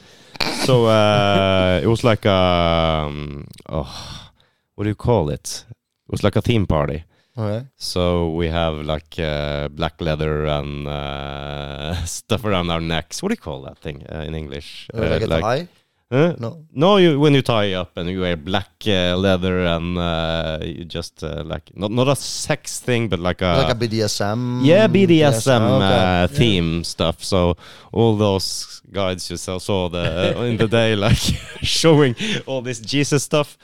So 0.66 0.86
uh, 0.86 1.80
it 1.84 1.88
was 1.88 2.04
like 2.04 2.28
um, 2.28 3.48
oh, 3.70 4.32
what 4.76 4.84
do 4.84 4.90
you 4.90 4.96
call 4.96 5.30
it? 5.30 5.66
It 5.70 6.12
was 6.12 6.24
like 6.24 6.36
a 6.36 6.42
theme 6.42 6.68
party. 6.68 7.06
Okay. 7.38 7.66
So 7.78 8.32
we 8.32 8.48
have 8.48 8.76
like 8.86 9.18
uh, 9.18 9.70
black 9.70 10.02
leather 10.02 10.46
and 10.46 10.88
uh, 10.88 11.96
stuff 12.06 12.44
around 12.44 12.70
our 12.70 12.82
necks. 12.82 13.24
What 13.24 13.30
do 13.30 13.34
you 13.34 13.42
call 13.42 13.62
that 13.62 13.78
thing 13.80 14.06
uh, 14.12 14.20
in 14.20 14.36
English? 14.36 14.90
Uh, 14.94 15.00
like, 15.00 15.22
a 15.22 15.28
tie? 15.28 15.68
Huh? 16.12 16.36
No. 16.40 16.66
No, 16.74 16.98
you 16.98 17.18
when 17.22 17.34
you 17.34 17.42
tie 17.42 17.72
up 17.72 17.96
and 17.96 18.10
you 18.10 18.20
wear 18.20 18.36
black 18.36 18.70
uh, 18.86 19.16
leather 19.16 19.64
and 19.64 19.98
uh, 19.98 20.60
you 20.62 20.84
just 20.84 21.24
uh, 21.24 21.42
like 21.46 21.72
not 21.74 21.90
not 21.90 22.10
a 22.10 22.18
sex 22.18 22.82
thing, 22.82 23.08
but 23.08 23.20
like 23.20 23.42
a 23.42 23.64
like 23.64 23.76
a 23.76 23.80
BDSM. 23.80 24.60
yeah 24.62 24.88
BDSM 24.88 25.62
okay. 25.62 26.24
uh, 26.24 26.28
theme 26.28 26.84
stuff. 26.84 27.24
So 27.24 27.56
all 27.94 28.18
those 28.18 28.82
guides 28.92 29.30
you 29.30 29.38
saw, 29.38 29.58
saw 29.58 29.88
the 29.88 30.36
in 30.44 30.58
the 30.58 30.68
day 30.68 30.98
like 30.98 31.16
showing 31.62 32.14
all 32.46 32.62
this 32.62 32.82
Jesus 32.82 33.24
stuff. 33.24 33.58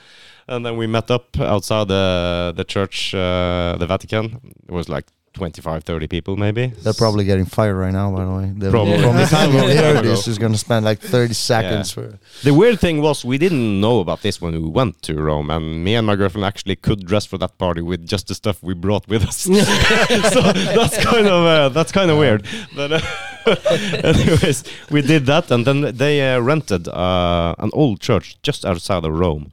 And 0.48 0.66
then 0.66 0.78
we 0.78 0.88
met 0.88 1.12
up 1.12 1.40
outside 1.40 1.88
the 1.90 2.54
the 2.56 2.64
church, 2.64 3.14
uh, 3.14 3.76
the 3.80 3.86
Vatican. 3.86 4.40
It 4.68 4.72
was 4.72 4.88
like 4.88 5.06
25, 5.34 5.84
30 5.84 6.08
people 6.08 6.36
maybe. 6.36 6.68
They're 6.84 6.94
probably 6.94 7.24
getting 7.26 7.46
fired 7.46 7.76
right 7.76 7.94
now, 7.94 8.10
by 8.12 8.26
the 8.26 8.32
way. 8.32 8.52
They're- 8.56 8.72
Probably. 8.72 9.00
From 9.00 9.18
the 9.18 9.26
time 9.26 9.52
you 9.54 9.68
hear 9.68 10.02
this, 10.12 10.28
is 10.28 10.40
going 10.40 10.52
to 10.54 10.58
spend 10.58 10.84
like 10.86 11.00
30 11.00 11.34
seconds. 11.34 11.92
For, 11.92 12.18
The 12.44 12.54
weird 12.56 12.80
thing 12.80 13.02
was 13.02 13.24
we 13.24 13.38
didn't 13.38 13.80
know 13.80 14.00
about 14.00 14.22
this 14.22 14.42
when 14.42 14.54
we 14.54 14.68
went 14.70 15.02
to 15.04 15.14
Rome, 15.14 15.52
and 15.52 15.84
me 15.84 15.94
and 15.96 16.08
my 16.08 16.16
girlfriend 16.16 16.46
actually 16.46 16.76
could 16.78 17.06
dress 17.06 17.26
for 17.28 17.38
that 17.38 17.58
party 17.60 17.82
with 17.82 18.08
just 18.08 18.28
the 18.28 18.34
stuff 18.36 18.64
we 18.64 18.74
brought 18.74 19.08
with 19.08 19.24
us. 19.28 19.38
so 20.34 20.42
that's 20.78 20.98
kind 21.06 21.28
of 21.28 21.46
uh, 21.46 21.70
that's 21.70 21.92
kind 21.92 22.10
of 22.10 22.18
weird. 22.18 22.42
But 22.76 22.92
uh, 22.94 23.56
anyways, 24.04 24.64
we 24.90 25.02
did 25.02 25.26
that, 25.28 25.52
and 25.52 25.66
then 25.68 25.96
they 25.96 26.34
uh, 26.34 26.40
rented 26.40 26.88
uh, 26.88 27.54
an 27.60 27.70
old 27.74 28.00
church 28.00 28.38
just 28.42 28.66
outside 28.66 29.04
of 29.06 29.14
Rome. 29.14 29.52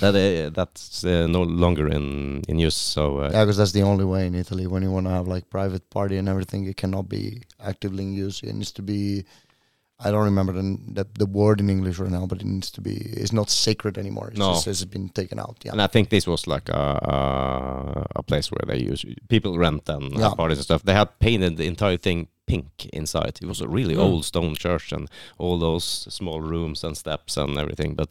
That 0.00 0.14
uh, 0.14 0.50
that's 0.50 1.04
uh, 1.04 1.26
no 1.26 1.42
longer 1.42 1.86
in 1.88 2.42
in 2.48 2.58
use. 2.58 2.76
So 2.76 3.18
uh, 3.20 3.30
yeah, 3.32 3.44
because 3.44 3.56
that's 3.56 3.72
the 3.72 3.82
only 3.82 4.04
way 4.04 4.26
in 4.26 4.34
Italy 4.34 4.66
when 4.66 4.82
you 4.82 4.90
want 4.92 5.06
to 5.06 5.12
have 5.12 5.26
like 5.34 5.48
private 5.48 5.88
party 5.90 6.16
and 6.18 6.28
everything. 6.28 6.66
It 6.66 6.76
cannot 6.76 7.08
be 7.08 7.42
actively 7.60 8.02
in 8.04 8.12
use. 8.26 8.42
It 8.42 8.54
needs 8.54 8.72
to 8.72 8.82
be. 8.82 9.24
I 9.98 10.10
don't 10.10 10.24
remember 10.24 10.52
the, 10.52 10.76
the 10.92 11.04
the 11.18 11.26
word 11.26 11.60
in 11.60 11.70
English 11.70 11.98
right 11.98 12.10
now, 12.10 12.26
but 12.26 12.40
it 12.40 12.46
needs 12.46 12.70
to 12.72 12.80
be. 12.82 12.90
It's 13.22 13.32
not 13.32 13.48
sacred 13.48 13.96
anymore. 13.96 14.28
It's 14.28 14.38
No. 14.38 14.52
just, 14.52 14.66
it's 14.66 14.84
been 14.84 15.08
taken 15.08 15.38
out. 15.38 15.56
Yeah. 15.64 15.72
And 15.72 15.80
I 15.80 15.86
think 15.86 16.08
this 16.10 16.26
was 16.26 16.46
like 16.46 16.68
a, 16.68 16.98
a, 17.14 18.06
a 18.16 18.22
place 18.22 18.50
where 18.52 18.66
they 18.66 18.84
use 18.92 19.06
people 19.28 19.56
rent 19.58 19.88
and 19.88 20.02
have 20.12 20.20
Yeah. 20.20 20.34
parties 20.36 20.58
and 20.58 20.64
stuff. 20.64 20.82
They 20.82 20.92
had 20.94 21.08
painted 21.18 21.56
the 21.56 21.66
entire 21.66 21.96
thing 21.98 22.28
pink 22.46 22.66
inside. 22.92 23.38
It 23.42 23.46
was 23.48 23.60
a 23.62 23.68
really 23.68 23.94
Mm. 23.94 24.02
old 24.04 24.24
stone 24.24 24.54
church 24.54 24.92
and 24.92 25.08
all 25.38 25.58
those 25.58 26.06
small 26.10 26.40
rooms 26.42 26.84
and 26.84 26.94
steps 26.96 27.36
and 27.38 27.56
everything. 27.58 27.94
But 27.96 28.08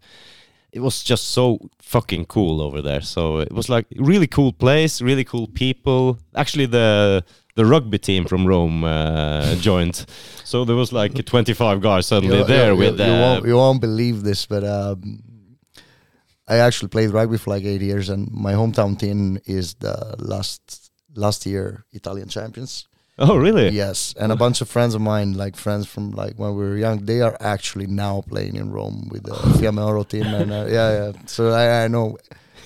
it 0.75 0.81
was 0.81 1.03
just 1.03 1.29
so 1.29 1.57
fucking 1.81 2.25
cool 2.25 2.61
over 2.61 2.81
there. 2.81 3.01
So 3.01 3.39
it 3.39 3.51
was 3.53 3.69
like 3.69 3.85
really 3.95 4.27
cool 4.27 4.51
place, 4.53 5.01
really 5.01 5.23
cool 5.23 5.47
people. 5.47 6.17
Actually, 6.35 6.67
the 6.67 7.23
the 7.55 7.65
rugby 7.65 7.97
team 7.97 8.25
from 8.25 8.45
Rome 8.45 8.83
uh, 8.83 9.55
joined. 9.69 10.05
So 10.43 10.65
there 10.65 10.75
was 10.75 10.91
like 10.91 11.13
25 11.25 11.79
guys 11.81 12.05
suddenly 12.07 12.37
You- 12.39 12.43
there 12.43 12.73
you, 12.73 12.77
with 12.79 12.99
you, 12.99 13.05
uh, 13.05 13.21
won't, 13.21 13.45
you 13.47 13.55
won't 13.55 13.79
believe 13.81 14.23
this, 14.23 14.45
but 14.45 14.63
um, 14.63 15.23
I 16.47 16.57
actually 16.57 16.89
played 16.89 17.11
rugby 17.11 17.37
for 17.37 17.51
like 17.55 17.63
eight 17.63 17.81
years, 17.81 18.09
and 18.09 18.29
my 18.31 18.53
hometown 18.53 18.97
team 18.99 19.39
is 19.45 19.75
the 19.75 20.15
last 20.19 20.91
last 21.15 21.45
year 21.45 21.85
Italian 21.93 22.27
champions. 22.27 22.87
Oh, 23.17 23.37
really? 23.37 23.69
Yes, 23.69 24.13
and 24.19 24.31
a 24.31 24.35
bunch 24.35 24.59
of 24.59 24.67
friends 24.69 24.93
of 24.93 24.99
mine, 25.01 25.33
like 25.33 25.55
friends 25.55 25.87
from 25.87 26.11
like 26.11 26.35
when 26.37 26.53
we 26.55 26.63
were 26.65 26.75
young, 26.77 27.05
they 27.05 27.21
are 27.21 27.37
actually 27.39 27.87
now 27.87 28.21
playing 28.27 28.55
in 28.57 28.71
Rome 28.71 29.07
with 29.09 29.23
the 29.23 29.31
Fiamme 29.57 29.79
Oro 29.85 30.03
team, 30.03 30.25
and 30.25 30.51
uh, 30.51 30.65
yeah, 30.67 30.91
yeah. 30.91 31.11
So 31.25 31.51
I, 31.51 31.85
I 31.85 31.87
know, 31.87 32.17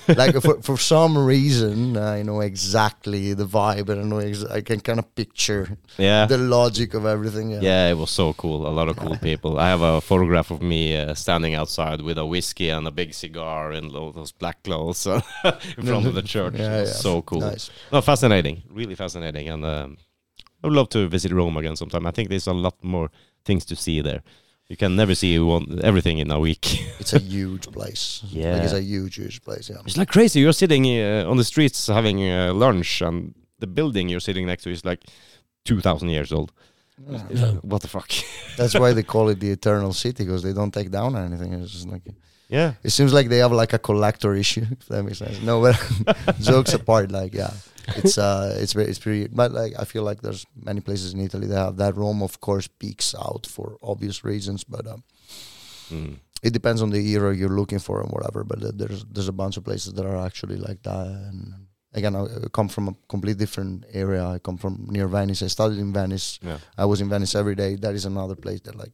like 0.08 0.34
for 0.42 0.60
for 0.64 0.76
some 0.76 1.16
reason, 1.24 1.98
I 1.98 2.24
know 2.24 2.40
exactly 2.42 3.36
the 3.36 3.46
vibe, 3.46 3.90
and 3.90 4.02
I 4.02 4.04
know 4.06 4.18
ex- 4.18 4.44
I 4.44 4.62
can 4.62 4.80
kind 4.80 4.98
of 4.98 5.14
picture 5.14 5.78
Yeah. 6.00 6.26
the 6.26 6.40
logic 6.40 6.96
of 6.96 7.06
everything. 7.06 7.52
Yeah, 7.52 7.62
Yeah, 7.62 7.92
it 7.92 7.98
was 8.00 8.10
so 8.10 8.34
cool. 8.34 8.66
A 8.66 8.74
lot 8.74 8.88
of 8.90 8.98
cool 8.98 9.18
people. 9.18 9.60
I 9.60 9.70
have 9.70 9.82
a 9.84 10.02
photograph 10.02 10.50
of 10.50 10.64
me 10.64 10.98
uh, 10.98 11.14
standing 11.14 11.54
outside 11.54 12.02
with 12.02 12.18
a 12.18 12.26
whiskey 12.26 12.70
and 12.70 12.88
a 12.88 12.92
big 12.92 13.14
cigar 13.14 13.72
and 13.72 13.96
all 13.96 14.12
those 14.12 14.32
black 14.32 14.64
clothes 14.64 15.06
in 15.78 15.86
front 15.86 16.08
of 16.08 16.16
the 16.16 16.24
church. 16.24 16.56
Yeah, 16.58 16.78
it 16.78 16.82
was 16.82 16.90
yeah. 16.90 16.96
so 16.96 17.22
cool. 17.22 17.42
Nice. 17.42 17.70
No, 17.92 18.02
fascinating. 18.02 18.64
Really 18.72 18.96
fascinating. 18.96 19.48
And 19.50 19.64
um, 19.64 19.98
I 20.64 20.68
would 20.68 20.76
love 20.76 20.90
to 20.90 21.08
visit 21.08 21.32
Rome 21.32 21.58
again 21.58 21.76
sometime. 21.76 22.06
I 22.06 22.12
think 22.12 22.30
there's 22.30 22.48
a 22.48 22.54
lot 22.54 22.76
more 22.84 23.10
things 23.46 23.66
to 23.66 23.76
see 23.76 24.02
there. 24.02 24.22
You 24.68 24.78
can 24.78 24.96
never 24.96 25.16
see 25.16 25.40
one, 25.40 25.80
everything 25.84 26.20
in 26.20 26.32
a 26.32 26.40
week. 26.40 26.66
It's 27.00 27.14
a 27.14 27.20
huge 27.20 27.72
place. 27.72 28.22
Yeah. 28.28 28.54
like 28.54 28.64
it's 28.64 28.74
a 28.74 28.82
huge, 28.82 29.16
huge 29.16 29.42
place. 29.42 29.70
Yeah, 29.70 29.82
it's 29.86 29.98
like 29.98 30.10
crazy. 30.10 30.42
You're 30.42 30.54
sitting 30.54 30.86
uh, 30.86 31.32
on 31.32 31.38
the 31.38 31.44
streets 31.44 31.88
having 31.88 32.20
uh, 32.30 32.54
lunch, 32.54 33.02
and 33.02 33.34
the 33.58 33.68
building 33.68 34.10
you're 34.10 34.20
sitting 34.20 34.46
next 34.46 34.64
to 34.64 34.70
is 34.70 34.86
like 34.86 35.02
2,000 35.66 36.10
years 36.10 36.32
old. 36.32 36.52
It's 37.30 37.42
like, 37.42 37.56
what 37.62 37.82
the 37.82 37.88
fuck? 37.88 38.12
that's 38.58 38.78
why 38.78 38.94
they 38.94 39.04
call 39.04 39.30
it 39.30 39.40
the 39.40 39.52
Eternal 39.52 39.94
City 39.94 40.26
because 40.26 40.44
they 40.44 40.54
don't 40.54 40.74
take 40.74 40.92
down 40.92 41.16
anything. 41.16 41.54
It's 41.54 41.72
just 41.72 41.88
like 41.88 42.04
yeah. 42.50 42.74
it 42.84 42.90
seems 42.90 43.14
like 43.14 43.30
they 43.30 43.38
have 43.38 43.52
like 43.52 43.74
a 43.74 43.80
collector 43.80 44.36
issue. 44.36 44.66
If 44.80 44.88
that 44.88 45.04
makes 45.04 45.20
sense. 45.20 45.42
No, 45.42 45.62
but 45.62 46.40
jokes 46.40 46.74
apart, 46.74 47.12
like 47.12 47.34
yeah, 47.34 47.54
it's 47.98 48.18
uh, 48.28 48.58
it's 48.60 48.74
very, 48.74 48.88
it's 48.88 49.00
pretty. 49.00 49.28
But 49.28 49.52
like 49.52 49.74
I 49.80 49.86
feel 49.86 50.04
like 50.04 50.22
there's 50.22 50.46
many 50.56 50.82
places 50.82 51.14
in 51.14 51.20
Italy 51.20 51.48
that 51.48 51.58
have 51.58 51.78
that. 51.78 51.96
Rome, 51.96 52.22
of 52.24 52.40
course, 52.40 52.68
peaks 52.68 53.14
out 53.16 53.46
for 53.48 53.78
obvious 53.82 54.24
reasons, 54.24 54.64
but 54.64 54.86
um, 54.88 55.04
Mm. 55.92 56.18
it 56.44 56.54
depends 56.54 56.82
on 56.84 56.92
the 56.92 57.00
era 57.14 57.36
you're 57.36 57.58
looking 57.58 57.80
for 57.80 58.00
and 58.02 58.12
whatever. 58.12 58.44
But 58.44 58.64
uh, 58.64 58.72
there's 58.76 59.04
there's 59.06 59.28
a 59.28 59.34
bunch 59.34 59.58
of 59.58 59.64
places 59.64 59.94
that 59.94 60.06
are 60.06 60.26
actually 60.26 60.58
like 60.58 60.84
that. 60.84 61.08
And 61.08 61.54
again, 61.94 62.16
I 62.16 62.28
come 62.54 62.70
from 62.70 62.88
a 62.90 62.96
completely 63.08 63.40
different 63.46 63.86
area. 63.92 64.24
I 64.24 64.38
come 64.40 64.58
from 64.58 64.86
near 64.90 65.08
Venice. 65.08 65.42
I 65.42 65.48
studied 65.48 65.80
in 65.80 65.92
Venice. 65.92 66.40
Yeah. 66.44 66.60
I 66.78 66.86
was 66.86 67.02
in 67.02 67.10
Venice 67.10 67.34
every 67.34 67.56
day. 67.56 67.76
That 67.76 67.96
is 67.96 68.06
another 68.06 68.36
place 68.36 68.62
that 68.62 68.76
like. 68.76 68.92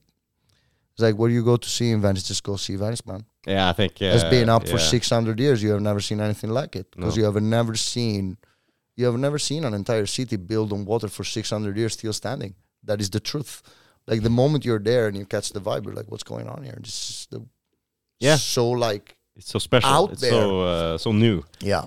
It's 0.93 1.01
like 1.03 1.17
what 1.19 1.27
do 1.27 1.33
you 1.33 1.43
go 1.43 1.57
to 1.57 1.69
see 1.69 1.91
in 1.91 1.99
Venice? 2.01 2.23
Just 2.29 2.43
go 2.43 2.55
see 2.55 2.77
Venice, 2.77 3.05
man. 3.05 3.25
Yeah, 3.45 3.69
I 3.69 3.73
think 3.73 3.91
uh, 4.01 4.05
It's 4.15 4.23
been 4.23 4.47
up 4.47 4.65
for 4.65 4.79
600 4.79 5.37
years. 5.39 5.61
You 5.61 5.71
have 5.71 5.81
never 5.81 5.99
seen 5.99 6.21
anything 6.21 6.51
like 6.51 6.77
it 6.77 6.89
because 6.95 7.17
No. 7.17 7.19
you 7.19 7.25
have 7.25 7.41
never 7.43 7.75
seen, 7.75 8.37
you 8.95 9.05
have 9.05 9.17
never 9.17 9.37
seen 9.39 9.63
an 9.65 9.73
entire 9.73 10.05
city 10.05 10.37
built 10.37 10.71
on 10.71 10.85
water 10.85 11.07
for 11.09 11.23
600 11.23 11.77
years 11.77 11.93
still 11.93 12.13
standing. 12.13 12.55
That 12.83 12.99
is 13.01 13.09
the 13.09 13.19
truth. 13.19 13.61
Like 14.07 14.21
the 14.21 14.29
moment 14.29 14.63
you're 14.65 14.79
there 14.83 15.07
and 15.07 15.17
you 15.17 15.25
catch 15.25 15.49
the 15.51 15.59
vibe, 15.61 15.85
you're 15.85 15.95
like, 15.95 16.09
"What's 16.11 16.23
going 16.23 16.47
on 16.47 16.63
here?" 16.63 16.77
This 16.81 16.93
is 17.09 17.27
the 17.31 17.39
Yeah. 18.19 18.37
so 18.37 18.69
like 18.69 19.15
It's 19.35 19.49
so 19.49 19.59
special. 19.59 19.89
Out 19.89 20.11
it's 20.11 20.21
there. 20.21 20.31
so 20.31 20.61
uh, 20.61 20.97
so 20.97 21.11
new. 21.11 21.43
yeah. 21.59 21.85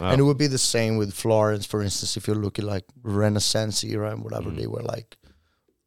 Wow. 0.00 0.10
And 0.10 0.20
it 0.20 0.24
would 0.24 0.38
be 0.38 0.46
the 0.46 0.58
same 0.76 0.98
with 0.98 1.12
Florence, 1.14 1.64
for 1.66 1.82
instance, 1.82 2.16
if 2.18 2.28
you 2.28 2.34
look 2.34 2.58
at 2.58 2.64
like 2.64 2.84
Renaissance 3.02 3.82
era 3.84 4.10
and 4.12 4.22
whatever, 4.24 4.50
Mm. 4.50 4.56
they 4.58 4.66
were 4.66 4.82
like 4.96 5.16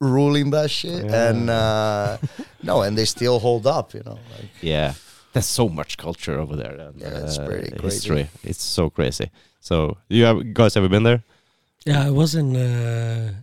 ruling 0.02 0.50
that 0.52 0.70
shit. 0.72 1.06
Yeah. 1.06 1.30
And 1.30 1.50
uh, 1.50 2.18
no, 2.64 2.82
and 2.82 2.98
they 2.98 3.06
still 3.06 3.40
hold 3.40 3.66
up, 3.68 3.94
you 3.94 4.02
know. 4.06 4.20
Like, 4.36 4.50
Yeah, 4.62 4.94
there's 5.34 5.46
so 5.46 5.70
much 5.70 5.98
culture 5.98 6.40
over 6.40 6.56
there. 6.56 6.76
And, 6.76 7.00
Yeah, 7.00 7.24
it's 7.24 7.38
uh, 7.38 7.46
pretty 7.46 7.70
crazy. 7.72 7.84
history. 7.96 8.30
It's 8.44 8.64
so 8.64 8.90
crazy. 8.90 9.30
So 9.60 9.98
you 10.10 10.26
have 10.26 10.54
guys 10.54 10.78
ever 10.78 10.90
been 10.90 11.04
there? 11.04 11.24
Yeah, 11.86 12.08
I 12.08 12.10
was 12.12 12.36
in 12.36 12.56
uh, 12.56 13.34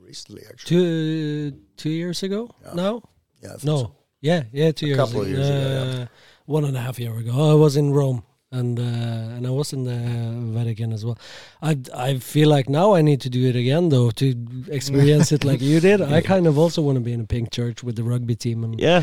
recently, 0.00 0.42
actually. 0.48 0.68
two 0.68 1.52
two 1.76 1.90
years 1.90 2.22
ago. 2.22 2.48
Yeah. 2.64 2.74
now? 2.74 3.02
Yeah, 3.42 3.50
I 3.54 3.56
think 3.56 3.64
No. 3.64 3.76
so. 3.78 3.94
Yeah, 4.20 4.44
yeah, 4.52 4.70
two 4.72 4.86
A 4.86 4.88
years. 4.88 4.98
couple 4.98 5.22
of 5.22 5.28
years 5.28 5.48
ago, 5.48 5.58
yeah. 5.58 6.02
uh, 6.02 6.06
One 6.46 6.64
and 6.64 6.76
a 6.76 6.80
half 6.80 6.98
year 6.98 7.16
ago, 7.18 7.32
I 7.52 7.54
was 7.54 7.76
in 7.76 7.92
Rome, 7.92 8.22
and 8.52 8.78
uh, 8.78 9.36
and 9.36 9.46
I 9.46 9.50
was 9.50 9.72
in 9.72 9.84
the 9.84 9.98
Vatican 10.58 10.92
as 10.92 11.04
well. 11.04 11.16
I 11.60 11.76
I 11.94 12.18
feel 12.18 12.48
like 12.56 12.68
now 12.70 12.94
I 12.98 13.02
need 13.02 13.20
to 13.22 13.28
do 13.30 13.48
it 13.48 13.56
again 13.56 13.88
though 13.90 14.10
to 14.10 14.24
experience 14.70 15.32
it 15.34 15.44
like 15.44 15.60
you 15.60 15.80
did. 15.80 16.00
I 16.00 16.20
kind 16.34 16.46
of 16.46 16.56
also 16.58 16.82
want 16.82 16.96
to 16.96 17.00
be 17.04 17.12
in 17.12 17.20
a 17.20 17.26
pink 17.26 17.50
church 17.50 17.82
with 17.82 17.96
the 17.96 18.02
rugby 18.04 18.36
team 18.36 18.64
and 18.64 18.80
Yeah. 18.80 19.02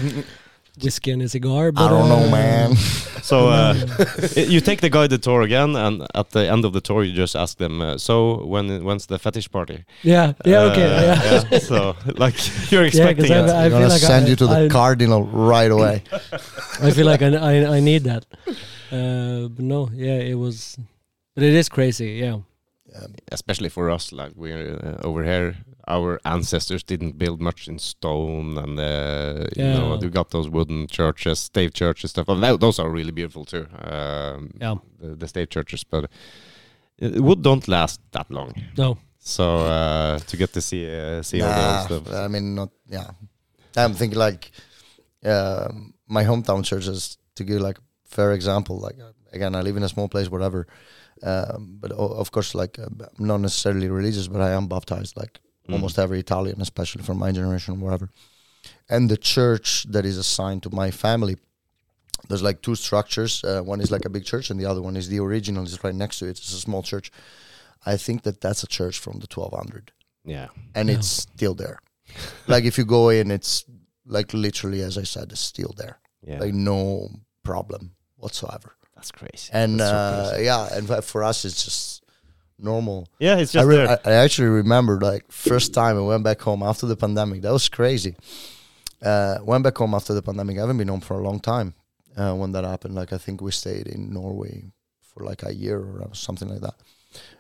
Whiskey 0.84 1.12
and 1.12 1.22
a 1.22 1.30
cigar. 1.30 1.68
I 1.68 1.72
But 1.72 1.90
don't 1.90 2.10
know, 2.10 2.28
uh, 2.28 2.32
man. 2.32 2.76
So 3.22 3.50
uh, 3.50 3.74
you 4.36 4.62
take 4.62 4.80
the 4.82 4.90
guided 4.90 5.22
tour 5.22 5.42
again, 5.42 5.76
and 5.76 6.08
at 6.16 6.30
the 6.32 6.50
end 6.52 6.66
of 6.66 6.72
the 6.74 6.82
tour, 6.82 7.04
you 7.04 7.14
just 7.14 7.36
ask 7.36 7.58
them. 7.58 7.82
Uh, 7.82 7.98
so 7.98 8.46
when 8.46 8.84
when's 8.84 9.06
the 9.08 9.20
fetish 9.20 9.50
party? 9.52 9.84
Yeah, 10.04 10.34
yeah, 10.46 10.72
okay, 10.72 10.86
Uh, 10.86 11.44
yeah. 11.52 11.60
So 11.60 11.96
like 12.18 12.36
you're 12.72 12.86
expecting 12.86 13.32
I- 13.32 13.40
it. 13.40 13.50
I 13.50 13.66
I'm 13.66 13.72
feel 13.72 13.80
gonna 13.82 13.94
like 13.94 14.02
send 14.02 14.26
I- 14.26 14.30
you 14.30 14.36
to 14.38 14.48
the 14.48 14.66
I- 14.66 14.70
cardinal 14.70 15.24
right 15.54 15.70
away. 15.72 16.02
I 16.82 16.92
feel 16.92 17.06
like 17.06 17.22
I, 17.22 17.28
I, 17.36 17.78
I 17.78 17.80
need 17.82 18.04
that. 18.06 18.26
Uh, 18.92 19.50
but 19.50 19.64
no, 19.66 19.90
yeah, 19.94 20.18
it 20.32 20.36
was, 20.36 20.78
but 21.36 21.44
it 21.44 21.54
is 21.54 21.70
crazy. 21.70 22.12
Yeah, 22.24 22.38
Yeah. 22.92 23.08
especially 23.32 23.70
for 23.70 23.90
us, 23.92 24.12
like 24.12 24.32
we're 24.36 24.80
uh, 24.82 25.08
over 25.08 25.24
here, 25.24 25.56
our 25.90 26.20
ancestors 26.24 26.84
didn't 26.84 27.18
build 27.18 27.42
much 27.42 27.68
in 27.68 27.80
stone, 27.80 28.58
and 28.58 28.80
uh, 28.80 29.48
you 29.56 29.64
know 29.64 29.94
Yeah. 29.94 30.00
you 30.02 30.10
got 30.10 30.30
those 30.30 30.50
wooden 30.50 30.88
churches, 30.88 31.40
stave 31.40 31.74
churches, 31.74 32.12
stuff. 32.12 32.30
And 32.30 32.42
tho- 32.44 32.58
those 32.58 32.80
are 32.82 32.90
really 32.90 33.12
beautiful 33.12 33.46
too. 33.46 33.66
Um, 33.84 34.50
Yeah. 34.62 34.76
the, 35.02 35.16
the 35.16 35.28
stave 35.28 35.48
churches, 35.50 35.84
but 35.84 36.04
uh, 37.02 37.22
wood 37.24 37.42
don't 37.42 37.68
last 37.68 38.00
that 38.12 38.30
long. 38.30 38.54
no, 38.78 38.98
So 39.20 39.44
uh, 39.66 40.20
to 40.20 40.38
get 40.38 40.54
to 40.54 40.62
see 40.62 40.86
uh, 40.86 41.22
see 41.24 41.42
all 41.42 41.50
Nah, 41.50 41.56
those 41.56 41.86
stuff. 41.86 42.14
I 42.14 42.28
mean, 42.28 42.56
not 42.56 42.70
yeah. 42.92 43.12
I'm 43.76 43.94
thinking 43.94 44.20
like 44.20 44.52
um, 45.26 45.94
my 46.08 46.24
hometown 46.26 46.64
churches 46.64 47.18
to 47.36 47.44
give 47.44 47.62
like 47.68 47.80
fair 48.06 48.32
example. 48.34 48.76
Like 48.80 49.00
uh, 49.00 49.12
again, 49.34 49.56
I 49.56 49.62
live 49.62 49.78
in 49.78 49.84
a 49.84 49.90
small 49.90 50.08
place, 50.08 50.30
whatever. 50.32 50.66
Um, 51.24 51.78
but 51.82 51.92
o- 51.92 52.16
of 52.20 52.32
course, 52.32 52.56
like 52.56 52.80
uh, 52.80 52.86
I'm 53.20 53.26
not 53.28 53.40
necessarily 53.42 53.90
religious, 53.90 54.28
but 54.28 54.42
I 54.42 54.52
am 54.52 54.68
baptized. 54.68 55.18
Like 55.18 55.40
Mm. 55.70 55.74
almost 55.74 56.00
every 56.00 56.20
Italian, 56.20 56.62
especially 56.62 57.04
from 57.04 57.18
my 57.20 57.32
generation, 57.32 57.80
wherever. 57.82 58.10
And 58.90 59.10
the 59.10 59.18
church 59.18 59.86
that 59.90 60.06
is 60.06 60.18
assigned 60.18 60.64
to 60.64 60.70
my 60.72 60.92
family, 60.92 61.38
there's 62.28 62.42
like 62.44 62.62
two 62.62 62.76
structures. 62.76 63.44
Uh, 63.44 63.62
one 63.62 63.82
is 63.82 63.92
like 63.92 64.06
a 64.06 64.10
big 64.10 64.26
church, 64.26 64.50
and 64.50 64.60
the 64.60 64.66
other 64.66 64.82
one 64.82 64.96
is 64.98 65.08
the 65.10 65.20
original. 65.20 65.64
is 65.64 65.84
right 65.84 65.96
next 65.96 66.20
to 66.20 66.26
it. 66.26 66.32
It's 66.32 66.54
a 66.54 66.60
small 66.60 66.84
church. 66.84 67.12
I 67.86 67.98
think 67.98 68.24
that 68.24 68.42
that's 68.42 68.64
a 68.64 68.68
church 68.68 69.00
from 69.00 69.20
the 69.20 69.28
1200 69.28 69.92
Yeah. 70.26 70.48
and 70.76 70.90
Yeah. 70.90 70.96
it's 70.98 71.08
still 71.08 71.56
there. 71.56 71.80
like 72.48 72.66
if 72.66 72.78
you 72.78 72.86
go 72.86 73.10
in, 73.10 73.32
it's 73.32 73.64
like 74.06 74.34
literally, 74.34 74.82
as 74.82 74.98
I 74.98 75.04
said, 75.04 75.32
it's 75.32 75.40
still 75.42 75.74
there. 75.78 76.00
Yeah. 76.22 76.40
Like 76.40 76.54
no 76.54 77.10
problem 77.44 77.92
whatsoever. 78.18 78.76
That's 78.96 79.12
crazy. 79.12 79.50
And 79.54 79.80
That's 79.80 79.90
so 79.92 79.96
uh, 79.96 80.30
crazy. 80.30 80.46
yeah, 80.46 80.68
and 80.78 80.88
for- 80.88 81.02
for 81.02 81.24
us, 81.24 81.46
it's 81.46 81.64
just 81.64 81.99
normal. 82.60 83.08
yeah, 83.20 83.38
it's 83.38 83.56
I, 83.56 83.60
just 83.60 83.68
re- 83.68 83.76
there. 83.78 84.00
I, 84.06 84.10
I 84.10 84.14
actually 84.14 84.50
remember 84.50 85.00
like 85.00 85.32
first 85.32 85.74
time 85.74 85.98
I 85.98 86.02
went 86.02 86.24
back 86.24 86.42
home 86.42 86.64
after 86.64 86.86
the 86.86 86.96
pandemic. 86.96 87.42
That 87.42 87.54
was 87.54 87.70
crazy. 87.70 88.16
Uh, 89.02 89.38
went 89.44 89.64
back 89.64 89.78
home 89.78 89.94
after 89.94 90.14
the 90.14 90.22
pandemic. 90.22 90.58
I 90.58 90.62
haven't 90.62 90.78
been 90.78 90.90
home 90.90 91.02
for 91.02 91.20
a 91.20 91.24
long 91.24 91.40
time 91.40 91.74
uh, 92.18 92.34
when 92.34 92.52
that 92.52 92.66
happened. 92.66 92.96
Like 92.96 93.14
I 93.14 93.18
think 93.18 93.42
we 93.42 93.52
stayed 93.52 93.88
in 93.88 94.14
Norway 94.14 94.72
for 95.02 95.24
like 95.24 95.44
a 95.44 95.54
year 95.54 95.80
or 95.80 96.10
something 96.14 96.50
like 96.50 96.62
that. 96.62 96.76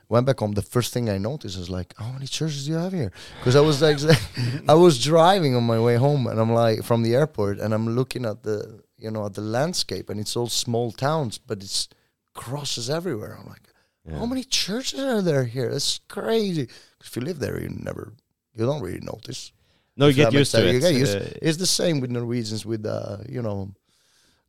Went 0.07 0.25
back 0.25 0.39
home. 0.39 0.53
The 0.53 0.63
first 0.63 0.91
thing 0.91 1.07
I 1.07 1.19
noticed 1.19 1.57
is 1.57 1.69
like, 1.69 1.93
how 1.97 2.11
many 2.11 2.25
churches 2.25 2.65
do 2.65 2.71
you 2.71 2.77
have 2.77 2.93
here? 2.93 3.11
Because 3.39 3.55
I 3.55 3.59
was 3.61 3.79
like, 3.81 3.99
I 4.67 4.73
was 4.73 5.03
driving 5.03 5.55
on 5.55 5.63
my 5.63 5.79
way 5.79 5.97
home, 5.97 6.25
and 6.25 6.39
I'm 6.39 6.51
like 6.51 6.83
from 6.83 7.03
the 7.03 7.13
airport, 7.13 7.59
and 7.59 7.73
I'm 7.73 7.95
looking 7.95 8.25
at 8.25 8.41
the 8.41 8.81
you 8.97 9.11
know 9.11 9.25
at 9.27 9.35
the 9.35 9.41
landscape, 9.41 10.09
and 10.09 10.19
it's 10.19 10.35
all 10.35 10.49
small 10.49 10.91
towns, 10.91 11.37
but 11.37 11.61
it's 11.61 11.89
crosses 12.33 12.89
everywhere. 12.89 13.37
I'm 13.39 13.47
like, 13.47 13.68
Yeah. 14.09 14.17
how 14.19 14.25
many 14.25 14.43
churches 14.43 14.99
are 14.99 15.21
there 15.21 15.45
here? 15.45 15.69
It's 15.69 15.99
crazy. 16.07 16.67
if 17.01 17.15
you 17.15 17.21
live 17.21 17.39
there, 17.39 17.59
you 17.61 17.69
never, 17.69 18.13
you 18.55 18.65
don't 18.65 18.81
really 18.81 18.99
notice. 19.01 19.51
No, 19.95 20.07
you 20.07 20.13
get 20.13 20.33
used 20.33 20.51
to 20.53 20.67
it. 20.67 20.73
You 20.73 20.79
get 20.79 20.93
used- 20.95 21.17
Uh, 21.17 21.47
It's 21.47 21.57
the 21.57 21.67
same 21.67 21.99
with 22.01 22.11
Norwegians 22.11 22.65
with 22.65 22.85
uh, 22.85 23.17
you 23.27 23.41
know, 23.41 23.71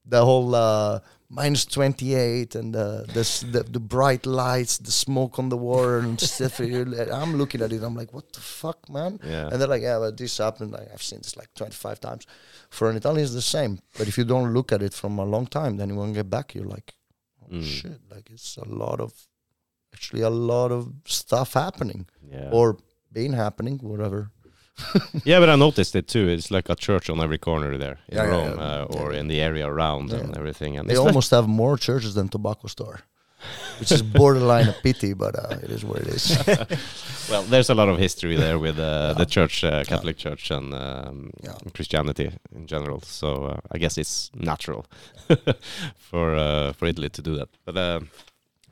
the 0.06 0.24
whole 0.24 0.54
uh, 0.54 1.00
minus 1.28 1.64
twenty 1.66 2.14
eight 2.14 2.54
and 2.54 2.74
uh, 2.74 3.02
the, 3.16 3.22
the 3.52 3.62
the 3.64 3.80
bright 3.80 4.26
lights, 4.26 4.78
the 4.78 4.90
smoke 4.92 5.38
on 5.38 5.48
the 5.48 5.56
water 5.56 5.98
and 5.98 6.20
stuff. 6.20 6.60
I'm 7.20 7.36
looking 7.36 7.62
at 7.62 7.72
it. 7.72 7.82
I'm 7.82 7.94
like, 7.96 8.12
what 8.14 8.32
the 8.32 8.40
fuck, 8.40 8.88
man? 8.88 9.18
yeah. 9.24 9.48
And 9.50 9.60
they're 9.60 9.68
like, 9.74 9.82
yeah, 9.82 9.98
but 9.98 10.16
this 10.16 10.38
happened. 10.38 10.72
Like, 10.72 10.88
I've 10.92 11.02
seen 11.02 11.18
this 11.22 11.36
like 11.36 11.52
25 11.54 12.00
times. 12.00 12.26
For 12.70 12.88
an 12.90 12.96
Italian, 12.96 13.24
it's 13.24 13.34
the 13.34 13.42
same. 13.58 13.78
But 13.98 14.06
if 14.08 14.16
you 14.18 14.24
don't 14.24 14.52
look 14.54 14.72
at 14.72 14.82
it 14.82 14.94
from 14.94 15.18
a 15.18 15.24
long 15.24 15.46
time, 15.46 15.76
then 15.76 15.96
when 15.96 16.08
you 16.08 16.14
get 16.14 16.30
back, 16.30 16.54
you're 16.54 16.64
like, 16.76 16.94
oh 17.42 17.54
Mm. 17.56 17.64
shit, 17.64 18.00
like 18.10 18.30
it's 18.30 18.56
a 18.56 18.64
lot 18.68 19.00
of, 19.00 19.12
actually 19.94 20.22
a 20.22 20.30
lot 20.30 20.70
of 20.72 20.92
stuff 21.04 21.54
happening 21.54 22.06
yeah. 22.30 22.48
or 22.52 22.76
been 23.12 23.32
happening, 23.32 23.78
whatever. 23.82 24.30
yeah, 25.24 25.40
but 25.40 25.48
I 25.50 25.56
noticed 25.56 25.94
it 25.94 26.08
too. 26.08 26.28
It's 26.28 26.50
like 26.50 26.68
a 26.70 26.74
church 26.74 27.10
on 27.10 27.20
every 27.20 27.38
corner 27.38 27.76
there 27.76 27.98
in 28.08 28.16
Yeah, 28.16 28.24
yeah, 28.24 28.30
Rome 28.30 28.58
yeah. 28.58 28.64
Uh, 28.64 28.84
or 28.98 29.12
Yeah. 29.12 29.20
in 29.20 29.28
the 29.28 29.40
area 29.40 29.66
around 29.66 30.12
and 30.12 30.36
everything. 30.36 30.78
And 30.78 30.88
They 30.88 30.92
it's 30.94 31.00
like- 31.00 31.08
almost 31.08 31.30
have 31.32 31.46
more 31.48 31.76
churches 31.76 32.14
than 32.14 32.28
tobacco 32.28 32.68
store, 32.68 33.00
which 33.78 33.92
is 33.92 34.02
borderline 34.02 34.68
a 34.68 34.72
pity, 34.82 35.12
but 35.14 35.34
uh, 35.38 35.58
it 35.64 35.70
is 35.70 35.84
what 35.84 35.98
it 36.00 36.06
is. 36.08 36.24
well, 37.30 37.42
there's 37.42 37.68
a 37.70 37.74
lot 37.74 37.88
of 37.88 37.98
history 37.98 38.36
there 38.36 38.58
with 38.58 38.78
uh, 38.78 38.82
Yeah. 38.82 39.12
the 39.18 39.26
church, 39.26 39.64
uh, 39.64 39.84
Catholic 39.84 40.16
Church, 40.16 40.50
and 40.50 40.72
um, 40.74 41.30
Yeah. 41.44 41.58
Christianity 41.74 42.30
in 42.54 42.66
general. 42.66 43.00
So 43.02 43.28
uh, 43.44 43.56
I 43.74 43.78
guess 43.78 43.98
it's 43.98 44.30
natural 44.34 44.86
for 46.10 46.34
uh, 46.36 46.72
for 46.72 46.86
Italy 46.88 47.08
to 47.10 47.22
do 47.22 47.36
that. 47.36 47.48
But 47.66 47.76
uh, 47.76 48.00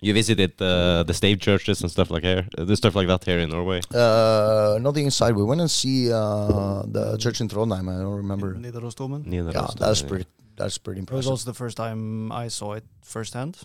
you 0.01 0.15
visited 0.15 0.53
uh, 0.63 1.03
the 1.05 1.15
stave 1.15 1.39
churches 1.41 1.81
and 1.83 1.91
stuff 1.91 2.11
like 2.11 2.23
here, 2.25 2.47
uh, 2.59 2.65
the 2.65 2.77
stuff 2.77 2.95
like 2.95 3.09
that 3.09 3.25
here 3.25 3.39
in 3.39 3.51
Norway. 3.51 3.81
Uh, 3.95 4.79
not 4.81 4.97
inside. 4.97 5.35
We 5.37 5.45
went 5.45 5.61
and 5.61 5.71
see 5.71 6.13
uh, 6.13 6.83
the 6.87 7.17
church 7.19 7.41
in 7.41 7.49
Trondheim. 7.49 7.89
I 7.89 8.01
don't 8.03 8.17
remember. 8.17 8.55
Nidarosdomen. 8.55 9.27
Neither 9.27 9.51
Yeah, 9.53 9.69
that's 9.79 10.03
pretty. 10.03 10.27
That's 10.57 10.79
pretty 10.79 10.99
impressive. 11.01 11.27
It 11.27 11.31
was 11.31 11.45
also 11.45 11.51
the 11.53 11.55
first 11.55 11.77
time 11.77 12.33
I 12.33 12.49
saw 12.49 12.73
it 12.75 12.85
firsthand. 13.03 13.57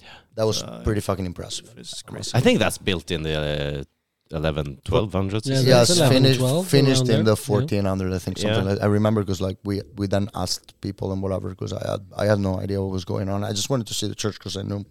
Yeah, 0.00 0.06
That 0.36 0.46
was 0.46 0.62
Uh, 0.62 0.80
pretty 0.84 1.00
fucking 1.02 1.26
impressive. 1.26 1.66
That 1.66 1.78
is 1.80 2.02
crazy. 2.06 2.30
I 2.34 2.40
think 2.40 2.58
that's 2.58 2.78
built 2.78 3.10
in 3.10 3.22
the 3.22 3.84
uh, 4.32 4.36
11, 4.36 4.80
1200s. 4.84 5.46
Yeah, 5.46 5.60
yes, 5.60 5.90
11, 5.90 6.16
finished 6.16 6.40
12, 6.40 6.66
finished 6.68 7.00
in 7.02 7.06
there, 7.06 7.22
the 7.22 7.36
1400 7.36 8.12
I 8.12 8.18
think 8.18 8.38
something 8.38 8.64
Yeah. 8.64 8.70
like 8.72 8.82
I 8.82 8.86
remember 8.86 9.20
because 9.22 9.40
like 9.40 9.56
we 9.64 9.80
we 9.96 10.06
then 10.06 10.28
asked 10.34 10.78
people 10.80 11.12
and 11.12 11.22
whatever 11.22 11.48
because 11.50 11.72
I 11.72 11.82
had 11.90 12.00
I 12.16 12.24
had 12.26 12.38
no 12.38 12.58
idea 12.60 12.80
what 12.82 12.90
was 12.92 13.04
going 13.04 13.28
on 13.28 13.42
I 13.44 13.52
just 13.52 13.70
wanted 13.70 13.86
to 13.88 13.94
see 13.94 14.06
the 14.08 14.14
church 14.14 14.36
because 14.38 14.56
I 14.56 14.62
knew 14.62 14.84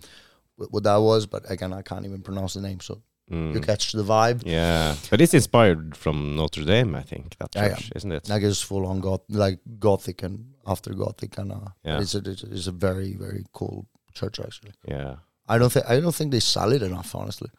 what, 0.57 0.83
that 0.83 0.97
was 0.97 1.25
but 1.25 1.49
again 1.51 1.73
I 1.73 1.81
can't 1.81 2.05
even 2.05 2.21
pronounce 2.21 2.53
the 2.55 2.61
name 2.61 2.79
so 2.81 3.01
Mm. 3.29 3.53
you 3.53 3.59
catch 3.59 3.91
the 3.91 4.03
vibe 4.05 4.43
Yeah, 4.45 4.95
but 5.09 5.19
it's 5.19 5.33
inspired 5.33 5.97
from 5.97 6.37
Notre 6.37 6.63
Dame, 6.63 6.95
I 6.95 7.01
think. 7.01 7.35
That 7.39 7.49
Yeah, 7.53 7.63
yeah. 7.65 7.75
church, 7.75 7.91
isn't 7.97 8.11
it? 8.13 8.29
like 8.29 8.41
it's 8.41 8.61
full 8.61 8.85
on 8.91 9.01
goth 9.01 9.23
like 9.27 9.59
gothic 9.79 10.23
and 10.23 10.53
after 10.65 10.93
gothic 10.93 11.37
and 11.37 11.51
uh 11.51 11.59
Yeah. 11.83 11.99
it's 11.99 12.15
a 12.15 12.21
it's 12.29 12.67
a- 12.67 12.71
very 12.87 13.11
very 13.25 13.43
cool 13.51 13.85
church 14.13 14.39
actually 14.39 14.71
Yeah. 14.87 15.15
I 15.53 15.57
don't 15.57 15.73
think 15.73 15.85
I 15.89 15.99
don't 15.99 16.15
think 16.15 16.31
they 16.31 16.39
sell 16.39 16.71
it 16.71 16.81
enough 16.81 17.13
honestly 17.15 17.49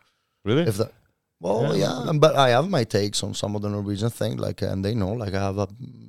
Really? 0.42 0.62
if 0.62 0.78
that 0.78 0.92
well 1.38 1.76
Yeah. 1.76 2.04
yeah, 2.06 2.12
but 2.24 2.34
I 2.34 2.48
have 2.56 2.70
my 2.70 2.84
takes 2.84 3.22
on 3.22 3.34
some 3.34 3.54
of 3.54 3.60
the 3.60 3.68
Norwegian 3.68 4.08
thing 4.20 4.38
like 4.38 4.62
and 4.62 4.82
they 4.82 4.94
know 4.94 5.12
like 5.12 5.34
I 5.34 5.42
have 5.48 5.58
a, 5.58 5.68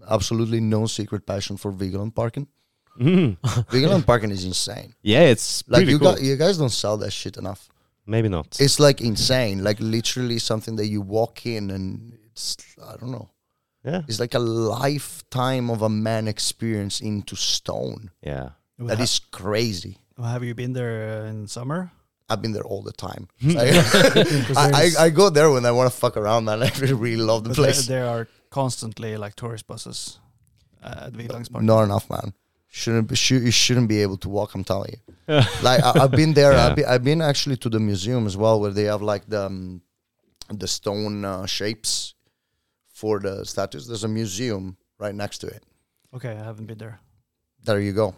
absolutely 0.10 0.62
no 0.62 0.86
secret 0.88 1.26
passion 1.26 1.58
for 1.58 1.74
Vigelandsparken 1.74 2.48
Mhm. 3.06 3.38
Vigelandsparken 3.72 4.32
is 4.32 4.44
insane. 4.44 4.94
Yeah, 5.02 5.22
it's 5.32 5.64
Like 5.68 5.88
you 5.88 5.98
cool. 6.00 6.12
got, 6.12 6.22
you 6.22 6.36
guys 6.36 6.58
don't 6.58 6.70
sell 6.72 6.98
that 6.98 7.12
shit 7.12 7.38
enough. 7.38 7.70
Maybe 8.06 8.28
not. 8.30 8.58
It's 8.60 8.80
like 8.80 9.00
insane. 9.02 9.64
Like 9.64 9.80
literally 9.80 10.40
something 10.40 10.76
that 10.78 10.88
you 10.88 11.02
walk 11.02 11.46
in 11.46 11.70
and 11.72 12.18
it's 12.32 12.58
I 12.84 12.96
don't 12.98 13.12
know. 13.12 13.30
yeah, 13.86 14.02
It's 14.08 14.20
like 14.20 14.34
a 14.34 14.40
lifetime 14.40 15.70
of 15.70 15.82
a 15.82 15.90
man 15.90 16.28
experience 16.28 17.00
into 17.02 17.36
stone. 17.36 18.12
yeah. 18.22 18.50
That 18.80 18.98
Ha- 18.98 19.04
is 19.04 19.20
crazy. 19.32 19.98
Have 20.18 20.44
you 20.44 20.56
been 20.56 20.74
there 20.74 21.24
uh, 21.24 21.30
in 21.30 21.48
summer? 21.48 21.92
I've 22.30 22.42
been 22.42 22.54
there 22.54 22.64
all 22.64 22.82
the 22.82 22.94
time. 22.94 23.28
I, 23.44 23.82
I, 24.56 24.70
I, 24.74 25.06
I 25.06 25.10
go 25.10 25.30
there 25.30 25.50
when 25.52 25.66
I 25.66 25.72
want 25.72 25.92
to 25.92 25.98
fuck 25.98 26.16
around, 26.18 26.46
man. 26.46 26.62
I 26.64 26.70
really, 26.80 26.94
really 26.94 27.24
love 27.24 27.44
the 27.44 27.50
But 27.50 27.56
place. 27.58 27.88
there 27.88 28.06
are 28.06 28.28
constantly 28.50 29.18
like 29.18 29.36
tourist 29.36 29.68
buses 29.68 30.20
uh, 30.84 31.06
at 31.08 31.14
Vigelandsparken. 31.14 31.64
Not 31.64 31.84
enough, 31.84 32.10
man. 32.10 32.34
Shouldn't 32.70 33.08
be, 33.10 33.16
shou- 33.16 33.40
you 33.42 33.52
shouldn't 33.52 33.90
be 33.90 34.02
able 34.02 34.18
to 34.18 34.30
walk. 34.30 34.56
I'm 34.56 34.64
telling 34.64 34.94
you. 34.94 35.00
like 35.62 35.84
I, 35.84 36.04
I've 36.04 36.12
been 36.12 36.34
there. 36.34 36.54
Yeah. 36.54 36.68
I've, 36.68 36.76
been, 36.76 36.86
I've 36.86 37.04
been 37.04 37.22
actually 37.22 37.58
to 37.58 37.70
the 37.70 37.80
museum 37.80 38.26
as 38.26 38.38
well, 38.38 38.60
where 38.60 38.72
they 38.72 38.84
have 38.86 39.02
like 39.02 39.28
the 39.28 39.46
um, 39.46 39.82
the 40.50 40.68
stone 40.68 41.26
uh, 41.26 41.46
shapes 41.46 42.16
for 42.88 43.20
the 43.20 43.46
statues. 43.46 43.88
There's 43.88 44.04
a 44.04 44.08
museum 44.08 44.78
right 44.98 45.14
next 45.14 45.40
to 45.40 45.48
it. 45.48 45.64
Okay, 46.16 46.32
I 46.32 46.44
haven't 46.44 46.66
been 46.66 46.78
there. 46.78 47.00
There 47.66 47.80
you 47.80 47.94
go. 47.94 48.14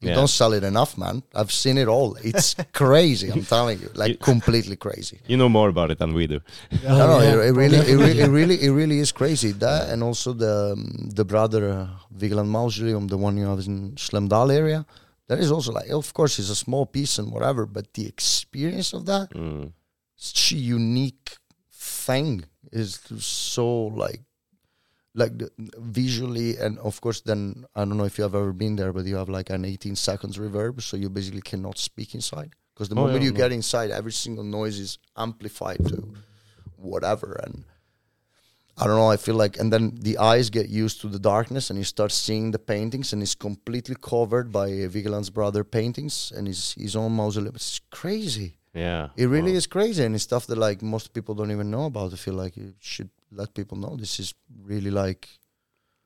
You 0.00 0.08
Yeah. 0.08 0.16
don't 0.16 0.28
sell 0.30 0.52
it 0.52 0.64
enough, 0.64 0.98
man. 0.98 1.22
I've 1.32 1.52
seen 1.52 1.78
it 1.78 1.86
all. 1.88 2.16
It's 2.24 2.56
crazy. 2.72 3.28
I'm 3.30 3.44
telling 3.44 3.80
you, 3.80 3.88
like 3.94 4.10
You- 4.10 4.16
completely 4.32 4.76
crazy. 4.76 5.18
You 5.28 5.36
know 5.36 5.48
more 5.48 5.68
about 5.68 5.90
it 5.92 5.98
than 5.98 6.12
we 6.14 6.26
do. 6.26 6.40
No, 6.82 7.06
no, 7.06 7.18
yeah. 7.20 7.32
it, 7.34 7.38
it 7.48 7.52
really, 7.62 7.78
it 7.92 7.96
really, 7.96 8.20
it 8.20 8.28
really, 8.38 8.56
it 8.66 8.70
really 8.72 8.98
is 8.98 9.12
crazy. 9.12 9.52
That 9.52 9.88
and 9.90 10.02
also 10.02 10.32
the 10.32 10.72
um, 10.72 11.10
the 11.14 11.24
brother 11.24 11.62
uh, 11.70 11.86
Vigeland 12.20 12.48
Mausoleum, 12.48 13.06
the 13.08 13.16
one 13.26 13.36
you 13.40 13.46
have 13.46 13.60
in 13.66 13.92
Slemdal 13.96 14.50
area. 14.52 14.84
That 15.28 15.38
is 15.38 15.50
also 15.52 15.72
like, 15.72 15.88
of 15.90 16.12
course, 16.12 16.38
it's 16.40 16.50
a 16.50 16.56
small 16.56 16.84
piece 16.84 17.18
and 17.20 17.30
whatever, 17.32 17.64
but 17.66 17.84
the 17.94 18.06
experience 18.06 18.92
of 18.96 19.06
that, 19.06 19.30
Mm. 19.34 19.72
such 20.16 20.52
a 20.52 20.56
unique 20.56 21.30
thing, 21.70 22.44
is 22.72 22.98
so 23.20 23.66
like, 24.04 24.20
like 25.14 25.36
the, 25.38 25.50
visually 25.78 26.56
and 26.56 26.78
of 26.78 27.00
course. 27.00 27.20
Then 27.20 27.64
I 27.74 27.84
don't 27.84 27.96
know 27.96 28.04
if 28.04 28.16
you 28.18 28.22
have 28.24 28.34
ever 28.34 28.52
been 28.52 28.76
there, 28.76 28.92
but 28.92 29.04
you 29.06 29.16
have 29.16 29.28
like 29.28 29.50
an 29.50 29.64
18 29.64 29.96
seconds 29.96 30.38
reverb, 30.38 30.80
so 30.82 30.96
you 30.96 31.10
basically 31.10 31.42
cannot 31.42 31.78
speak 31.78 32.14
inside 32.14 32.52
because 32.74 32.88
the 32.88 32.94
Oh, 32.96 33.04
moment 33.04 33.22
yeah, 33.22 33.26
you 33.26 33.32
no. 33.32 33.36
get 33.38 33.52
inside, 33.52 33.90
every 33.90 34.12
single 34.12 34.44
noise 34.44 34.78
is 34.78 34.98
amplified 35.16 35.84
to 35.88 36.14
whatever 36.76 37.40
and 37.44 37.64
I 38.78 38.86
don't 38.86 38.96
know. 38.96 39.10
I 39.10 39.18
feel 39.18 39.34
like, 39.34 39.58
and 39.58 39.70
then 39.70 39.98
the 40.00 40.16
eyes 40.16 40.48
get 40.48 40.70
used 40.70 41.02
to 41.02 41.08
the 41.08 41.18
darkness, 41.18 41.68
and 41.68 41.78
you 41.78 41.84
start 41.84 42.10
seeing 42.10 42.52
the 42.52 42.58
paintings, 42.58 43.12
and 43.12 43.22
it's 43.22 43.34
completely 43.34 43.94
covered 44.00 44.50
by 44.50 44.70
Vigeland's 44.88 45.28
brother 45.28 45.62
paintings 45.62 46.32
and 46.34 46.46
his 46.46 46.72
his 46.78 46.96
own 46.96 47.12
mausoleum. 47.12 47.54
It's 47.54 47.80
crazy. 47.90 48.56
Yeah. 48.72 49.10
It 49.14 49.26
really 49.26 49.52
Wow. 49.52 49.58
is 49.58 49.66
crazy, 49.66 50.02
and 50.02 50.14
it's 50.14 50.24
stuff 50.24 50.46
that 50.46 50.56
like 50.56 50.80
most 50.80 51.12
people 51.12 51.34
don't 51.34 51.50
even 51.50 51.70
know 51.70 51.84
about. 51.84 52.14
I 52.14 52.16
feel 52.16 52.32
like 52.34 52.56
you 52.56 52.72
should 52.80 53.10
let 53.32 53.54
people 53.54 53.78
know. 53.78 53.96
This 53.96 54.20
is 54.20 54.34
really 54.64 54.90
like 54.90 55.28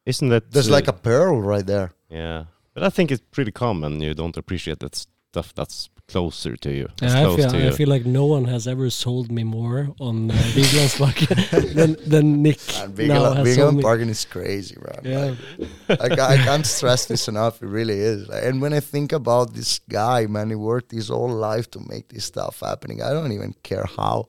Isn't 0.04 0.28
that 0.30 0.50
there's 0.52 0.68
uh, 0.68 0.72
like 0.78 0.88
a 0.88 0.92
pearl 0.92 1.40
right 1.42 1.66
there. 1.66 1.92
Yeah, 2.08 2.44
but 2.74 2.82
I 2.84 2.90
think 2.90 3.10
it's 3.10 3.22
pretty 3.30 3.52
common. 3.52 4.00
You 4.00 4.14
don't 4.14 4.36
appreciate 4.36 4.78
that 4.80 4.94
stuff 4.96 5.52
that's 5.54 5.90
closer 6.08 6.56
to 6.56 6.70
you. 6.70 6.88
That's 7.00 7.14
Yeah, 7.14 7.20
I 7.20 7.24
close 7.24 7.36
feel, 7.36 7.50
to 7.50 7.56
I 7.56 7.60
you. 7.64 7.72
feel 7.72 7.88
like 7.88 8.06
no 8.06 8.26
one 8.26 8.44
has 8.44 8.68
ever 8.68 8.90
sold 8.90 9.30
me 9.32 9.42
more 9.42 9.88
on 9.98 10.30
uh, 10.30 10.34
Vigelandsparken 10.54 11.74
than, 11.74 11.96
than 12.06 12.42
Nick 12.42 12.60
And 12.78 12.96
now 12.96 13.04
Vigeland, 13.34 13.36
has 13.38 13.54
sold 13.56 13.74
Vigeland 13.74 14.04
me. 14.06 14.10
Is 14.12 14.24
crazy, 14.24 14.76
man. 14.86 15.00
Yeah, 15.04 15.34
I, 16.04 16.08
ca- 16.08 16.28
I 16.28 16.36
can't 16.36 16.64
stress 16.66 17.06
this 17.06 17.26
enough. 17.28 17.60
It 17.62 17.66
really 17.66 17.98
is. 17.98 18.28
And 18.28 18.62
when 18.62 18.72
I 18.72 18.80
think 18.80 19.12
about 19.12 19.52
this 19.52 19.80
guy, 19.88 20.26
man, 20.26 20.48
he 20.50 20.54
worked 20.56 20.92
his 20.92 21.08
whole 21.08 21.28
life 21.50 21.68
to 21.72 21.80
make 21.88 22.08
this 22.08 22.24
stuff 22.24 22.60
happening. 22.60 23.02
I 23.02 23.10
don't 23.12 23.32
even 23.32 23.54
care 23.64 23.86
how. 23.96 24.28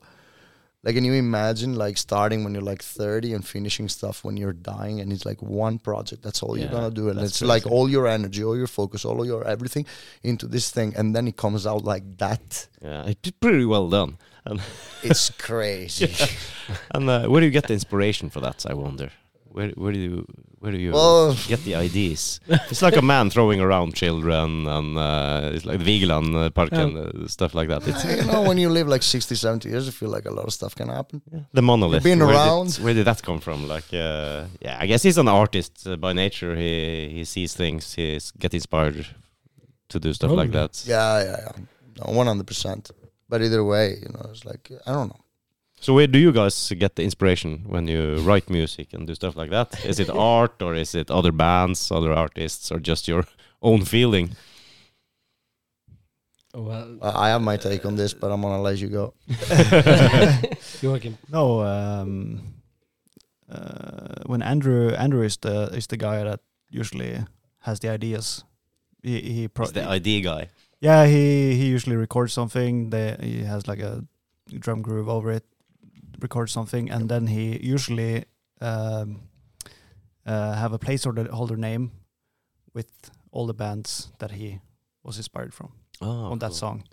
Like, 0.83 0.95
can 0.95 1.03
you 1.03 1.13
imagine 1.13 1.75
like 1.75 1.97
starting 1.97 2.43
when 2.43 2.53
you're 2.53 2.61
like 2.63 2.81
30 2.83 3.33
and 3.33 3.45
finishing 3.45 3.89
stuff 3.89 4.23
when 4.23 4.37
you're 4.37 4.53
dying, 4.53 5.01
and 5.01 5.11
it's 5.11 5.25
like 5.25 5.41
one 5.41 5.79
project. 5.79 6.21
That's 6.23 6.41
all 6.43 6.57
you're 6.57 6.69
gonna 6.69 6.91
do, 6.91 7.09
and 7.09 7.19
it's 7.19 7.41
like 7.41 7.65
all 7.65 7.89
your 7.89 8.07
energy, 8.07 8.43
all 8.43 8.55
your 8.55 8.67
focus, 8.67 9.03
all 9.03 9.19
of 9.21 9.27
your 9.27 9.43
everything 9.45 9.85
into 10.23 10.47
this 10.47 10.69
thing, 10.71 10.93
and 10.95 11.15
then 11.15 11.27
it 11.27 11.35
comes 11.35 11.65
out 11.65 11.83
like 11.83 12.17
that. 12.17 12.67
yeah, 12.81 13.05
it's 13.07 13.31
pretty 13.31 13.65
well 13.65 13.89
done. 13.89 14.17
And 14.45 14.61
It's 15.03 15.29
crazy. 15.31 16.13
and 16.91 17.09
uh, 17.09 17.27
where 17.27 17.41
do 17.41 17.45
you 17.45 17.51
get 17.51 17.67
the 17.67 17.73
inspiration 17.73 18.29
for 18.29 18.39
that? 18.41 18.65
I 18.69 18.73
wonder. 18.73 19.09
Where 19.57 19.71
where 19.81 19.93
do 19.93 19.99
you 19.99 20.25
where 20.61 20.71
do 20.71 20.77
you 20.77 20.91
Well- 20.93 21.35
get 21.47 21.63
the 21.63 21.75
ideas? 21.85 22.39
it's 22.71 22.81
like 22.88 22.97
a 22.97 23.01
man 23.01 23.29
throwing 23.29 23.59
around 23.61 23.95
children, 23.95 24.67
and 24.67 24.97
uh, 24.97 25.55
it's 25.55 25.65
like 25.65 25.79
the 25.79 25.85
Vigeland 25.91 26.29
uh, 26.35 26.49
Park 26.51 26.73
and 26.73 26.97
uh, 26.97 27.27
stuff 27.27 27.51
like 27.55 27.67
that. 27.69 27.81
It's 27.88 28.03
you 28.05 28.31
know, 28.31 28.41
when 28.49 28.57
you 28.57 28.69
live 28.69 28.88
like 28.93 29.03
60, 29.03 29.35
70 29.35 29.69
years, 29.69 29.85
you 29.88 29.91
feel 29.91 30.09
like 30.09 30.25
a 30.29 30.34
lot 30.34 30.45
of 30.45 30.53
stuff 30.53 30.75
can 30.75 30.89
happen. 30.89 31.21
the 31.53 31.61
monolith. 31.61 32.03
been 32.03 32.19
where 32.19 32.35
around. 32.35 32.67
Did, 32.75 32.84
where 32.84 32.93
did 32.93 33.05
that 33.05 33.21
come 33.23 33.39
from? 33.39 33.67
Like, 33.67 33.91
uh, 33.93 34.45
yeah, 34.61 34.77
I 34.84 34.85
guess 34.88 35.03
he's 35.03 35.17
an 35.17 35.27
artist 35.27 35.88
uh, 35.88 35.95
by 35.95 36.13
nature. 36.13 36.55
He 36.55 37.09
he 37.17 37.25
sees 37.25 37.55
things. 37.55 37.95
He 37.95 38.19
get 38.38 38.53
inspired 38.53 39.07
to 39.89 39.99
do 39.99 40.13
stuff 40.13 40.31
like 40.31 40.51
Probably. 40.51 40.67
that. 40.67 40.84
Yeah, 40.85 41.23
yeah, 41.23 41.39
yeah. 41.45 41.65
No, 41.99 42.13
100%. 42.13 42.91
But 43.29 43.41
either 43.41 43.63
way, 43.63 43.88
you 44.03 44.09
know, 44.13 44.29
it's 44.31 44.45
like, 44.45 44.71
I 44.85 44.91
don't 44.91 45.09
know. 45.09 45.21
So 45.79 45.93
where 45.93 46.07
do 46.07 46.17
you 46.17 46.31
guys 46.31 46.73
get 46.79 46.95
the 46.95 47.03
inspiration 47.03 47.63
when 47.67 47.87
you 47.87 48.17
write 48.27 48.49
music 48.49 48.93
and 48.93 49.05
do 49.07 49.13
stuff 49.15 49.35
like 49.35 49.51
that? 49.51 49.85
Is 49.85 49.99
it 49.99 50.09
art 50.09 50.61
or 50.61 50.73
is 50.75 50.95
it 50.95 51.11
other 51.11 51.31
bands, 51.31 51.91
other 51.91 52.11
artists, 52.13 52.71
or 52.71 52.79
just 52.79 53.07
your 53.07 53.25
own 53.61 53.85
feeling? 53.85 54.35
well, 56.53 56.97
I 57.01 57.27
I 57.27 57.29
have 57.29 57.41
my 57.41 57.57
take 57.57 57.85
on 57.85 57.95
this, 57.95 58.13
but 58.13 58.31
I'm 58.31 58.41
gonna 58.41 58.61
let 58.61 58.79
you 58.79 58.89
go. 58.89 59.13
Joakim. 60.81 61.17
No, 61.29 61.61
um, 61.61 62.41
uh, 63.49 64.23
when 64.25 64.41
Andrew 64.41 64.89
Andrew 64.93 65.23
is 65.23 65.37
the 65.37 65.69
is 65.77 65.87
the 65.87 65.97
guy 65.97 66.23
that 66.23 66.39
usually 66.69 67.23
has 67.59 67.79
the 67.79 67.89
ideas. 67.89 68.43
He 69.03 69.21
he 69.21 69.47
pro- 69.47 69.65
He's 69.65 69.73
the 69.73 69.87
idea 69.87 70.21
guy. 70.21 70.49
yeah 70.81 71.05
he 71.05 71.53
he 71.55 71.65
usually 71.67 71.95
records 71.95 72.33
something. 72.33 72.89
They, 72.89 73.15
he 73.21 73.43
has 73.43 73.67
like 73.67 73.79
a 73.79 74.03
drum 74.59 74.81
groove 74.81 75.09
over 75.09 75.31
it, 75.31 75.43
records 76.22 76.52
something, 76.52 76.91
and 76.91 77.10
then 77.10 77.27
he 77.27 77.57
usually 77.73 78.26
um, 78.61 79.22
uh, 80.26 80.53
have 80.56 80.73
a 80.73 80.80
placeholder 80.80 81.27
holder 81.30 81.57
name 81.57 81.91
with 82.73 82.88
all 83.31 83.48
the 83.48 83.53
bands 83.53 84.11
that 84.19 84.31
he 84.31 84.60
was 85.03 85.18
inspired 85.18 85.53
from 85.53 85.69
Oh, 86.02 86.31
on 86.31 86.39
that 86.39 86.49
cool. 86.52 86.56
song. 86.57 86.84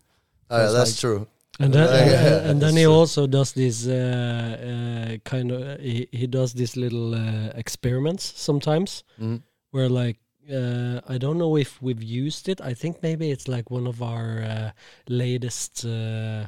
Uh, 0.51 0.65
It's 0.65 0.73
that's 0.75 0.91
like- 0.91 1.01
true. 1.01 1.27
And 1.61 1.73
then, 1.73 1.85
Yeah, 1.87 1.95
yeah, 1.95 2.21
uh, 2.21 2.25
yeah, 2.45 2.51
and 2.51 2.61
then 2.61 2.77
he 2.77 2.85
also 2.87 3.27
does 3.29 3.53
this 3.53 3.87
uh, 3.87 3.93
uh, 3.93 5.17
kind 5.31 5.53
of 5.53 5.79
he, 5.81 6.09
he 6.11 6.27
does 6.27 6.53
these 6.53 6.77
little 6.77 7.15
uh, 7.15 7.53
experiments 7.55 8.25
sometimes 8.37 9.05
Mhm. 9.21 9.43
where 9.71 9.89
like 9.89 10.19
uh, 10.51 11.01
I 11.09 11.17
don't 11.19 11.39
know 11.39 11.57
if 11.57 11.81
we've 11.81 12.03
used 12.27 12.49
it. 12.49 12.61
I 12.61 12.75
think 12.75 13.03
maybe 13.03 13.31
it's 13.31 13.47
like 13.47 13.71
one 13.71 13.87
of 13.89 14.03
our 14.03 14.43
uh, 14.43 14.71
latest 15.09 15.85
uh, 15.85 15.91
uh, 15.91 16.47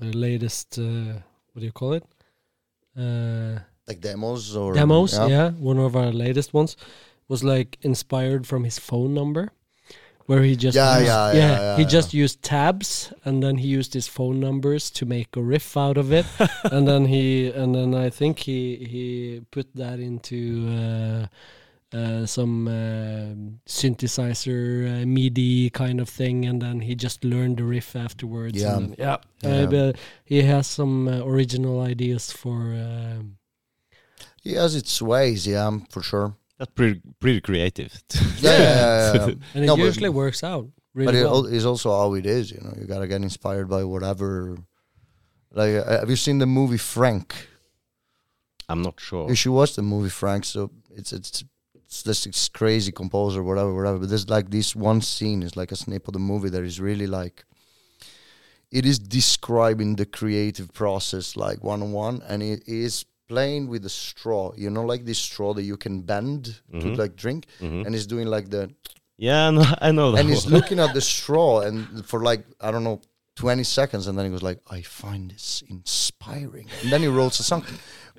latest 0.00 0.78
uh, 0.78 1.20
what 1.52 1.60
do 1.60 1.66
you 1.66 1.72
call 1.72 1.92
it? 1.92 2.04
Uh, 2.96 3.58
Like 3.88 4.00
demos 4.00 4.56
or 4.56 4.74
demos. 4.74 5.12
Yeah. 5.12 5.50
one 5.58 5.78
of 5.78 5.94
our 5.94 6.10
latest 6.12 6.52
ones 6.54 6.76
was 7.28 7.42
like 7.44 7.78
inspired 7.82 8.46
from 8.46 8.64
his 8.64 8.78
phone 8.78 9.14
number, 9.14 9.52
where 10.26 10.42
he 10.42 10.56
just 10.56 10.74
Yeah, 10.76 10.98
used, 10.98 11.08
yeah, 11.08 11.32
yeah, 11.32 11.38
yeah, 11.60 11.76
he 11.76 11.82
yeah. 11.82 11.88
just 11.88 12.14
used 12.14 12.42
tabs 12.42 13.12
and 13.24 13.42
then 13.42 13.58
he 13.58 13.68
used 13.68 13.94
his 13.94 14.08
phone 14.08 14.40
numbers 14.40 14.90
to 14.90 15.06
make 15.06 15.28
a 15.36 15.42
riff 15.42 15.76
out 15.76 15.96
of 15.98 16.10
it, 16.12 16.26
and 16.72 16.86
then 16.88 17.04
he 17.06 17.48
and 17.54 17.74
then 17.74 17.94
I 17.94 18.10
think 18.10 18.38
he 18.40 18.76
he 18.90 19.40
put 19.50 19.66
that 19.74 19.98
into. 20.00 20.36
Uh, 20.68 21.26
uh, 21.94 22.26
some 22.26 22.66
um 22.68 23.60
synthesizer 23.68 25.02
uh, 25.02 25.06
MIDI 25.06 25.70
kind 25.70 26.00
of 26.00 26.08
thing, 26.08 26.44
and 26.46 26.60
then 26.60 26.80
he 26.80 26.94
just 26.94 27.24
learned 27.24 27.58
the 27.58 27.64
riff 27.64 27.94
afterwards. 27.96 28.60
Yeah. 28.60 28.76
and 28.76 28.88
then, 28.90 28.96
yeah. 28.98 29.16
Yeah. 29.42 29.50
Uh, 29.62 29.66
but 29.66 29.96
he 30.24 30.42
has 30.42 30.66
some 30.66 31.08
uh, 31.08 31.24
original 31.24 31.80
ideas 31.80 32.32
for 32.32 32.74
um, 32.74 33.36
He 34.42 34.54
has 34.54 34.74
its 34.74 35.00
ways, 35.02 35.46
yeah, 35.46 35.70
for 35.90 36.02
sure. 36.02 36.34
That's 36.58 36.72
pretty 36.72 37.00
pretty 37.20 37.40
creative. 37.40 37.92
Yeah, 38.40 38.58
yeah, 38.58 38.58
yeah, 38.58 39.14
yeah. 39.14 39.24
and 39.54 39.64
it 39.64 39.66
No, 39.66 39.76
but- 39.76 39.84
usually 39.84 40.08
works 40.10 40.42
out 40.42 40.66
really 40.94 41.06
but 41.06 41.14
it 41.14 41.24
well. 41.24 41.36
al- 41.46 41.46
is 41.54 41.64
also 41.66 41.90
how 41.90 42.14
it 42.14 42.26
is, 42.26 42.50
you 42.50 42.60
know. 42.62 42.74
You 42.78 42.86
gotta 42.86 43.06
get 43.06 43.22
inspired 43.22 43.68
by 43.68 43.84
whatever. 43.84 44.56
Like, 45.52 45.74
uh, 45.76 46.00
have 46.00 46.10
you 46.10 46.16
seen 46.16 46.38
the 46.38 46.46
movie 46.46 46.78
Frank? 46.78 47.34
I'm 48.68 48.82
not 48.82 48.98
sure. 49.00 49.28
You 49.28 49.34
should 49.36 49.52
watch 49.52 49.74
the 49.76 49.82
movie 49.82 50.10
Frank. 50.10 50.44
So 50.44 50.70
it's 50.90 51.12
it's 51.12 51.44
it's 51.96 52.02
this 52.02 52.24
this 52.24 52.48
crazy 52.48 52.92
composer, 52.92 53.42
whatever, 53.42 53.74
whatever. 53.74 53.98
But 53.98 54.08
there's 54.10 54.28
like 54.28 54.50
this 54.50 54.76
one 54.76 55.00
scene 55.00 55.42
is 55.42 55.56
like 55.56 55.72
a 55.72 55.76
snip 55.76 56.06
of 56.08 56.12
the 56.12 56.18
movie 56.18 56.50
that 56.50 56.62
is 56.64 56.80
really 56.80 57.06
like. 57.06 57.44
It 58.70 58.84
is 58.84 58.98
describing 58.98 59.96
the 59.96 60.06
creative 60.06 60.72
process 60.72 61.36
like 61.36 61.62
one 61.62 61.82
on 61.82 61.92
one, 61.92 62.22
and 62.28 62.42
it 62.42 62.62
is 62.66 63.04
playing 63.28 63.68
with 63.68 63.84
a 63.86 63.88
straw. 63.90 64.52
You 64.56 64.70
know, 64.70 64.82
like 64.84 65.04
this 65.04 65.18
straw 65.18 65.54
that 65.54 65.62
you 65.62 65.76
can 65.76 66.02
bend 66.02 66.60
Mhm. 66.72 66.80
to 66.82 66.88
like 67.02 67.16
drink, 67.16 67.46
Mhm. 67.60 67.86
and 67.86 67.94
he's 67.94 68.06
doing 68.06 68.26
like 68.26 68.50
the 68.50 68.70
Yeah, 69.18 69.50
no, 69.50 69.62
I 69.80 69.92
know 69.92 70.12
that. 70.12 70.20
and 70.20 70.28
he's 70.28 70.46
looking 70.46 70.78
at 70.80 70.92
the 70.94 71.00
straw 71.16 71.60
and 71.60 72.04
for 72.06 72.20
like 72.22 72.44
I 72.60 72.70
don't 72.70 72.84
know 72.84 73.00
20 73.36 73.64
seconds 73.64 74.06
and 74.06 74.16
then 74.18 74.24
he 74.26 74.30
goes 74.30 74.42
like 74.42 74.60
I 74.70 74.82
find 74.82 75.30
this 75.30 75.62
inspiring 75.68 76.68
and 76.82 76.90
then 76.92 77.02
he 77.02 77.08
wrote 77.08 77.38
a 77.38 77.42
song 77.42 77.64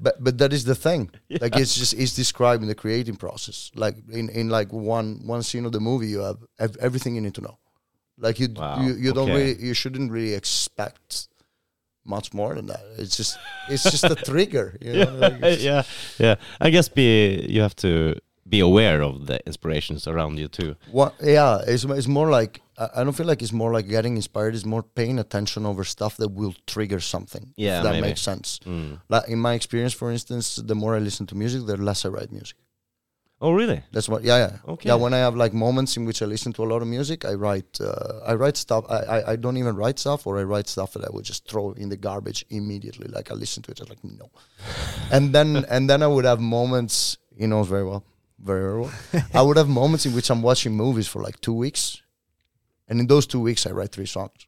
but 0.01 0.23
but 0.23 0.37
that 0.37 0.51
is 0.53 0.63
the 0.65 0.75
thing. 0.75 1.09
Like 1.41 1.55
it's 1.57 1.75
just 1.75 1.93
it's 1.93 2.13
describing 2.15 2.67
the 2.67 2.75
creating 2.75 3.15
process. 3.17 3.71
Like 3.75 3.95
in 4.11 4.29
in 4.29 4.49
like 4.49 4.71
one 4.73 5.21
one 5.25 5.43
scene 5.43 5.65
of 5.65 5.71
the 5.71 5.79
movie 5.79 6.07
you 6.07 6.19
have 6.19 6.37
ev- 6.59 6.77
everything 6.79 7.15
you 7.15 7.21
need 7.21 7.35
to 7.35 7.41
know. 7.41 7.57
Like 8.17 8.39
you 8.39 8.47
Wow, 8.55 8.81
you, 8.81 8.93
you 8.95 9.13
don't 9.13 9.29
really 9.37 9.55
you 9.67 9.73
shouldn't 9.73 10.11
really 10.11 10.33
expect 10.33 11.27
much 12.05 12.33
more 12.33 12.55
than 12.55 12.65
that. 12.67 12.81
It's 12.97 13.17
just 13.17 13.37
it's 13.69 13.83
just 13.83 14.03
a 14.05 14.15
trigger 14.31 14.77
you 14.81 14.93
know? 14.93 15.19
yeah, 15.19 15.27
it's- 15.37 15.61
yeah, 15.61 15.83
yeah. 16.17 16.35
I 16.61 16.69
guess 16.69 16.87
be 16.89 17.45
you 17.49 17.61
have 17.61 17.75
to 17.77 18.15
be 18.49 18.59
aware 18.59 19.01
of 19.01 19.25
the 19.27 19.39
inspirations 19.45 20.07
around 20.07 20.37
you 20.39 20.47
too. 20.47 20.75
What? 20.91 21.13
Yeah, 21.21 21.59
it's 21.67 21.83
it's 21.83 22.07
more 22.07 22.29
like 22.29 22.61
I 22.77 23.03
don't 23.03 23.13
feel 23.13 23.25
like 23.27 23.41
it's 23.41 23.53
more 23.53 23.71
like 23.73 23.87
getting 23.87 24.15
inspired. 24.15 24.53
It's 24.55 24.65
more 24.65 24.83
paying 24.83 25.19
attention 25.19 25.65
over 25.65 25.83
stuff 25.83 26.17
that 26.17 26.29
will 26.29 26.53
trigger 26.67 26.99
something. 26.99 27.43
if 27.57 27.63
Yeah, 27.65 27.81
that 27.83 27.91
maybe. 27.93 28.07
makes 28.07 28.21
sense. 28.21 28.59
Mm. 28.65 28.99
Like 29.09 29.27
in 29.27 29.39
my 29.39 29.53
experience, 29.55 29.93
for 29.93 30.11
instance, 30.11 30.55
the 30.55 30.75
more 30.75 30.95
I 30.95 30.99
listen 30.99 31.25
to 31.27 31.35
music, 31.35 31.65
the 31.65 31.77
less 31.77 32.05
I 32.05 32.09
write 32.09 32.31
music. 32.31 32.57
Oh, 33.39 33.51
really? 33.51 33.83
That's 33.91 34.09
what. 34.09 34.23
Yeah, 34.23 34.37
yeah. 34.37 34.71
Okay. 34.73 34.89
Yeah, 34.89 34.95
when 34.95 35.13
I 35.13 35.17
have 35.17 35.35
like 35.35 35.53
moments 35.53 35.95
in 35.97 36.05
which 36.05 36.21
I 36.23 36.25
listen 36.25 36.53
to 36.53 36.63
a 36.63 36.69
lot 36.73 36.81
of 36.81 36.87
music, 36.87 37.23
I 37.23 37.33
write. 37.35 37.79
Uh, 37.79 38.19
I 38.25 38.33
write 38.33 38.57
stuff. 38.57 38.85
I, 38.89 38.97
I 39.15 39.31
I 39.33 39.35
don't 39.35 39.57
even 39.57 39.75
write 39.75 39.99
stuff, 39.99 40.25
or 40.25 40.39
I 40.39 40.43
write 40.43 40.67
stuff 40.67 40.93
that 40.93 41.03
I 41.05 41.09
would 41.11 41.25
just 41.25 41.47
throw 41.47 41.71
in 41.73 41.89
the 41.89 41.97
garbage 41.97 42.45
immediately. 42.49 43.07
Like 43.07 43.29
I 43.31 43.35
listen 43.35 43.61
to 43.63 43.71
it, 43.71 43.79
I'm 43.79 43.89
like 43.89 44.03
no, 44.03 44.29
and 45.11 45.33
then 45.35 45.65
and 45.69 45.87
then 45.89 46.01
I 46.01 46.07
would 46.07 46.25
have 46.25 46.39
moments. 46.39 47.17
He 47.37 47.45
knows 47.45 47.67
very 47.67 47.83
well, 47.85 48.03
very 48.39 48.79
well. 48.81 48.91
I 49.33 49.41
would 49.41 49.57
have 49.57 49.67
moments 49.69 50.05
in 50.05 50.13
which 50.13 50.29
I'm 50.29 50.41
watching 50.41 50.73
movies 50.75 51.07
for 51.07 51.21
like 51.21 51.39
two 51.41 51.53
weeks, 51.53 52.01
and 52.87 52.99
in 52.99 53.07
those 53.07 53.25
two 53.27 53.39
weeks 53.39 53.65
I 53.65 53.71
write 53.71 53.91
three 53.91 54.05
songs 54.05 54.47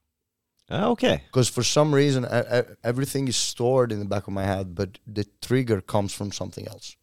Ah, 0.70 0.88
okay. 0.90 1.24
because 1.28 1.50
for 1.50 1.64
some 1.64 1.94
reason 1.96 2.26
I, 2.26 2.40
I, 2.60 2.64
everything 2.84 3.28
is 3.28 3.36
stored 3.36 3.92
in 3.92 4.00
the 4.00 4.06
back 4.06 4.28
of 4.28 4.34
my 4.34 4.44
head, 4.46 4.76
but 4.76 5.00
the 5.08 5.26
trigger 5.42 5.82
comes 5.82 6.14
from 6.14 6.32
something 6.32 6.68
else. 6.68 6.96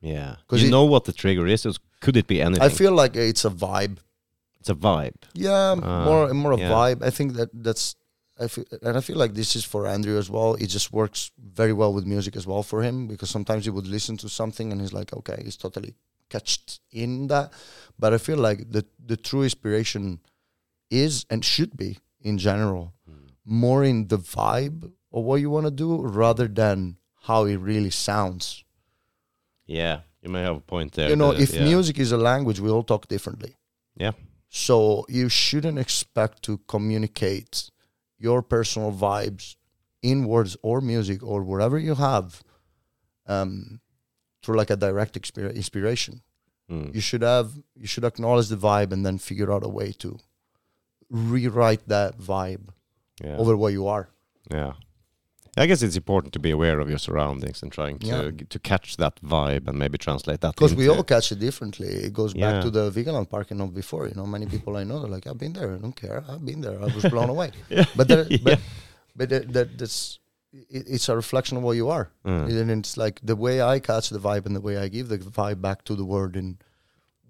Yeah. 0.00 0.36
Because 0.46 0.62
You 0.62 0.68
it- 0.68 0.70
know 0.72 0.84
what 0.84 1.04
the 1.04 1.12
trigger 1.12 1.46
is? 1.46 1.66
Could 2.00 2.16
it 2.16 2.26
be 2.26 2.40
anything? 2.40 2.62
I 2.62 2.68
feel 2.68 2.92
like 2.92 3.16
it's 3.16 3.44
a 3.44 3.50
vibe. 3.50 3.98
it's 4.60 4.68
a 4.70 4.74
vibe. 4.74 5.14
Yeah, 5.34 5.74
Ah, 5.82 6.04
more 6.04 6.32
more 6.34 6.52
a 6.52 6.58
yeah. 6.58 6.70
vibe. 6.70 7.02
I 7.04 7.10
think 7.10 7.34
that 7.34 7.50
that's 7.52 7.96
I 8.40 8.48
feel, 8.48 8.64
and 8.82 8.96
I 8.96 9.00
feel 9.00 9.16
like 9.18 9.34
this 9.34 9.54
is 9.56 9.64
for 9.64 9.86
Andrew 9.86 10.16
as 10.18 10.28
well. 10.30 10.54
It 10.54 10.68
just 10.68 10.92
works 10.92 11.30
very 11.38 11.72
well 11.72 11.92
with 11.92 12.06
music 12.06 12.36
as 12.36 12.46
well 12.46 12.62
for 12.62 12.82
him 12.82 13.06
because 13.06 13.30
sometimes 13.30 13.64
he 13.64 13.70
would 13.70 13.86
listen 13.86 14.16
to 14.18 14.28
something 14.28 14.72
and 14.72 14.80
he's 14.80 14.92
like, 14.92 15.12
okay, 15.18 15.42
it's 15.46 15.56
totally 15.56 15.94
catched 16.32 16.80
in 16.90 17.28
that. 17.28 17.52
But 17.98 18.14
I 18.14 18.18
feel 18.18 18.38
like 18.38 18.60
the 18.76 18.84
the 19.12 19.16
true 19.16 19.42
inspiration 19.42 20.20
is 20.90 21.26
and 21.30 21.44
should 21.44 21.76
be 21.76 21.98
in 22.20 22.38
general 22.38 22.92
more 23.44 23.84
in 23.84 24.08
the 24.08 24.18
vibe 24.18 24.84
of 25.12 25.24
what 25.24 25.40
you 25.40 25.50
want 25.50 25.66
to 25.66 25.70
do 25.70 26.00
rather 26.00 26.46
than 26.48 26.96
how 27.22 27.44
it 27.44 27.56
really 27.56 27.90
sounds. 27.90 28.64
Yeah, 29.66 30.00
you 30.22 30.30
may 30.30 30.42
have 30.42 30.56
a 30.56 30.60
point 30.60 30.92
there. 30.92 31.08
you 31.08 31.16
know, 31.16 31.32
if 31.32 31.54
yeah. 31.54 31.64
music 31.64 31.98
is 31.98 32.12
a 32.12 32.16
language, 32.16 32.60
we 32.60 32.70
all 32.70 32.82
talk 32.82 33.08
differently. 33.08 33.56
Yeah. 33.96 34.12
So 34.48 35.06
you 35.08 35.28
shouldn't 35.28 35.78
expect 35.78 36.42
to 36.44 36.58
communicate 36.68 37.70
your 38.18 38.42
personal 38.42 38.92
vibes 38.92 39.56
in 40.02 40.24
words 40.26 40.56
or 40.62 40.80
music 40.80 41.22
or 41.22 41.42
whatever 41.42 41.78
you 41.78 41.94
have 41.94 42.42
um, 43.26 43.80
through 44.42 44.56
like 44.56 44.70
a 44.70 44.76
direct 44.76 45.14
exper- 45.20 45.54
inspiration. 45.54 46.22
Mm. 46.70 46.94
You 46.94 47.00
should 47.00 47.22
have 47.22 47.52
you 47.76 47.86
should 47.86 48.04
acknowledge 48.04 48.48
the 48.48 48.56
vibe 48.56 48.92
and 48.92 49.04
then 49.06 49.18
figure 49.18 49.52
out 49.52 49.64
a 49.64 49.68
way 49.68 49.92
to 49.98 50.18
rewrite 51.10 51.86
that 51.88 52.18
vibe 52.18 52.68
yeah. 53.22 53.36
over 53.36 53.56
what 53.56 53.72
you 53.72 53.86
are. 53.86 54.08
Yeah. 54.50 54.72
I 55.54 55.66
guess 55.66 55.82
it's 55.82 55.96
important 55.96 56.32
to 56.32 56.38
be 56.38 56.50
aware 56.50 56.80
of 56.80 56.88
your 56.88 56.96
surroundings 56.98 57.62
and 57.62 57.70
trying 57.70 57.98
to 57.98 58.06
Yeah. 58.06 58.30
to 58.48 58.58
catch 58.58 58.96
that 58.96 59.20
vibe 59.20 59.68
and 59.68 59.78
maybe 59.78 59.98
translate 59.98 60.40
that. 60.40 60.54
Because 60.54 60.74
we 60.74 60.88
all 60.88 61.04
catch 61.04 61.30
it 61.30 61.40
differently. 61.40 61.88
It 61.88 62.14
goes 62.14 62.32
Yeah. 62.34 62.52
back 62.52 62.62
to 62.64 62.70
the 62.70 62.90
Vigelandsparken 62.90 63.60
of 63.62 63.74
before. 63.74 64.08
You 64.08 64.14
know, 64.14 64.24
many 64.26 64.46
people 64.46 64.78
I 64.78 64.84
know 64.84 65.00
they're 65.00 65.10
like, 65.10 65.26
"I've 65.26 65.36
been 65.38 65.52
there. 65.52 65.74
I 65.74 65.78
don't 65.78 65.94
care. 66.04 66.24
I've 66.26 66.44
been 66.50 66.62
there. 66.62 66.78
I 66.80 66.86
was 66.94 67.04
blown 67.04 67.28
away." 67.36 67.50
Yeah. 67.68 67.84
But 67.94 68.08
there, 68.08 68.24
but 68.46 68.60
but 69.14 69.28
that, 69.28 69.52
that 69.52 69.68
that's 69.78 70.18
it, 70.52 70.84
it's 70.94 71.08
a 71.08 71.16
reflection 71.16 71.56
of 71.58 71.62
what 71.62 71.76
you 71.76 71.88
are, 71.90 72.10
Mm. 72.24 72.60
and 72.60 72.70
it's 72.70 72.96
like 72.96 73.20
the 73.22 73.36
way 73.36 73.60
I 73.62 73.80
catch 73.80 74.10
the 74.10 74.18
vibe 74.18 74.46
and 74.46 74.54
the 74.56 74.60
way 74.60 74.76
I 74.84 74.88
give 74.88 75.08
the 75.08 75.18
vibe 75.18 75.60
back 75.60 75.84
to 75.84 75.94
the 75.96 76.04
world 76.04 76.36
and 76.36 76.56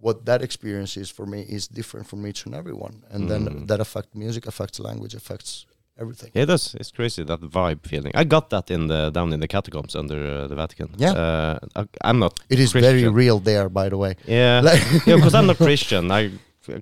what 0.00 0.24
that 0.26 0.42
experience 0.42 0.96
is 0.96 1.10
for 1.10 1.26
me 1.26 1.40
is 1.48 1.68
different 1.68 2.08
from 2.08 2.26
each 2.26 2.44
and 2.46 2.54
everyone, 2.54 3.02
and 3.10 3.24
Mm. 3.24 3.28
then 3.28 3.66
that 3.66 3.80
affects 3.80 4.14
music, 4.14 4.46
affects 4.46 4.78
language, 4.80 5.14
affects 5.14 5.66
everything. 5.98 6.30
Yeah, 6.34 6.42
it 6.42 6.46
does. 6.46 6.74
It's 6.80 6.90
crazy 6.90 7.22
that 7.24 7.40
vibe 7.40 7.86
feeling. 7.86 8.12
I 8.14 8.24
got 8.24 8.48
that 8.50 8.70
in 8.70 8.88
the 8.88 9.10
down 9.10 9.32
in 9.32 9.40
the 9.40 9.48
catacombs 9.48 9.94
under 9.94 10.16
uh, 10.16 10.48
the 10.48 10.54
Vatican. 10.56 10.88
Yeah. 10.96 11.12
uh, 11.12 11.58
I, 11.76 12.08
I'm 12.08 12.18
not. 12.18 12.32
It 12.48 12.58
is 12.58 12.72
very 12.72 13.06
real 13.08 13.38
there, 13.40 13.68
by 13.68 13.88
the 13.88 13.96
way. 13.96 14.14
Yeah, 14.26 14.60
Like- 14.64 14.82
yeah, 15.06 15.16
because 15.16 15.34
I'm 15.34 15.46
not 15.46 15.56
Christian. 15.68 16.10
I 16.10 16.30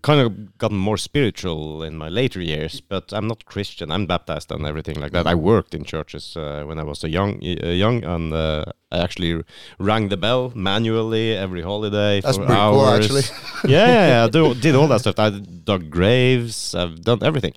kind 0.02 0.20
of 0.20 0.59
gotten 0.59 0.77
more 0.77 0.97
spiritual 0.97 1.82
in 1.82 1.97
my 1.97 2.09
later 2.09 2.40
years, 2.40 2.81
but 2.81 3.12
I'm 3.12 3.27
not 3.27 3.44
Christian. 3.44 3.90
I'm 3.90 4.07
baptized 4.07 4.52
and 4.52 4.66
everything 4.66 5.01
like 5.01 5.12
that. 5.12 5.27
I 5.27 5.35
worked 5.35 5.74
in 5.74 5.85
churches 5.85 6.36
uh, 6.36 6.65
when 6.66 6.78
I 6.78 6.82
was 6.82 7.05
a 7.05 7.09
young, 7.09 7.40
uh, 7.43 7.69
young, 7.69 8.05
and 8.05 8.32
uh, 8.32 8.65
I 8.93 8.98
actually 8.98 9.43
rang 9.78 10.09
the 10.09 10.16
bell 10.16 10.52
manually 10.55 11.36
every 11.36 11.62
holiday 11.62 12.20
That's 12.20 12.36
for 12.36 12.44
pretty 12.44 12.61
hours. 12.61 13.09
cool, 13.09 13.19
actually. 13.19 13.23
yeah, 13.73 13.86
yeah, 13.86 14.09
yeah. 14.09 14.24
I 14.24 14.28
do, 14.28 14.55
did 14.61 14.74
all 14.74 14.89
that 14.89 15.01
stuff. 15.01 15.19
I 15.19 15.31
dug 15.31 15.90
graves. 15.90 16.74
I've 16.74 17.02
done 17.02 17.23
everything, 17.23 17.55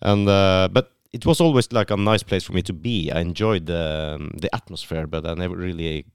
and 0.00 0.28
uh, 0.28 0.68
but 0.72 0.92
it 1.12 1.26
was 1.26 1.40
always 1.40 1.70
like 1.72 1.90
a 1.90 1.96
nice 1.96 2.22
place 2.22 2.44
for 2.44 2.52
me 2.54 2.62
to 2.62 2.72
be. 2.72 3.10
I 3.10 3.20
enjoyed 3.20 3.66
the 3.66 4.16
um, 4.16 4.30
the 4.40 4.54
atmosphere, 4.54 5.06
but 5.06 5.26
I 5.26 5.34
never 5.34 5.56
really 5.56 6.06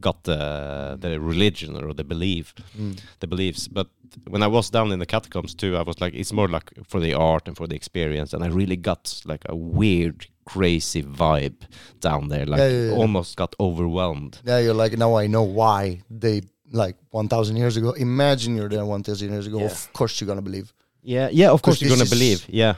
got 0.00 0.24
the 0.24 0.96
the 1.00 1.18
religion 1.20 1.76
or 1.76 1.94
the 1.94 2.04
belief 2.04 2.54
Mm. 2.78 2.98
the 3.20 3.26
beliefs. 3.26 3.68
But 3.68 3.86
when 4.28 4.42
I 4.42 4.46
was 4.46 4.70
down 4.70 4.92
in 4.92 4.98
the 4.98 5.06
catacombs 5.06 5.54
too, 5.54 5.76
I 5.76 5.82
was 5.82 6.00
like, 6.00 6.14
it's 6.14 6.32
more 6.32 6.48
like 6.48 6.70
for 6.86 7.00
the 7.00 7.14
art 7.14 7.48
and 7.48 7.56
for 7.56 7.66
the 7.66 7.74
experience, 7.76 8.32
and 8.36 8.44
I 8.44 8.48
really 8.48 8.76
got 8.76 9.22
like 9.24 9.44
a 9.48 9.56
weird, 9.56 10.26
crazy 10.44 11.02
vibe 11.02 11.56
down 12.00 12.28
there. 12.28 12.46
Like 12.46 12.58
Yeah, 12.60 12.68
yeah, 12.70 12.86
yeah. 12.90 12.96
almost 13.02 13.36
got 13.36 13.54
overwhelmed. 13.58 14.38
Yeah, 14.46 14.58
you're 14.60 14.74
like 14.84 14.96
now 14.98 15.18
I 15.22 15.26
know 15.26 15.42
why 15.42 16.00
they 16.10 16.42
like 16.72 16.96
1,000 17.10 17.56
years 17.56 17.76
ago. 17.76 17.92
Imagine 17.92 18.56
you're 18.56 18.68
there 18.68 18.84
1,000 18.84 19.30
years 19.30 19.46
ago. 19.46 19.60
Of 19.64 19.92
course 19.92 20.20
you're 20.20 20.28
gonna 20.28 20.42
believe. 20.42 20.72
Yeah, 21.02 21.28
yeah. 21.32 21.50
Of 21.52 21.62
course 21.62 21.80
you're 21.80 21.96
gonna 21.96 22.08
believe. 22.10 22.44
Yeah, 22.48 22.74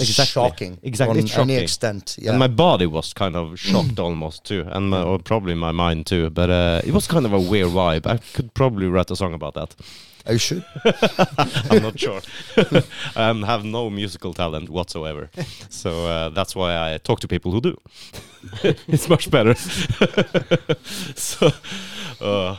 Exactly. 0.00 0.24
shocking. 0.32 0.78
Exactly, 0.82 1.18
On 1.18 1.24
it's 1.24 1.36
any 1.38 1.56
extent. 1.56 2.16
Yeah. 2.18 2.30
and 2.30 2.38
my 2.38 2.48
body 2.48 2.86
was 2.86 3.12
kind 3.12 3.36
of 3.36 3.58
shocked 3.58 3.98
almost 3.98 4.44
too, 4.44 4.64
and 4.68 4.90
my, 4.90 5.02
or 5.02 5.18
probably 5.18 5.54
my 5.54 5.72
mind 5.72 6.06
too. 6.06 6.30
But 6.30 6.50
uh, 6.50 6.80
it 6.84 6.92
was 6.92 7.06
kind 7.06 7.26
of 7.26 7.32
a 7.32 7.40
weird 7.40 7.68
vibe. 7.68 8.06
I 8.06 8.18
could 8.34 8.54
probably 8.54 8.86
write 8.86 9.10
a 9.10 9.16
song 9.16 9.34
about 9.34 9.54
that. 9.54 9.74
you 10.28 10.38
should. 10.38 10.64
I'm 11.70 11.82
not 11.82 11.98
sure. 11.98 12.20
I 13.16 13.28
um, 13.30 13.42
have 13.42 13.64
no 13.64 13.90
musical 13.90 14.32
talent 14.34 14.68
whatsoever, 14.68 15.30
so 15.68 16.06
uh, 16.06 16.28
that's 16.30 16.56
why 16.56 16.94
I 16.94 16.98
talk 16.98 17.20
to 17.20 17.28
people 17.28 17.52
who 17.52 17.60
do. 17.60 17.76
it's 18.88 19.08
much 19.08 19.30
better. 19.30 19.54
so, 21.14 21.50
uh, 22.20 22.56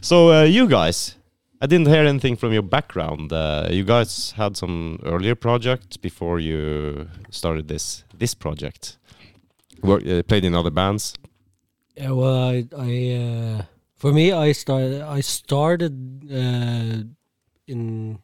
so 0.00 0.32
uh, 0.32 0.42
you 0.44 0.68
guys, 0.68 1.14
I 1.62 1.66
didn't 1.66 1.86
hear 1.86 2.04
anything 2.04 2.34
from 2.34 2.52
your 2.52 2.62
background. 2.62 3.32
Uh, 3.32 3.68
you 3.70 3.84
guys 3.84 4.32
had 4.32 4.56
some 4.56 4.98
earlier 5.04 5.36
projects 5.36 5.96
before 5.96 6.40
you 6.40 7.08
started 7.30 7.68
this 7.68 8.02
this 8.18 8.34
project. 8.34 8.98
Work, 9.80 10.04
uh, 10.04 10.24
played 10.24 10.44
in 10.44 10.56
other 10.56 10.72
bands. 10.72 11.14
Yeah, 11.96 12.10
well, 12.10 12.34
I, 12.34 12.64
I, 12.76 12.92
uh, 13.14 13.62
for 13.94 14.12
me, 14.12 14.32
I 14.32 14.52
started, 14.52 15.02
I 15.02 15.20
started 15.20 15.94
uh, 16.32 17.04
in 17.68 18.18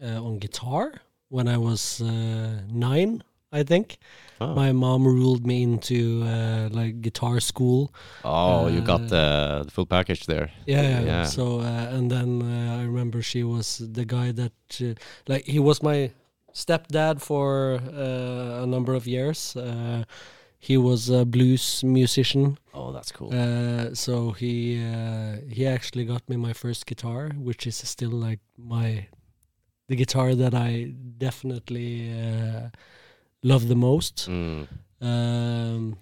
uh, 0.00 0.26
on 0.26 0.38
guitar 0.38 0.92
when 1.28 1.48
I 1.48 1.56
was 1.56 2.00
uh, 2.00 2.60
nine, 2.70 3.24
I 3.50 3.64
think. 3.64 3.98
Oh, 4.42 4.54
My 4.54 4.72
mom 4.72 5.04
ruled 5.04 5.46
me 5.46 5.62
into 5.62 6.22
uh, 6.24 6.68
like 6.70 7.00
guitar 7.02 7.40
school. 7.40 7.90
oh 8.24 8.68
you 8.68 8.80
got 8.80 9.00
uh, 9.02 9.06
the, 9.14 9.62
the 9.66 9.70
full 9.70 9.86
package 9.86 10.26
there. 10.26 10.50
Yeah, 10.66 10.82
yeah. 10.82 11.04
Yeah. 11.04 11.24
So 11.24 11.60
uh, 11.60 11.96
and 11.96 12.10
then 12.10 12.42
uh, 12.42 12.80
I 12.80 12.84
remember 12.84 13.22
she 13.22 13.42
was 13.44 13.78
the 13.78 14.04
guy 14.04 14.32
that 14.32 14.52
uh, 14.80 14.94
like 15.28 15.44
he 15.46 15.58
was 15.58 15.82
my 15.82 16.10
stepdad 16.54 17.20
for 17.20 17.80
uh, 18.04 18.62
a 18.64 18.66
number 18.66 18.94
of 18.94 19.06
years. 19.06 19.56
Uh, 19.56 20.04
he 20.58 20.76
was 20.76 21.10
a 21.10 21.24
blues 21.24 21.82
musician, 21.82 22.56
Oh, 22.72 22.92
that's 22.92 23.10
cool. 23.10 23.30
uh, 23.34 23.94
so 23.94 24.30
he 24.30 24.78
uh, 24.78 25.38
he 25.50 25.66
actually 25.66 26.04
got 26.04 26.22
me 26.28 26.36
my 26.36 26.52
first 26.52 26.86
guitar, 26.86 27.30
which 27.36 27.66
is 27.66 27.76
still 27.88 28.12
like 28.28 28.38
my 28.56 29.06
the 29.88 29.96
guitar 29.96 30.34
that 30.36 30.54
I 30.54 30.94
definitely 31.18 32.10
uh, 32.12 32.70
love 33.42 33.68
the 33.68 33.74
most. 33.76 34.28
Mm. 34.28 34.68
Um, 35.00 35.96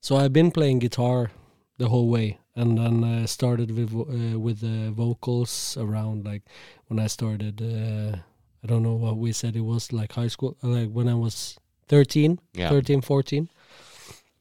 so 0.00 0.16
I've 0.16 0.32
been 0.32 0.50
playing 0.50 0.78
guitar 0.80 1.30
the 1.78 1.88
whole 1.88 2.08
way, 2.08 2.38
and 2.54 2.78
then 2.78 3.04
I 3.04 3.26
started 3.26 3.70
with 3.70 3.92
uh, 3.94 4.38
with 4.38 4.60
the 4.60 4.90
vocals 4.92 5.76
around 5.80 6.24
like 6.24 6.42
when 6.88 6.98
I 6.98 7.08
started. 7.08 7.60
Uh, 7.60 8.18
I 8.64 8.68
don't 8.68 8.82
know 8.84 8.94
what 8.94 9.16
we 9.16 9.32
said 9.32 9.56
it 9.56 9.64
was 9.64 9.92
like 9.92 10.12
high 10.12 10.28
school, 10.28 10.56
uh, 10.62 10.68
like 10.68 10.90
when 10.90 11.08
I 11.08 11.14
was 11.14 11.58
13, 11.88 12.38
Yeah. 12.54 12.68
13, 12.70 13.00
14. 13.00 13.48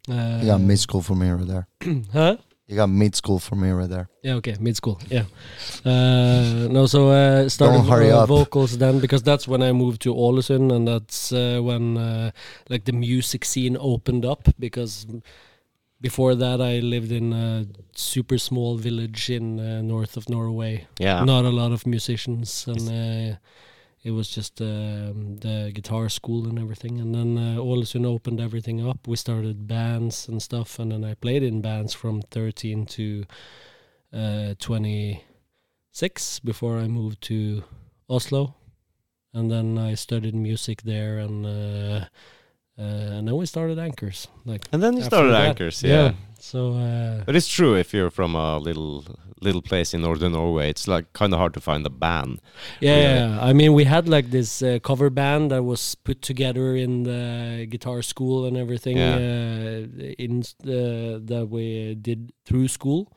Uh, 0.08 0.40
You 0.42 0.46
got 0.46 0.62
mid 0.62 0.78
school 0.80 1.02
for 1.02 1.16
me 1.16 1.30
right 1.30 1.48
there. 1.48 1.68
huh? 2.14 2.38
You 2.72 2.78
got 2.78 2.90
mid 2.90 3.16
school 3.16 3.38
for 3.38 3.58
me 3.58 3.70
right 3.72 3.90
there. 3.90 4.08
Yeah, 4.24 4.36
okay, 4.36 4.56
mid 4.58 4.78
school. 4.78 4.98
Yeah. 5.10 5.26
Uh, 5.84 6.70
no, 6.72 6.86
so 6.86 7.10
uh, 7.10 7.50
started 7.50 7.80
Don't 7.80 7.88
hurry 7.88 8.12
uh, 8.12 8.22
up. 8.24 8.30
vocals 8.30 8.78
then 8.78 9.00
because 9.00 9.22
that's 9.22 9.46
when 9.46 9.62
I 9.62 9.74
moved 9.74 10.02
to 10.04 10.14
Ålesund, 10.16 10.72
and 10.74 10.88
that's 10.88 11.34
uh, 11.34 11.60
when 11.62 11.98
uh, 11.98 12.32
like 12.70 12.86
the 12.86 12.94
music 12.94 13.44
scene 13.44 13.76
opened 13.78 14.24
up 14.24 14.48
because 14.58 15.06
before 16.00 16.34
that, 16.34 16.62
I 16.62 16.80
lived 16.80 17.12
in 17.12 17.34
a 17.34 17.66
super 17.94 18.38
small 18.38 18.78
village 18.78 19.30
in 19.30 19.60
uh, 19.60 19.82
north 19.82 20.16
of 20.16 20.30
Norway. 20.30 20.88
Yeah. 20.98 21.26
Not 21.26 21.44
a 21.44 21.50
lot 21.50 21.74
of 21.74 21.86
musicians, 21.86 22.66
and 22.68 22.88
uh, 22.88 23.36
it 24.04 24.12
was 24.12 24.30
just 24.30 24.62
um, 24.62 25.38
the 25.38 25.72
guitar 25.74 26.10
school 26.10 26.48
and 26.48 26.58
everything. 26.58 27.00
And 27.00 27.14
then 27.14 27.38
uh, 27.38 27.62
Ålesund 27.62 28.06
opened 28.06 28.42
everything 28.42 28.88
up. 28.88 29.08
We 29.08 29.16
started 29.16 29.68
bands 29.68 30.28
and 30.28 30.42
stuff, 30.42 30.80
and 30.80 30.92
then 30.92 31.04
I 31.04 31.14
played 31.14 31.44
in 31.44 31.62
bands 31.62 31.94
from 31.94 32.22
13 32.22 32.86
to 32.88 33.26
uh, 34.14 34.54
26 34.60 36.40
before 36.40 36.78
I 36.78 36.88
moved 36.88 37.22
to 37.24 37.64
Oslo, 38.10 38.56
and 39.34 39.52
then 39.52 39.78
I 39.78 39.94
studied 39.96 40.36
music 40.36 40.82
there, 40.82 41.20
and 41.20 41.46
uh, 41.46 42.06
uh, 42.80 43.18
and 43.18 43.28
then 43.28 43.36
we 43.36 43.46
started 43.46 43.78
Anchors. 43.78 44.28
Like 44.46 44.68
And 44.72 44.82
then 44.82 44.98
you 44.98 45.04
started 45.04 45.32
that. 45.32 45.50
Anchors, 45.50 45.84
yeah. 45.84 46.14
So 46.40 46.74
uh, 46.74 47.24
But 47.26 47.36
it's 47.36 47.48
true 47.48 47.76
if 47.76 47.94
you're 47.94 48.10
from 48.10 48.36
a 48.36 48.58
little 48.58 49.06
little 49.42 49.62
place 49.62 49.94
in 49.96 50.02
northern 50.02 50.32
Norway, 50.34 50.70
it's 50.70 50.88
like 50.88 51.12
kind 51.14 51.34
of 51.34 51.40
hard 51.40 51.54
to 51.56 51.62
find 51.62 51.86
a 51.86 51.90
band. 51.90 52.40
Yeah, 52.80 52.94
really. 52.96 53.04
yeah. 53.36 53.50
I 53.50 53.54
mean, 53.54 53.74
we 53.74 53.84
had 53.86 54.08
like 54.08 54.30
this 54.30 54.62
uh, 54.62 54.80
cover 54.84 55.10
band 55.10 55.52
that 55.52 55.64
was 55.64 55.96
put 55.96 56.22
together 56.22 56.76
in 56.76 57.04
the 57.04 57.66
guitar 57.70 58.02
school 58.04 58.46
and 58.46 58.56
everything. 58.58 58.98
Yeah. 58.98 59.16
Uh, 59.16 60.14
in 60.18 60.44
the, 60.64 61.22
that 61.26 61.48
we 61.50 61.96
did 61.96 62.32
through 62.46 62.68
school, 62.68 63.12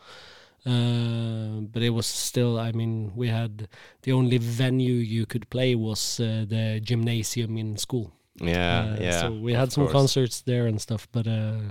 uh, 0.67 1.61
but 1.73 1.83
it 1.83 1.91
was 1.91 2.07
still. 2.07 2.59
I 2.59 2.73
mean, 2.73 3.13
we 3.15 3.29
had 3.29 3.69
the 4.03 4.13
only 4.13 4.39
venue 4.39 4.95
you 4.95 5.27
could 5.27 5.49
play 5.51 5.75
was 5.75 6.21
uh, 6.21 6.47
the 6.49 6.81
gymnasium 6.83 7.57
in 7.59 7.77
school. 7.77 8.13
Yeah, 8.41 8.95
Uh, 8.95 8.97
yeah. 9.01 9.21
So 9.21 9.33
we 9.33 9.53
had 9.53 9.73
some 9.73 9.85
course. 9.85 9.93
concerts 9.93 10.43
there 10.43 10.67
and 10.67 10.81
stuff, 10.81 11.07
but 11.13 11.27
uh, 11.27 11.71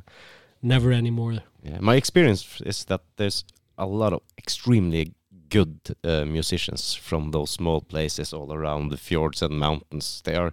never 0.62 0.92
anymore. 0.92 1.40
Yeah, 1.64 1.80
my 1.82 1.96
experience 1.96 2.62
is 2.66 2.86
that 2.86 3.02
there's 3.18 3.44
a 3.78 3.86
lot 3.86 4.14
of 4.14 4.22
extremely 4.38 5.14
good 5.50 5.78
uh, 6.04 6.26
musicians 6.26 6.96
from 6.96 7.32
those 7.32 7.52
small 7.52 7.82
places 7.82 8.34
all 8.34 8.52
around 8.54 8.90
the 8.90 8.98
fjords 8.98 9.42
and 9.42 9.60
mountains. 9.60 10.22
They 10.26 10.36
are 10.36 10.52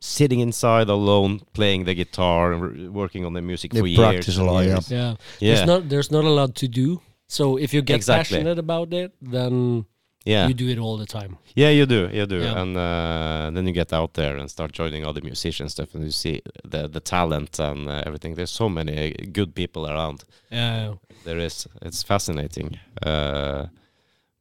sitting 0.00 0.40
inside 0.40 0.88
alone, 0.88 1.40
playing 1.52 1.84
the 1.84 1.94
guitar 1.94 2.52
and 2.52 2.92
working 2.94 3.24
on 3.24 3.32
the 3.34 3.42
music 3.42 3.72
They 3.72 3.80
for 3.80 3.86
years. 3.86 3.98
practice 4.00 4.36
a 4.38 4.40
and 4.40 4.50
lot, 4.50 4.64
yeah. 4.66 4.80
Yeah. 4.88 5.14
Yeah, 5.40 5.54
There's 5.54 5.66
not 5.66 5.88
there's 5.88 6.10
not 6.10 6.24
a 6.24 6.30
lot 6.30 6.54
to 6.56 6.68
do. 6.68 7.00
So 7.28 7.56
if 7.58 7.72
you 7.74 7.82
get 7.82 7.96
Exactly. 7.96 8.36
passionate 8.38 8.58
about 8.58 8.92
it, 8.92 9.12
then 9.22 9.86
yeah, 10.24 10.48
you 10.48 10.54
do 10.54 10.68
it 10.68 10.78
all 10.78 10.96
the 10.98 11.06
time. 11.06 11.36
yeah. 11.56 11.70
You 11.72 11.86
do, 11.86 12.08
you 12.12 12.26
do, 12.26 12.36
Yeah. 12.40 12.60
and 12.62 12.76
uh, 12.76 13.50
then 13.54 13.66
you 13.66 13.72
get 13.74 13.92
out 13.92 14.14
there 14.14 14.36
and 14.38 14.50
start 14.50 14.72
joining 14.72 15.04
other 15.06 15.20
musicians 15.22 15.72
stuff, 15.72 15.94
and 15.94 16.04
you 16.04 16.10
see 16.12 16.40
the 16.70 16.88
the 16.88 17.00
talent 17.00 17.58
and 17.60 17.88
uh, 17.88 18.02
everything. 18.06 18.34
There's 18.36 18.50
so 18.56 18.68
many 18.68 19.12
good 19.32 19.54
people 19.54 19.86
around. 19.86 20.24
Yeah. 20.50 20.94
There 21.24 21.38
is. 21.46 21.68
It's 21.82 22.02
fascinating. 22.02 22.78
Uh, 23.06 23.66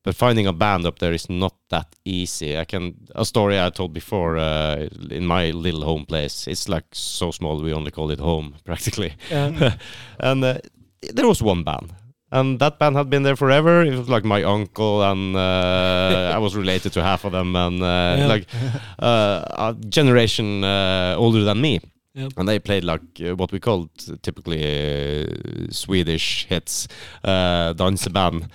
but 0.06 0.16
finding 0.16 0.48
a 0.48 0.54
band 0.54 0.86
up 0.86 1.00
there 1.00 1.14
is 1.16 1.30
not 1.30 1.54
that 1.70 1.96
easy. 2.06 2.58
I 2.58 2.66
can 2.66 2.94
a 3.16 3.24
story 3.26 3.56
I 3.60 3.70
told 3.72 3.94
before 3.94 4.38
uh, 4.38 4.88
in 5.12 5.26
my 5.26 5.52
little 5.52 5.84
home 5.84 6.06
place. 6.06 6.52
It's 6.52 6.68
like 6.70 6.86
so 6.92 7.32
small 7.32 7.62
we 7.62 7.74
only 7.74 7.92
call 7.92 8.12
it 8.12 8.20
home 8.20 8.54
practically. 8.66 9.14
Yeah. 9.32 9.76
and 10.20 10.44
uh, 10.44 10.58
there 11.16 11.28
was 11.28 11.42
one 11.42 11.64
band. 11.64 11.94
And 12.34 12.58
that 12.60 12.80
band 12.80 12.96
had 12.96 13.10
been 13.10 13.24
there 13.24 13.36
forever. 13.36 13.84
It 13.84 13.96
was 13.96 14.10
like 14.10 14.26
my 14.28 14.42
uncle, 14.44 15.04
and 15.12 15.36
uh, 15.36 16.34
I 16.36 16.40
was 16.40 16.56
related 16.56 16.92
to 16.94 17.04
half 17.04 17.26
of 17.26 17.32
them, 17.32 17.56
and 17.56 17.82
uh, 17.82 18.16
Yeah. 18.18 18.28
like 18.34 18.46
uh, 19.00 19.70
a 19.70 19.76
generation 19.90 20.64
uh, 20.64 21.16
older 21.24 21.44
than 21.44 21.62
me. 21.62 21.80
Yep. 22.16 22.32
And 22.38 22.48
they 22.50 22.60
played 22.60 22.84
like 22.84 23.02
uh, 23.22 23.36
what 23.36 23.52
we 23.52 23.60
called 23.60 23.90
typically 24.22 24.62
uh, 24.64 25.26
Swedish 25.72 26.46
hits, 26.50 26.88
uh, 27.24 27.74
danseband, 27.76 28.50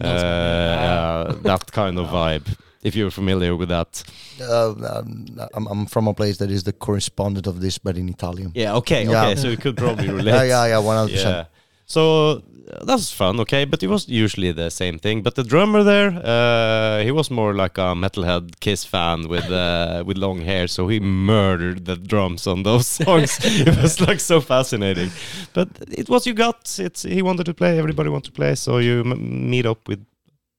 uh, 0.00 0.04
uh, 0.04 1.32
that 1.42 1.70
kind 1.72 1.98
of 1.98 2.06
vibe. 2.08 2.46
If 2.82 2.94
you're 2.94 3.10
familiar 3.10 3.56
with 3.56 3.68
that, 3.68 4.02
Uh, 4.40 4.70
um, 4.70 5.26
I'm, 5.54 5.66
I'm 5.66 5.86
from 5.86 6.06
a 6.08 6.14
place 6.14 6.36
that 6.38 6.50
is 6.50 6.62
the 6.62 6.72
correspondent 6.72 7.46
of 7.46 7.60
this, 7.60 7.78
but 7.78 7.96
in 7.96 8.08
Italian. 8.08 8.52
yeah, 8.54 8.76
okay, 8.76 9.04
Yeah. 9.04 9.34
so 9.36 9.48
you 9.48 9.56
could 9.56 9.76
probably 9.76 10.08
relate. 10.18 10.32
Yeah, 10.34 10.44
yeah, 10.44 10.66
yeah, 10.72 10.78
one 10.78 10.96
hundred 10.96 11.10
yeah. 11.16 11.24
percent. 11.24 11.48
So 11.86 12.42
that's 12.84 13.10
fun, 13.12 13.40
okay, 13.40 13.64
but 13.64 13.82
it 13.82 13.88
was 13.88 14.08
usually 14.08 14.52
the 14.52 14.70
same 14.70 14.98
thing. 14.98 15.22
But 15.22 15.34
the 15.34 15.42
drummer 15.44 15.82
there, 15.84 16.10
uh, 16.24 17.02
he 17.04 17.10
was 17.10 17.30
more 17.30 17.54
like 17.54 17.78
a 17.78 17.94
metalhead 17.94 18.60
Kiss 18.60 18.84
fan 18.84 19.28
with 19.28 19.50
uh, 19.50 20.02
with 20.06 20.18
long 20.18 20.40
hair, 20.40 20.68
so 20.68 20.88
he 20.88 21.00
murdered 21.00 21.84
the 21.84 21.96
drums 21.96 22.46
on 22.46 22.62
those 22.62 22.86
songs. 23.04 23.38
it 23.42 23.76
was 23.82 24.00
like 24.00 24.20
so 24.20 24.40
fascinating. 24.40 25.10
But 25.52 25.68
it 25.90 26.08
was 26.08 26.26
you 26.26 26.34
got. 26.34 26.78
It's 26.78 27.02
he 27.02 27.22
wanted 27.22 27.46
to 27.46 27.54
play. 27.54 27.78
Everybody 27.78 28.08
wanted 28.10 28.32
to 28.34 28.36
play, 28.40 28.54
so 28.56 28.78
you 28.78 29.00
m- 29.00 29.50
meet 29.50 29.66
up 29.66 29.88
with 29.88 30.04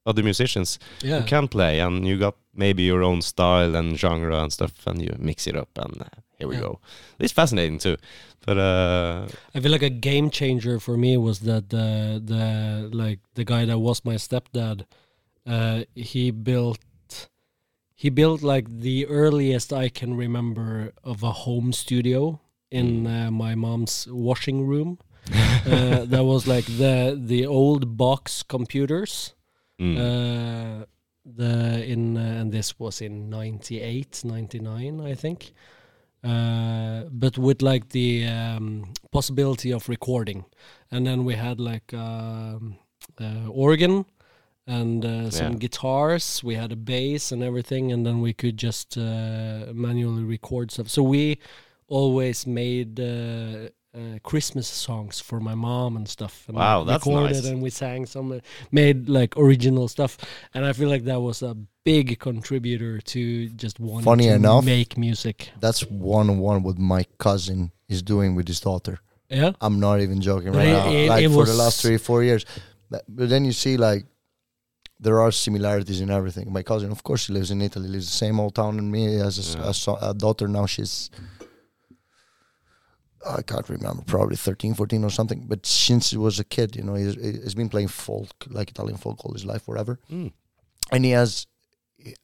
other 0.05 0.23
musicians 0.23 0.79
Yeah. 1.03 1.19
who 1.19 1.25
can 1.27 1.47
play, 1.47 1.79
and 1.79 2.07
you 2.07 2.17
got 2.17 2.35
maybe 2.55 2.83
your 2.83 3.03
own 3.03 3.21
style 3.21 3.75
and 3.75 3.97
genre 3.99 4.41
and 4.43 4.51
stuff, 4.51 4.71
and 4.87 5.01
you 5.01 5.15
mix 5.19 5.47
it 5.47 5.55
up, 5.55 5.69
and 5.77 6.01
uh, 6.01 6.05
here 6.39 6.47
we 6.47 6.55
Yeah. 6.55 6.61
go. 6.61 6.79
It's 7.19 7.33
fascinating 7.33 7.77
too. 7.79 7.97
But 8.45 8.57
uh, 8.57 9.27
I 9.53 9.59
feel 9.59 9.71
like 9.71 9.83
a 9.83 9.89
game 9.89 10.29
changer 10.29 10.79
for 10.79 10.97
me 10.97 11.17
was 11.17 11.39
that 11.41 11.69
the 11.69 12.21
the 12.23 12.89
like 12.95 13.19
the 13.35 13.43
guy 13.43 13.65
that 13.65 13.79
was 13.79 14.03
my 14.05 14.15
stepdad, 14.15 14.85
uh, 15.45 15.83
he 15.95 16.31
built 16.31 16.79
he 17.95 18.09
built 18.09 18.41
like 18.41 18.67
the 18.81 19.05
earliest 19.07 19.73
I 19.73 19.89
can 19.89 20.15
remember 20.15 20.93
of 21.03 21.21
a 21.23 21.31
home 21.31 21.73
studio 21.73 22.39
in 22.71 23.05
uh, 23.07 23.29
my 23.31 23.55
mom's 23.55 24.07
washing 24.09 24.65
room. 24.67 24.99
uh, 25.33 26.05
that 26.13 26.23
was 26.23 26.47
like 26.47 26.65
the 26.65 27.19
the 27.19 27.45
old 27.45 27.97
box 27.97 28.43
computers. 28.43 29.35
mm. 29.81 29.97
Uh, 29.97 30.85
the 31.25 31.83
in 31.85 32.17
uh, 32.17 32.21
and 32.41 32.51
this 32.51 32.79
was 32.79 33.01
in 33.01 33.29
98 33.29 34.21
99 34.23 35.01
i 35.01 35.13
think 35.13 35.51
uh, 36.23 37.03
but 37.11 37.37
with 37.37 37.61
like 37.61 37.89
the 37.89 38.25
um, 38.27 38.93
possibility 39.11 39.71
of 39.71 39.87
recording. 39.89 40.45
And 40.91 41.05
then 41.05 41.25
we 41.25 41.35
had 41.35 41.59
like 41.59 41.93
um, 41.93 42.77
uh, 43.19 43.47
organ 43.49 44.05
and 44.67 45.05
uh, 45.05 45.29
some 45.31 45.53
Yeah. 45.53 45.59
guitars. 45.59 46.43
We 46.43 46.55
had 46.55 46.71
a 46.71 46.75
bass 46.75 47.31
and 47.31 47.41
everything 47.43 47.91
and 47.91 48.05
then 48.05 48.21
we 48.21 48.33
could 48.33 48.57
just 48.57 48.97
uh, 48.97 49.67
manually 49.73 50.23
record 50.23 50.71
stuff. 50.71 50.89
So 50.89 51.03
we 51.03 51.39
always 51.87 52.45
made 52.45 52.99
uh, 52.99 53.69
uh, 53.95 54.19
Christmas 54.23 54.67
songs 54.67 55.19
for 55.19 55.39
my 55.39 55.55
mom 55.55 55.97
and 55.97 56.07
stuff. 56.07 56.43
And 56.47 56.57
Wow, 56.57 56.83
that's 56.83 57.05
recorded 57.05 57.35
nice. 57.37 57.45
and 57.45 57.61
we 57.61 57.69
sang 57.71 58.05
some, 58.05 58.31
uh, 58.31 58.39
made 58.71 59.09
like 59.09 59.35
original 59.37 59.87
stuff, 59.87 60.17
and 60.53 60.65
I 60.65 60.73
feel 60.73 60.89
like 60.89 61.05
that 61.05 61.19
was 61.21 61.41
a 61.41 61.55
big 61.83 62.19
contributor 62.19 62.99
to 63.01 63.49
just 63.49 63.79
wanting 63.79 64.05
Funny 64.05 64.25
to 64.27 64.33
enough- 64.35 64.63
make 64.65 64.97
music. 64.97 65.49
That's 65.59 65.81
one 65.89 66.29
on 66.29 66.37
one 66.39 66.61
what 66.63 66.77
my 66.77 67.05
cousin 67.17 67.71
is 67.87 68.01
doing 68.03 68.35
with 68.35 68.47
his 68.47 68.59
daughter. 68.59 68.99
Yeah, 69.29 69.51
I'm 69.61 69.79
not 69.79 70.01
even 70.01 70.21
joking 70.21 70.53
right 70.53 70.67
it- 70.67 70.73
now. 70.73 70.89
it- 70.89 71.09
like 71.09 71.23
it 71.25 71.29
for 71.29 71.45
the 71.45 71.53
last 71.53 71.81
three, 71.81 71.97
four 71.97 72.23
years. 72.23 72.45
But, 72.91 73.03
but 73.07 73.29
then 73.29 73.45
you 73.45 73.51
see 73.53 73.77
like 73.77 74.05
there 74.99 75.21
are 75.21 75.31
similarities 75.31 76.01
in 76.01 76.09
everything. 76.09 76.51
My 76.51 76.61
cousin, 76.63 76.91
of 76.91 77.03
course, 77.03 77.21
she 77.25 77.33
lives 77.33 77.51
in 77.51 77.61
Italy, 77.61 77.87
lives 77.87 78.07
the 78.07 78.17
same 78.25 78.39
old 78.39 78.53
town 78.55 78.77
in 78.79 78.89
me. 78.91 79.15
Has 79.15 79.37
a, 79.55 79.57
Yeah. 79.57 79.71
a 80.03 80.09
a 80.09 80.13
daughter 80.13 80.47
now. 80.47 80.65
She's 80.65 81.09
I 83.27 83.41
can't 83.41 83.67
remember, 83.69 84.03
probably 84.05 84.35
13, 84.37 84.73
14 84.75 85.03
or 85.03 85.09
something. 85.09 85.45
But 85.47 85.65
since 85.65 86.11
he 86.11 86.17
was 86.17 86.39
a 86.39 86.43
kid, 86.43 86.75
you 86.75 86.83
know, 86.83 86.95
he's, 86.95 87.15
he's 87.15 87.55
been 87.55 87.69
playing 87.69 87.89
folk, 87.89 88.29
like 88.49 88.69
Italian 88.71 88.97
folk, 88.97 89.25
all 89.25 89.33
his 89.33 89.45
life, 89.45 89.63
forever. 89.63 89.99
Mm. 90.11 90.31
And 90.91 91.05
he 91.05 91.11
has 91.11 91.45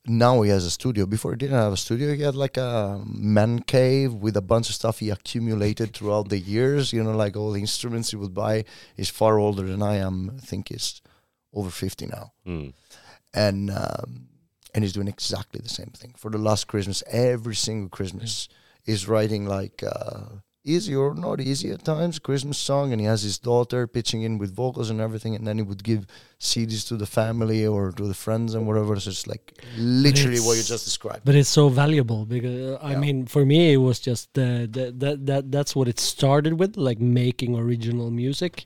now 0.06 0.42
he 0.42 0.50
has 0.52 0.64
a 0.66 0.72
studio. 0.72 1.06
Before 1.06 1.32
he 1.32 1.38
didn't 1.38 1.58
have 1.60 1.74
a 1.74 1.78
studio, 1.78 2.14
he 2.14 2.22
had 2.22 2.36
like 2.36 2.56
a 2.58 3.02
man 3.06 3.60
cave 3.60 4.14
with 4.14 4.38
a 4.38 4.42
bunch 4.42 4.70
of 4.70 4.76
stuff 4.76 5.00
he 5.00 5.10
accumulated 5.10 5.94
throughout 5.94 6.30
the 6.30 6.40
years. 6.40 6.94
You 6.94 7.04
know, 7.04 7.12
like 7.16 7.36
all 7.36 7.52
the 7.52 7.60
instruments 7.60 8.12
he 8.12 8.16
would 8.16 8.34
buy. 8.34 8.64
He's 8.96 9.10
far 9.10 9.38
older 9.38 9.64
than 9.64 9.82
I 9.84 9.96
am. 9.98 10.32
I 10.38 10.40
think 10.40 10.70
he's 10.70 11.02
over 11.54 11.70
fifty 11.70 12.06
now, 12.08 12.32
Mm. 12.48 12.74
and 13.34 13.70
um, 13.70 14.28
and 14.74 14.84
he's 14.84 14.94
doing 14.94 15.10
exactly 15.10 15.60
the 15.62 15.70
same 15.70 15.92
thing 15.94 16.14
for 16.18 16.32
the 16.32 16.38
last 16.38 16.68
Christmas. 16.68 17.04
Every 17.08 17.56
single 17.56 17.90
Christmas, 17.90 18.48
he's 18.84 19.08
writing 19.10 19.46
like. 19.46 19.84
Uh, 19.86 20.40
Easy 20.68 20.96
or 20.96 21.14
not 21.14 21.40
easy 21.40 21.70
at 21.70 21.84
times, 21.86 22.18
Christmas 22.18 22.58
song, 22.58 22.92
and 22.92 23.00
he 23.00 23.06
has 23.06 23.22
his 23.22 23.38
daughter 23.38 23.86
pitching 23.86 24.24
in 24.24 24.40
with 24.40 24.52
vocals 24.56 24.90
and 24.90 25.00
everything, 25.00 25.36
and 25.36 25.46
then 25.46 25.58
he 25.60 25.64
would 25.64 25.84
give 25.84 26.08
CDs 26.40 26.88
to 26.88 26.98
the 26.98 27.06
family 27.06 27.68
or 27.68 27.92
to 27.92 28.08
the 28.08 28.16
friends 28.16 28.56
and 28.56 28.66
whatever. 28.66 29.00
So 29.00 29.12
it's 29.12 29.28
like 29.28 29.54
literally 29.78 30.40
what 30.40 30.54
you 30.58 30.64
just 30.64 30.84
described. 30.86 31.24
but 31.24 31.36
it's 31.36 31.50
so 31.50 31.70
valuable 31.70 32.26
because 32.26 32.60
uh, 32.72 32.80
I 32.82 32.94
Yeah. 32.94 33.00
mean, 33.00 33.28
for 33.28 33.46
me, 33.46 33.74
it 33.74 33.78
was 33.90 34.00
just 34.00 34.30
uh, 34.40 34.66
that 34.76 34.94
that 35.04 35.26
that 35.28 35.52
that's 35.52 35.76
what 35.76 35.88
it 35.88 36.00
started 36.00 36.54
with, 36.60 36.78
like 36.78 37.00
making 37.00 37.56
original 37.56 38.10
music. 38.10 38.66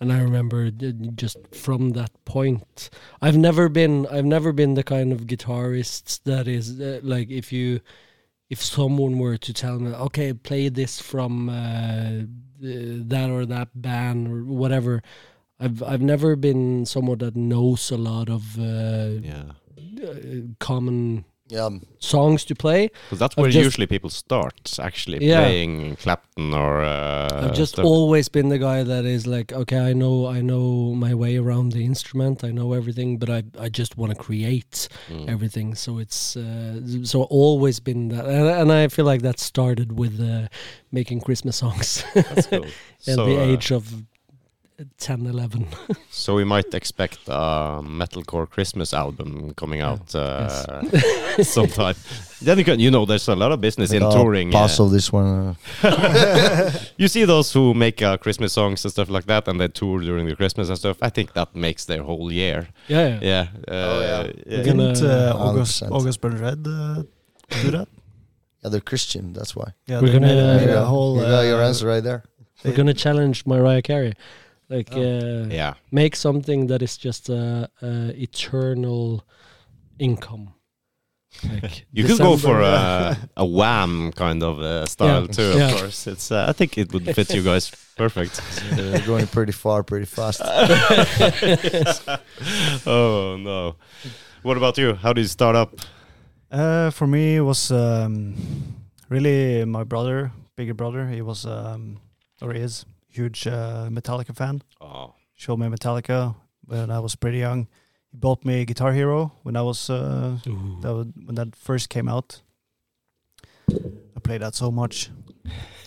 And 0.00 0.10
I 0.12 0.20
remember 0.22 0.70
just 1.14 1.38
from 1.54 1.90
that 1.90 2.10
point, 2.24 2.90
I've 3.22 3.36
never 3.36 3.68
been 3.68 4.06
I've 4.14 4.24
never 4.36 4.50
been 4.52 4.74
the 4.74 4.82
kind 4.82 5.12
of 5.12 5.26
guitarist 5.26 6.20
that 6.24 6.48
is 6.48 6.80
uh, 6.80 7.00
like 7.02 7.30
if 7.30 7.52
you 7.52 7.80
if 8.50 8.62
someone 8.62 9.18
were 9.18 9.38
to 9.38 9.52
tell 9.52 9.78
me, 9.78 9.92
okay, 9.94 10.34
play 10.34 10.68
this 10.68 11.00
from 11.00 11.48
uh, 11.48 12.26
that 12.60 13.30
or 13.30 13.46
that 13.46 13.68
band 13.74 14.28
or 14.28 14.44
whatever, 14.44 15.02
I've 15.58 15.82
I've 15.82 16.02
never 16.02 16.36
been 16.36 16.84
someone 16.84 17.18
that 17.18 17.36
knows 17.36 17.90
a 17.90 17.96
lot 17.96 18.28
of 18.28 18.58
uh, 18.58 19.20
Yeah. 19.22 19.52
uh, 20.02 20.14
common 20.58 21.24
Yeah, 21.50 21.64
um, 21.66 21.82
songs 21.98 22.44
to 22.44 22.54
play. 22.54 22.88
Because 23.06 23.18
that's 23.18 23.36
where 23.36 23.50
just- 23.50 23.64
usually 23.64 23.86
people 23.86 24.08
start, 24.10 24.78
actually 24.78 25.18
Yeah. 25.26 25.40
playing 25.44 25.96
Clapton 25.96 26.54
or. 26.54 26.82
Uh, 26.82 27.44
I've 27.46 27.54
just 27.54 27.72
stuff. 27.72 27.84
always 27.84 28.28
been 28.28 28.48
the 28.48 28.58
guy 28.58 28.82
that 28.84 29.04
is 29.04 29.26
like, 29.26 29.52
okay, 29.52 29.78
I 29.78 29.92
know 29.92 30.26
I 30.26 30.40
know 30.40 30.94
my 30.94 31.12
way 31.14 31.36
around 31.36 31.72
the 31.72 31.84
instrument, 31.84 32.44
I 32.44 32.50
know 32.52 32.72
everything, 32.72 33.18
but 33.18 33.28
I 33.28 33.42
I 33.58 33.68
just 33.68 33.96
want 33.96 34.10
to 34.12 34.18
create 34.18 34.88
Mm. 35.10 35.28
everything. 35.28 35.74
So 35.74 35.98
it's 35.98 36.36
uh, 36.36 36.80
so 37.04 37.22
always 37.24 37.80
been 37.80 38.08
that, 38.10 38.24
and, 38.26 38.46
and 38.60 38.72
I 38.72 38.88
feel 38.88 39.04
like 39.12 39.22
that 39.22 39.38
started 39.40 39.98
with 39.98 40.20
uh, 40.20 40.48
making 40.92 41.20
Christmas 41.22 41.56
songs 41.56 42.04
That's 42.14 42.46
cool. 42.46 42.64
at 43.08 43.16
so, 43.16 43.26
the 43.26 43.36
uh, 43.40 43.52
age 43.52 43.72
of 43.72 43.84
10, 44.98 45.26
11. 45.26 45.66
so 46.10 46.34
we 46.34 46.44
might 46.44 46.72
expect 46.74 47.18
a 47.28 47.80
metalcore 47.82 48.48
Christmas 48.48 48.94
album 48.94 49.52
coming 49.54 49.80
Yeah. 49.80 49.90
out 49.90 50.14
uh, 50.14 51.42
sometime. 51.42 51.94
Then 52.42 52.58
you 52.58 52.64
can, 52.64 52.80
you 52.80 52.90
know, 52.90 53.04
there's 53.04 53.28
a 53.28 53.34
lot 53.36 53.52
of 53.52 53.60
business 53.60 53.92
in 53.92 54.00
touring. 54.00 54.50
Pass 54.50 54.80
uh, 54.80 54.84
of 54.84 54.90
this 54.90 55.12
one. 55.12 55.56
Uh, 55.82 56.72
you 56.96 57.08
see 57.08 57.24
those 57.24 57.52
who 57.52 57.74
make 57.74 58.00
uh, 58.02 58.16
Christmas 58.16 58.52
songs 58.52 58.84
and 58.84 58.92
stuff 58.92 59.10
like 59.10 59.26
that, 59.26 59.46
and 59.48 59.60
they 59.60 59.68
tour 59.68 60.00
during 60.00 60.26
the 60.26 60.34
Christmas 60.36 60.68
and 60.68 60.78
stuff. 60.78 60.96
I 61.02 61.10
think 61.10 61.32
that 61.34 61.54
makes 61.54 61.84
their 61.84 62.02
whole 62.02 62.32
year. 62.32 62.68
Yeah, 62.88 63.08
yeah. 63.08 63.18
Yeah. 63.22 63.46
Uh, 63.68 63.74
Oh, 63.74 64.00
yeah. 64.00 64.32
yeah. 64.46 64.62
gonna- 64.64 64.94
Didn't 64.94 65.10
uh, 65.10 65.34
August 65.36 65.82
100%. 65.82 65.90
August 65.92 66.20
Burns 66.20 66.40
Red 66.40 66.66
uh, 66.66 67.02
do 67.62 67.70
that? 67.72 67.88
yeah, 68.62 68.70
they're 68.70 68.80
Christian. 68.80 69.32
That's 69.34 69.54
why. 69.54 69.72
Yeah, 69.86 70.00
We're 70.00 70.12
gonna- 70.12 70.26
made 70.26 70.38
a, 70.38 70.52
uh, 70.52 70.56
made 70.56 70.68
Yeah, 70.68 70.82
a 70.82 70.84
whole. 70.84 71.16
you 71.16 71.22
got 71.22 71.42
your 71.42 71.62
uh, 71.62 71.68
answer 71.68 71.86
right 71.86 72.02
there. 72.02 72.24
We're 72.64 72.76
gonna 72.76 72.92
challenge 72.94 73.46
Mariah 73.46 73.80
Carey, 73.82 74.12
like 74.70 74.88
Oh. 74.92 75.02
uh, 75.02 75.46
Yeah. 75.50 75.74
make 75.90 76.16
something 76.16 76.68
that 76.68 76.82
is 76.82 76.96
just 76.96 77.28
a, 77.28 77.68
a 77.82 78.12
eternal 78.22 79.22
income. 79.98 80.54
Like 81.44 81.86
You 81.92 82.04
could 82.04 82.18
go 82.18 82.36
for 82.36 82.60
a, 82.60 83.16
a 83.36 83.44
wham 83.44 84.12
kind 84.12 84.42
of 84.42 84.58
uh, 84.60 84.86
style 84.86 85.22
Yeah. 85.26 85.32
too. 85.36 85.50
Of 85.52 85.58
Yeah. 85.58 85.72
course, 85.78 86.06
it's. 86.06 86.30
Uh, 86.32 86.46
I 86.48 86.52
think 86.52 86.78
it 86.78 86.92
would 86.92 87.04
fit 87.14 87.34
you 87.34 87.42
guys 87.42 87.70
perfect. 87.96 88.40
They're 88.76 89.06
going 89.06 89.26
pretty 89.26 89.52
far, 89.52 89.82
pretty 89.82 90.06
fast. 90.06 90.40
oh 92.86 93.36
no! 93.38 93.76
What 94.42 94.56
about 94.56 94.78
you? 94.78 94.94
How 94.94 95.12
did 95.12 95.22
you 95.22 95.28
start 95.28 95.56
up? 95.56 95.74
Uh, 96.50 96.90
for 96.90 97.06
me, 97.06 97.36
it 97.36 97.42
was 97.44 97.70
um, 97.70 98.34
really 99.08 99.64
my 99.64 99.84
brother, 99.84 100.32
bigger 100.56 100.74
brother. 100.74 101.08
He 101.08 101.22
was, 101.22 101.46
um, 101.46 102.00
or 102.42 102.52
is, 102.54 102.84
huge 103.10 103.46
uh, 103.46 103.88
Metallica 103.90 104.34
fan. 104.34 104.62
Oh, 104.80 105.14
Showed 105.34 105.58
me 105.58 105.66
Metallica 105.68 106.34
when 106.66 106.90
I 106.90 106.98
was 107.00 107.16
pretty 107.16 107.38
young. 107.38 107.66
He 108.10 108.16
bought 108.16 108.44
me 108.44 108.64
Guitar 108.64 108.92
Hero 108.92 109.32
when 109.42 109.56
I 109.56 109.62
was 109.62 109.88
uh, 109.90 110.36
that 110.82 110.92
was, 110.94 111.06
when 111.26 111.34
that 111.36 111.54
first 111.56 111.88
came 111.88 112.08
out. 112.08 112.42
I 114.16 114.20
played 114.22 114.42
that 114.42 114.54
so 114.54 114.70
much, 114.70 115.10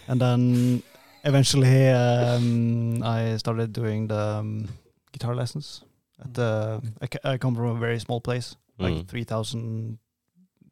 and 0.08 0.20
then 0.22 0.82
eventually 1.24 1.90
um, 1.90 3.04
I 3.04 3.38
started 3.38 3.74
doing 3.74 4.08
the 4.08 4.16
um, 4.40 4.70
guitar 5.12 5.36
lessons. 5.36 5.84
At 6.24 6.34
the 6.34 6.82
I, 7.02 7.34
I 7.34 7.38
come 7.38 7.56
from 7.56 7.66
a 7.76 7.80
very 7.80 8.00
small 8.00 8.22
place, 8.22 8.56
like 8.80 8.94
Mm. 8.94 9.08
three 9.08 9.24
thousand 9.26 9.98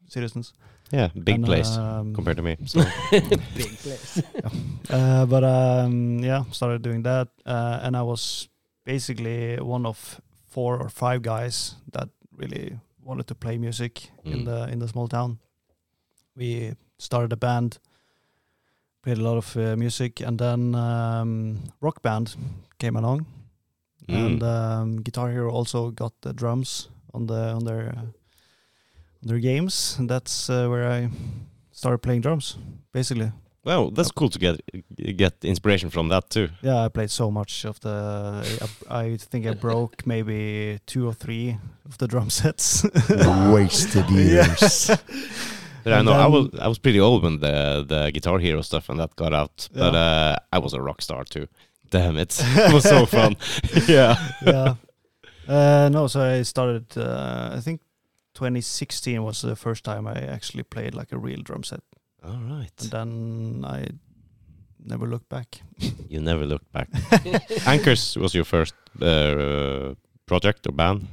citizens. 0.08 0.54
Yeah, 0.92 1.10
big 1.24 1.36
And, 1.36 1.46
place 1.46 1.78
um, 1.78 2.14
compared 2.14 2.38
to 2.38 2.44
me. 2.44 2.58
So. 2.66 2.84
Big 3.56 3.78
place. 3.80 4.22
Uh, 4.90 5.26
but 5.26 5.44
um, 5.44 6.20
yeah, 6.20 6.44
started 6.52 6.82
doing 6.82 7.04
that, 7.04 7.28
uh, 7.46 7.80
and 7.82 7.96
I 7.96 8.02
was 8.02 8.50
basically 8.86 9.56
one 9.62 9.86
of 9.86 10.20
four 10.50 10.78
or 10.78 10.90
five 10.90 11.22
guys 11.22 11.76
that 11.94 12.10
really 12.36 12.78
wanted 13.06 13.28
to 13.28 13.36
play 13.36 13.58
music 13.58 14.12
Mm. 14.26 14.34
in 14.34 14.46
the 14.46 14.68
in 14.74 14.80
the 14.80 14.88
small 14.88 15.08
town. 15.08 15.38
We 16.36 16.76
started 16.98 17.32
a 17.34 17.38
band, 17.38 17.78
played 19.04 19.18
a 19.18 19.22
lot 19.24 19.38
of 19.38 19.56
uh, 19.56 19.76
music, 19.78 20.20
and 20.22 20.38
then 20.40 20.76
um, 20.76 21.60
rock 21.82 22.02
band 22.02 22.36
came 22.80 22.98
along, 23.00 23.26
Mm. 24.10 24.16
and 24.26 24.44
um, 24.44 25.02
Guitar 25.04 25.32
Hero 25.32 25.52
also 25.52 25.92
got 25.92 26.14
the 26.22 26.34
drums 26.34 26.90
on 27.14 27.28
the 27.28 27.54
on 27.56 27.64
their 27.66 27.94
uh, 27.98 28.06
their 29.24 29.40
games, 29.40 29.96
and 30.00 30.10
that's 30.10 30.50
uh, 30.50 30.68
where 30.68 30.88
I 31.04 31.10
started 31.72 32.00
playing 32.00 32.22
drums, 32.22 32.58
basically. 32.94 33.32
well, 33.64 33.92
that's 33.92 34.12
cool 34.12 34.30
to 34.30 34.40
get 34.40 34.60
get 35.18 35.34
inspiration 35.44 35.90
from 35.92 36.10
that 36.10 36.30
too. 36.30 36.48
Yeah, 36.64 36.86
I 36.86 36.90
played 36.90 37.10
so 37.12 37.32
much 37.32 37.66
of 37.66 37.80
the. 37.80 37.90
I, 38.90 39.00
I 39.04 39.18
think 39.18 39.46
I 39.46 39.54
broke 39.54 40.06
maybe 40.06 40.80
two 40.86 41.08
or 41.08 41.14
three 41.14 41.58
of 41.86 41.98
the 41.98 42.08
drum 42.08 42.30
sets. 42.30 42.86
Wasted 43.54 44.10
years. 44.10 44.92
But 45.84 45.94
I 45.94 45.98
And 45.98 46.06
know 46.06 46.14
I 46.14 46.28
was 46.28 46.48
I 46.62 46.68
was 46.68 46.78
pretty 46.80 47.00
old 47.00 47.24
when 47.24 47.40
the 47.40 47.84
the 47.88 48.12
Guitar 48.14 48.40
Hero 48.40 48.62
stuff 48.62 48.90
and 48.90 49.00
that 49.00 49.16
got 49.16 49.34
out. 49.34 49.68
But 49.74 49.96
uh, 49.96 50.36
I 50.54 50.60
was 50.60 50.74
a 50.74 50.80
rock 50.82 51.02
star 51.02 51.24
too. 51.24 51.48
Damn 51.90 52.18
it, 52.18 52.40
it 52.40 52.72
was 52.74 52.84
so 52.84 53.06
fun. 53.08 53.36
yeah. 53.88 54.16
yeah. 54.46 54.76
Uh, 55.48 55.90
no, 55.92 56.08
so 56.08 56.22
I 56.22 56.44
started. 56.44 56.86
Uh, 56.96 57.56
I 57.58 57.62
think 57.62 57.82
2016 58.46 59.24
was 59.24 59.42
the 59.42 59.56
first 59.56 59.84
time 59.84 60.08
I 60.08 60.34
actually 60.34 60.64
played 60.64 60.96
like 60.96 61.12
a 61.16 61.18
real 61.18 61.42
drum 61.44 61.64
set, 61.64 61.82
All 62.24 62.40
right. 62.50 62.72
and 62.82 62.92
then 62.92 63.66
I 63.66 63.86
never 64.84 65.06
looked 65.08 65.30
back. 65.30 65.62
You 66.10 66.20
never 66.22 66.46
looked 66.46 66.72
back. 66.72 66.90
Anchors 67.68 68.18
was 68.18 68.34
your 68.34 68.46
first 68.46 68.74
uh, 69.02 69.94
project 70.26 70.68
or 70.68 70.72
band. 70.74 71.08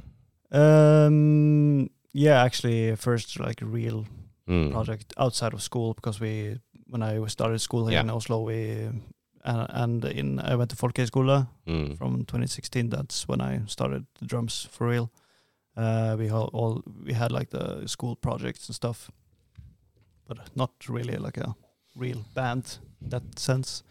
Um, 0.51 1.89
yeah, 2.13 2.43
actually, 2.43 2.95
first 2.95 3.39
like 3.39 3.61
a 3.61 3.65
real 3.65 4.05
Mm. 4.47 4.71
project 4.71 5.13
outside 5.17 5.53
of 5.53 5.61
school 5.61 5.93
because 5.93 6.19
we 6.19 6.57
when 6.89 7.03
I 7.03 7.27
started 7.27 7.59
school 7.61 7.85
here 7.85 7.93
Yeah. 7.99 8.01
in 8.03 8.09
Oslo 8.09 8.41
we 8.47 8.89
uh, 9.45 9.65
and 9.69 10.03
in 10.05 10.39
I 10.39 10.55
went 10.55 10.71
to 10.71 10.75
Folkehøgskole 10.75 11.45
Mm. 11.67 11.95
from 11.97 12.25
2016 12.25 12.89
that's 12.89 13.27
when 13.27 13.41
I 13.41 13.61
started 13.67 14.05
the 14.19 14.25
drums 14.25 14.67
for 14.71 14.87
real 14.89 15.11
uh, 15.79 16.15
we 16.19 16.29
all, 16.29 16.49
all 16.53 16.81
we 17.05 17.13
had 17.13 17.31
like 17.31 17.49
the 17.49 17.87
school 17.87 18.15
projects 18.15 18.67
and 18.69 18.75
stuff 18.75 19.09
but 20.27 20.37
not 20.55 20.71
really 20.89 21.17
like 21.17 21.37
a 21.37 21.55
real 21.95 22.23
band 22.35 22.77
in 23.01 23.09
that 23.09 23.39
sense 23.39 23.83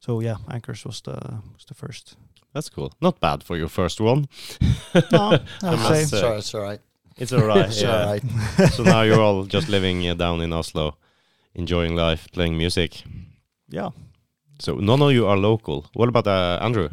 so 0.00 0.20
yeah 0.20 0.36
anchors 0.50 0.84
was 0.84 1.00
the 1.02 1.16
was 1.54 1.64
the 1.68 1.74
first 1.74 2.16
That's 2.56 2.70
cool. 2.70 2.90
Not 3.00 3.20
bad 3.20 3.42
for 3.44 3.56
your 3.56 3.68
first 3.68 4.00
one. 4.00 4.20
no, 5.12 5.20
I 5.62 5.68
I'd 5.72 5.78
must 5.78 5.88
say 5.88 6.00
it's, 6.02 6.10
say. 6.10 6.22
all 6.22 6.30
right, 6.30 6.38
it's 6.38 6.54
all 6.54 6.62
right. 6.62 6.80
It's 7.18 7.32
alright. 7.42 7.68
It's 7.68 7.84
all 7.84 8.06
right. 8.06 8.72
so 8.76 8.82
now 8.82 9.02
you're 9.04 9.20
all 9.20 9.44
just 9.44 9.68
living 9.68 10.08
uh, 10.08 10.14
down 10.16 10.40
in 10.40 10.52
Oslo, 10.52 10.96
enjoying 11.54 11.94
life, 11.96 12.28
playing 12.32 12.56
music. 12.56 13.02
yeah 13.68 13.90
So 14.58 14.72
none 14.80 15.02
of 15.04 15.12
you 15.12 15.26
are 15.28 15.36
local. 15.40 15.84
What 15.94 16.08
about 16.08 16.26
uh, 16.26 16.58
Andrew? 16.64 16.88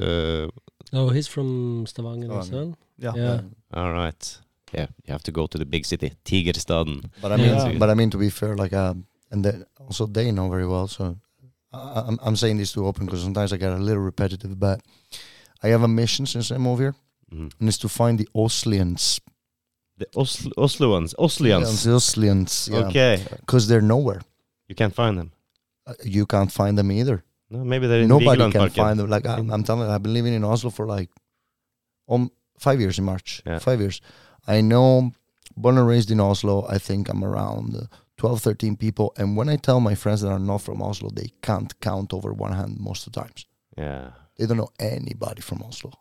Uh, 0.00 0.48
Oh, 0.92 1.08
he's 1.14 1.28
from 1.28 1.86
Stavanger 1.86 2.32
as 2.38 2.50
well. 2.50 2.74
Yeah 3.00 3.14
Yeah. 3.16 3.40
all 3.74 3.92
right. 3.92 4.38
Yeah, 4.72 4.86
you 5.04 5.12
have 5.12 5.22
to 5.24 5.32
go 5.32 5.46
to 5.46 5.58
the 5.58 5.64
big 5.66 5.84
city, 5.84 6.12
Tigerstaden. 6.24 7.10
But 7.22 7.32
I 7.32 7.36
mean, 7.36 7.54
Yeah. 7.56 7.78
but 7.78 7.90
I 7.90 7.94
mean 7.94 8.10
to 8.10 8.18
be 8.18 8.30
fair, 8.30 8.54
like, 8.56 8.72
um, 8.76 9.06
and 9.30 9.44
then 9.44 9.64
also 9.78 10.06
they 10.06 10.30
know 10.30 10.48
very 10.48 10.66
well. 10.66 10.86
So 10.88 11.16
I, 11.72 12.02
I'm 12.08 12.18
I'm 12.22 12.36
saying 12.36 12.58
this 12.58 12.72
too 12.72 12.86
open 12.86 13.06
because 13.06 13.22
sometimes 13.22 13.52
I 13.52 13.56
get 13.56 13.72
a 13.72 13.78
little 13.82 14.02
repetitive. 14.04 14.54
But 14.58 14.80
I 15.64 15.68
have 15.72 15.82
a 15.84 15.88
mission 15.88 16.26
since 16.26 16.54
I 16.54 16.58
moved 16.58 16.80
here, 16.82 16.94
Mhm. 17.32 17.50
and 17.60 17.68
it's 17.68 17.78
to 17.78 17.88
find 17.88 18.18
the 18.18 18.28
Oslians. 18.34 19.20
The 19.98 20.06
Oslo 20.16 20.50
Osloans, 20.56 21.14
Oslians. 21.18 21.82
the 21.84 21.90
Oslians. 21.90 22.68
Yeah. 22.70 22.86
Okay, 22.88 23.22
Because 23.40 23.66
they're 23.68 23.86
nowhere. 23.94 24.20
you 24.68 24.74
can't 24.76 24.94
find 24.94 25.18
them. 25.18 25.30
Uh, 25.86 25.94
You 26.04 26.26
can't 26.26 26.52
find 26.52 26.78
them 26.78 26.90
either. 26.92 27.22
No, 27.50 27.64
maybe 27.64 27.86
they're 27.88 28.02
in 28.02 28.08
Nobody 28.08 28.38
can 28.38 28.52
Vigelandsparken. 28.52 28.74
find 28.84 28.98
them. 29.00 29.10
Like 29.10 29.26
I'm, 29.26 29.50
I'm 29.52 29.64
telling 29.64 29.88
you, 29.88 29.94
I've 29.94 30.02
been 30.02 30.14
living 30.14 30.34
in 30.34 30.44
Oslo 30.44 30.70
for 30.70 30.86
like 30.86 31.10
um 32.08 32.30
five 32.60 32.80
years 32.80 32.98
in 32.98 33.04
March. 33.04 33.42
Yeah. 33.46 33.58
Five 33.58 33.80
years. 33.80 34.00
I 34.46 34.60
know, 34.60 35.12
born 35.56 35.78
and 35.78 35.86
raised 35.86 36.10
in 36.10 36.20
Oslo. 36.20 36.66
I 36.68 36.78
think 36.78 37.08
I'm 37.08 37.24
around 37.24 37.74
uh, 37.76 37.86
12, 38.16 38.40
13 38.42 38.76
people. 38.76 39.12
And 39.16 39.36
when 39.36 39.48
I 39.48 39.56
tell 39.56 39.80
my 39.80 39.94
friends 39.94 40.20
that 40.20 40.30
are 40.30 40.38
not 40.38 40.58
from 40.62 40.82
Oslo, 40.82 41.10
they 41.10 41.30
can't 41.42 41.72
count 41.80 42.12
over 42.12 42.32
one 42.32 42.52
hand 42.52 42.76
most 42.78 43.06
of 43.06 43.12
the 43.12 43.20
times. 43.20 43.46
Yeah, 43.78 44.10
They 44.36 44.46
don't 44.46 44.58
know 44.58 44.70
anybody 44.78 45.40
from 45.42 45.62
Oslo. 45.62 45.92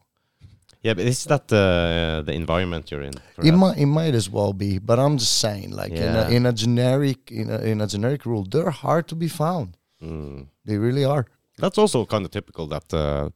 yeah, 0.82 0.94
but 0.96 1.06
is 1.06 1.24
that 1.26 1.52
uh, 1.52 2.22
the 2.28 2.34
environment 2.34 2.90
you're 2.92 3.04
in? 3.04 3.14
It 3.38 3.52
that? 3.52 3.58
might, 3.58 3.78
it 3.78 3.86
might 3.86 4.16
as 4.16 4.30
well 4.30 4.54
be, 4.54 4.80
but 4.80 4.98
I'm 5.00 5.18
just 5.18 5.38
saying, 5.40 5.72
like 5.72 5.92
in, 5.92 6.16
a, 6.16 6.30
in 6.30 6.46
a 6.46 6.54
generic, 6.54 7.32
in 7.32 7.50
a, 7.50 7.60
in 7.72 7.82
a 7.82 7.88
generic 7.88 8.26
rule, 8.26 8.44
they're 8.52 8.70
hard 8.86 9.08
to 9.10 9.16
be 9.16 9.28
found. 9.30 9.78
Mm. 10.02 10.48
They 10.66 10.78
really 10.78 11.06
are. 11.06 11.26
That's 11.58 11.78
also 11.78 12.06
kind 12.06 12.26
of 12.26 12.32
typical 12.32 12.68
that 12.68 12.94
uh, 12.94 13.30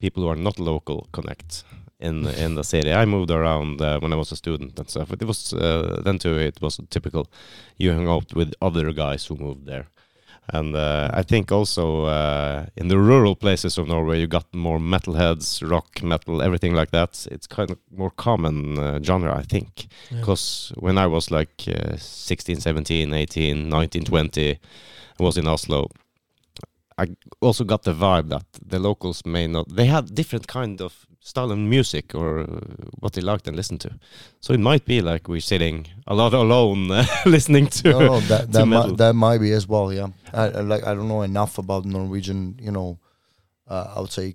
people 0.00 0.22
who 0.22 0.28
are 0.28 0.36
not 0.48 0.58
local 0.58 1.08
connect. 1.12 1.64
In 2.00 2.26
in 2.26 2.54
the 2.54 2.64
city. 2.64 2.92
I 2.92 3.04
moved 3.04 3.30
around 3.30 3.80
uh, 3.80 3.98
when 4.00 4.12
I 4.12 4.16
was 4.16 4.32
a 4.32 4.36
student 4.36 4.78
and 4.78 4.88
stuff. 4.88 5.08
But 5.08 5.22
it 5.22 5.26
was 5.26 5.52
uh, 5.52 6.00
then 6.04 6.18
too. 6.18 6.38
It 6.38 6.60
was 6.60 6.80
typical. 6.90 7.26
You 7.76 7.92
hung 7.92 8.08
out 8.08 8.34
with 8.34 8.54
other 8.60 8.92
guys 8.92 9.26
who 9.26 9.36
moved 9.36 9.66
there, 9.66 9.86
and 10.50 10.74
uh, 10.74 11.10
I 11.12 11.22
think 11.22 11.52
also 11.52 12.04
uh, 12.04 12.66
in 12.76 12.88
the 12.88 12.98
rural 12.98 13.36
places 13.36 13.78
of 13.78 13.86
Norway, 13.86 14.20
you 14.20 14.26
got 14.26 14.54
more 14.54 14.78
metalheads, 14.78 15.68
rock, 15.68 16.02
metal, 16.02 16.40
everything 16.40 16.74
like 16.74 16.90
that. 16.92 17.26
It's 17.30 17.46
kind 17.46 17.70
of 17.70 17.78
more 17.90 18.10
common 18.10 18.78
uh, 18.78 19.00
genre, 19.02 19.36
I 19.36 19.42
think. 19.42 19.88
Yeah. 20.10 20.20
Because 20.20 20.72
when 20.76 20.96
I 20.96 21.06
was 21.06 21.30
like 21.30 21.64
uh, 21.68 21.96
16, 21.96 22.60
17, 22.60 23.12
18, 23.12 23.68
19, 23.68 24.04
20, 24.04 24.50
I 24.50 25.22
was 25.22 25.36
in 25.36 25.46
Oslo. 25.46 25.90
I 26.96 27.08
also 27.40 27.64
got 27.64 27.82
the 27.82 27.92
vibe 27.92 28.28
that 28.30 28.46
the 28.64 28.78
locals 28.78 29.24
may 29.26 29.46
not. 29.46 29.68
They 29.68 29.86
had 29.86 30.14
different 30.14 30.48
kind 30.48 30.80
of 30.80 31.06
style 31.28 31.50
of 31.52 31.58
music 31.58 32.14
or 32.14 32.40
uh, 32.40 32.46
what 33.00 33.12
they 33.12 33.20
liked 33.22 33.46
and 33.48 33.56
listened 33.56 33.80
to. 33.80 33.90
So 34.40 34.52
it 34.54 34.60
might 34.60 34.84
be 34.84 35.00
like 35.02 35.28
we're 35.28 35.40
sitting 35.54 35.86
a 36.06 36.14
lot 36.14 36.32
alone 36.34 36.88
listening 37.26 37.66
to. 37.68 37.90
no, 37.90 37.98
no, 38.00 38.20
that 38.20 38.50
that 38.52 38.66
might, 38.66 38.96
that 38.96 39.14
might 39.14 39.38
be 39.40 39.52
as 39.52 39.66
well. 39.68 39.92
Yeah, 39.92 40.08
I, 40.32 40.44
I 40.58 40.60
like 40.72 40.84
I 40.86 40.94
don't 40.94 41.08
know 41.08 41.22
enough 41.22 41.58
about 41.58 41.84
Norwegian. 41.84 42.58
You 42.60 42.72
know, 42.72 42.98
uh, 43.68 43.94
I 43.96 44.00
would 44.00 44.12
say 44.12 44.34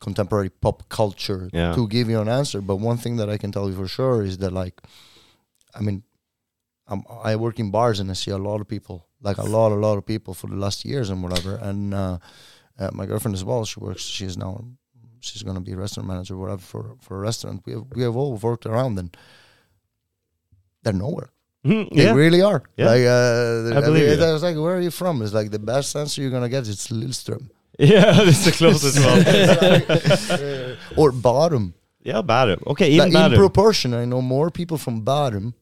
contemporary 0.00 0.50
pop 0.50 0.88
culture 0.88 1.48
Yeah. 1.52 1.74
to 1.74 1.88
give 1.88 2.10
you 2.12 2.20
an 2.20 2.28
answer. 2.28 2.60
But 2.60 2.76
one 2.76 2.98
thing 2.98 3.16
that 3.16 3.28
I 3.34 3.38
can 3.38 3.50
tell 3.52 3.68
you 3.70 3.76
for 3.76 3.88
sure 3.88 4.22
is 4.22 4.36
that 4.38 4.52
like, 4.52 4.80
I 5.74 5.80
mean, 5.80 6.02
um, 6.88 7.02
I 7.24 7.36
work 7.36 7.58
in 7.58 7.70
bars 7.70 7.98
and 8.00 8.10
I 8.10 8.14
see 8.14 8.30
a 8.30 8.38
lot 8.38 8.60
of 8.60 8.68
people, 8.68 9.06
like 9.22 9.38
a 9.38 9.48
lot, 9.56 9.72
a 9.72 9.80
lot 9.86 9.96
of 9.98 10.04
people 10.04 10.34
for 10.34 10.48
the 10.50 10.56
last 10.56 10.84
years 10.84 11.10
and 11.10 11.22
whatever. 11.22 11.56
And 11.68 11.94
uh, 11.94 12.18
uh, 12.78 12.90
my 12.92 13.06
girlfriend 13.06 13.34
as 13.34 13.44
well. 13.44 13.64
She 13.64 13.80
works. 13.80 14.02
She 14.02 14.24
is 14.26 14.36
now. 14.36 14.64
She's 15.20 15.42
gonna 15.42 15.60
be 15.60 15.72
a 15.72 15.76
restaurant 15.76 16.08
manager, 16.08 16.36
whatever, 16.36 16.62
for 16.62 16.96
for 17.00 17.16
a 17.16 17.20
restaurant. 17.20 17.62
We 17.66 17.72
have, 17.72 17.84
we 17.94 18.02
have 18.02 18.16
all 18.16 18.36
worked 18.36 18.66
around 18.66 18.98
and 18.98 19.16
they're 20.82 20.92
nowhere. 20.92 21.30
Mhm, 21.64 21.90
They 21.94 22.04
yeah. 22.04 22.12
really 22.14 22.42
are. 22.42 22.62
Yeah. 22.76 22.86
Like, 22.86 23.04
uh, 23.06 23.78
I 23.78 23.80
believe 23.80 24.08
mean, 24.08 24.18
you. 24.18 24.24
I 24.24 24.32
was 24.32 24.42
like, 24.42 24.56
where 24.56 24.76
are 24.76 24.80
you 24.80 24.90
from? 24.92 25.20
It's 25.22 25.32
like 25.34 25.50
the 25.50 25.58
best 25.58 25.96
answer 25.96 26.22
you're 26.22 26.30
gonna 26.30 26.48
get 26.48 26.66
is 26.68 26.86
Lillestrøm 26.88 27.48
yeah, 27.78 28.12
that's 28.24 28.44
the 28.46 28.52
closest 28.52 28.98
one. 29.04 29.18
or 30.96 31.12
Bærum. 31.12 31.74
yeah, 32.02 32.22
Bærum. 32.22 32.66
Okay, 32.68 32.88
even 32.90 33.12
Like, 33.12 33.32
in 33.32 33.36
proportion, 33.38 33.92
I 33.94 34.04
know 34.06 34.22
more 34.22 34.50
people 34.50 34.78
from 34.78 35.02
Bærum 35.04 35.52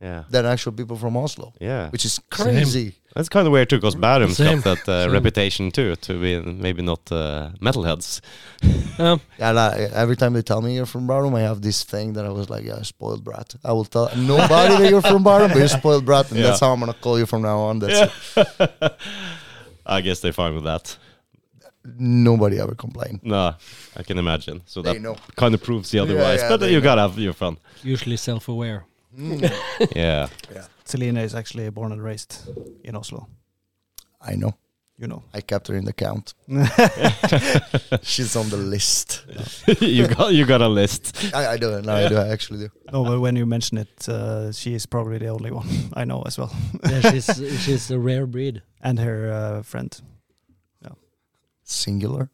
yeah, 0.00 0.24
than 0.28 0.44
actual 0.44 0.72
people 0.72 0.96
from 0.96 1.16
Oslo, 1.16 1.54
yeah. 1.60 1.88
which 1.90 2.04
is 2.04 2.20
crazy. 2.30 2.96
That's 3.14 3.28
kind 3.28 3.46
of 3.46 3.52
weird 3.52 3.68
too, 3.68 3.76
because 3.76 3.94
Bærum's 3.94 4.36
Same. 4.38 4.60
got 4.62 4.84
that 4.86 5.06
uh, 5.08 5.12
reputation 5.12 5.70
too, 5.70 5.96
to 5.96 6.12
be 6.18 6.40
maybe 6.40 6.80
not 6.82 7.00
uh, 7.12 7.50
metalheads. 7.60 8.20
Um, 8.98 9.20
And 9.38 9.58
I, 9.58 9.88
every 9.94 10.16
time 10.16 10.32
they 10.32 10.42
tell 10.42 10.62
me 10.62 10.74
you're 10.76 10.86
from 10.86 11.06
Bærum, 11.06 11.34
I 11.36 11.42
have 11.42 11.60
this 11.60 11.84
thing 11.84 12.14
that 12.14 12.24
I 12.24 12.30
was 12.30 12.48
like, 12.48 12.64
yeah, 12.64 12.80
spoiled 12.82 13.22
brat. 13.22 13.54
I 13.64 13.72
will 13.72 13.84
tell 13.84 14.08
nobody 14.16 14.76
that 14.78 14.90
you're 14.90 15.02
from 15.02 15.22
Bærum, 15.24 15.48
but 15.48 15.58
you're 15.58 15.68
spoiled 15.68 16.04
brat, 16.06 16.30
and 16.30 16.38
Yeah. 16.40 16.46
that's 16.46 16.60
how 16.60 16.72
I'm 16.72 16.80
gonna 16.80 16.94
call 16.94 17.18
you 17.18 17.26
from 17.26 17.42
now 17.42 17.58
on. 17.58 17.80
That's 17.80 18.00
it. 18.36 18.92
I 19.86 20.00
guess 20.00 20.20
they're 20.20 20.32
fine 20.32 20.54
with 20.54 20.64
that. 20.64 20.96
Nobody 21.98 22.60
ever 22.60 22.74
complain. 22.76 23.20
No, 23.24 23.54
I 23.96 24.02
can 24.04 24.16
imagine. 24.18 24.62
So 24.66 24.80
They 24.82 24.92
that 24.94 25.02
know. 25.02 25.16
kind 25.36 25.52
of 25.54 25.62
proves 25.62 25.90
the 25.90 25.98
otherwise. 25.98 26.40
yeah, 26.40 26.56
but 26.56 26.70
you 26.70 26.76
know. 26.78 26.80
gotta 26.80 27.00
have 27.02 27.18
your 27.18 27.32
fun. 27.34 27.56
usually 27.82 28.16
self-aware. 28.16 28.84
Yeah. 29.94 30.28
Yeah. 30.54 30.66
Selena 30.92 31.22
is 31.22 31.34
actually 31.34 31.70
born 31.70 31.90
and 31.92 32.02
raised 32.02 32.36
in 32.84 32.94
Oslo. 32.96 33.26
I 34.20 34.34
know. 34.36 34.52
You 34.98 35.08
know. 35.08 35.22
I 35.34 35.40
kept 35.40 35.68
her 35.68 35.74
in 35.74 35.84
the 35.86 35.92
count. 35.94 36.34
She's 38.02 38.36
on 38.36 38.50
the 38.50 38.56
list. 38.58 39.24
you 39.80 40.06
got 40.06 40.34
you 40.34 40.44
got 40.46 40.60
a 40.60 40.68
list. 40.68 41.34
I, 41.34 41.54
I 41.54 41.56
do. 41.56 41.80
No, 41.80 41.94
I 41.94 42.08
do. 42.08 42.16
I 42.16 42.28
actually 42.28 42.58
do. 42.58 42.68
No, 42.92 43.04
but 43.04 43.20
when 43.20 43.36
you 43.36 43.46
mention 43.46 43.78
it, 43.78 44.08
uh, 44.08 44.52
she 44.52 44.74
is 44.74 44.84
probably 44.86 45.18
the 45.18 45.28
only 45.28 45.50
one 45.50 45.66
I 45.94 46.04
know 46.04 46.22
as 46.26 46.36
well, 46.38 46.54
Yeah, 46.90 47.10
she's 47.10 47.26
she's 47.64 47.90
a 47.90 47.98
rare 47.98 48.26
breed. 48.26 48.62
and 48.82 48.98
her 48.98 49.32
uh, 49.32 49.62
friend. 49.62 50.00
Singular. 51.64 52.28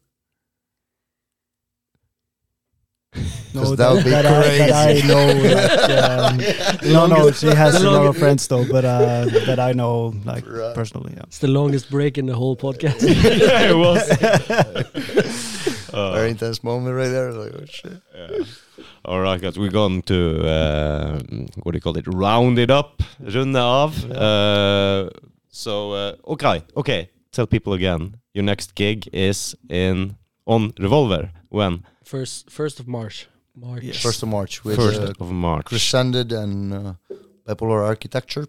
No, 3.53 3.61
'Cause 3.63 3.77
that 3.77 3.91
would 3.91 4.05
be 4.05 4.13
I, 4.13 4.21
that 4.21 4.71
I 4.71 4.85
crazy. 4.93 5.07
know. 5.07 5.25
Like, 5.49 5.89
um, 5.89 6.37
no, 6.93 7.07
no, 7.07 7.31
she 7.31 7.47
has 7.47 7.81
the 7.81 7.89
a 7.89 7.89
lot 7.89 8.05
of 8.05 8.15
friends 8.15 8.47
though, 8.47 8.63
but 8.69 8.85
uh, 8.85 9.25
that 9.47 9.59
I 9.59 9.71
know 9.73 10.13
like 10.23 10.45
Right. 10.47 10.75
personally. 10.75 11.13
Yeah. 11.17 11.23
It's 11.23 11.39
the 11.39 11.47
longest 11.47 11.89
break 11.89 12.17
in 12.19 12.27
the 12.27 12.35
whole 12.35 12.55
podcast. 12.55 13.01
yeah, 13.01 13.71
it 13.71 13.75
was. 13.75 14.05
Uh, 15.91 16.13
Very 16.13 16.29
intense 16.29 16.63
moment 16.63 16.95
right 16.95 17.07
there. 17.09 17.31
Like, 17.33 17.53
oh 17.55 17.65
shit. 17.65 17.99
yeah. 18.15 18.45
All 19.05 19.19
right, 19.19 19.41
guys, 19.41 19.57
we're 19.57 19.71
going 19.71 20.03
to 20.03 20.45
uh, 20.47 21.19
what 21.63 21.71
do 21.71 21.77
you 21.77 21.81
call 21.81 21.97
it? 21.97 22.05
Round 22.07 22.59
it 22.59 22.69
up, 22.69 23.01
runde 23.19 23.55
av. 23.57 24.05
Uh, 24.11 25.09
so 25.49 25.91
uh, 25.93 26.15
okay, 26.27 26.63
okay. 26.77 27.09
Tell 27.31 27.47
people 27.47 27.73
again. 27.73 28.17
Your 28.35 28.43
next 28.43 28.75
gig 28.75 29.09
is 29.11 29.55
in 29.69 30.15
on 30.45 30.73
Revolver 30.79 31.31
when 31.49 31.83
first 32.13 32.49
first 32.59 32.79
of 32.81 32.85
March. 32.87 33.17
March. 33.55 33.83
Yes. 33.83 34.01
First 34.07 34.23
of 34.23 34.29
March 34.29 34.53
with 34.65 34.75
first 34.83 35.01
uh, 35.01 35.23
of 35.23 35.29
March. 35.31 35.65
Crescended 35.65 36.31
and 36.43 36.73
uh, 36.73 36.93
Bipolar 37.47 37.81
Architecture. 37.93 38.45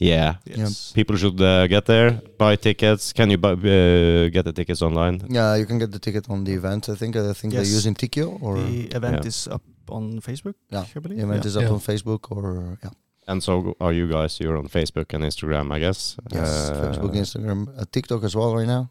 Yeah, 0.00 0.34
Yes. 0.44 0.92
people 0.92 1.16
should 1.16 1.40
uh, 1.40 1.66
get 1.74 1.84
there, 1.86 2.10
buy 2.38 2.56
tickets. 2.56 3.12
Can 3.12 3.30
you 3.30 3.38
buy, 3.38 3.52
uh, 3.52 4.28
get 4.36 4.44
the 4.44 4.52
tickets 4.52 4.82
online? 4.82 5.16
Yeah, 5.30 5.54
you 5.60 5.66
can 5.66 5.78
get 5.78 5.90
the 5.92 6.00
ticket 6.06 6.24
on 6.28 6.44
the 6.44 6.52
event. 6.60 6.88
I 6.88 6.96
think. 7.00 7.14
I 7.16 7.32
think 7.40 7.52
Yes. 7.52 7.62
they're 7.62 7.76
using 7.80 7.94
Tikkio 7.94 8.26
or 8.42 8.54
The 8.58 8.88
event 8.98 9.20
Yeah. 9.22 9.28
is 9.32 9.48
up 9.48 9.62
on 9.88 10.20
Facebook. 10.20 10.54
Yeah, 10.72 10.84
I 10.96 11.00
believe. 11.00 11.18
the 11.18 11.24
event 11.28 11.42
Yeah. 11.44 11.48
is 11.50 11.56
up 11.56 11.62
Yeah. 11.62 11.74
on 11.76 11.80
Facebook 11.90 12.22
or 12.36 12.78
yeah. 12.82 12.90
And 13.30 13.40
so 13.42 13.52
are 13.80 13.92
you 13.94 14.06
guys? 14.16 14.40
You're 14.40 14.58
on 14.58 14.68
Facebook 14.68 15.14
and 15.14 15.22
Instagram, 15.24 15.66
I 15.76 15.78
guess. 15.78 16.16
Yes, 16.32 16.48
Uh, 16.70 16.74
Facebook, 16.84 17.12
Instagram, 17.24 17.60
uh, 17.78 17.84
TikTok 17.90 18.24
as 18.24 18.34
well 18.34 18.50
right 18.58 18.68
now. 18.76 18.90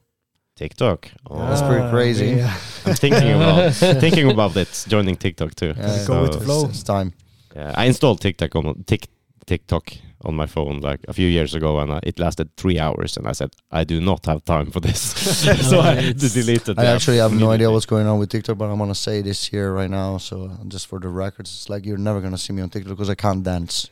TikTok. 0.64 1.12
Oh, 1.30 1.38
That's 1.50 1.62
pretty 1.62 1.84
Ah, 1.84 1.90
crazy. 1.92 2.28
Yeah. 2.38 2.54
I'm 2.86 2.96
thinking 2.96 3.32
about 3.36 3.74
thinking 4.06 4.32
about 4.32 4.56
it, 4.58 4.86
joining 4.88 5.16
TikTok 5.18 5.52
too. 5.56 5.74
Yeah, 5.78 6.06
Go 6.08 6.22
with 6.24 6.34
the 6.34 6.40
flow. 6.46 6.66
It's 6.70 6.84
time. 6.84 7.12
Yeah, 7.56 7.72
I 7.82 7.86
installed 7.92 8.20
TikTok 8.22 8.56
on 8.56 8.84
Tik 8.86 9.08
TikTok 9.46 9.86
on 10.26 10.36
my 10.36 10.46
phone 10.48 10.80
like 10.80 11.02
a 11.10 11.14
few 11.14 11.28
years 11.28 11.54
ago, 11.54 11.80
and 11.80 11.92
uh, 11.92 12.00
it 12.10 12.18
lasted 12.18 12.48
three 12.56 12.80
hours. 12.80 13.18
And 13.18 13.28
I 13.28 13.34
said, 13.34 13.50
I 13.72 13.84
do 13.84 14.00
not 14.00 14.26
have 14.26 14.40
time 14.46 14.72
for 14.72 14.80
this, 14.80 15.00
so 15.70 15.82
I 15.82 15.96
had 15.96 16.20
to 16.20 16.30
delete 16.30 16.70
it. 16.70 16.80
I 16.80 16.86
actually 16.86 17.18
have 17.18 17.34
no 17.34 17.52
idea 17.52 17.70
what's 17.70 17.86
going 17.86 18.08
on 18.08 18.20
with 18.20 18.30
TikTok, 18.30 18.58
but 18.58 18.70
I'm 18.72 18.78
gonna 18.80 18.96
say 18.96 19.22
this 19.22 19.46
here 19.52 19.74
right 19.74 19.90
now. 19.90 20.18
So 20.20 20.36
uh, 20.46 20.64
just 20.70 20.88
for 20.88 21.00
the 21.00 21.10
records, 21.10 21.50
it's 21.52 21.70
like 21.70 21.86
you're 21.86 21.98
never 22.10 22.22
gonna 22.22 22.38
see 22.38 22.54
me 22.54 22.62
on 22.62 22.70
TikTok 22.70 22.92
because 22.96 23.10
I 23.10 23.16
can't 23.16 23.44
dance, 23.44 23.90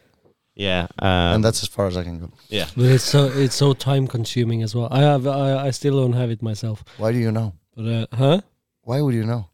Yeah, 0.62 0.88
um, 1.00 1.36
and 1.36 1.44
that's 1.44 1.64
as 1.64 1.70
far 1.70 1.88
as 1.88 1.98
I 1.98 2.04
can 2.04 2.20
go. 2.20 2.30
yeah. 2.50 2.68
But 2.78 2.86
it's 2.86 3.04
so 3.04 3.26
it's 3.26 3.56
so 3.56 3.74
time 3.74 4.06
consuming 4.08 4.62
as 4.62 4.76
well. 4.76 4.88
I 4.92 5.02
have 5.02 5.26
I, 5.26 5.68
I 5.68 5.72
still 5.72 6.00
don't 6.02 6.14
have 6.14 6.30
it 6.30 6.42
myself. 6.42 6.84
Why 6.98 7.12
do 7.12 7.18
you 7.18 7.32
know? 7.32 7.54
But 7.76 7.86
uh, 7.86 8.06
huh? 8.14 8.42
Why 8.84 9.02
would 9.02 9.16
you 9.16 9.26
know? 9.26 9.50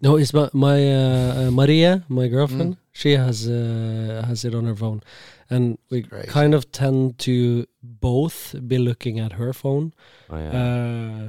No, 0.00 0.16
it's 0.16 0.32
my, 0.32 0.48
my 0.52 0.78
uh, 0.92 1.48
uh, 1.48 1.50
Maria, 1.50 2.04
my 2.08 2.28
girlfriend. 2.28 2.74
Mm. 2.74 2.78
She 2.92 3.12
has 3.12 3.46
uh, 3.46 4.24
has 4.26 4.44
it 4.44 4.54
on 4.54 4.64
her 4.64 4.76
phone, 4.76 5.02
and 5.50 5.78
we 5.90 6.02
Crazy. 6.02 6.28
kind 6.28 6.54
of 6.54 6.72
tend 6.72 7.18
to 7.20 7.66
both 7.82 8.54
be 8.66 8.78
looking 8.78 9.20
at 9.20 9.32
her 9.32 9.52
phone. 9.52 9.92
Oh, 10.30 10.38
yeah. 10.38 11.28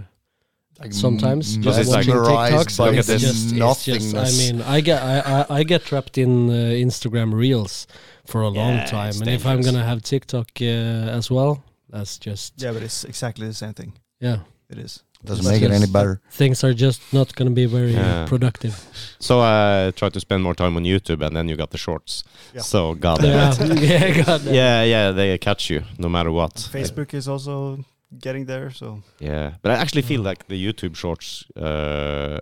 Uh, 0.79 0.83
Like 0.83 0.93
sometimes 0.93 1.55
m- 1.55 1.61
just 1.63 1.79
it's 1.79 1.89
like- 1.89 1.97
watching 2.07 2.15
mesmerized 2.15 2.53
TikToks. 2.69 2.77
by 2.77 2.83
but 2.85 2.89
Look 2.91 2.99
it's 2.99 3.09
at 3.09 3.19
this. 3.19 3.51
just, 3.51 3.55
it's 3.55 3.85
just, 3.85 4.15
I 4.15 4.29
mean, 4.41 4.61
I 4.61 4.81
get 4.81 5.01
I, 5.01 5.15
I, 5.19 5.59
I 5.59 5.63
get 5.63 5.85
trapped 5.85 6.17
in 6.17 6.49
uh, 6.49 6.53
Instagram 6.87 7.33
Reels 7.33 7.87
for 8.25 8.41
a 8.41 8.49
long 8.49 8.75
Yeah, 8.75 8.85
time, 8.85 9.09
it's 9.09 9.19
and 9.21 9.29
if 9.29 9.45
I'm 9.45 9.61
gonna 9.61 9.83
have 9.83 10.01
TikTok 10.01 10.49
uh, 10.61 11.17
as 11.19 11.29
well, 11.29 11.63
that's 11.89 12.17
just 12.17 12.53
Yeah, 12.61 12.73
but 12.73 12.81
it's 12.83 13.03
exactly 13.03 13.47
the 13.47 13.53
same 13.53 13.73
thing. 13.73 13.93
yeah. 14.19 14.39
It 14.69 14.79
is. 14.79 15.03
doesn't 15.25 15.45
It's 15.45 15.51
make 15.53 15.61
it 15.61 15.71
any 15.71 15.85
better. 15.85 16.19
Things 16.31 16.63
are 16.63 16.73
just 16.73 16.99
not 17.13 17.35
gonna 17.35 17.51
be 17.51 17.67
very 17.67 17.93
Yeah. 17.93 18.25
productive. 18.27 18.73
So 19.19 19.39
I 19.39 19.91
try 19.95 20.09
to 20.09 20.19
spend 20.19 20.41
more 20.43 20.55
time 20.55 20.75
on 20.77 20.83
YouTube, 20.83 21.21
and 21.25 21.35
then 21.35 21.47
you 21.49 21.55
got 21.55 21.69
the 21.69 21.77
shorts. 21.77 22.23
Yeah. 22.55 22.61
So 22.63 22.95
God, 22.95 23.23
Yeah, 23.23 23.53
it. 23.59 23.79
yeah, 23.91 24.23
God 24.23 24.41
damn. 24.45 24.53
yeah, 24.55 24.83
yeah, 24.83 25.11
they 25.11 25.37
catch 25.37 25.69
you 25.69 25.83
no 25.97 26.09
matter 26.09 26.31
what. 26.31 26.53
Facebook 26.55 27.13
is 27.13 27.27
also 27.27 27.85
getting 28.19 28.45
there, 28.47 28.69
so 28.71 29.01
Yeah, 29.19 29.51
but 29.61 29.71
I 29.71 29.75
actually 29.81 30.03
feel 30.03 30.21
Mm. 30.21 30.25
like 30.25 30.47
the 30.47 30.65
YouTube 30.65 30.95
Shorts 30.95 31.45
uh, 31.55 32.39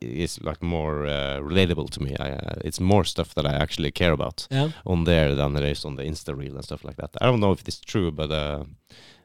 is 0.00 0.38
like 0.42 0.62
more 0.62 1.06
uh, 1.06 1.38
relatable 1.42 1.90
to 1.90 2.00
me. 2.02 2.16
I, 2.20 2.30
uh, 2.30 2.54
it's 2.64 2.80
more 2.80 3.04
stuff 3.04 3.34
that 3.34 3.44
I 3.46 3.52
actually 3.62 3.90
care 3.90 4.12
about 4.12 4.46
Yeah. 4.50 4.70
on 4.84 5.04
there 5.04 5.34
than 5.34 5.56
it 5.56 5.64
is 5.64 5.84
on 5.84 5.96
the 5.96 6.04
Insta 6.04 6.34
Reel 6.36 6.54
and 6.54 6.64
stuff 6.64 6.84
like 6.84 6.96
that. 6.96 7.10
I 7.20 7.26
don't 7.26 7.40
know 7.40 7.52
if 7.52 7.60
it's 7.66 7.80
true, 7.80 8.10
but 8.12 8.30
uh, 8.30 8.64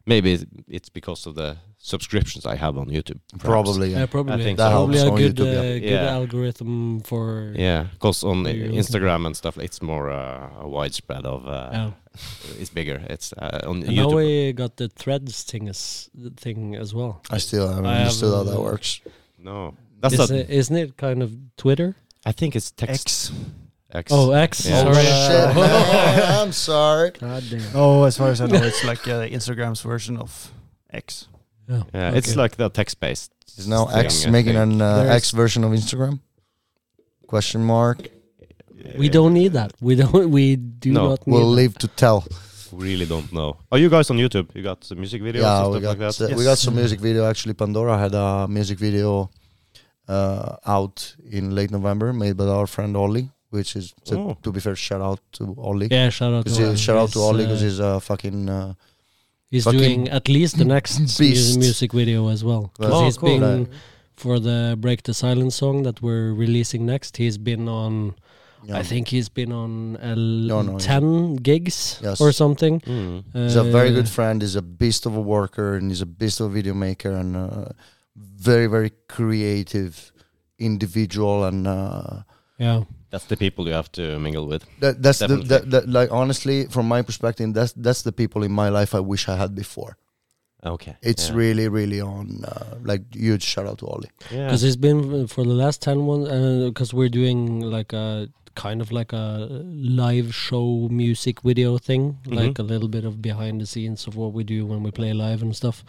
maybe 0.06 0.34
it's- 0.34 0.48
it's 0.68 0.90
because 0.90 1.26
of 1.30 1.36
the 1.36 1.58
subscriptions 1.78 2.46
I 2.46 2.56
have 2.56 2.78
on 2.78 2.88
YouTube. 2.88 3.20
perhaps. 3.32 3.44
Probably. 3.46 3.92
Yeah, 3.92 4.00
Yeah. 4.00 4.06
probably. 4.08 4.34
I 4.34 4.44
think 4.44 4.58
That 4.58 4.70
so. 4.70 4.76
probably 4.76 4.98
helps 4.98 5.10
a 5.10 5.12
on 5.12 5.18
good, 5.18 5.36
YouTube, 5.36 5.54
yeah. 5.54 5.60
uh, 5.60 5.80
good 5.80 5.84
Yeah. 5.84 6.14
algorithm 6.18 7.00
for. 7.02 7.54
Yeah, 7.58 7.84
because 7.94 8.24
on 8.24 8.44
Yeah, 8.46 8.52
okay. 8.52 8.78
Instagram 8.78 9.26
and 9.26 9.36
stuff, 9.36 9.58
it's 9.58 9.82
more 9.82 10.10
uh, 10.10 10.50
a 10.62 10.68
widespread 10.68 11.26
of. 11.26 11.46
Uh, 11.48 11.70
Yeah. 11.72 11.92
It's 12.60 12.70
bigger. 12.74 13.02
It's 13.10 13.34
uh, 13.34 13.62
on 13.70 13.84
And 13.84 13.96
now 13.96 14.08
YouTube. 14.10 14.16
we 14.16 14.54
got 14.54 14.76
the 14.76 14.90
threads 14.90 15.44
thing 15.44 15.70
as 15.70 16.10
the 16.14 16.32
thing 16.32 16.76
as 16.76 16.94
well. 16.94 17.22
I 17.30 17.38
still 17.40 17.68
haven't 17.68 17.86
I 17.86 18.00
understood 18.02 18.32
how 18.32 18.38
haven't, 18.40 18.54
that 18.54 18.60
uh, 18.60 18.72
works. 18.72 19.02
no, 19.38 19.74
that's 20.02 20.14
Is 20.16 20.20
not. 20.20 20.32
it, 20.32 20.50
isn't 20.50 20.76
it 20.76 20.98
kind 20.98 21.24
of 21.24 21.32
Twitter? 21.56 21.96
I 22.26 22.34
think 22.34 22.56
it's 22.56 22.72
text 22.72 23.08
X. 23.08 23.32
X. 23.92 24.12
Oh, 24.14 24.32
X. 24.32 24.66
Yeah. 24.66 24.84
Oh 24.86 24.94
Sorry. 24.94 25.06
shit, 25.06 25.56
man! 25.56 26.42
I'm 26.42 26.52
sorry. 26.52 27.12
God 27.12 27.44
damn. 27.50 27.62
Oh, 27.76 28.04
as 28.04 28.18
far 28.18 28.30
as 28.30 28.40
I 28.42 28.46
know, 28.48 28.62
it's 28.62 28.84
like 28.84 29.08
uh, 29.08 29.26
Instagram's 29.28 29.82
version 29.82 30.18
of 30.18 30.52
X. 30.94 31.28
Yeah. 31.68 31.84
yeah, 31.94 32.12
it's 32.14 32.30
okay. 32.30 32.38
like 32.38 32.56
the 32.56 32.70
text 32.70 33.00
based. 33.00 33.32
Is 33.58 33.68
now 33.68 33.86
thing, 33.86 34.32
making 34.32 34.56
an 34.56 34.80
uh, 34.82 35.04
There's- 35.04 35.16
X 35.18 35.32
version 35.32 35.64
of 35.64 35.72
Instagram? 35.72 36.20
Question 37.28 37.64
mark. 37.64 38.08
We 38.98 39.10
don't 39.10 39.34
need 39.34 39.54
that. 39.54 39.74
We 39.82 39.96
don't. 39.96 40.30
We 40.30 40.56
do 40.56 40.92
No, 40.92 41.10
not 41.10 41.28
need. 41.28 41.34
We'll 41.34 41.50
that. 41.50 41.56
leave 41.62 41.78
to 41.80 41.88
tell. 41.88 42.26
Really 42.72 43.06
don't 43.08 43.32
know. 43.34 43.58
Are 43.72 43.80
you 43.80 43.90
guys 43.90 44.10
on 44.12 44.18
YouTube? 44.18 44.54
You 44.56 44.62
got 44.64 44.84
some 44.84 45.00
music 45.00 45.22
videos 45.24 45.42
yeah, 45.42 45.64
and 45.64 45.72
we 45.74 45.80
stuff 45.80 45.82
got 45.82 45.90
like 45.90 46.18
that? 46.18 46.22
uh, 46.22 46.28
we 46.38 46.44
Yes. 46.44 46.52
got 46.52 46.58
some 46.60 46.76
music 46.76 47.00
video. 47.00 47.26
Actually, 47.28 47.56
Pandora 47.56 47.98
had 47.98 48.14
a 48.14 48.48
music 48.48 48.78
video 48.78 49.30
uh, 50.08 50.56
out 50.66 51.16
in 51.30 51.56
late 51.56 51.72
November, 51.72 52.14
made 52.14 52.38
by 52.38 52.46
our 52.46 52.68
friend 52.68 52.96
Ollie. 52.96 53.30
Which 53.52 53.76
is 53.76 53.94
to, 54.06 54.16
Oh. 54.18 54.38
to 54.44 54.52
be 54.52 54.60
fair, 54.60 54.76
shout 54.76 55.02
out 55.02 55.20
to 55.34 55.56
Ollie. 55.58 55.88
Yeah, 55.90 56.10
shout 56.10 56.34
out 56.34 56.46
to 56.46 56.50
'Cause 56.50 56.58
he- 56.60 56.66
him. 56.66 56.76
shout 56.76 56.98
out 56.98 57.12
to 57.14 57.20
He's, 57.20 57.28
Ollie 57.28 57.46
because 57.46 57.62
uh, 57.62 57.66
he's 57.66 57.80
a 57.80 58.00
fucking 58.00 58.48
uh, 58.50 58.74
he's 59.50 59.64
fucking 59.64 59.80
doing 59.80 60.10
at 60.10 60.28
least 60.30 60.58
the 60.58 60.66
next 60.66 61.00
beast. 61.18 61.58
music 61.58 61.92
video 61.94 62.28
as 62.30 62.44
well. 62.44 62.72
'Cause 62.78 62.92
Oh, 62.94 63.06
he's 63.06 63.18
cool. 63.18 63.40
been 63.40 63.68
for 64.16 64.40
the 64.40 64.78
Break 64.80 65.02
the 65.04 65.14
Silence 65.16 65.56
song 65.56 65.82
that 65.84 66.02
we're 66.02 66.32
releasing 66.34 66.86
next. 66.86 67.18
He's 67.18 67.38
been 67.40 67.68
on. 67.68 68.14
yeah. 68.68 68.78
I 68.78 68.84
think 68.84 69.08
he's 69.08 69.30
been 69.30 69.52
on 69.52 69.96
uh, 69.98 70.14
No, 70.16 70.62
no, 70.62 70.72
he's- 70.74 70.86
ten 70.86 71.36
gigs 71.38 72.00
Yes. 72.04 72.20
or 72.22 72.32
something. 72.32 72.82
Mm. 72.82 73.24
He's 73.34 73.56
a 73.56 73.64
very 73.64 73.90
Uh, 73.90 73.94
good 73.94 74.10
friend. 74.10 74.42
He's 74.44 74.56
a 74.58 74.62
beast 74.62 75.06
of 75.08 75.16
a 75.16 75.22
worker, 75.22 75.76
and 75.78 75.90
he's 75.90 76.02
a 76.02 76.06
beast 76.20 76.40
of 76.42 76.48
a 76.48 76.54
video 76.60 76.74
maker, 76.76 77.12
and 77.22 77.36
uh, 77.36 77.70
very, 78.16 78.68
very 78.68 78.92
creative 79.08 80.12
individual. 80.60 81.46
And 81.46 81.66
uh, 81.68 82.24
Yeah, 82.60 82.84
That's 83.12 83.26
the 83.26 83.38
people 83.38 83.68
you 83.68 83.74
have 83.74 83.92
to 83.94 84.20
mingle 84.20 84.46
with. 84.48 84.64
that, 84.82 85.02
that's 85.02 85.20
the 85.20 85.28
Definitely. 85.28 85.48
that, 85.50 85.70
that, 85.72 85.90
like 85.90 86.12
honestly, 86.12 86.66
from 86.68 86.88
my 86.88 87.02
perspective, 87.02 87.54
that's 87.54 87.74
that's 87.74 88.02
the 88.04 88.12
people 88.12 88.44
in 88.44 88.52
my 88.52 88.70
life 88.70 88.94
I 88.94 89.00
wish 89.00 89.28
I 89.28 89.36
had 89.36 89.56
before. 89.56 89.98
Okay. 90.66 90.96
It's 91.02 91.30
yeah. 91.30 91.36
really, 91.36 91.68
really 91.70 92.02
on 92.02 92.44
uh, 92.46 92.76
like 92.84 93.02
huge 93.16 93.44
shout 93.44 93.66
out 93.66 93.78
to 93.80 93.88
Ollie. 93.88 94.12
yeah. 94.30 94.46
because 94.48 94.62
he's 94.62 94.76
been 94.78 95.24
uh, 95.24 95.28
for 95.28 95.44
the 95.44 95.54
last 95.54 95.82
ten 95.82 96.06
one. 96.06 96.24
Because 96.70 96.94
we're 96.94 97.10
doing 97.10 97.62
like 97.62 97.94
a 97.94 98.28
kind 98.56 98.82
of 98.82 98.92
like 98.92 99.14
a 99.14 99.48
live 99.64 100.36
show 100.36 100.88
music 100.92 101.42
video 101.42 101.78
thing, 101.78 102.18
Mhm. 102.26 102.36
like 102.36 102.60
a 102.60 102.64
little 102.64 102.90
bit 102.90 103.06
of 103.06 103.22
behind 103.22 103.62
the 103.62 103.66
scenes 103.66 104.06
of 104.08 104.16
what 104.18 104.34
we 104.34 104.44
do 104.44 104.66
when 104.66 104.84
we 104.84 104.92
play 104.92 105.14
live 105.14 105.42
and 105.42 105.56
stuff. 105.56 105.84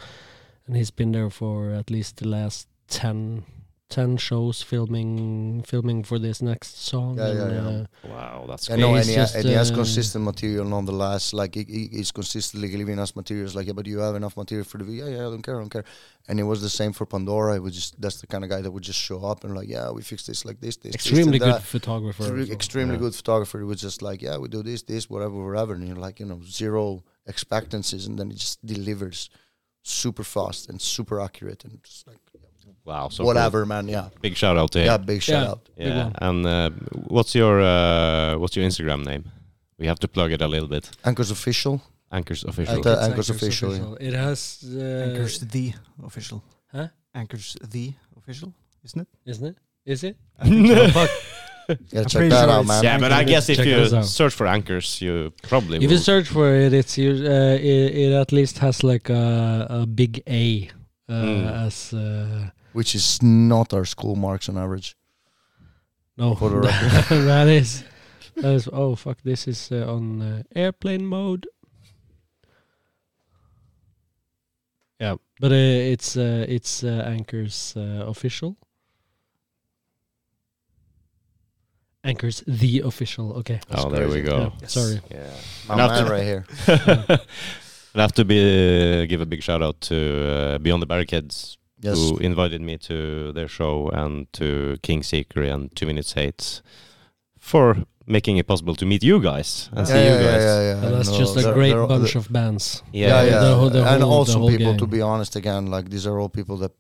And 0.66 0.76
he's 0.76 0.92
been 0.92 1.10
there 1.12 1.30
for 1.30 1.72
at 1.72 1.90
least 1.90 2.18
the 2.18 2.28
last 2.28 2.68
10, 2.88 3.42
10 3.90 4.16
shows 4.16 4.62
filming 4.62 5.62
filming 5.66 6.02
for 6.04 6.18
this 6.18 6.40
next 6.40 6.80
song. 6.82 7.18
Yeah, 7.18 7.26
and, 7.26 7.38
yeah, 7.38 7.70
yeah. 7.70 7.78
uh, 7.78 8.08
Wow, 8.08 8.46
that's 8.48 8.70
I 8.70 8.74
great. 8.74 8.80
know, 8.82 8.94
He's 8.94 9.06
and 9.06 9.10
he, 9.10 9.16
ha- 9.16 9.22
just, 9.24 9.34
and 9.34 9.44
he 9.44 9.52
has 9.52 9.70
uh, 9.70 9.74
consistent 9.74 10.24
material 10.24 10.64
nonetheless. 10.64 11.32
Like 11.32 11.54
he, 11.56 11.64
he- 11.64 11.88
he's 11.92 12.12
consistently 12.12 12.68
giving 12.68 12.98
us 12.98 13.14
materials. 13.16 13.54
Like, 13.54 13.66
yeah, 13.66 13.72
but 13.74 13.86
you 13.86 13.98
have 13.98 14.14
enough 14.14 14.36
material 14.36 14.64
for 14.64 14.78
the 14.78 14.84
video. 14.84 15.06
Yeah, 15.06 15.16
yeah, 15.16 15.26
I 15.26 15.30
don't 15.30 15.42
care, 15.42 15.56
I 15.56 15.60
don't 15.60 15.70
care. 15.70 15.84
And 16.28 16.38
it 16.38 16.44
was 16.44 16.62
the 16.62 16.68
same 16.70 16.92
for 16.92 17.04
Pandora. 17.06 17.56
It 17.56 17.62
was 17.62 17.74
just 17.74 18.00
that's 18.00 18.20
the 18.20 18.26
kind 18.26 18.44
of 18.44 18.50
guy 18.50 18.60
that 18.62 18.70
would 18.70 18.82
just 18.84 18.98
show 19.00 19.24
up 19.24 19.44
and 19.44 19.54
like, 19.54 19.68
yeah, 19.68 19.90
we 19.90 20.02
fix 20.02 20.24
this 20.26 20.44
like 20.44 20.60
this, 20.60 20.76
this, 20.76 20.92
this, 20.92 20.94
extremely 20.94 21.38
and 21.38 21.40
good 21.40 21.54
that. 21.54 21.62
photographer. 21.62 22.22
Extre- 22.24 22.46
well. 22.48 22.52
extremely 22.52 22.94
Yeah. 22.94 23.00
good 23.00 23.14
photographer. 23.14 23.60
It 23.60 23.66
was 23.66 23.80
just 23.80 24.00
like, 24.02 24.22
yeah, 24.22 24.36
we 24.38 24.48
do 24.48 24.62
this, 24.62 24.82
this, 24.82 25.10
whatever, 25.10 25.36
whatever, 25.44 25.74
and 25.74 25.86
you're 25.86 25.96
like, 25.96 26.20
you 26.20 26.26
know, 26.26 26.40
zero 26.46 27.02
expectancies, 27.26 28.06
and 28.06 28.18
then 28.18 28.30
it 28.30 28.36
just 28.36 28.64
delivers 28.64 29.30
super 29.82 30.22
fast 30.24 30.68
and 30.68 30.80
super 30.80 31.20
accurate, 31.20 31.64
and 31.64 31.82
just 31.82 32.06
like 32.06 32.18
wow, 32.90 33.08
so 33.10 33.24
whatever, 33.24 33.64
man. 33.66 33.88
Yeah. 33.88 34.08
Big 34.20 34.34
shout 34.36 34.56
out 34.60 34.70
to 34.72 34.78
him. 34.78 34.86
yeah, 34.86 34.98
big 35.12 35.20
shout 35.22 35.42
Yeah. 35.44 35.50
out. 35.50 35.60
Yeah. 35.76 36.04
one. 36.04 36.14
And 36.28 36.46
uh, 36.46 36.70
what's 37.16 37.32
your 37.40 37.54
uh, 37.60 38.38
what's 38.40 38.54
your 38.56 38.66
Instagram 38.70 39.00
name? 39.10 39.24
We 39.78 39.86
have 39.86 39.98
to 40.00 40.08
plug 40.08 40.30
it 40.32 40.42
a 40.42 40.46
little 40.54 40.68
bit. 40.68 40.90
Anchors 41.04 41.30
official. 41.30 41.80
Anchors 42.12 42.44
official. 42.44 42.78
At, 42.80 42.86
uh, 42.86 42.90
It's 42.92 43.02
Anchors 43.08 43.30
official, 43.30 43.70
yeah. 43.76 44.08
It 44.08 44.14
has, 44.14 44.40
uh, 44.76 45.06
Anchors 45.08 45.38
the 45.54 45.72
official. 46.04 46.38
Huh? 46.74 46.88
Anchors 47.14 47.56
the 47.72 47.92
official, 48.16 48.52
isn't 48.84 49.00
it? 49.02 49.08
isn't 49.30 49.46
it? 49.50 49.56
Is 49.86 50.02
it? 50.04 50.16
So. 50.44 50.88
Fuck. 50.98 51.10
Yeah, 51.92 52.00
I'm 52.00 52.06
check 52.12 52.28
that 52.30 52.44
sure 52.44 52.50
out, 52.50 52.66
man. 52.66 52.82
yeah, 52.82 52.98
but 52.98 53.12
I 53.12 53.22
guess 53.24 53.48
if 53.48 53.64
you 53.64 54.02
search 54.02 54.34
for 54.34 54.46
anchors, 54.48 55.00
you 55.00 55.32
probably 55.48 55.76
If 55.76 55.82
will. 55.84 55.92
you 55.92 55.98
search 55.98 56.26
for 56.28 56.46
it, 56.64 56.72
it's 56.72 56.98
us- 56.98 57.20
uh, 57.22 57.56
it, 57.72 57.94
it 58.02 58.12
at 58.12 58.32
least 58.32 58.58
has 58.58 58.82
like 58.82 59.08
a, 59.08 59.66
a 59.70 59.86
big 59.86 60.20
A 60.26 60.68
uh, 61.08 61.12
Mm. 61.12 61.66
as 61.66 61.92
uh, 61.94 62.50
Which 62.72 62.94
is 62.94 63.22
not 63.22 63.72
our 63.74 63.84
school 63.84 64.16
marks 64.16 64.48
on 64.48 64.56
average. 64.56 64.97
no. 66.16 66.34
For 66.34 66.51
the 66.51 66.56
record. 66.60 67.24
that 67.26 67.48
is 67.48 67.84
that 68.36 68.52
is 68.55 68.68
oh 68.72 68.94
fuck. 68.94 69.18
This 69.22 69.48
is 69.48 69.70
uh, 69.72 69.92
on 69.92 70.22
uh, 70.22 70.42
airplane 70.55 71.05
mode. 71.06 71.47
Yeah, 75.01 75.16
but 75.40 75.51
uh, 75.51 75.55
it's 75.55 76.16
uh, 76.16 76.44
it's 76.48 76.84
uh, 76.84 77.05
Anchor's 77.06 77.74
uh, 77.76 78.05
official. 78.06 78.56
Anchor's 82.05 82.42
the 82.47 82.80
official. 82.80 83.32
Okay. 83.38 83.60
That's 83.68 83.84
oh, 83.84 83.90
there 83.90 84.09
we 84.09 84.22
go. 84.22 84.38
Yeah, 84.38 84.51
Yes. 84.62 84.72
Sorry. 84.72 85.01
Yeah. 85.10 85.30
My 85.68 85.74
And 85.74 86.06
man 86.06 86.10
right 86.10 86.22
here. 86.22 86.44
I 87.94 88.01
have 88.01 88.12
to 88.12 88.24
be 88.24 88.38
uh, 89.02 89.06
give 89.06 89.20
a 89.20 89.26
big 89.26 89.42
shout 89.42 89.62
out 89.62 89.80
to 89.82 89.97
uh, 90.55 90.59
Beyond 90.59 90.80
the 90.82 90.86
Barricades 90.86 91.59
Yes. 91.82 91.97
who 91.98 92.19
invited 92.19 92.61
me 92.61 92.77
to 92.78 93.32
their 93.32 93.48
show 93.48 93.89
and 93.90 94.31
to 94.35 94.77
King 94.82 95.02
Seeker 95.02 95.43
and 95.43 95.74
Two 95.74 95.86
Minutes 95.86 96.12
Hate 96.12 96.61
for 97.39 97.77
making 98.07 98.36
it 98.39 98.47
possible 98.47 98.74
to 98.74 98.85
meet 98.85 99.02
you 99.02 99.20
guys 99.20 99.70
and 99.73 99.86
see 99.86 99.94
yeah, 99.94 100.01
you 100.05 100.11
yeah, 100.24 100.31
guys. 100.31 100.43
yeah, 100.43 100.61
yeah, 100.62 100.85
And 100.85 100.94
that's 100.94 101.11
no, 101.11 101.19
just 101.19 101.36
a 101.36 101.40
they're- 101.40 101.55
great 101.55 101.73
they're- 101.73 101.86
bunch 101.86 102.16
of 102.16 102.31
bands. 102.32 102.82
Yeah, 102.93 103.23
yeah. 103.23 103.40
The 103.40 103.55
whole- 103.57 103.70
the 103.70 103.78
and 103.78 103.89
whole- 103.89 103.98
the 104.01 104.07
also 104.19 104.39
whole 104.40 104.51
people, 104.51 104.77
to 104.77 104.86
be 104.86 105.01
honest, 105.01 105.36
again, 105.36 105.66
like 105.66 105.89
these 105.90 106.07
are 106.07 106.19
all 106.20 106.28
people 106.28 106.57
that, 106.59 106.73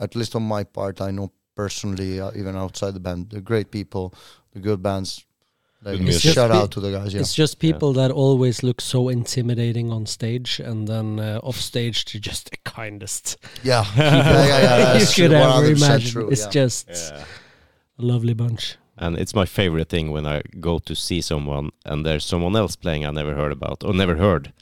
at 0.00 0.14
least 0.14 0.34
on 0.36 0.44
my 0.44 0.64
part, 0.64 1.00
I 1.00 1.10
know 1.10 1.32
personally, 1.56 2.20
uh, 2.20 2.30
even 2.36 2.54
outside 2.56 2.94
the 2.94 3.00
band. 3.00 3.30
They're 3.30 3.40
great 3.40 3.70
people, 3.70 4.14
they're 4.52 4.62
good 4.62 4.82
bands. 4.82 5.24
Like, 5.82 5.98
Good 6.04 6.12
shout 6.20 6.50
It's 6.50 6.58
out 6.58 6.70
to 6.72 6.80
the 6.80 6.90
guys. 6.90 7.14
Yeah. 7.14 7.20
It's 7.20 7.34
just 7.34 7.60
people 7.60 7.92
that 7.92 8.10
always 8.10 8.62
look 8.64 8.80
so 8.80 9.08
intimidating 9.08 9.92
on 9.92 10.06
stage, 10.06 10.58
and 10.60 10.88
then 10.88 11.20
uh, 11.20 11.38
off 11.42 11.56
stage 11.56 12.04
they're 12.06 12.20
just 12.20 12.50
the 12.50 12.56
kindest 12.64 13.36
Yeah, 13.62 13.84
yeah, 13.96 14.46
yeah, 14.48 14.78
yeah. 14.78 14.98
you 14.98 15.06
could 15.06 15.32
ever 15.32 15.66
imagine. 15.66 16.10
true, 16.10 16.28
it's 16.30 16.44
yeah. 16.46 16.50
just 16.50 16.88
Yeah. 16.88 17.24
a 17.98 18.02
lovely 18.02 18.34
bunch. 18.34 18.76
And 18.96 19.16
it's 19.16 19.34
my 19.34 19.46
favorite 19.46 19.88
thing 19.88 20.10
when 20.10 20.26
I 20.26 20.42
go 20.58 20.78
to 20.80 20.94
see 20.96 21.20
someone 21.20 21.70
and 21.84 22.04
there's 22.04 22.24
someone 22.26 22.56
else 22.56 22.74
playing 22.76 23.06
I 23.06 23.10
never 23.12 23.34
heard 23.34 23.52
about 23.52 23.84
or 23.84 23.94
never 23.94 24.16
heard, 24.16 24.52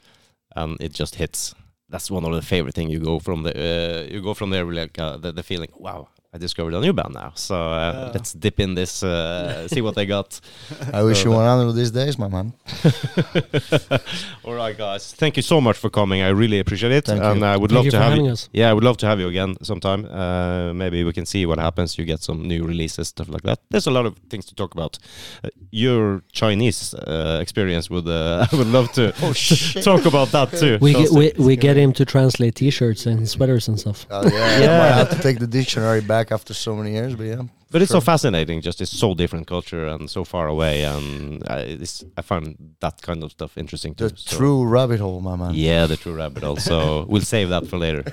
and 0.55 0.77
it 0.79 0.93
just 0.93 1.15
hits. 1.15 1.55
That's 1.89 2.11
one 2.11 2.25
of 2.25 2.33
the 2.35 2.41
favorite 2.43 2.75
thing. 2.75 2.91
You 2.91 2.99
go 2.99 3.17
from 3.19 3.41
the 3.43 3.53
uh, 3.55 4.13
you 4.13 4.21
go 4.21 4.33
from 4.35 4.51
there 4.51 4.65
with 4.67 4.77
like 4.77 4.99
uh, 4.99 5.17
the, 5.17 5.31
the 5.31 5.41
feeling, 5.43 5.69
wow, 5.75 6.09
I 6.33 6.37
discovered 6.37 6.73
a 6.73 6.81
new 6.81 6.91
band 6.93 7.13
now. 7.13 7.31
So 7.35 7.55
uh, 7.55 7.93
Yeah. 7.93 8.11
let's 8.13 8.33
dip 8.33 8.59
in 8.59 8.75
this, 8.75 9.01
uh, 9.01 9.67
see 9.69 9.81
what 9.81 9.95
they 9.95 10.05
got. 10.05 10.39
I 10.93 11.01
wish 11.03 11.23
you 11.23 11.31
one 11.31 11.47
of 11.67 11.73
these 11.75 11.89
days, 11.91 12.19
my 12.19 12.27
man. 12.27 12.53
All 14.43 14.53
right, 14.53 14.77
guys. 14.77 15.13
Thank 15.13 15.37
you 15.37 15.43
so 15.43 15.61
much 15.61 15.77
for 15.77 15.89
coming. 15.89 16.21
I 16.21 16.29
really 16.29 16.59
appreciate 16.59 16.91
it, 16.91 17.05
Thank 17.05 17.23
and 17.23 17.39
you. 17.39 17.45
I 17.45 17.55
would 17.55 17.69
Thank 17.71 17.77
love 17.77 17.85
you 17.85 17.91
to 17.91 17.99
have 17.99 18.17
you. 18.17 18.27
us. 18.27 18.49
Yeah, 18.51 18.69
I 18.69 18.73
would 18.73 18.83
love 18.83 18.97
to 18.97 19.05
have 19.07 19.19
you 19.21 19.27
again 19.29 19.55
sometime. 19.63 20.05
Uh, 20.05 20.73
maybe 20.73 21.03
we 21.05 21.13
can 21.13 21.25
see 21.25 21.45
what 21.45 21.59
happens. 21.59 21.97
You 21.97 22.03
get 22.03 22.21
some 22.21 22.41
new 22.45 22.65
releases, 22.65 23.07
stuff 23.07 23.29
like 23.29 23.43
that. 23.43 23.59
There's 23.69 23.87
a 23.87 23.91
lot 23.91 24.05
of 24.05 24.17
things 24.29 24.45
to 24.47 24.55
talk 24.55 24.73
about. 24.73 24.97
Uh, 25.45 25.49
your 25.71 26.23
Chinese 26.33 26.93
uh, 26.93 27.39
experience 27.41 27.89
would 27.89 28.07
uh, 28.07 28.45
I 28.51 28.55
would 28.55 28.67
love 28.67 28.91
to 28.93 29.13
Oh 29.21 29.33
talk 29.81 30.05
about 30.05 30.29
that 30.31 30.51
too. 30.51 30.77
We 30.81 30.91
get, 30.93 31.11
we, 31.11 31.31
we 31.37 31.55
get 31.55 31.77
him 31.77 31.93
to 31.93 32.03
translate 32.05 32.55
T-shirts 32.55 33.05
and 33.05 33.27
sweaters 33.29 33.69
and 33.69 33.79
stuff. 33.79 34.05
Uh, 34.09 34.29
yeah, 34.31 34.59
Yeah. 34.59 34.75
I 34.75 34.77
might 34.79 34.95
have 34.97 35.09
to 35.11 35.21
take 35.21 35.39
the 35.39 35.47
dictionary 35.47 36.01
back 36.01 36.16
after 36.31 36.53
so 36.53 36.75
many 36.75 36.91
years, 36.91 37.15
but 37.15 37.23
yeah. 37.23 37.41
but 37.71 37.81
it's 37.81 37.91
so 37.91 38.01
fascinating. 38.01 38.61
Just 38.61 38.81
it's 38.81 38.91
so 38.91 39.13
different 39.13 39.47
culture 39.47 39.85
and 39.87 40.09
so 40.09 40.23
far 40.23 40.47
away, 40.47 40.83
and 40.83 41.43
I, 41.47 41.59
it's, 41.59 42.03
I 42.17 42.21
find 42.21 42.75
that 42.79 43.01
kind 43.01 43.23
of 43.23 43.31
stuff 43.31 43.57
interesting 43.57 43.95
too. 43.95 44.09
The 44.09 44.17
so- 44.17 44.37
true 44.37 44.65
rabbit 44.65 44.99
hole, 44.99 45.21
my 45.21 45.35
man. 45.35 45.51
Yeah, 45.53 45.85
the 45.87 45.97
true 45.97 46.15
rabbit 46.15 46.43
hole. 46.43 46.57
So 46.57 47.05
we'll 47.09 47.21
save 47.21 47.49
that 47.49 47.67
for 47.67 47.77
later. 47.77 48.03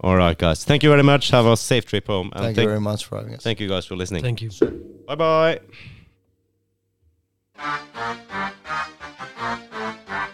All 0.00 0.16
right, 0.16 0.36
guys. 0.36 0.64
Thank 0.64 0.82
you 0.82 0.90
very 0.90 1.02
much. 1.02 1.30
Have 1.30 1.46
a 1.46 1.56
safe 1.56 1.86
trip 1.86 2.06
home, 2.06 2.30
and 2.34 2.44
Thank 2.44 2.56
you 2.58 2.64
very 2.64 2.80
much 2.80 3.06
for 3.06 3.16
having 3.18 3.34
us. 3.34 3.42
thank 3.42 3.60
you 3.60 3.68
guys 3.68 3.86
for 3.86 3.96
listening. 3.96 4.22
Thank 4.22 4.42
you. 4.42 4.50
Bye 5.06 5.14
bye. 5.14 5.60
Thank 7.58 7.94
you. 10.08 10.32